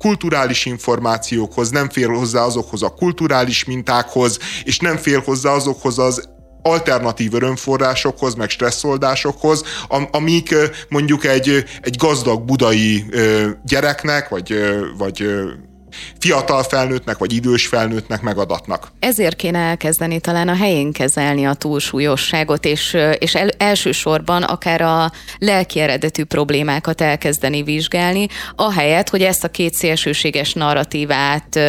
kulturális 0.01 0.65
információkhoz, 0.65 1.69
nem 1.69 1.89
fér 1.89 2.09
hozzá 2.09 2.41
azokhoz 2.41 2.83
a 2.83 2.89
kulturális 2.89 3.63
mintákhoz, 3.63 4.39
és 4.63 4.79
nem 4.79 4.97
fér 4.97 5.21
hozzá 5.25 5.51
azokhoz 5.51 5.99
az 5.99 6.29
alternatív 6.61 7.33
örömforrásokhoz, 7.33 8.35
meg 8.35 8.49
stresszoldásokhoz, 8.49 9.63
amik 10.11 10.55
mondjuk 10.89 11.25
egy, 11.25 11.63
egy 11.81 11.95
gazdag 11.95 12.45
budai 12.45 13.05
gyereknek, 13.63 14.29
vagy, 14.29 14.53
vagy 14.97 15.25
fiatal 16.19 16.63
felnőttnek 16.63 17.17
vagy 17.17 17.33
idős 17.33 17.67
felnőttnek 17.67 18.21
megadatnak. 18.21 18.91
Ezért 18.99 19.35
kéne 19.35 19.59
elkezdeni 19.59 20.19
talán 20.19 20.47
a 20.47 20.55
helyén 20.55 20.91
kezelni 20.91 21.45
a 21.45 21.53
túlsúlyosságot, 21.53 22.65
és, 22.65 22.97
és 23.17 23.35
el, 23.35 23.49
elsősorban 23.57 24.43
akár 24.43 24.81
a 24.81 25.11
lelki 25.37 25.79
eredetű 25.79 26.23
problémákat 26.23 27.01
elkezdeni 27.01 27.63
vizsgálni, 27.63 28.27
ahelyett, 28.55 29.09
hogy 29.09 29.21
ezt 29.21 29.43
a 29.43 29.47
két 29.49 29.73
szélsőséges 29.73 30.53
narratívát 30.53 31.59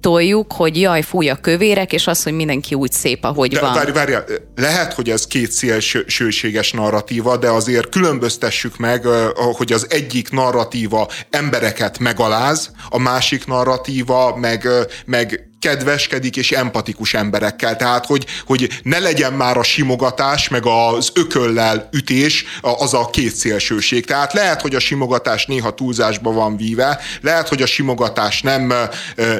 toljuk, 0.00 0.52
hogy 0.52 0.80
jaj, 0.80 1.02
fúj 1.02 1.28
a 1.28 1.36
kövérek, 1.36 1.92
és 1.92 2.06
az, 2.06 2.22
hogy 2.22 2.32
mindenki 2.32 2.74
úgy 2.74 2.92
szép, 2.92 3.24
ahogy 3.24 3.52
de, 3.52 3.60
van. 3.60 3.74
Várj, 3.74 3.90
várj, 3.90 4.14
lehet, 4.56 4.92
hogy 4.92 5.10
ez 5.10 5.26
két 5.26 5.50
szélsőséges 5.50 6.72
narratíva, 6.72 7.36
de 7.36 7.48
azért 7.48 7.88
különböztessük 7.88 8.76
meg, 8.76 9.04
hogy 9.34 9.72
az 9.72 9.86
egyik 9.90 10.30
narratíva 10.30 11.08
embereket 11.30 11.98
megaláz, 11.98 12.72
a 12.88 12.98
másik 12.98 13.46
narratíva 13.46 14.36
meg, 14.36 14.68
meg 15.06 15.49
kedveskedik 15.60 16.36
és 16.36 16.52
empatikus 16.52 17.14
emberekkel. 17.14 17.76
Tehát, 17.76 18.06
hogy, 18.06 18.26
hogy 18.46 18.68
ne 18.82 18.98
legyen 18.98 19.32
már 19.32 19.56
a 19.56 19.62
simogatás, 19.62 20.48
meg 20.48 20.66
az 20.66 21.10
ököllel 21.14 21.88
ütés, 21.92 22.44
az 22.60 22.94
a 22.94 23.10
két 23.10 23.34
szélsőség. 23.34 24.06
Tehát 24.06 24.32
lehet, 24.32 24.60
hogy 24.60 24.74
a 24.74 24.80
simogatás 24.80 25.46
néha 25.46 25.74
túlzásba 25.74 26.32
van 26.32 26.56
víve, 26.56 27.00
lehet, 27.20 27.48
hogy 27.48 27.62
a 27.62 27.66
simogatás 27.66 28.42
nem, 28.42 28.72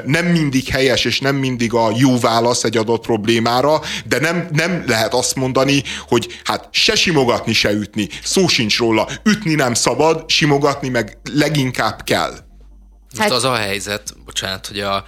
nem 0.05 0.27
mindig 0.27 0.69
helyes, 0.69 1.05
és 1.05 1.21
nem 1.21 1.37
mindig 1.37 1.75
a 1.75 1.93
jó 1.97 2.19
válasz 2.19 2.65
egy 2.65 2.77
adott 2.77 3.03
problémára, 3.03 3.81
de 4.05 4.19
nem, 4.21 4.49
nem 4.53 4.85
lehet 4.87 5.15
azt 5.15 5.35
mondani, 5.35 5.83
hogy 6.09 6.41
hát 6.45 6.69
se 6.71 6.95
simogatni, 6.95 7.53
se 7.53 7.71
ütni. 7.71 8.09
Szó 8.25 8.49
sincs 8.49 8.79
róla. 8.79 9.09
Ütni 9.25 9.55
nem 9.55 9.75
szabad, 9.75 10.31
simogatni 10.31 10.89
meg 10.89 11.19
leginkább 11.33 12.03
kell. 12.05 12.33
Most 13.11 13.23
hát... 13.23 13.31
az 13.31 13.45
a 13.45 13.55
helyzet, 13.55 14.15
bocsánat, 14.25 14.67
hogy 14.67 14.81
a, 14.81 15.05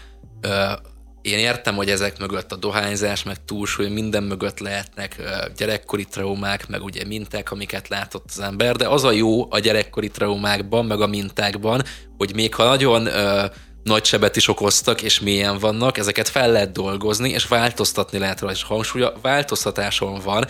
én 1.23 1.39
értem, 1.39 1.75
hogy 1.75 1.91
ezek 1.91 2.19
mögött 2.19 2.53
a 2.53 2.57
dohányzás, 2.57 3.23
meg 3.23 3.45
túlsúly, 3.45 3.89
minden 3.89 4.23
mögött 4.23 4.59
lehetnek 4.59 5.17
gyerekkori 5.57 6.05
traumák, 6.05 6.69
meg 6.69 6.83
ugye 6.83 7.05
minták, 7.05 7.51
amiket 7.51 7.89
látott 7.89 8.25
az 8.29 8.41
ember, 8.41 8.77
de 8.77 8.89
az 8.89 9.05
a 9.05 9.11
jó 9.11 9.53
a 9.53 9.59
gyerekkori 9.59 10.09
traumákban, 10.09 10.85
meg 10.87 11.01
a 11.01 11.07
mintákban, 11.07 11.83
hogy 12.17 12.35
még 12.35 12.55
ha 12.55 12.65
nagyon 12.65 13.07
ö, 13.07 13.45
nagy 13.83 14.05
sebet 14.05 14.37
is 14.37 14.49
okoztak, 14.49 15.03
és 15.03 15.21
mélyen 15.21 15.59
vannak, 15.59 15.99
ezeket 15.99 16.29
fel 16.29 16.51
lehet 16.51 16.73
dolgozni, 16.73 17.31
és 17.31 17.47
változtatni 17.47 18.19
lehet 18.19 18.41
rá, 18.41 18.51
és 18.51 18.63
hangsúlya 18.63 19.13
változtatáson 19.23 20.21
van, 20.25 20.47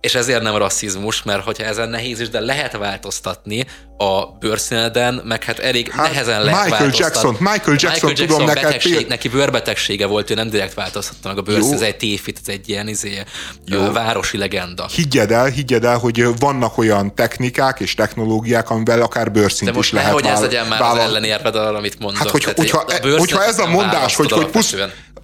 és 0.00 0.14
ezért 0.14 0.42
nem 0.42 0.56
rasszizmus, 0.56 1.22
mert 1.22 1.44
hogyha 1.44 1.64
ezen 1.64 1.88
nehéz 1.88 2.20
is, 2.20 2.28
de 2.28 2.40
lehet 2.40 2.76
változtatni 2.76 3.66
a 3.98 4.26
bőrszíneden, 4.40 5.22
meg 5.24 5.44
hát 5.44 5.58
elég 5.58 5.90
hát 5.90 6.10
nehezen 6.10 6.42
lehet 6.42 6.62
Michael 6.64 6.80
változtatni. 6.80 7.04
Jackson, 7.04 7.36
Michael 7.38 7.76
Jackson, 7.78 7.90
Michael 7.92 8.12
Jackson 8.16 8.26
tudom 8.26 8.46
betegség, 8.46 8.92
neked... 8.92 9.08
Neki 9.08 9.28
bőrbetegsége 9.28 10.06
volt, 10.06 10.30
ő 10.30 10.34
nem 10.34 10.50
direkt 10.50 10.74
változtatta 10.74 11.28
meg 11.28 11.38
a 11.38 11.42
bőrszín, 11.42 11.72
ez 11.74 11.80
egy 11.80 11.96
téfit, 11.96 12.38
ez 12.46 12.52
egy 12.52 12.68
ilyen 12.68 12.88
izé, 12.88 13.22
Jó. 13.66 13.92
városi 13.92 14.38
legenda. 14.38 14.86
Higgyed 14.86 15.30
el, 15.30 15.46
higgyed 15.46 15.84
el, 15.84 15.98
hogy 15.98 16.38
vannak 16.38 16.78
olyan 16.78 17.14
technikák 17.14 17.80
és 17.80 17.94
technológiák, 17.94 18.70
amivel 18.70 19.02
akár 19.02 19.32
bőrszint 19.32 19.70
de 19.70 19.76
most 19.76 19.92
is 19.92 19.98
lehet 19.98 20.12
hogy 20.12 20.26
ez 20.26 20.40
legyen 20.40 20.66
már 20.66 20.80
vállal... 20.80 20.98
az 20.98 21.08
ellenérved 21.08 21.56
arra, 21.56 21.76
amit 21.76 21.98
mondok. 21.98 22.22
Hát, 22.22 22.30
hogy, 22.30 22.44
hogyha, 22.44 22.78
a 22.78 23.16
hogyha 23.18 23.44
ez 23.44 23.58
a 23.58 23.66
mondás, 23.66 24.14
hogy, 24.14 24.32
hogy, 24.32 24.46
pusz, 24.46 24.74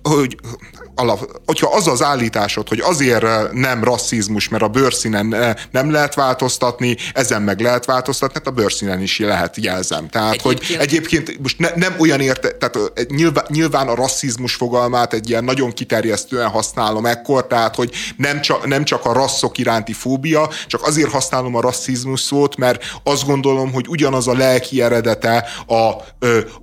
hogy 0.03 0.37
alap, 0.95 1.41
hogyha 1.47 1.71
az 1.75 1.87
az 1.87 2.03
állításod, 2.03 2.69
hogy 2.69 2.81
azért 2.81 3.53
nem 3.53 3.85
rasszizmus, 3.85 4.49
mert 4.49 4.63
a 4.63 4.69
bőrszínen 4.69 5.57
nem 5.71 5.91
lehet 5.91 6.15
változtatni, 6.15 6.97
ezen 7.15 7.43
meg 7.43 7.61
lehet 7.61 7.85
változtatni, 7.85 8.35
hát 8.35 8.47
a 8.47 8.51
bőrszínen 8.63 9.03
is 9.03 9.19
lehet 9.19 9.57
jelzem. 9.57 10.09
Tehát, 10.09 10.33
egyébként... 10.33 10.67
hogy 10.67 10.77
egyébként 10.81 11.39
most 11.43 11.59
ne, 11.59 11.69
nem 11.75 11.95
olyan 11.99 12.21
érte, 12.21 12.51
tehát 12.51 13.07
nyilván, 13.09 13.45
nyilván 13.49 13.89
a 13.89 13.95
rasszizmus 13.95 14.55
fogalmát 14.55 15.13
egy 15.13 15.29
ilyen 15.29 15.45
nagyon 15.45 15.73
kiterjesztően 15.73 16.49
használom 16.49 17.07
ekkor, 17.07 17.47
tehát, 17.47 17.75
hogy 17.75 17.91
nem 18.17 18.41
csak, 18.41 18.67
nem 18.67 18.85
csak 18.85 19.05
a 19.05 19.13
rasszok 19.13 19.59
iránti 19.59 19.93
fóbia, 19.93 20.51
csak 20.67 20.87
azért 20.87 21.11
használom 21.11 21.55
a 21.55 21.61
rasszizmus 21.61 22.21
szót, 22.21 22.57
mert 22.57 22.85
azt 23.03 23.27
gondolom, 23.27 23.73
hogy 23.73 23.87
ugyanaz 23.89 24.29
a 24.29 24.37
lelki 24.37 24.83
eredete 24.83 25.49
a, 25.67 25.77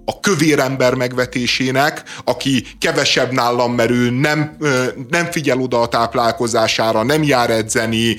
a 0.06 0.20
kövér 0.22 0.60
ember 0.60 0.94
megvetésének, 0.94 2.04
aki 2.24 2.66
kevesebb 2.80 3.32
nálam, 3.32 3.74
mert 3.74 3.90
ő 3.90 4.10
nem, 4.10 4.58
nem 5.10 5.32
figyel 5.32 5.60
oda 5.60 5.82
a 5.82 5.88
táplálkozására, 5.88 7.04
nem 7.04 7.24
jár 7.24 7.50
edzeni, 7.50 8.16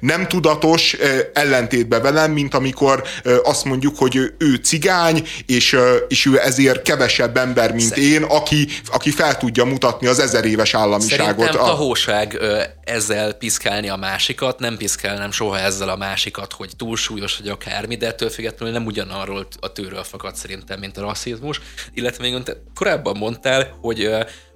nem 0.00 0.28
tudatos 0.28 0.96
ellentétbe 1.32 2.00
velem, 2.00 2.32
mint 2.32 2.54
amikor 2.54 3.01
amikor 3.24 3.50
azt 3.50 3.64
mondjuk, 3.64 3.98
hogy 3.98 4.16
ő 4.38 4.54
cigány, 4.54 5.28
és, 5.46 5.76
és 6.08 6.26
ő 6.26 6.40
ezért 6.40 6.82
kevesebb 6.82 7.36
ember, 7.36 7.70
mint 7.70 7.88
Szerint. 7.88 8.06
én, 8.06 8.22
aki, 8.22 8.68
aki 8.92 9.10
fel 9.10 9.36
tudja 9.36 9.64
mutatni 9.64 10.06
az 10.06 10.18
ezer 10.18 10.44
éves 10.44 10.74
államiságot. 10.74 11.38
Szerintem 11.38 11.60
a 11.60 11.64
tahóság 11.64 12.38
ezzel 12.84 13.32
piszkálni 13.32 13.88
a 13.88 13.96
másikat, 13.96 14.58
nem 14.58 14.76
piszkálnám 14.76 15.30
soha 15.30 15.58
ezzel 15.58 15.88
a 15.88 15.96
másikat, 15.96 16.52
hogy 16.52 16.70
túlsúlyos, 16.76 17.36
vagy 17.36 17.48
akármi, 17.48 17.96
de 17.96 18.06
ettől 18.06 18.30
függetlenül 18.30 18.74
nem 18.74 18.86
ugyanarról 18.86 19.46
a 19.60 19.72
tőről 19.72 20.04
fakad 20.04 20.36
szerintem, 20.36 20.78
mint 20.78 20.96
a 20.96 21.00
rasszizmus. 21.00 21.60
Illetve 21.94 22.22
még 22.22 22.42
korábban 22.74 23.16
mondtál, 23.16 23.78
hogy 23.80 24.10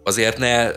azért 0.05 0.39
ne 0.39 0.71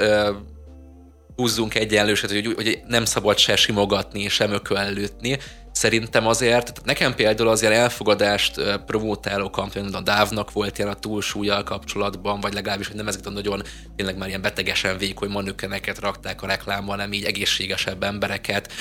húzzunk 1.39 1.75
egyenlőset, 1.75 2.31
hogy, 2.31 2.53
hogy 2.55 2.79
nem 2.87 3.05
szabad 3.05 3.37
se 3.37 3.55
simogatni, 3.55 4.27
sem 4.27 4.51
ökölültni. 4.51 5.37
Szerintem 5.80 6.27
azért, 6.27 6.81
nekem 6.84 7.15
például 7.15 7.49
az 7.49 7.61
ilyen 7.61 7.73
elfogadást 7.73 8.61
provókáló 8.85 9.49
kampány, 9.49 9.93
a 9.93 10.01
Dávnak 10.01 10.51
volt 10.51 10.77
ilyen 10.77 10.89
a 10.89 10.93
túlsúlyjal 10.93 11.64
kapcsolatban, 11.64 12.39
vagy 12.39 12.53
legalábbis, 12.53 12.88
hogy 12.88 12.95
nem 12.95 13.07
ezeket 13.07 13.26
a 13.26 13.30
nagyon 13.30 13.64
tényleg 13.95 14.18
már 14.18 14.27
ilyen 14.27 14.41
betegesen 14.41 14.97
vékony 14.97 15.30
manőkeneket 15.30 15.99
rakták 15.99 16.41
a 16.41 16.47
reklámban, 16.47 16.97
nem 16.97 17.14
így 17.14 17.23
egészségesebb 17.23 18.03
embereket, 18.03 18.72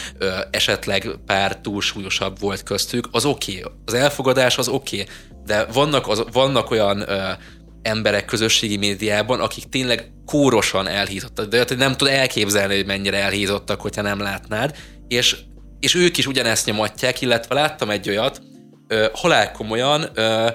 esetleg 0.50 1.08
pár 1.26 1.56
túlsúlyosabb 1.56 2.38
volt 2.38 2.62
köztük, 2.62 3.08
az 3.12 3.24
oké. 3.24 3.58
Okay. 3.58 3.72
Az 3.84 3.94
elfogadás 3.94 4.58
az 4.58 4.68
oké, 4.68 5.00
okay. 5.00 5.14
de 5.46 5.64
vannak, 5.64 6.08
az, 6.08 6.24
vannak 6.32 6.70
olyan 6.70 7.04
emberek 7.82 8.24
közösségi 8.24 8.76
médiában, 8.76 9.40
akik 9.40 9.68
tényleg 9.68 10.10
kórosan 10.26 10.86
elhízottak, 10.86 11.46
de 11.48 11.64
nem 11.76 11.96
tud 11.96 12.08
elképzelni, 12.08 12.76
hogy 12.76 12.86
mennyire 12.86 13.16
elhízottak, 13.16 13.80
hogyha 13.80 14.02
nem 14.02 14.20
látnád, 14.20 14.76
és, 15.08 15.36
és 15.80 15.94
ők 15.94 16.16
is 16.16 16.26
ugyanezt 16.26 16.66
nyomatják, 16.66 17.20
illetve 17.20 17.54
láttam 17.54 17.90
egy 17.90 18.08
olyat, 18.08 18.42
ö, 18.88 19.06
halálkomolyan 19.12 20.08
ö, 20.14 20.48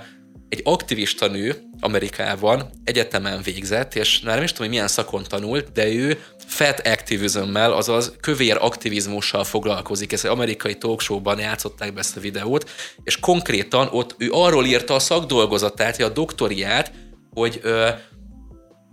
egy 0.50 0.62
aktivista 0.64 1.28
nő 1.28 1.56
Amerikában 1.80 2.70
egyetemen 2.84 3.42
végzett, 3.42 3.96
és 3.96 4.22
már 4.22 4.36
nem 4.36 4.44
is 4.44 4.50
tudom, 4.50 4.66
hogy 4.66 4.76
milyen 4.76 4.88
szakon 4.88 5.24
tanult, 5.24 5.72
de 5.72 5.88
ő 5.88 6.24
fat 6.46 6.88
activism 6.88 7.56
azaz 7.56 8.14
kövér 8.22 8.58
aktivizmussal 8.60 9.44
foglalkozik. 9.44 10.12
Ezt 10.12 10.26
egy 10.26 10.32
amerikai 10.32 10.78
talkshowban 10.78 11.40
játszották 11.40 11.94
be 11.94 12.00
ezt 12.00 12.18
a 12.18 12.20
videót, 12.20 12.70
és 13.04 13.20
konkrétan 13.20 13.88
ott 13.92 14.16
ő 14.18 14.30
arról 14.32 14.66
írta 14.66 14.94
a 14.94 15.00
szakdolgozatát, 15.00 16.02
a 16.02 16.10
doktoriát, 16.10 16.92
hogy 17.34 17.62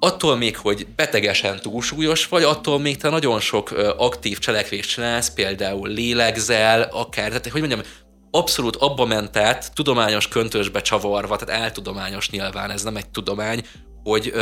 attól 0.01 0.37
még, 0.37 0.57
hogy 0.57 0.87
betegesen 0.97 1.61
túlsúlyos 1.61 2.29
vagy, 2.29 2.43
attól 2.43 2.79
még 2.79 2.97
te 2.97 3.09
nagyon 3.09 3.41
sok 3.41 3.71
aktív 3.97 4.39
cselekvést 4.39 4.91
csinálsz, 4.91 5.31
például 5.35 5.89
lélegzel, 5.89 6.83
akár, 6.83 7.29
tehát 7.29 7.49
hogy 7.49 7.61
mondjam, 7.61 7.83
abszolút 8.31 8.77
abba 8.77 9.05
ment 9.05 9.37
át, 9.37 9.75
tudományos 9.75 10.29
köntösbe 10.29 10.81
csavarva, 10.81 11.37
tehát 11.37 11.63
eltudományos 11.63 12.31
nyilván, 12.31 12.71
ez 12.71 12.83
nem 12.83 12.97
egy 12.97 13.09
tudomány, 13.09 13.65
hogy, 14.03 14.33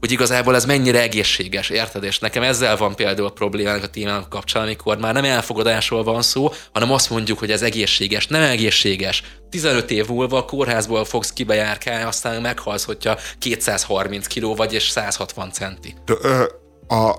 hogy 0.00 0.10
igazából 0.10 0.54
ez 0.54 0.64
mennyire 0.64 1.00
egészséges, 1.00 1.70
érted? 1.70 2.04
És 2.04 2.18
nekem 2.18 2.42
ezzel 2.42 2.76
van 2.76 2.94
például 2.94 3.26
a 3.26 3.30
problémánk 3.30 3.82
a 3.82 3.86
témánk 3.86 4.28
kapcsán, 4.28 4.62
amikor 4.62 4.98
már 4.98 5.14
nem 5.14 5.24
elfogadásról 5.24 6.02
van 6.02 6.22
szó, 6.22 6.52
hanem 6.72 6.92
azt 6.92 7.10
mondjuk, 7.10 7.38
hogy 7.38 7.50
ez 7.50 7.62
egészséges, 7.62 8.26
nem 8.26 8.42
egészséges. 8.42 9.22
15 9.50 9.90
év 9.90 10.08
múlva 10.08 10.36
a 10.36 10.44
kórházból 10.44 11.04
fogsz 11.04 11.32
kibejárkálni, 11.32 12.04
aztán 12.04 12.40
meghalsz, 12.40 12.84
hogyha 12.84 13.18
230 13.38 14.26
kiló 14.26 14.54
vagy 14.54 14.72
és 14.72 14.88
160 14.88 15.52
centi. 15.52 15.94
De, 16.04 16.14
ö, 16.20 16.44
a, 16.88 17.14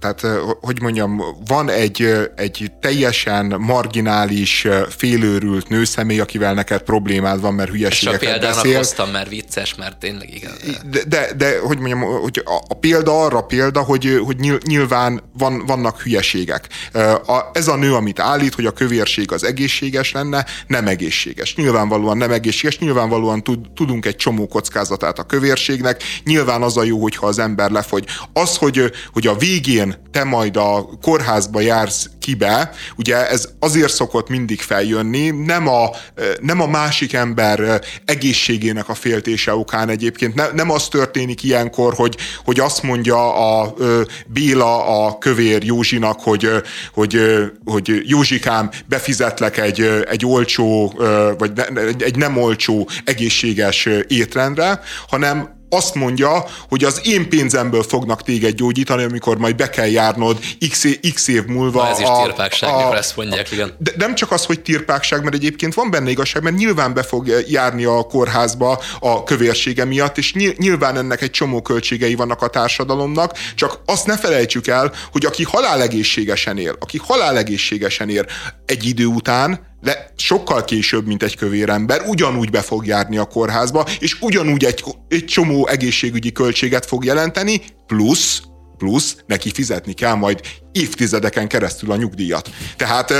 tehát, 0.00 0.26
hogy 0.60 0.80
mondjam, 0.80 1.22
van 1.46 1.70
egy, 1.70 2.30
egy 2.36 2.72
teljesen 2.80 3.54
marginális, 3.58 4.66
félőrült 4.88 5.68
nőszemély, 5.68 6.20
akivel 6.20 6.54
neked 6.54 6.82
problémád 6.82 7.40
van, 7.40 7.54
mert 7.54 7.70
hülyeségeket 7.70 8.20
beszél. 8.20 8.28
És 8.28 8.56
a 8.56 8.60
példának 8.60 8.76
hoztam, 8.76 9.10
mert 9.10 9.28
vicces, 9.28 9.74
mert 9.74 9.98
tényleg 9.98 10.34
igen. 10.34 10.52
De, 10.90 11.00
de, 11.08 11.32
de 11.36 11.58
hogy 11.58 11.78
mondjam, 11.78 12.00
hogy 12.00 12.42
a, 12.44 12.62
a 12.68 12.74
példa 12.74 13.24
arra 13.24 13.40
példa, 13.40 13.80
hogy, 13.80 14.20
hogy 14.24 14.60
nyilván 14.66 15.22
van, 15.38 15.66
vannak 15.66 16.00
hülyeségek. 16.00 16.68
A, 17.26 17.40
ez 17.52 17.68
a 17.68 17.76
nő, 17.76 17.94
amit 17.94 18.20
állít, 18.20 18.54
hogy 18.54 18.66
a 18.66 18.70
kövérség 18.70 19.32
az 19.32 19.44
egészséges 19.44 20.12
lenne, 20.12 20.46
nem 20.66 20.86
egészséges. 20.86 21.54
Nyilvánvalóan 21.54 22.16
nem 22.16 22.30
egészséges, 22.30 22.78
nyilvánvalóan 22.78 23.42
tud, 23.42 23.58
tudunk 23.74 24.06
egy 24.06 24.16
csomó 24.16 24.46
kockázatát 24.46 25.18
a 25.18 25.22
kövérségnek, 25.22 26.02
nyilván 26.24 26.62
az 26.62 26.76
a 26.76 26.82
jó, 26.82 27.02
hogyha 27.02 27.26
az 27.26 27.38
ember 27.38 27.70
lefogy. 27.70 28.06
Az, 28.32 28.56
hogy 28.56 28.79
hogy, 29.12 29.26
a 29.26 29.36
végén 29.36 30.02
te 30.10 30.24
majd 30.24 30.56
a 30.56 30.88
kórházba 31.02 31.60
jársz 31.60 32.10
kibe, 32.18 32.70
ugye 32.96 33.28
ez 33.28 33.48
azért 33.58 33.92
szokott 33.92 34.28
mindig 34.28 34.60
feljönni, 34.60 35.30
nem 35.30 35.68
a, 35.68 35.90
nem 36.40 36.60
a 36.60 36.66
másik 36.66 37.12
ember 37.12 37.80
egészségének 38.04 38.88
a 38.88 38.94
féltése 38.94 39.54
okán 39.54 39.88
egyébként, 39.88 40.34
ne, 40.34 40.50
nem 40.52 40.70
az 40.70 40.88
történik 40.88 41.42
ilyenkor, 41.42 41.94
hogy, 41.94 42.16
hogy 42.44 42.60
azt 42.60 42.82
mondja 42.82 43.34
a 43.34 43.74
Béla 44.26 45.04
a 45.06 45.18
kövér 45.18 45.64
Józsinak, 45.64 46.20
hogy, 46.20 46.48
hogy, 46.92 47.20
hogy 47.64 48.02
Józsikám, 48.04 48.70
befizetlek 48.86 49.58
egy, 49.58 49.80
egy 50.10 50.26
olcsó, 50.26 50.94
vagy 51.38 51.52
egy 51.98 52.16
nem 52.16 52.36
olcsó 52.36 52.88
egészséges 53.04 53.88
étrendre, 54.08 54.80
hanem 55.08 55.58
azt 55.70 55.94
mondja, 55.94 56.44
hogy 56.68 56.84
az 56.84 57.00
én 57.02 57.28
pénzemből 57.28 57.82
fognak 57.82 58.22
téged 58.22 58.54
gyógyítani, 58.54 59.02
amikor 59.02 59.38
majd 59.38 59.56
be 59.56 59.70
kell 59.70 59.86
járnod 59.86 60.38
x, 60.70 60.84
x 61.14 61.28
év 61.28 61.44
múlva. 61.44 61.82
Na, 61.82 61.88
ez 61.88 61.98
is 61.98 62.06
a, 62.06 62.22
tirpákság, 62.22 62.74
a, 62.74 62.96
ezt 62.96 63.16
mondják, 63.16 63.50
igen. 63.52 63.76
De 63.78 63.92
nem 63.96 64.14
csak 64.14 64.30
az, 64.30 64.44
hogy 64.44 64.60
tirpákság, 64.60 65.22
mert 65.22 65.34
egyébként 65.34 65.74
van 65.74 65.90
benne 65.90 66.10
igazság, 66.10 66.42
mert 66.42 66.56
nyilván 66.56 66.94
be 66.94 67.02
fog 67.02 67.44
járni 67.48 67.84
a 67.84 68.02
kórházba 68.02 68.82
a 69.00 69.24
kövérsége 69.24 69.84
miatt, 69.84 70.18
és 70.18 70.34
nyilván 70.56 70.96
ennek 70.96 71.22
egy 71.22 71.30
csomó 71.30 71.62
költségei 71.62 72.14
vannak 72.14 72.42
a 72.42 72.48
társadalomnak, 72.48 73.32
csak 73.54 73.80
azt 73.86 74.06
ne 74.06 74.16
felejtsük 74.16 74.66
el, 74.66 74.92
hogy 75.12 75.24
aki 75.24 75.42
halálegészségesen 75.42 76.58
él, 76.58 76.76
aki 76.80 76.98
halálegészségesen 76.98 78.08
él 78.08 78.26
egy 78.66 78.84
idő 78.84 79.06
után, 79.06 79.69
de 79.80 80.12
sokkal 80.16 80.64
később, 80.64 81.06
mint 81.06 81.22
egy 81.22 81.36
kövér 81.36 81.68
ember, 81.68 82.02
ugyanúgy 82.06 82.50
be 82.50 82.60
fog 82.60 82.86
járni 82.86 83.16
a 83.16 83.24
kórházba, 83.24 83.86
és 83.98 84.20
ugyanúgy 84.20 84.64
egy, 84.64 84.84
egy 85.08 85.24
csomó 85.24 85.66
egészségügyi 85.66 86.32
költséget 86.32 86.86
fog 86.86 87.04
jelenteni, 87.04 87.62
plusz 87.86 88.42
plusz 88.80 89.16
neki 89.26 89.50
fizetni 89.52 89.92
kell 89.92 90.14
majd 90.14 90.40
évtizedeken 90.72 91.48
keresztül 91.48 91.90
a 91.90 91.96
nyugdíjat. 91.96 92.50
Tehát 92.76 93.12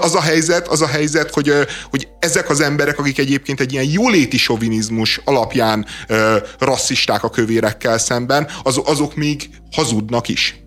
az 0.00 0.14
a 0.14 0.20
helyzet, 0.20 0.68
az 0.68 0.82
a 0.82 0.86
helyzet, 0.86 1.30
hogy, 1.30 1.52
hogy 1.90 2.08
ezek 2.18 2.50
az 2.50 2.60
emberek, 2.60 2.98
akik 2.98 3.18
egyébként 3.18 3.60
egy 3.60 3.72
ilyen 3.72 3.84
jóléti 3.84 4.36
sovinizmus 4.36 5.20
alapján 5.24 5.86
rasszisták 6.58 7.22
a 7.22 7.30
kövérekkel 7.30 7.98
szemben, 7.98 8.48
az, 8.62 8.80
azok 8.84 9.14
még 9.14 9.50
hazudnak 9.70 10.28
is. 10.28 10.60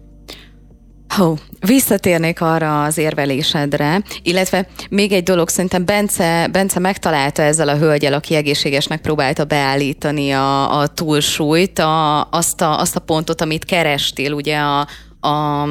Ho, 1.15 1.33
visszatérnék 1.59 2.41
arra 2.41 2.83
az 2.83 2.97
érvelésedre, 2.97 4.01
illetve 4.23 4.67
még 4.89 5.11
egy 5.11 5.23
dolog, 5.23 5.49
szerintem 5.49 5.85
Bence, 5.85 6.47
Bence 6.51 6.79
megtalálta 6.79 7.41
ezzel 7.41 7.67
a 7.67 7.77
hölgyel, 7.77 8.13
aki 8.13 8.35
egészségesnek 8.35 9.01
próbálta 9.01 9.45
beállítani 9.45 10.31
a, 10.31 10.79
a 10.79 10.87
túlsúlyt, 10.87 11.79
a, 11.79 12.23
azt, 12.29 12.61
a, 12.61 12.79
azt 12.79 12.95
a 12.95 12.99
pontot, 12.99 13.41
amit 13.41 13.65
kerestél, 13.65 14.31
ugye 14.31 14.57
a, 14.57 14.87
a, 15.19 15.61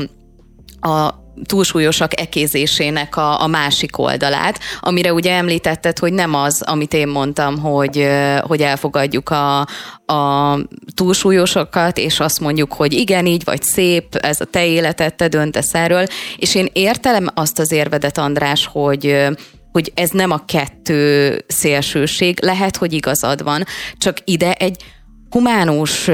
a 0.88 1.21
túlsúlyosak 1.46 2.20
ekézésének 2.20 3.16
a, 3.16 3.42
a 3.42 3.46
másik 3.46 3.98
oldalát, 3.98 4.58
amire 4.80 5.12
ugye 5.12 5.32
említetted, 5.32 5.98
hogy 5.98 6.12
nem 6.12 6.34
az, 6.34 6.62
amit 6.62 6.94
én 6.94 7.08
mondtam, 7.08 7.58
hogy, 7.58 8.08
hogy 8.40 8.60
elfogadjuk 8.60 9.30
a, 9.30 9.60
a 10.06 10.58
túlsúlyosokat, 10.94 11.98
és 11.98 12.20
azt 12.20 12.40
mondjuk, 12.40 12.72
hogy 12.72 12.92
igen, 12.92 13.26
így 13.26 13.44
vagy 13.44 13.62
szép, 13.62 14.14
ez 14.14 14.40
a 14.40 14.44
te 14.44 14.66
életed, 14.66 15.14
te 15.14 15.28
döntesz 15.28 15.74
erről, 15.74 16.06
és 16.36 16.54
én 16.54 16.68
értelem 16.72 17.26
azt 17.34 17.58
az 17.58 17.72
érvedet, 17.72 18.18
András, 18.18 18.66
hogy 18.72 19.26
hogy 19.72 19.92
ez 19.94 20.10
nem 20.10 20.30
a 20.30 20.44
kettő 20.44 21.38
szélsőség, 21.46 22.42
lehet, 22.42 22.76
hogy 22.76 22.92
igazad 22.92 23.42
van, 23.42 23.64
csak 23.98 24.16
ide 24.24 24.52
egy 24.52 24.84
humánus 25.30 26.10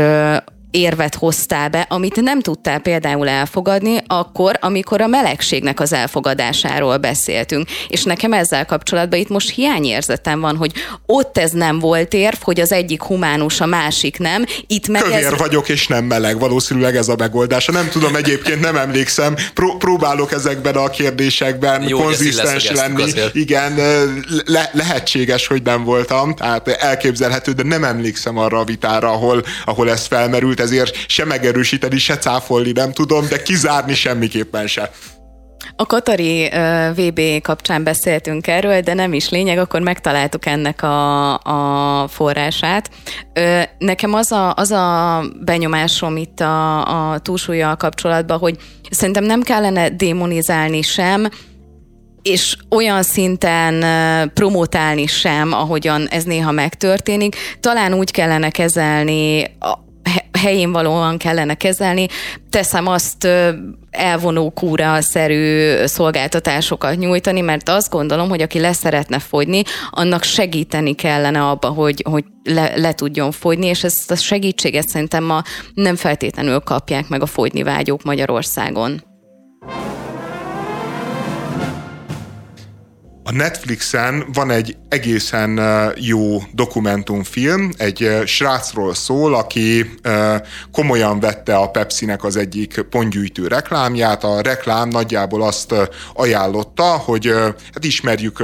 érvet 0.78 1.14
hoztál 1.14 1.68
be, 1.68 1.86
amit 1.88 2.20
nem 2.20 2.40
tudtál 2.40 2.78
például 2.78 3.28
elfogadni 3.28 3.96
akkor, 4.06 4.58
amikor 4.60 5.00
a 5.00 5.06
melegségnek 5.06 5.80
az 5.80 5.92
elfogadásáról 5.92 6.96
beszéltünk. 6.96 7.68
És 7.88 8.02
nekem 8.02 8.32
ezzel 8.32 8.66
kapcsolatban 8.66 9.18
itt 9.18 9.28
most 9.28 9.50
hiányérzetem 9.50 10.40
van, 10.40 10.56
hogy 10.56 10.72
ott 11.06 11.38
ez 11.38 11.50
nem 11.50 11.78
volt 11.78 12.12
érv, 12.12 12.36
hogy 12.40 12.60
az 12.60 12.72
egyik 12.72 13.02
humánus, 13.02 13.60
a 13.60 13.66
másik 13.66 14.18
nem. 14.18 14.44
Itt 14.66 14.88
meg 14.88 15.02
Kövér 15.02 15.24
ez... 15.24 15.38
vagyok 15.38 15.68
és 15.68 15.86
nem 15.86 16.04
meleg, 16.04 16.38
valószínűleg 16.38 16.96
ez 16.96 17.08
a 17.08 17.14
megoldása. 17.18 17.72
Nem 17.72 17.88
tudom, 17.88 18.16
egyébként 18.16 18.60
nem 18.60 18.76
emlékszem. 18.76 19.34
Pró- 19.54 19.76
próbálok 19.76 20.32
ezekben 20.32 20.74
a 20.74 20.90
kérdésekben 20.90 21.88
Jó, 21.88 21.98
konzisztens 21.98 22.70
lenni. 22.70 23.02
Azért. 23.02 23.34
Igen, 23.34 23.74
le- 24.44 24.70
lehetséges, 24.72 25.46
hogy 25.46 25.62
nem 25.62 25.84
voltam, 25.84 26.34
tehát 26.34 26.68
elképzelhető, 26.68 27.52
de 27.52 27.62
nem 27.62 27.84
emlékszem 27.84 28.38
arra 28.38 28.58
a 28.58 28.64
vitára, 28.64 29.12
ahol, 29.12 29.42
ahol 29.64 29.90
ez 29.90 30.06
felmerült 30.06 30.60
ezért 30.68 30.96
se 31.08 31.24
megerősíteni, 31.24 31.98
se 31.98 32.18
cáfolni 32.18 32.72
nem 32.72 32.92
tudom, 32.92 33.28
de 33.28 33.42
kizárni 33.42 33.94
semmiképpen 33.94 34.66
se. 34.66 34.90
A 35.76 35.86
Katari 35.86 36.50
VB 36.94 37.20
kapcsán 37.42 37.84
beszéltünk 37.84 38.46
erről, 38.46 38.80
de 38.80 38.94
nem 38.94 39.12
is 39.12 39.28
lényeg, 39.28 39.58
akkor 39.58 39.80
megtaláltuk 39.80 40.46
ennek 40.46 40.82
a, 40.82 41.32
a 41.38 42.08
forrását. 42.08 42.90
Nekem 43.78 44.14
az 44.14 44.32
a, 44.32 44.54
az 44.54 44.70
a 44.70 45.22
benyomásom 45.44 46.16
itt 46.16 46.40
a, 46.40 47.10
a 47.12 47.18
túlsúlyjal 47.18 47.76
kapcsolatban, 47.76 48.38
hogy 48.38 48.56
szerintem 48.90 49.24
nem 49.24 49.42
kellene 49.42 49.88
démonizálni 49.90 50.82
sem, 50.82 51.28
és 52.22 52.56
olyan 52.70 53.02
szinten 53.02 53.84
promotálni 54.34 55.06
sem, 55.06 55.52
ahogyan 55.52 56.06
ez 56.08 56.24
néha 56.24 56.50
megtörténik. 56.50 57.36
Talán 57.60 57.94
úgy 57.94 58.10
kellene 58.10 58.50
kezelni 58.50 59.46
helyén 60.38 60.72
valóan 60.72 61.18
kellene 61.18 61.54
kezelni. 61.54 62.06
Teszem 62.50 62.86
azt 62.86 63.28
elvonó 63.90 64.50
kúra-szerű 64.50 65.74
szolgáltatásokat 65.84 66.96
nyújtani, 66.96 67.40
mert 67.40 67.68
azt 67.68 67.90
gondolom, 67.90 68.28
hogy 68.28 68.42
aki 68.42 68.58
leszeretne 68.60 69.18
fogyni, 69.18 69.62
annak 69.90 70.22
segíteni 70.22 70.94
kellene 70.94 71.42
abba, 71.42 71.68
hogy, 71.68 72.02
hogy 72.10 72.24
le, 72.44 72.72
le 72.76 72.92
tudjon 72.92 73.32
fogyni, 73.32 73.66
és 73.66 73.84
ezt 73.84 74.10
a 74.10 74.16
segítséget 74.16 74.88
szerintem 74.88 75.24
ma 75.24 75.42
nem 75.74 75.96
feltétlenül 75.96 76.60
kapják 76.60 77.08
meg 77.08 77.22
a 77.22 77.26
fogyni 77.26 77.62
vágyók 77.62 78.02
Magyarországon. 78.02 79.02
A 83.28 83.32
Netflixen 83.32 84.24
van 84.32 84.50
egy 84.50 84.76
egészen 84.88 85.60
jó 85.96 86.42
dokumentumfilm, 86.52 87.72
egy 87.76 88.22
srácról 88.26 88.94
szól, 88.94 89.34
aki 89.34 89.90
komolyan 90.72 91.20
vette 91.20 91.56
a 91.56 91.70
Pepsi-nek 91.70 92.24
az 92.24 92.36
egyik 92.36 92.80
pontgyűjtő 92.90 93.46
reklámját. 93.46 94.24
A 94.24 94.40
reklám 94.40 94.88
nagyjából 94.88 95.42
azt 95.42 95.74
ajánlotta, 96.14 96.82
hogy 96.82 97.32
hát 97.72 97.84
ismerjük, 97.84 98.42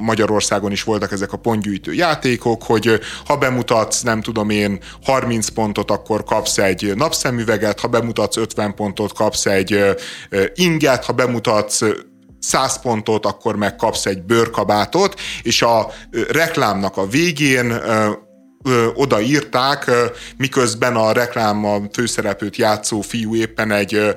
Magyarországon 0.00 0.72
is 0.72 0.82
voltak 0.82 1.12
ezek 1.12 1.32
a 1.32 1.36
pontgyűjtő 1.36 1.92
játékok, 1.92 2.62
hogy 2.62 3.00
ha 3.26 3.36
bemutatsz, 3.36 4.00
nem 4.00 4.20
tudom 4.20 4.50
én, 4.50 4.78
30 5.04 5.48
pontot, 5.48 5.90
akkor 5.90 6.24
kapsz 6.24 6.58
egy 6.58 6.92
napszemüveget, 6.96 7.80
ha 7.80 7.88
bemutatsz 7.88 8.36
50 8.36 8.74
pontot, 8.74 9.12
kapsz 9.12 9.46
egy 9.46 9.96
inget, 10.54 11.04
ha 11.04 11.12
bemutatsz 11.12 11.82
100 12.40 12.80
pontot, 12.80 13.26
akkor 13.26 13.56
meg 13.56 13.76
kapsz 13.76 14.06
egy 14.06 14.22
bőrkabátot, 14.22 15.20
és 15.42 15.62
a 15.62 15.90
reklámnak 16.28 16.96
a 16.96 17.06
végén 17.06 17.80
odaírták, 18.94 19.90
miközben 20.36 20.96
a 20.96 21.12
reklám 21.12 21.64
a 21.64 21.80
főszereplőt 21.92 22.56
játszó 22.56 23.00
fiú 23.00 23.34
éppen 23.34 23.70
egy 23.70 24.14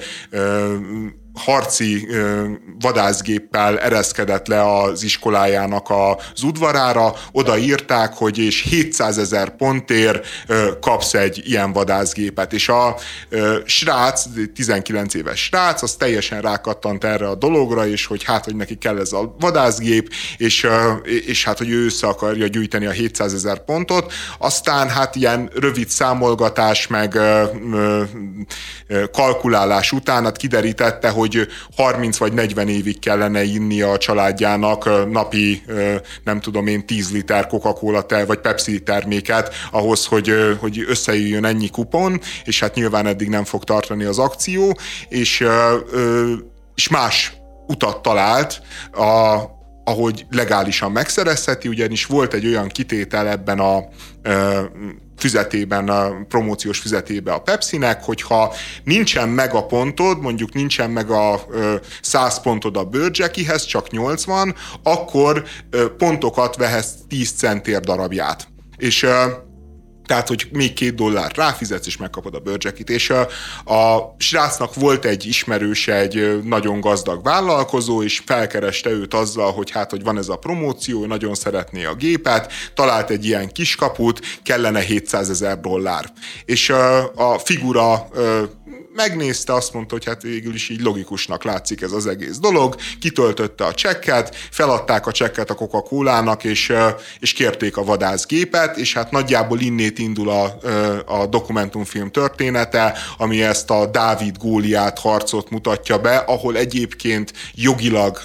harci 1.33 2.07
vadászgéppel 2.79 3.79
ereszkedett 3.79 4.47
le 4.47 4.77
az 4.81 5.03
iskolájának 5.03 5.89
az 5.89 6.43
udvarára, 6.43 7.13
oda 7.31 7.57
írták, 7.57 8.13
hogy 8.13 8.37
és 8.37 8.61
700 8.61 9.17
ezer 9.17 9.55
pontért 9.55 10.25
kapsz 10.79 11.13
egy 11.13 11.41
ilyen 11.45 11.73
vadászgépet. 11.73 12.53
És 12.53 12.69
a 12.69 12.95
srác, 13.65 14.25
19 14.55 15.13
éves 15.13 15.43
srác, 15.43 15.81
az 15.81 15.95
teljesen 15.95 16.41
rákattant 16.41 17.03
erre 17.03 17.27
a 17.27 17.35
dologra, 17.35 17.87
és 17.87 18.05
hogy 18.05 18.23
hát, 18.23 18.45
hogy 18.45 18.55
neki 18.55 18.75
kell 18.75 18.99
ez 18.99 19.11
a 19.11 19.35
vadászgép, 19.39 20.13
és, 20.37 20.67
és 21.25 21.43
hát, 21.43 21.57
hogy 21.57 21.69
ő 21.69 21.85
össze 21.85 22.07
akarja 22.07 22.47
gyűjteni 22.47 22.85
a 22.85 22.91
700 22.91 23.33
ezer 23.33 23.65
pontot. 23.65 24.13
Aztán 24.37 24.89
hát 24.89 25.15
ilyen 25.15 25.49
rövid 25.55 25.89
számolgatás, 25.89 26.87
meg 26.87 27.19
kalkulálás 29.11 29.91
után 29.91 30.23
hát 30.23 30.37
kiderítette, 30.37 31.09
hogy 31.09 31.22
hogy 31.23 31.47
30 31.75 32.17
vagy 32.17 32.33
40 32.33 32.67
évig 32.67 32.99
kellene 32.99 33.43
inni 33.43 33.81
a 33.81 33.97
családjának 33.97 35.09
napi, 35.11 35.63
nem 36.23 36.39
tudom 36.39 36.67
én, 36.67 36.85
10 36.85 37.11
liter 37.11 37.47
Coca-Cola 37.47 38.05
vagy 38.27 38.39
Pepsi 38.39 38.83
terméket 38.83 39.53
ahhoz, 39.71 40.05
hogy, 40.05 40.33
hogy 40.59 40.85
összejöjjön 40.87 41.45
ennyi 41.45 41.69
kupon, 41.69 42.21
és 42.43 42.59
hát 42.59 42.75
nyilván 42.75 43.05
eddig 43.05 43.29
nem 43.29 43.43
fog 43.43 43.63
tartani 43.63 44.03
az 44.03 44.19
akció, 44.19 44.77
és, 45.09 45.43
és 46.75 46.89
más 46.89 47.33
utat 47.67 48.01
talált 48.01 48.61
a, 48.91 49.41
ahogy 49.83 50.25
legálisan 50.29 50.91
megszerezheti, 50.91 51.67
ugyanis 51.67 52.05
volt 52.05 52.33
egy 52.33 52.45
olyan 52.45 52.67
kitétel 52.67 53.27
ebben 53.27 53.59
a 53.59 53.83
füzetében, 55.23 55.89
a 55.89 56.25
promóciós 56.27 56.79
füzetében 56.79 57.33
a 57.33 57.41
Pepsi-nek, 57.41 58.03
hogyha 58.03 58.53
nincsen 58.83 59.29
meg 59.29 59.53
a 59.53 59.65
pontod, 59.65 60.21
mondjuk 60.21 60.53
nincsen 60.53 60.89
meg 60.89 61.09
a 61.09 61.45
100 62.01 62.41
pontod 62.41 62.77
a 62.77 62.83
Bőrcsekihez, 62.83 63.65
csak 63.65 63.89
80, 63.89 64.55
akkor 64.83 65.43
pontokat 65.97 66.55
vehetsz 66.55 66.91
10 67.07 67.31
centér 67.31 67.79
darabját. 67.79 68.47
És 68.77 69.07
tehát, 70.05 70.27
hogy 70.27 70.47
még 70.51 70.73
két 70.73 70.95
dollár 70.95 71.31
ráfizetsz, 71.35 71.87
és 71.87 71.97
megkapod 71.97 72.35
a 72.35 72.39
bőrcsekit. 72.39 72.89
És 72.89 73.09
a, 73.09 73.21
a 73.73 74.15
srácnak 74.17 74.75
volt 74.75 75.05
egy 75.05 75.25
ismerőse, 75.25 75.95
egy 75.95 76.43
nagyon 76.43 76.79
gazdag 76.79 77.23
vállalkozó, 77.23 78.03
és 78.03 78.21
felkereste 78.25 78.89
őt 78.89 79.13
azzal, 79.13 79.51
hogy 79.51 79.71
hát, 79.71 79.89
hogy 79.89 80.03
van 80.03 80.17
ez 80.17 80.29
a 80.29 80.35
promóció, 80.35 81.05
nagyon 81.05 81.35
szeretné 81.35 81.85
a 81.85 81.95
gépet, 81.95 82.51
talált 82.73 83.09
egy 83.09 83.25
ilyen 83.25 83.51
kiskaput, 83.51 84.21
kellene 84.43 84.79
700 84.79 85.29
ezer 85.29 85.59
dollár. 85.59 86.13
És 86.45 86.69
a, 86.69 87.13
a 87.13 87.39
figura 87.39 88.07
megnézte, 88.95 89.53
azt 89.53 89.73
mondta, 89.73 89.93
hogy 89.93 90.05
hát 90.05 90.21
végül 90.21 90.53
is 90.53 90.69
így 90.69 90.81
logikusnak 90.81 91.43
látszik 91.43 91.81
ez 91.81 91.91
az 91.91 92.07
egész 92.07 92.37
dolog, 92.37 92.75
kitöltötte 92.99 93.65
a 93.65 93.73
csekket, 93.73 94.35
feladták 94.51 95.07
a 95.07 95.11
csekket 95.11 95.49
a 95.49 95.53
Coca-Cola-nak, 95.53 96.43
és, 96.43 96.73
és 97.19 97.33
kérték 97.33 97.77
a 97.77 97.83
vadászgépet, 97.83 98.77
és 98.77 98.93
hát 98.93 99.11
nagyjából 99.11 99.59
innét 99.59 99.99
indul 99.99 100.29
a, 100.29 100.57
a 101.05 101.25
dokumentumfilm 101.25 102.11
története, 102.11 102.97
ami 103.17 103.43
ezt 103.43 103.69
a 103.69 103.85
Dávid 103.85 104.37
Góliát 104.37 104.99
harcot 104.99 105.49
mutatja 105.49 105.97
be, 105.97 106.17
ahol 106.17 106.57
egyébként 106.57 107.33
jogilag 107.53 108.19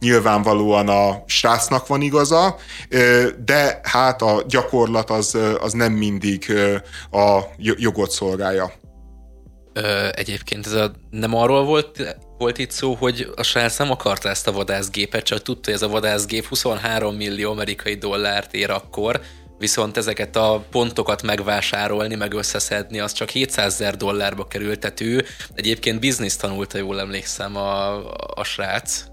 nyilvánvalóan 0.00 0.88
a 0.88 1.22
srácnak 1.26 1.86
van 1.86 2.00
igaza, 2.00 2.56
de 3.44 3.80
hát 3.82 4.22
a 4.22 4.42
gyakorlat 4.48 5.10
az, 5.10 5.38
az 5.60 5.72
nem 5.72 5.92
mindig 5.92 6.52
a 7.10 7.40
jogot 7.58 8.10
szolgálja. 8.10 8.81
Ö, 9.72 10.08
egyébként 10.14 10.66
ez 10.66 10.72
a, 10.72 10.92
nem 11.10 11.34
arról 11.34 11.64
volt, 11.64 12.16
volt 12.38 12.58
itt 12.58 12.70
szó, 12.70 12.94
hogy 12.94 13.32
a 13.36 13.42
srác 13.42 13.76
nem 13.76 13.90
akarta 13.90 14.28
ezt 14.28 14.46
a 14.46 14.52
vadászgépet, 14.52 15.24
csak 15.24 15.42
tudta, 15.42 15.64
hogy 15.64 15.74
ez 15.74 15.82
a 15.82 15.88
vadászgép 15.88 16.44
23 16.44 17.14
millió 17.14 17.50
amerikai 17.50 17.94
dollárt 17.94 18.54
ér 18.54 18.70
akkor, 18.70 19.20
viszont 19.58 19.96
ezeket 19.96 20.36
a 20.36 20.64
pontokat 20.70 21.22
megvásárolni, 21.22 22.14
meg 22.14 22.32
összeszedni, 22.34 23.00
az 23.00 23.12
csak 23.12 23.28
700 23.28 23.72
ezer 23.72 23.96
dollárba 23.96 24.46
került, 24.46 24.78
tehát 24.78 25.00
ő. 25.00 25.24
Egyébként 25.54 26.00
bizniszt 26.00 26.40
tanulta, 26.40 26.78
jól 26.78 27.00
emlékszem 27.00 27.56
a, 27.56 27.96
a 28.34 28.44
srác, 28.44 29.04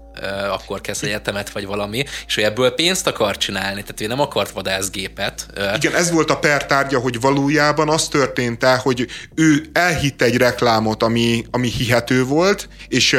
akkor 0.52 0.80
kezd 0.80 1.04
egyetemet, 1.04 1.50
vagy 1.50 1.66
valami, 1.66 2.04
és 2.26 2.36
ő 2.36 2.44
ebből 2.44 2.70
pénzt 2.70 3.06
akar 3.06 3.36
csinálni, 3.36 3.80
tehát 3.80 4.00
ő 4.00 4.06
nem 4.06 4.20
akart 4.20 4.50
vadászgépet. 4.50 5.46
Igen, 5.76 5.94
ez 5.94 6.10
volt 6.10 6.30
a 6.30 6.38
pertárgya, 6.38 6.98
hogy 6.98 7.20
valójában 7.20 7.88
az 7.88 8.08
történt 8.08 8.64
el, 8.64 8.78
hogy 8.78 9.06
ő 9.34 9.64
elhitt 9.72 10.22
egy 10.22 10.36
reklámot, 10.36 11.02
ami, 11.02 11.44
ami 11.50 11.68
hihető 11.68 12.24
volt, 12.24 12.68
és, 12.88 13.16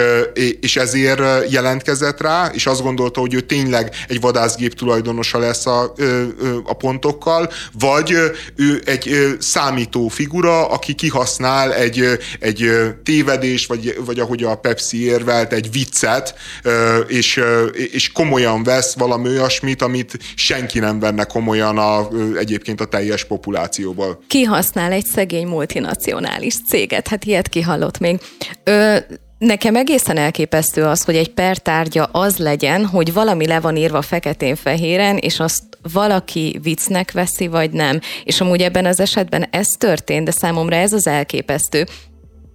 és 0.59 0.75
ezért 0.75 1.51
jelentkezett 1.51 2.21
rá, 2.21 2.49
és 2.53 2.65
azt 2.65 2.81
gondolta, 2.81 3.19
hogy 3.19 3.33
ő 3.33 3.39
tényleg 3.39 3.95
egy 4.07 4.21
vadászgép 4.21 4.73
tulajdonosa 4.73 5.39
lesz 5.39 5.65
a, 5.65 5.93
a 6.65 6.73
pontokkal, 6.73 7.51
vagy 7.79 8.11
ő 8.55 8.81
egy 8.85 9.35
számító 9.39 10.07
figura, 10.07 10.67
aki 10.67 10.93
kihasznál 10.93 11.73
egy, 11.73 12.19
egy 12.39 12.71
tévedés, 13.03 13.65
vagy, 13.65 13.97
vagy 14.05 14.19
ahogy 14.19 14.43
a 14.43 14.55
Pepsi 14.55 15.05
érvelt, 15.05 15.53
egy 15.53 15.71
viccet, 15.71 16.35
és, 17.07 17.41
és 17.91 18.11
komolyan 18.11 18.63
vesz 18.63 18.93
valami 18.97 19.29
olyasmit, 19.29 19.81
amit 19.81 20.17
senki 20.35 20.79
nem 20.79 20.99
venne 20.99 21.23
komolyan 21.23 21.77
a, 21.77 22.07
egyébként 22.37 22.81
a 22.81 22.85
teljes 22.85 23.25
populációból. 23.25 24.23
Kihasznál 24.27 24.91
egy 24.91 25.05
szegény 25.05 25.47
multinacionális 25.47 26.55
céget, 26.69 27.07
hát 27.07 27.25
ilyet 27.25 27.49
kihallott 27.49 27.99
még. 27.99 28.19
Ö, 28.63 28.97
Nekem 29.41 29.75
egészen 29.75 30.17
elképesztő 30.17 30.83
az, 30.83 31.03
hogy 31.03 31.15
egy 31.15 31.33
pertárgya 31.33 32.03
az 32.03 32.37
legyen, 32.37 32.85
hogy 32.85 33.13
valami 33.13 33.47
le 33.47 33.59
van 33.59 33.75
írva 33.75 34.01
feketén-fehéren, 34.01 35.17
és 35.17 35.39
azt 35.39 35.63
valaki 35.93 36.59
viccnek 36.63 37.11
veszi, 37.11 37.47
vagy 37.47 37.71
nem. 37.71 37.99
És 38.23 38.41
amúgy 38.41 38.61
ebben 38.61 38.85
az 38.85 38.99
esetben 38.99 39.47
ez 39.51 39.67
történt, 39.67 40.25
de 40.25 40.31
számomra 40.31 40.75
ez 40.75 40.93
az 40.93 41.07
elképesztő, 41.07 41.85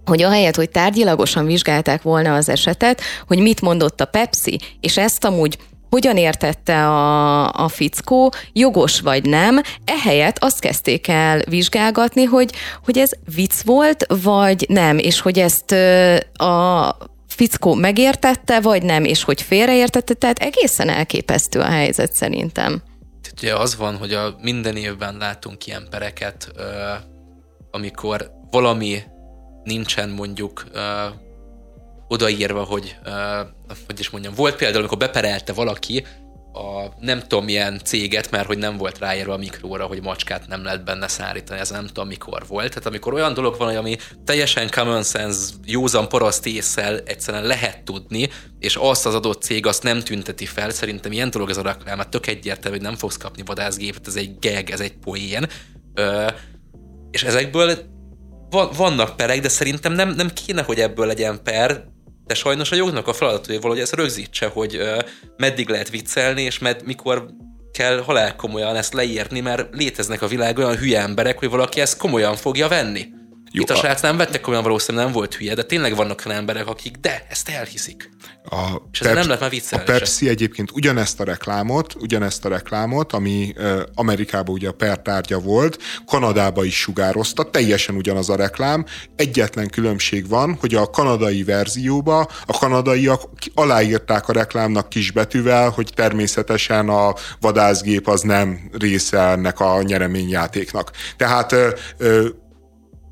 hogy 0.07 0.23
ahelyett, 0.23 0.57
hogy 0.57 0.71
tárgyilagosan 0.71 1.47
vizsgálták 1.47 2.03
volna 2.03 2.35
az 2.35 2.49
esetet, 2.49 3.01
hogy 3.27 3.39
mit 3.39 3.61
mondott 3.61 4.01
a 4.01 4.05
Pepsi, 4.05 4.61
és 4.81 4.97
ezt 4.97 5.25
amúgy 5.25 5.59
hogyan 5.91 6.17
értette 6.17 6.87
a, 6.89 7.53
a 7.53 7.69
fickó, 7.69 8.33
jogos 8.53 9.01
vagy 9.01 9.25
nem, 9.25 9.61
ehelyett 9.85 10.39
azt 10.39 10.61
kezdték 10.61 11.09
el 11.09 11.43
vizsgálgatni, 11.49 12.25
hogy, 12.25 12.53
hogy 12.85 12.99
ez 12.99 13.11
vicc 13.35 13.63
volt, 13.65 14.07
vagy 14.23 14.67
nem, 14.69 14.99
és 14.99 15.21
hogy 15.21 15.39
ezt 15.39 15.73
a 16.33 16.97
fickó 17.29 17.75
megértette, 17.75 18.61
vagy 18.61 18.83
nem, 18.83 19.05
és 19.05 19.25
hogy 19.25 19.43
félreértette, 19.43 20.15
tehát 20.15 20.39
egészen 20.39 20.89
elképesztő 20.89 21.61
a 21.61 21.71
helyzet 21.71 22.13
szerintem. 22.13 22.83
Ugye 23.37 23.55
az 23.55 23.77
van, 23.77 23.97
hogy 23.97 24.13
a 24.13 24.37
minden 24.43 24.77
évben 24.77 25.17
látunk 25.17 25.67
ilyen 25.67 25.87
pereket, 25.91 26.53
amikor 27.71 28.31
valami 28.51 29.03
nincsen 29.67 30.09
mondjuk 30.09 30.67
odaírva, 32.09 32.63
hogy, 32.63 32.97
hogy 33.87 33.99
is 34.01 34.11
mondjam, 34.11 34.35
volt 34.35 34.57
például, 34.57 34.79
amikor 34.79 34.99
beperelte 34.99 35.53
valaki 35.53 36.05
a 36.53 36.95
nem 37.01 37.21
tudom 37.21 37.45
milyen 37.45 37.81
céget, 37.85 38.31
mert 38.31 38.47
hogy 38.47 38.59
nem 38.59 38.77
volt 38.77 38.99
ráírva 38.99 39.33
a 39.33 39.37
mikróra, 39.37 39.87
hogy 39.87 40.03
macskát 40.03 40.47
nem 40.47 40.65
lehet 40.65 40.85
benne 40.85 41.09
szállítani, 41.09 41.61
ez 41.61 41.71
nem 41.71 41.87
tudom 41.87 42.07
mikor 42.07 42.47
volt. 42.47 42.69
Tehát 42.69 42.87
amikor 42.87 43.13
olyan 43.13 43.35
dolog 43.35 43.57
van, 43.59 43.77
ami 43.77 43.97
teljesen 44.25 44.71
common 44.71 45.03
sense, 45.03 45.53
józan 45.65 46.09
paraszt 46.09 46.47
észsel 46.47 46.99
egyszerűen 46.99 47.45
lehet 47.45 47.83
tudni, 47.85 48.29
és 48.59 48.77
azt 48.77 49.07
az 49.07 49.15
adott 49.15 49.43
cég 49.43 49.67
azt 49.67 49.83
nem 49.83 50.01
tünteti 50.01 50.47
fel, 50.47 50.71
szerintem 50.71 51.13
ilyen 51.13 51.31
dolog 51.31 51.51
ez 51.51 51.57
a 51.57 51.63
reklám, 51.63 51.97
mert 51.97 52.09
tök 52.11 52.27
egyértelmű, 52.27 52.77
hogy 52.77 52.87
nem 52.87 52.97
fogsz 52.97 53.17
kapni 53.17 53.43
vadászgépet, 53.45 54.07
ez 54.07 54.17
egy 54.17 54.39
geg, 54.39 54.71
ez 54.71 54.81
egy 54.81 54.97
poén. 54.97 55.47
Ö, 55.95 56.27
és 57.11 57.23
ezekből 57.23 57.95
van, 58.51 58.71
vannak 58.77 59.17
perek, 59.17 59.41
de 59.41 59.49
szerintem 59.49 59.93
nem, 59.93 60.09
nem 60.09 60.31
kéne, 60.31 60.63
hogy 60.63 60.81
ebből 60.81 61.07
legyen 61.07 61.43
per, 61.43 61.85
de 62.27 62.35
sajnos 62.35 62.73
a 62.73 62.77
jognak 62.77 63.09
a 63.09 63.13
feladat, 63.13 63.47
hogy 63.47 63.61
valahogy 63.61 63.83
ezt 63.83 63.95
rögzítse, 63.95 64.47
hogy 64.47 64.77
uh, 64.77 64.99
meddig 65.37 65.69
lehet 65.69 65.91
viccelni, 65.91 66.43
és 66.43 66.59
med, 66.59 66.83
mikor 66.85 67.27
kell 67.73 68.01
halálkomolyan 68.01 68.77
ezt 68.77 68.93
leírni, 68.93 69.41
mert 69.41 69.75
léteznek 69.75 70.23
a 70.23 70.27
világ 70.27 70.59
olyan 70.59 70.77
hülye 70.77 71.01
emberek, 71.01 71.39
hogy 71.39 71.51
valaki 71.51 71.81
ezt 71.81 71.97
komolyan 71.97 72.37
fogja 72.37 72.69
venni. 72.69 73.07
Jó, 73.57 73.63
Itt 73.63 73.71
a, 73.71 73.75
a 73.75 73.77
srác 73.77 74.01
nem 74.01 74.17
vettek 74.17 74.41
komolyan, 74.41 74.65
valószínűleg 74.65 75.07
nem 75.07 75.15
volt 75.15 75.35
hülye, 75.35 75.55
de 75.55 75.63
tényleg 75.63 75.97
vannak 75.97 76.23
olyan 76.27 76.39
emberek, 76.39 76.67
akik 76.67 76.97
de, 76.97 77.27
ezt 77.29 77.49
elhiszik. 77.49 78.11
A 78.45 78.83
és 78.93 78.99
Pepsi, 78.99 79.15
nem 79.15 79.27
lehet 79.27 79.41
már 79.41 79.51
viccelni 79.51 79.85
A 79.85 79.93
Pepsi 79.93 80.25
se. 80.25 80.31
egyébként 80.31 80.71
ugyanezt 80.71 81.21
a 81.21 81.25
reklámot, 81.25 81.95
ugyanezt 81.95 82.45
a 82.45 82.49
reklámot, 82.49 83.13
ami 83.13 83.53
uh, 83.57 83.81
Amerikában 83.95 84.55
ugye 84.55 84.69
a 84.69 84.73
per 84.73 85.03
tárgya 85.03 85.39
volt, 85.39 85.79
Kanadába 86.07 86.65
is 86.65 86.77
sugározta, 86.77 87.51
teljesen 87.51 87.95
ugyanaz 87.95 88.31
a 88.31 88.37
reklám. 88.37 88.85
Egyetlen 89.17 89.71
különbség 89.71 90.29
van, 90.29 90.57
hogy 90.61 90.75
a 90.75 90.91
kanadai 90.91 91.45
verzióba 91.45 92.29
a 92.47 92.59
kanadaiak 92.59 93.23
aláírták 93.55 94.29
a 94.29 94.33
reklámnak 94.33 94.89
kisbetűvel, 94.89 95.71
hogy 95.71 95.91
természetesen 95.95 96.89
a 96.89 97.15
vadászgép 97.41 98.09
az 98.09 98.21
nem 98.21 98.71
része 98.79 99.21
ennek 99.21 99.61
a 99.61 99.83
nyereményjátéknak. 99.83 100.91
Tehát 101.17 101.53
uh, 101.53 102.27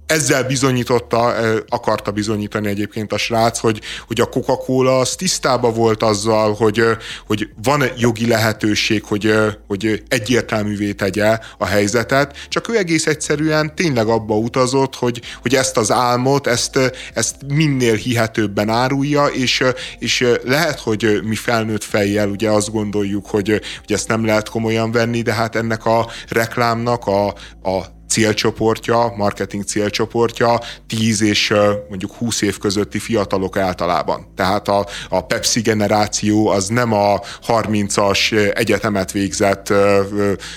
ezzel 0.07 0.45
bizonyította, 0.45 1.35
akarta 1.69 2.11
bizonyítani 2.11 2.69
egyébként 2.69 3.13
a 3.13 3.19
srác, 3.19 3.59
hogy, 3.59 3.81
hogy 4.07 4.21
a 4.21 4.27
Coca-Cola 4.27 4.99
az 4.99 5.15
tisztába 5.15 5.73
volt 5.73 6.03
azzal, 6.03 6.55
hogy, 6.55 6.83
hogy 7.27 7.49
van 7.63 7.83
jogi 7.97 8.27
lehetőség, 8.27 9.05
hogy, 9.05 9.35
hogy 9.67 10.03
egyértelművé 10.09 10.93
tegye 10.93 11.39
a 11.59 11.67
helyzetet, 11.67 12.37
csak 12.49 12.69
ő 12.69 12.77
egész 12.77 13.07
egyszerűen 13.07 13.75
tényleg 13.75 14.07
abba 14.07 14.35
utazott, 14.35 14.95
hogy, 14.95 15.21
hogy 15.43 15.55
ezt 15.55 15.77
az 15.77 15.91
álmot, 15.91 16.47
ezt, 16.47 16.79
ezt 17.15 17.37
minél 17.49 17.95
hihetőbben 17.95 18.69
árulja, 18.69 19.27
és, 19.27 19.63
és 19.99 20.27
lehet, 20.45 20.81
hogy 20.81 21.21
mi 21.23 21.35
felnőtt 21.35 21.85
fejjel 21.85 22.29
ugye 22.29 22.51
azt 22.51 22.73
gondoljuk, 22.73 23.27
hogy, 23.27 23.49
hogy 23.49 23.93
ezt 23.93 24.09
nem 24.09 24.25
lehet 24.25 24.49
komolyan 24.49 24.93
venni, 24.93 25.23
de 25.23 25.33
hát 25.33 25.57
ennek 25.57 25.87
a 25.87 26.09
reklámnak 26.29 27.07
a, 27.07 27.27
a 27.63 27.94
célcsoportja, 28.15 29.13
marketing 29.17 29.65
célcsoportja 29.65 30.61
10 30.87 31.23
és 31.23 31.55
mondjuk 31.89 32.13
20 32.13 32.43
év 32.43 32.59
közötti 32.59 32.99
fiatalok 32.99 33.57
általában. 33.57 34.27
Tehát 34.37 34.69
a, 34.69 34.87
a 35.09 35.21
Pepsi 35.21 35.61
generáció 35.61 36.49
az 36.49 36.69
nem 36.69 36.93
a 36.93 37.21
30-as 37.47 38.53
egyetemet 38.59 39.13
végzett 39.13 39.73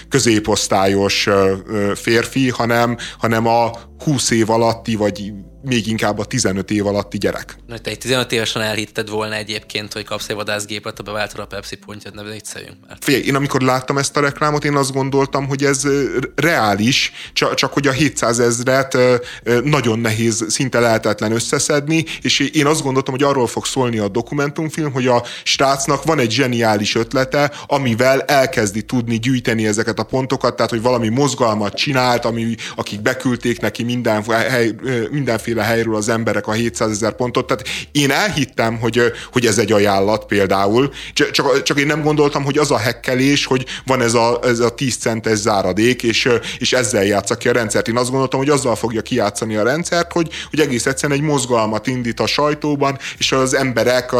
középosztályos 0.09 1.27
férfi, 1.95 2.49
hanem, 2.49 2.97
hanem 3.17 3.47
a 3.47 3.71
20 4.03 4.29
év 4.31 4.49
alatti, 4.49 4.95
vagy 4.95 5.33
még 5.67 5.87
inkább 5.87 6.19
a 6.19 6.25
15 6.25 6.71
év 6.71 6.87
alatti 6.87 7.17
gyerek. 7.17 7.55
Na, 7.67 7.77
te 7.77 7.89
egy 7.89 7.97
15 7.97 8.31
évesen 8.31 8.61
elhitted 8.61 9.09
volna 9.09 9.35
egyébként, 9.35 9.93
hogy 9.93 10.03
kapsz 10.03 10.29
egy 10.29 10.35
vadászgépet, 10.35 10.97
ha 10.97 11.03
beváltod 11.03 11.39
a 11.39 11.45
Pepsi 11.45 11.75
pontját, 11.75 12.13
ne 12.13 12.23
vicceljünk 12.23 12.77
már. 12.87 12.97
Figyelj, 12.99 13.23
én 13.23 13.35
amikor 13.35 13.61
láttam 13.61 13.97
ezt 13.97 14.17
a 14.17 14.19
reklámot, 14.19 14.63
én 14.63 14.75
azt 14.75 14.91
gondoltam, 14.91 15.47
hogy 15.47 15.63
ez 15.63 15.83
reális, 16.35 17.11
csak, 17.33 17.53
csak 17.53 17.73
hogy 17.73 17.87
a 17.87 17.91
700 17.91 18.39
ezret 18.39 18.97
nagyon 19.63 19.99
nehéz, 19.99 20.45
szinte 20.47 20.79
lehetetlen 20.79 21.31
összeszedni, 21.31 22.05
és 22.21 22.39
én 22.39 22.65
azt 22.65 22.81
gondoltam, 22.81 23.13
hogy 23.13 23.23
arról 23.23 23.47
fog 23.47 23.65
szólni 23.65 23.97
a 23.97 24.07
dokumentumfilm, 24.07 24.91
hogy 24.91 25.07
a 25.07 25.23
srácnak 25.43 26.03
van 26.03 26.19
egy 26.19 26.31
zseniális 26.31 26.95
ötlete, 26.95 27.51
amivel 27.67 28.21
elkezdi 28.21 28.81
tudni 28.81 29.19
gyűjteni 29.19 29.67
ezeket 29.67 29.99
a 29.99 30.03
pontokat, 30.03 30.55
tehát 30.55 30.71
hogy 30.71 30.81
valami 30.81 31.09
mozgalmat 31.09 31.73
csinált, 31.73 32.25
ami, 32.25 32.55
akik 32.75 33.01
beküldték 33.01 33.59
neki 33.59 33.83
minden, 33.83 34.23
hely, 34.23 34.75
mindenféle 35.11 35.56
mindenféle 35.57 35.63
helyről 35.63 35.95
az 35.95 36.09
emberek 36.09 36.47
a 36.47 36.51
700 36.51 36.91
ezer 36.91 37.15
pontot. 37.15 37.47
Tehát 37.47 37.67
én 37.91 38.11
elhittem, 38.11 38.79
hogy, 38.79 39.01
hogy 39.31 39.45
ez 39.45 39.57
egy 39.57 39.71
ajánlat 39.71 40.25
például, 40.25 40.91
csak, 41.13 41.63
csak 41.63 41.79
én 41.79 41.85
nem 41.85 42.01
gondoltam, 42.01 42.43
hogy 42.43 42.57
az 42.57 42.71
a 42.71 42.77
hekkelés, 42.77 43.45
hogy 43.45 43.65
van 43.85 44.01
ez 44.01 44.13
a, 44.13 44.39
ez 44.43 44.59
a 44.59 44.69
10 44.69 44.97
centes 44.97 45.37
záradék, 45.37 46.03
és, 46.03 46.29
és 46.57 46.73
ezzel 46.73 47.05
játsza 47.05 47.35
ki 47.35 47.49
a 47.49 47.51
rendszert. 47.51 47.87
Én 47.87 47.97
azt 47.97 48.09
gondoltam, 48.09 48.39
hogy 48.39 48.49
azzal 48.49 48.75
fogja 48.75 49.01
kijátszani 49.01 49.55
a 49.55 49.63
rendszert, 49.63 50.11
hogy, 50.11 50.29
hogy 50.49 50.59
egész 50.59 50.85
egyszerűen 50.85 51.19
egy 51.19 51.25
mozgalmat 51.25 51.87
indít 51.87 52.19
a 52.19 52.27
sajtóban, 52.27 52.97
és 53.17 53.31
az 53.31 53.53
emberek 53.53 54.11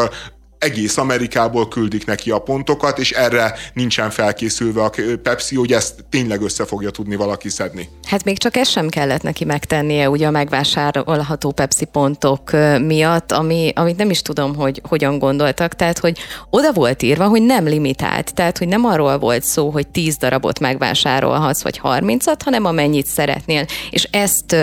egész 0.58 0.96
Amerikából 0.96 1.68
küldik 1.68 2.06
neki 2.06 2.30
a 2.30 2.38
pontokat, 2.38 2.98
és 2.98 3.10
erre 3.10 3.54
nincsen 3.72 4.10
felkészülve 4.10 4.82
a 4.82 4.90
Pepsi, 5.22 5.56
hogy 5.56 5.72
ezt 5.72 6.04
tényleg 6.10 6.42
össze 6.42 6.64
fogja 6.64 6.90
tudni 6.90 7.16
valaki 7.16 7.48
szedni. 7.48 7.88
Hát 8.06 8.24
még 8.24 8.38
csak 8.38 8.56
ez 8.56 8.68
sem 8.68 8.88
kellett 8.88 9.22
neki 9.22 9.44
megtennie, 9.44 10.10
ugye 10.10 10.26
a 10.26 10.30
megvásárolható 10.30 11.52
Pepsi 11.52 11.84
pontok 11.84 12.50
miatt, 12.86 13.32
ami, 13.32 13.72
amit 13.74 13.96
nem 13.96 14.10
is 14.10 14.22
tudom, 14.22 14.54
hogy 14.54 14.80
hogyan 14.88 15.18
gondoltak, 15.18 15.74
tehát 15.74 15.98
hogy 15.98 16.18
oda 16.50 16.72
volt 16.72 17.02
írva, 17.02 17.28
hogy 17.28 17.42
nem 17.42 17.64
limitált, 17.64 18.34
tehát 18.34 18.58
hogy 18.58 18.68
nem 18.68 18.84
arról 18.84 19.18
volt 19.18 19.44
szó, 19.44 19.70
hogy 19.70 19.88
10 19.88 20.16
darabot 20.16 20.60
megvásárolhatsz, 20.60 21.62
vagy 21.62 21.80
30-at, 21.82 22.40
hanem 22.44 22.64
amennyit 22.64 23.06
szeretnél, 23.06 23.64
és 23.90 24.08
ezt 24.10 24.56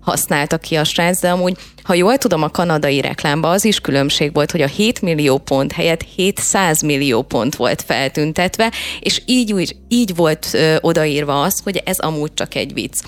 használta 0.00 0.58
ki 0.58 0.76
a 0.76 0.84
srác, 0.84 1.20
de 1.20 1.30
amúgy 1.30 1.56
ha 1.88 1.94
jól 1.94 2.18
tudom, 2.18 2.42
a 2.42 2.48
kanadai 2.48 3.00
reklámban 3.00 3.50
az 3.50 3.64
is 3.64 3.80
különbség 3.80 4.34
volt, 4.34 4.50
hogy 4.50 4.60
a 4.60 4.66
7 4.66 5.02
millió 5.02 5.38
pont 5.38 5.72
helyett 5.72 6.02
700 6.02 6.82
millió 6.82 7.22
pont 7.22 7.56
volt 7.56 7.82
feltüntetve, 7.82 8.72
és 9.00 9.22
így, 9.26 9.52
úgy, 9.52 9.76
így 9.88 10.14
volt 10.16 10.48
ö, 10.52 10.76
odaírva 10.80 11.42
az, 11.42 11.60
hogy 11.64 11.82
ez 11.84 11.98
amúgy 11.98 12.34
csak 12.34 12.54
egy 12.54 12.72
vicc. 12.72 13.00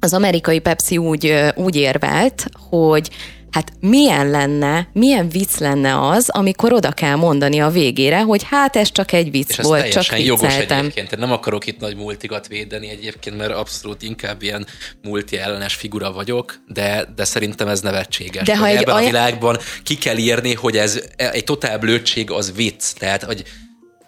Az 0.00 0.12
amerikai 0.12 0.58
Pepsi 0.58 0.98
úgy, 0.98 1.34
úgy 1.54 1.76
érvelt, 1.76 2.44
hogy 2.70 3.10
hát 3.52 3.72
milyen 3.80 4.30
lenne, 4.30 4.88
milyen 4.92 5.28
vicc 5.28 5.58
lenne 5.58 6.08
az, 6.08 6.28
amikor 6.28 6.72
oda 6.72 6.90
kell 6.90 7.14
mondani 7.14 7.60
a 7.60 7.68
végére, 7.68 8.20
hogy 8.20 8.42
hát 8.42 8.76
ez 8.76 8.92
csak 8.92 9.12
egy 9.12 9.30
vicc 9.30 9.48
és 9.48 9.56
volt, 9.56 9.88
csak 9.88 10.02
vicceltem. 10.02 10.26
jogos 10.26 10.56
egyébként. 10.56 11.16
Nem 11.16 11.32
akarok 11.32 11.66
itt 11.66 11.80
nagy 11.80 11.96
multikat 11.96 12.46
védeni 12.46 12.88
egyébként, 12.88 13.36
mert 13.36 13.52
abszolút 13.52 14.02
inkább 14.02 14.42
ilyen 14.42 14.66
multi 15.02 15.38
ellenes 15.38 15.74
figura 15.74 16.12
vagyok, 16.12 16.62
de, 16.68 17.04
de 17.16 17.24
szerintem 17.24 17.68
ez 17.68 17.80
nevetséges. 17.80 18.46
De 18.46 18.56
ha 18.56 18.66
egy 18.66 18.76
ebben 18.76 18.94
aj- 18.94 19.04
a 19.04 19.06
világban 19.06 19.58
ki 19.82 19.94
kell 19.94 20.16
írni, 20.16 20.54
hogy 20.54 20.76
ez 20.76 21.00
egy 21.16 21.44
totál 21.44 21.78
blödség 21.78 22.30
az 22.30 22.52
vicc. 22.54 22.92
Tehát, 22.98 23.22
hogy 23.22 23.44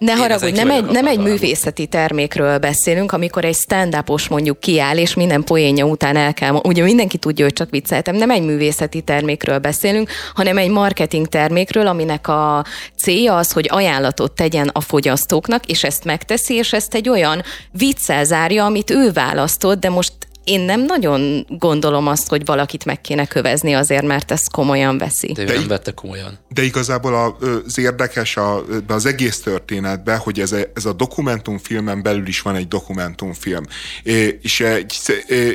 ne 0.05 0.13
haragudj, 0.13 0.57
nem 0.57 0.71
egy, 0.71 0.85
nem 0.85 1.07
egy 1.07 1.19
művészeti 1.19 1.87
termékről 1.87 2.59
beszélünk, 2.59 3.13
amikor 3.13 3.45
egy 3.45 3.55
stand 3.55 3.97
mondjuk 4.29 4.61
kiáll, 4.61 4.97
és 4.97 5.15
minden 5.15 5.45
poénja 5.45 5.85
után 5.85 6.17
el 6.17 6.35
kell, 6.35 6.53
ugye 6.53 6.83
mindenki 6.83 7.19
tudja, 7.19 7.45
hogy 7.45 7.53
csak 7.53 7.71
vicceltem, 7.71 8.17
nem 8.17 8.31
egy 8.31 8.43
művészeti 8.43 9.01
termékről 9.01 9.59
beszélünk, 9.59 10.11
hanem 10.35 10.59
egy 10.59 10.71
marketing 10.71 11.27
termékről, 11.27 11.87
aminek 11.87 12.29
a 12.29 12.65
célja 12.97 13.37
az, 13.37 13.53
hogy 13.53 13.69
ajánlatot 13.71 14.33
tegyen 14.33 14.71
a 14.73 14.81
fogyasztóknak, 14.81 15.67
és 15.67 15.85
ezt 15.85 16.05
megteszi, 16.05 16.55
és 16.55 16.73
ezt 16.73 16.95
egy 16.95 17.09
olyan 17.09 17.43
viccel 17.71 18.25
zárja, 18.25 18.65
amit 18.65 18.91
ő 18.91 19.13
választott, 19.13 19.81
de 19.81 19.89
most 19.89 20.13
én 20.45 20.61
nem 20.61 20.85
nagyon 20.85 21.47
gondolom 21.49 22.07
azt, 22.07 22.29
hogy 22.29 22.45
valakit 22.45 22.85
meg 22.85 23.01
kéne 23.01 23.27
kövezni 23.27 23.73
azért, 23.73 24.07
mert 24.07 24.31
ezt 24.31 24.51
komolyan 24.51 24.99
veszi. 24.99 25.33
De 25.33 25.43
ő 25.43 25.45
nem 25.45 25.67
vette 25.67 25.93
komolyan. 25.93 26.39
De 26.49 26.63
igazából 26.63 27.37
az 27.67 27.79
érdekes 27.79 28.37
a, 28.37 28.65
az 28.87 29.07
egész 29.07 29.41
történetben, 29.41 30.19
hogy 30.19 30.41
ez 30.41 30.53
a, 30.53 30.57
ez 30.75 30.85
a 30.85 30.93
dokumentumfilmen 30.93 32.03
belül 32.03 32.27
is 32.27 32.41
van 32.41 32.55
egy 32.55 32.69
dokumentumfilm. 32.69 33.65
És, 34.03 34.65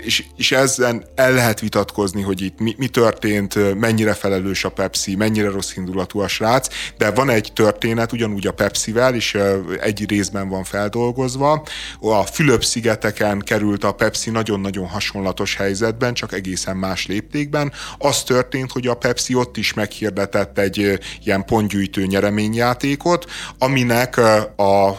és, 0.04 0.24
és 0.38 0.52
ezzel 0.52 1.04
el 1.16 1.34
lehet 1.34 1.60
vitatkozni, 1.60 2.22
hogy 2.22 2.42
itt 2.42 2.60
mi, 2.60 2.76
mi 2.78 2.88
történt, 2.88 3.80
mennyire 3.80 4.14
felelős 4.14 4.64
a 4.64 4.70
Pepsi, 4.70 5.16
mennyire 5.16 5.50
rossz 5.50 5.76
indulatú 5.76 6.20
a 6.20 6.28
srác, 6.28 6.68
de 6.98 7.12
van 7.12 7.30
egy 7.30 7.52
történet 7.54 8.12
ugyanúgy 8.12 8.48
a 8.48 8.52
Pepsivel, 8.52 9.16
és 9.16 9.38
egy 9.82 10.10
részben 10.10 10.50
van 10.50 10.64
feldolgozva. 10.64 11.64
A 12.00 12.24
Fülöp-szigeteken 12.24 13.40
került 13.40 13.84
a 13.84 13.92
Pepsi 13.92 14.30
nagyon-nagyon 14.30 14.79
nagyon 14.80 14.94
hasonlatos 14.94 15.56
helyzetben, 15.56 16.14
csak 16.14 16.34
egészen 16.34 16.78
más 16.78 17.06
léptékben. 17.08 17.72
Az 17.98 18.24
történt, 18.24 18.72
hogy 18.72 18.88
a 18.88 18.94
Pepsi 18.94 19.36
ott 19.36 19.58
is 19.58 19.74
meghirdetett 19.74 20.58
egy 20.58 21.00
ilyen 21.24 21.46
pontgyűjtő 21.46 22.06
nyereményjátékot, 22.06 23.26
aminek 23.58 24.18
a, 24.58 24.98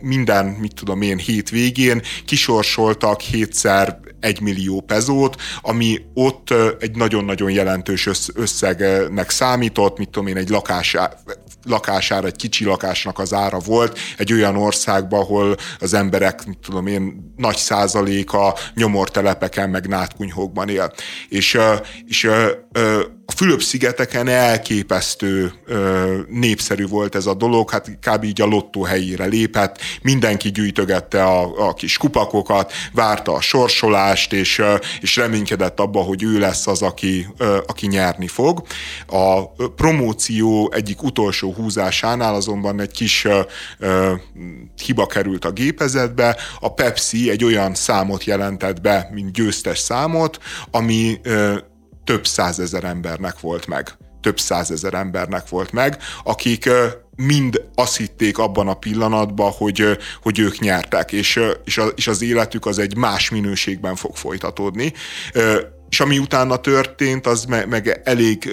minden, 0.00 0.46
mit 0.46 0.74
tudom 0.74 1.02
én, 1.02 1.18
hét 1.18 1.50
végén 1.50 2.02
kisorsoltak 2.26 3.20
hétszer 3.20 3.98
egy 4.20 4.40
millió 4.40 4.80
pezót, 4.80 5.36
ami 5.62 6.00
ott 6.14 6.54
egy 6.80 6.96
nagyon-nagyon 6.96 7.50
jelentős 7.50 8.08
összegnek 8.34 9.30
számított, 9.30 9.98
mit 9.98 10.10
tudom 10.10 10.28
én, 10.28 10.36
egy 10.36 10.48
lakás, 10.48 10.96
lakására, 11.64 12.26
egy 12.26 12.36
kicsi 12.36 12.64
lakásnak 12.64 13.18
az 13.18 13.32
ára 13.32 13.58
volt, 13.58 13.98
egy 14.18 14.32
olyan 14.32 14.56
országban, 14.56 15.20
ahol 15.20 15.56
az 15.78 15.94
emberek, 15.94 16.42
tudom 16.62 16.86
én, 16.86 17.32
nagy 17.36 17.56
százaléka 17.56 18.56
nyomortelepeken, 18.74 19.70
meg 19.70 19.86
nátkunyhókban 19.86 20.68
él. 20.68 20.92
És, 21.28 21.58
és 22.06 22.30
a 23.26 23.32
Fülöp-szigeteken 23.32 24.28
elképesztő 24.28 25.52
ö, 25.64 26.18
népszerű 26.28 26.86
volt 26.86 27.14
ez 27.14 27.26
a 27.26 27.34
dolog, 27.34 27.70
hát 27.70 27.98
kb. 28.00 28.24
így 28.24 28.40
a 28.40 28.46
lottó 28.46 28.82
helyére 28.82 29.24
lépett, 29.24 29.78
mindenki 30.02 30.50
gyűjtögette 30.50 31.24
a, 31.24 31.68
a 31.68 31.74
kis 31.74 31.96
kupakokat, 31.96 32.72
várta 32.92 33.32
a 33.32 33.40
sorsolást, 33.40 34.32
és, 34.32 34.58
ö, 34.58 34.76
és 35.00 35.16
reménykedett 35.16 35.80
abba, 35.80 36.00
hogy 36.00 36.22
ő 36.22 36.38
lesz 36.38 36.66
az, 36.66 36.82
aki, 36.82 37.26
ö, 37.36 37.58
aki 37.66 37.86
nyerni 37.86 38.26
fog. 38.26 38.62
A 39.06 39.46
promóció 39.68 40.72
egyik 40.74 41.02
utolsó 41.02 41.52
húzásánál 41.52 42.34
azonban 42.34 42.80
egy 42.80 42.90
kis 42.90 43.24
ö, 43.24 43.40
ö, 43.78 44.12
hiba 44.84 45.06
került 45.06 45.44
a 45.44 45.50
gépezetbe, 45.50 46.36
a 46.60 46.74
Pepsi 46.74 47.30
egy 47.30 47.44
olyan 47.44 47.74
számot 47.74 48.24
jelentett 48.24 48.80
be, 48.80 49.08
mint 49.12 49.32
győztes 49.32 49.78
számot, 49.78 50.38
ami 50.70 51.18
ö, 51.22 51.56
több 52.04 52.26
százezer 52.26 52.84
embernek 52.84 53.40
volt 53.40 53.66
meg. 53.66 53.88
Több 54.20 54.40
százezer 54.40 54.94
embernek 54.94 55.48
volt 55.48 55.72
meg, 55.72 55.98
akik 56.24 56.70
mind 57.16 57.62
azt 57.74 57.96
hitték 57.96 58.38
abban 58.38 58.68
a 58.68 58.74
pillanatban, 58.74 59.50
hogy, 59.50 59.98
hogy 60.22 60.38
ők 60.38 60.58
nyertek, 60.58 61.12
és, 61.12 61.40
és, 61.94 62.06
az 62.06 62.22
életük 62.22 62.66
az 62.66 62.78
egy 62.78 62.96
más 62.96 63.30
minőségben 63.30 63.94
fog 63.94 64.16
folytatódni. 64.16 64.92
És 65.88 66.00
ami 66.00 66.18
utána 66.18 66.56
történt, 66.56 67.26
az 67.26 67.44
me, 67.44 67.64
meg 67.64 68.00
elég 68.04 68.50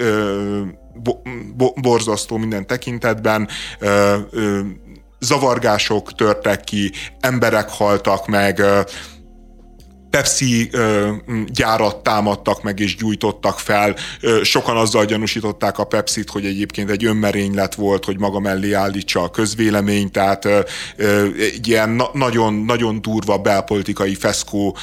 bo, 0.94 1.12
bo, 1.56 1.72
borzasztó 1.74 2.36
minden 2.36 2.66
tekintetben, 2.66 3.48
zavargások 5.18 6.14
törtek 6.14 6.64
ki, 6.64 6.92
emberek 7.20 7.68
haltak 7.68 8.26
meg, 8.26 8.62
Pepsi 10.12 10.70
gyárat 11.46 11.96
támadtak 11.96 12.62
meg 12.62 12.80
és 12.80 12.96
gyújtottak 12.96 13.58
fel. 13.58 13.96
Sokan 14.42 14.76
azzal 14.76 15.04
gyanúsították 15.04 15.78
a 15.78 15.84
Pepsit, 15.84 16.30
hogy 16.30 16.44
egyébként 16.44 16.90
egy 16.90 17.04
önmerénylet 17.04 17.74
volt, 17.74 18.04
hogy 18.04 18.18
maga 18.18 18.40
mellé 18.40 18.72
állítsa 18.72 19.22
a 19.22 19.30
közvélemény, 19.30 20.10
tehát 20.10 20.48
egy 21.38 21.68
ilyen 21.68 21.90
na- 21.90 22.10
nagyon, 22.12 22.54
nagyon 22.54 23.02
durva 23.02 23.38
belpolitikai 23.38 24.14
feszkó 24.14 24.76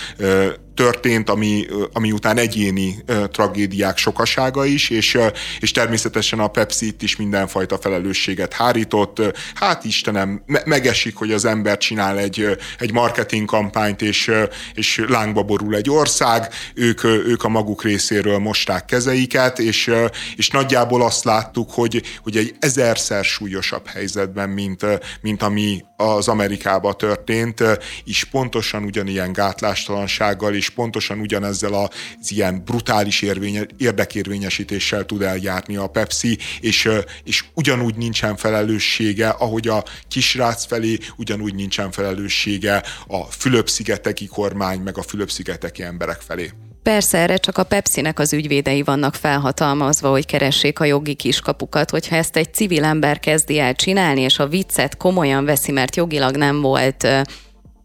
történt, 0.79 1.29
ami, 1.29 1.65
ami 1.93 2.11
után 2.11 2.37
egyéni 2.37 3.03
tragédiák 3.31 3.97
sokasága 3.97 4.65
is, 4.65 4.89
és, 4.89 5.17
és 5.59 5.71
természetesen 5.71 6.39
a 6.39 6.47
Pepsi 6.47 6.85
itt 6.85 7.01
is 7.01 7.15
mindenfajta 7.15 7.77
felelősséget 7.77 8.53
hárított. 8.53 9.21
Hát 9.55 9.83
Istenem, 9.83 10.41
me- 10.45 10.65
megesik, 10.65 11.15
hogy 11.15 11.31
az 11.31 11.45
ember 11.45 11.77
csinál 11.77 12.17
egy, 12.17 12.57
egy 12.77 12.91
marketing 12.91 13.45
kampányt, 13.45 14.01
és, 14.01 14.31
és 14.73 15.03
lángba 15.07 15.43
borul 15.43 15.75
egy 15.75 15.89
ország, 15.89 16.53
ők, 16.73 17.03
ők 17.03 17.43
a 17.43 17.49
maguk 17.49 17.83
részéről 17.83 18.37
mosták 18.37 18.85
kezeiket, 18.85 19.59
és, 19.59 19.91
és 20.35 20.49
nagyjából 20.49 21.01
azt 21.01 21.23
láttuk, 21.23 21.71
hogy, 21.71 22.01
hogy 22.23 22.37
egy 22.37 22.55
ezerszer 22.59 23.23
súlyosabb 23.23 23.87
helyzetben, 23.87 24.49
mint, 24.49 24.85
mint 25.21 25.43
ami 25.43 25.83
az 25.99 26.27
Amerikában 26.27 26.97
történt, 26.97 27.63
is 28.03 28.23
pontosan 28.23 28.83
ugyanilyen 28.83 29.33
gátlástalansággal 29.33 30.55
és 30.55 30.69
pontosan 30.69 31.19
ugyanezzel 31.19 31.73
az 31.73 32.31
ilyen 32.31 32.63
brutális 32.65 33.21
érvénye, 33.21 33.65
érdekérvényesítéssel 33.77 35.05
tud 35.05 35.21
eljárni 35.21 35.75
a 35.75 35.87
Pepsi, 35.87 36.37
és, 36.59 36.89
és 37.23 37.45
ugyanúgy 37.53 37.95
nincsen 37.95 38.35
felelőssége, 38.35 39.29
ahogy 39.29 39.67
a 39.67 39.83
kisrác 40.07 40.65
felé, 40.65 40.97
ugyanúgy 41.15 41.55
nincsen 41.55 41.91
felelőssége 41.91 42.83
a 43.07 43.23
Fülöp-szigeteki 43.23 44.27
kormány, 44.27 44.79
meg 44.79 44.97
a 44.97 45.01
Fülöp-szigeteki 45.01 45.83
emberek 45.83 46.21
felé. 46.21 46.51
Persze 46.83 47.17
erre 47.17 47.37
csak 47.37 47.57
a 47.57 47.63
Pepsi-nek 47.63 48.19
az 48.19 48.33
ügyvédei 48.33 48.81
vannak 48.81 49.15
felhatalmazva, 49.15 50.09
hogy 50.09 50.25
keressék 50.25 50.79
a 50.79 50.85
jogi 50.85 51.13
kiskapukat, 51.13 51.89
hogyha 51.89 52.15
ezt 52.15 52.35
egy 52.35 52.53
civil 52.53 52.83
ember 52.83 53.19
kezdi 53.19 53.59
el 53.59 53.73
csinálni, 53.73 54.21
és 54.21 54.39
a 54.39 54.47
viccet 54.47 54.97
komolyan 54.97 55.45
veszi, 55.45 55.71
mert 55.71 55.95
jogilag 55.95 56.35
nem 56.35 56.61
volt 56.61 57.07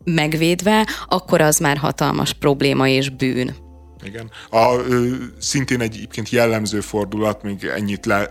megvédve, 0.05 0.87
akkor 1.09 1.41
az 1.41 1.59
már 1.59 1.77
hatalmas 1.77 2.33
probléma 2.33 2.89
és 2.89 3.09
bűn. 3.09 3.64
Igen. 4.05 4.31
A, 4.51 4.75
ö, 4.75 5.15
szintén 5.39 5.81
egyébként 5.81 6.29
jellemző 6.29 6.81
fordulat, 6.81 7.43
még 7.43 7.65
ennyit 7.65 8.07
le, 8.07 8.31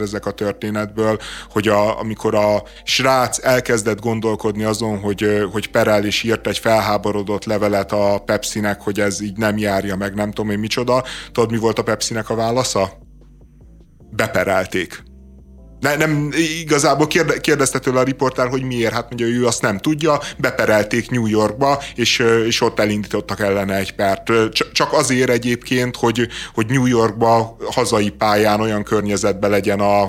ezek 0.00 0.26
a 0.26 0.30
történetből, 0.30 1.18
hogy 1.50 1.68
a, 1.68 1.98
amikor 2.00 2.34
a 2.34 2.62
srác 2.84 3.44
elkezdett 3.44 4.00
gondolkodni 4.00 4.62
azon, 4.64 4.98
hogy, 4.98 5.46
hogy 5.52 5.70
perel 5.70 6.04
és 6.04 6.22
írt 6.22 6.46
egy 6.46 6.58
felháborodott 6.58 7.44
levelet 7.44 7.92
a 7.92 8.22
Pepsinek, 8.24 8.80
hogy 8.80 9.00
ez 9.00 9.20
így 9.20 9.36
nem 9.36 9.58
járja 9.58 9.96
meg, 9.96 10.14
nem 10.14 10.30
tudom 10.30 10.50
én 10.50 10.58
micsoda. 10.58 11.04
Tudod, 11.32 11.50
mi 11.50 11.58
volt 11.58 11.78
a 11.78 11.82
Pepsinek 11.82 12.30
a 12.30 12.34
válasza? 12.34 12.92
Beperelték 14.10 15.12
ne, 15.84 15.96
nem, 15.96 16.30
igazából 16.60 17.06
kérde, 17.06 17.40
kérdezte 17.40 17.78
tőle 17.78 18.00
a 18.00 18.02
riportár, 18.02 18.48
hogy 18.48 18.62
miért, 18.62 18.92
hát 18.92 19.08
mondja, 19.08 19.26
ő 19.26 19.46
azt 19.46 19.62
nem 19.62 19.78
tudja, 19.78 20.20
beperelték 20.38 21.10
New 21.10 21.26
Yorkba, 21.26 21.82
és, 21.94 22.18
és 22.46 22.60
ott 22.60 22.80
elindítottak 22.80 23.40
ellene 23.40 23.76
egy 23.76 23.94
pert. 23.94 24.32
Csak 24.72 24.92
azért 24.92 25.30
egyébként, 25.30 25.96
hogy, 25.96 26.28
hogy 26.54 26.66
New 26.66 26.86
Yorkba 26.86 27.56
hazai 27.70 28.10
pályán 28.10 28.60
olyan 28.60 28.82
környezetben 28.82 29.50
legyen 29.50 29.80
a, 29.80 30.02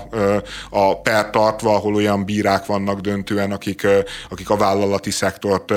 a 0.69 1.01
per 1.01 1.29
tartva, 1.29 1.75
ahol 1.75 1.95
olyan 1.95 2.25
bírák 2.25 2.65
vannak 2.65 2.99
döntően, 2.99 3.51
akik, 3.51 3.87
akik 4.29 4.49
a 4.49 4.57
vállalati 4.57 5.11
szektort 5.11 5.73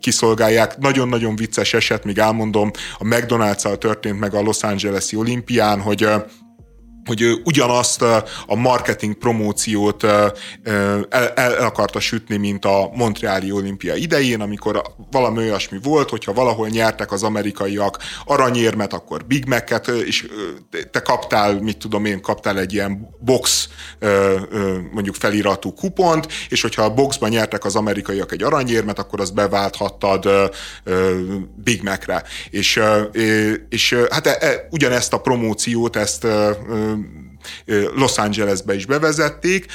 kiszolgálják. 0.00 0.78
Nagyon-nagyon 0.78 1.36
vicces 1.36 1.74
eset, 1.74 2.04
még 2.04 2.18
elmondom, 2.18 2.70
a 2.98 3.04
McDonald's-al 3.04 3.78
történt 3.78 4.20
meg 4.20 4.34
a 4.34 4.40
Los 4.40 4.62
Angeles-i 4.62 5.16
olimpián, 5.16 5.80
hogy 5.80 6.08
hogy 7.04 7.20
ő 7.20 7.40
ugyanazt 7.44 8.02
a 8.46 8.54
marketing 8.54 9.14
promóciót 9.14 10.04
el, 10.04 10.32
el, 11.34 11.52
akarta 11.64 12.00
sütni, 12.00 12.36
mint 12.36 12.64
a 12.64 12.90
Montreali 12.94 13.52
olimpia 13.52 13.94
idején, 13.94 14.40
amikor 14.40 14.82
valami 15.10 15.38
olyasmi 15.38 15.78
volt, 15.82 16.10
hogyha 16.10 16.32
valahol 16.32 16.68
nyertek 16.68 17.12
az 17.12 17.22
amerikaiak 17.22 17.98
aranyérmet, 18.24 18.92
akkor 18.92 19.24
Big 19.24 19.46
Mac-et, 19.46 19.88
és 19.88 20.26
te 20.90 21.00
kaptál, 21.00 21.60
mit 21.60 21.78
tudom 21.78 22.04
én, 22.04 22.20
kaptál 22.20 22.58
egy 22.58 22.72
ilyen 22.72 23.08
box 23.20 23.68
mondjuk 24.92 25.14
feliratú 25.14 25.72
kupont, 25.74 26.26
és 26.48 26.62
hogyha 26.62 26.82
a 26.82 26.94
boxban 26.94 27.30
nyertek 27.30 27.64
az 27.64 27.76
amerikaiak 27.76 28.32
egy 28.32 28.42
aranyérmet, 28.42 28.98
akkor 28.98 29.20
azt 29.20 29.34
beválthattad 29.34 30.28
Big 31.54 31.82
Mac-re. 31.82 32.22
És, 32.50 32.80
és 33.68 33.96
hát 34.10 34.26
e, 34.26 34.36
e, 34.40 34.66
ugyanezt 34.70 35.12
a 35.12 35.20
promóciót, 35.20 35.96
ezt 35.96 36.26
Los 37.94 38.18
Angelesbe 38.18 38.74
is 38.74 38.86
bevezették, 38.86 39.66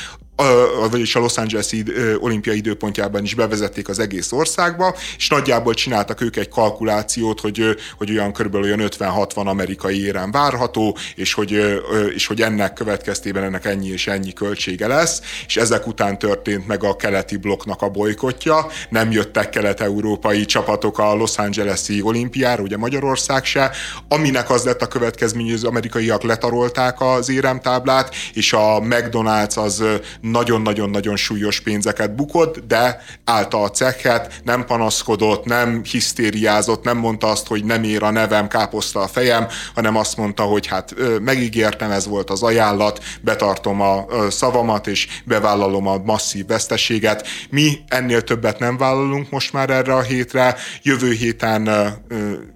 vagyis 0.90 1.16
a 1.16 1.20
Los 1.20 1.38
Angeles 1.38 1.76
olimpia 2.20 2.54
időpontjában 2.54 3.24
is 3.24 3.34
bevezették 3.34 3.90
az 3.90 4.00
egész 4.00 4.32
országba, 4.32 4.96
és 5.18 5.30
nagyjából 5.30 5.74
csináltak 5.74 6.22
ők 6.22 6.36
egy 6.36 6.50
kalkulációt, 6.50 7.40
hogy, 7.40 7.76
hogy 7.98 8.12
olyan 8.12 8.34
körülbelül 8.34 8.66
olyan 8.66 8.90
50-60 8.98 9.46
amerikai 9.46 10.06
érem 10.06 10.32
várható, 10.32 10.98
és 11.16 11.34
hogy, 11.34 11.82
és 12.16 12.28
hogy 12.28 12.42
ennek 12.42 12.74
következtében 12.74 13.44
ennek 13.44 13.66
ennyi 13.66 13.88
és 13.88 14.08
ennyi 14.08 14.34
költsége 14.34 14.88
lesz, 14.88 15.22
és 15.46 15.58
ezek 15.58 15.88
után 15.88 16.20
történt 16.20 16.68
meg 16.68 16.84
a 16.84 16.96
keleti 16.96 17.38
blokknak 17.38 17.82
a 17.82 17.90
bolykotja, 17.90 18.68
nem 18.90 19.12
jöttek 19.12 19.50
kelet-európai 19.50 20.46
csapatok 20.46 21.00
a 21.00 21.16
Los 21.16 21.38
Angeles-i 21.38 22.02
olimpiára, 22.02 22.62
ugye 22.62 22.78
Magyarország 22.78 23.46
se, 23.46 23.72
aminek 24.08 24.50
az 24.50 24.64
lett 24.64 24.82
a 24.82 24.88
következmény, 24.88 25.46
hogy 25.46 25.54
az 25.54 25.64
amerikaiak 25.64 26.24
letarolták 26.24 27.02
az 27.02 27.30
éremtáblát, 27.30 28.16
és 28.34 28.54
a 28.54 28.80
McDonald's 28.80 29.58
az 29.58 29.84
nagyon-nagyon-nagyon 30.32 31.16
súlyos 31.16 31.60
pénzeket 31.60 32.16
bukott, 32.16 32.68
de 32.68 33.02
állta 33.24 33.62
a 33.62 33.70
cekhet, 33.70 34.42
nem 34.44 34.66
panaszkodott, 34.66 35.46
nem 35.46 35.84
hisztériázott, 35.84 36.84
nem 36.84 36.98
mondta 36.98 37.28
azt, 37.28 37.48
hogy 37.48 37.66
nem 37.66 37.84
ér 37.84 38.04
a 38.04 38.12
nevem, 38.12 38.48
káposzta 38.48 39.00
a 39.00 39.08
fejem, 39.08 39.48
hanem 39.76 39.96
azt 39.96 40.18
mondta, 40.18 40.44
hogy 40.44 40.68
hát 40.68 40.96
megígértem, 41.22 41.92
ez 41.92 42.08
volt 42.08 42.30
az 42.30 42.44
ajánlat, 42.44 43.04
betartom 43.22 43.82
a 43.82 44.06
szavamat, 44.30 44.88
és 44.88 45.08
bevállalom 45.26 45.88
a 45.88 45.98
masszív 45.98 46.46
veszteséget. 46.46 47.28
Mi 47.50 47.80
ennél 47.88 48.22
többet 48.22 48.60
nem 48.60 48.78
vállalunk 48.78 49.30
most 49.30 49.54
már 49.54 49.70
erre 49.70 49.94
a 49.94 50.02
hétre, 50.02 50.56
jövő 50.82 51.12
héten 51.12 51.70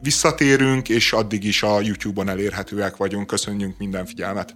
visszatérünk, 0.02 0.90
és 0.90 1.14
addig 1.14 1.44
is 1.44 1.64
a 1.64 1.80
YouTube-on 1.82 2.30
elérhetőek 2.30 2.98
vagyunk. 2.98 3.28
Köszönjük 3.28 3.78
minden 3.78 4.06
figyelmet! 4.06 4.56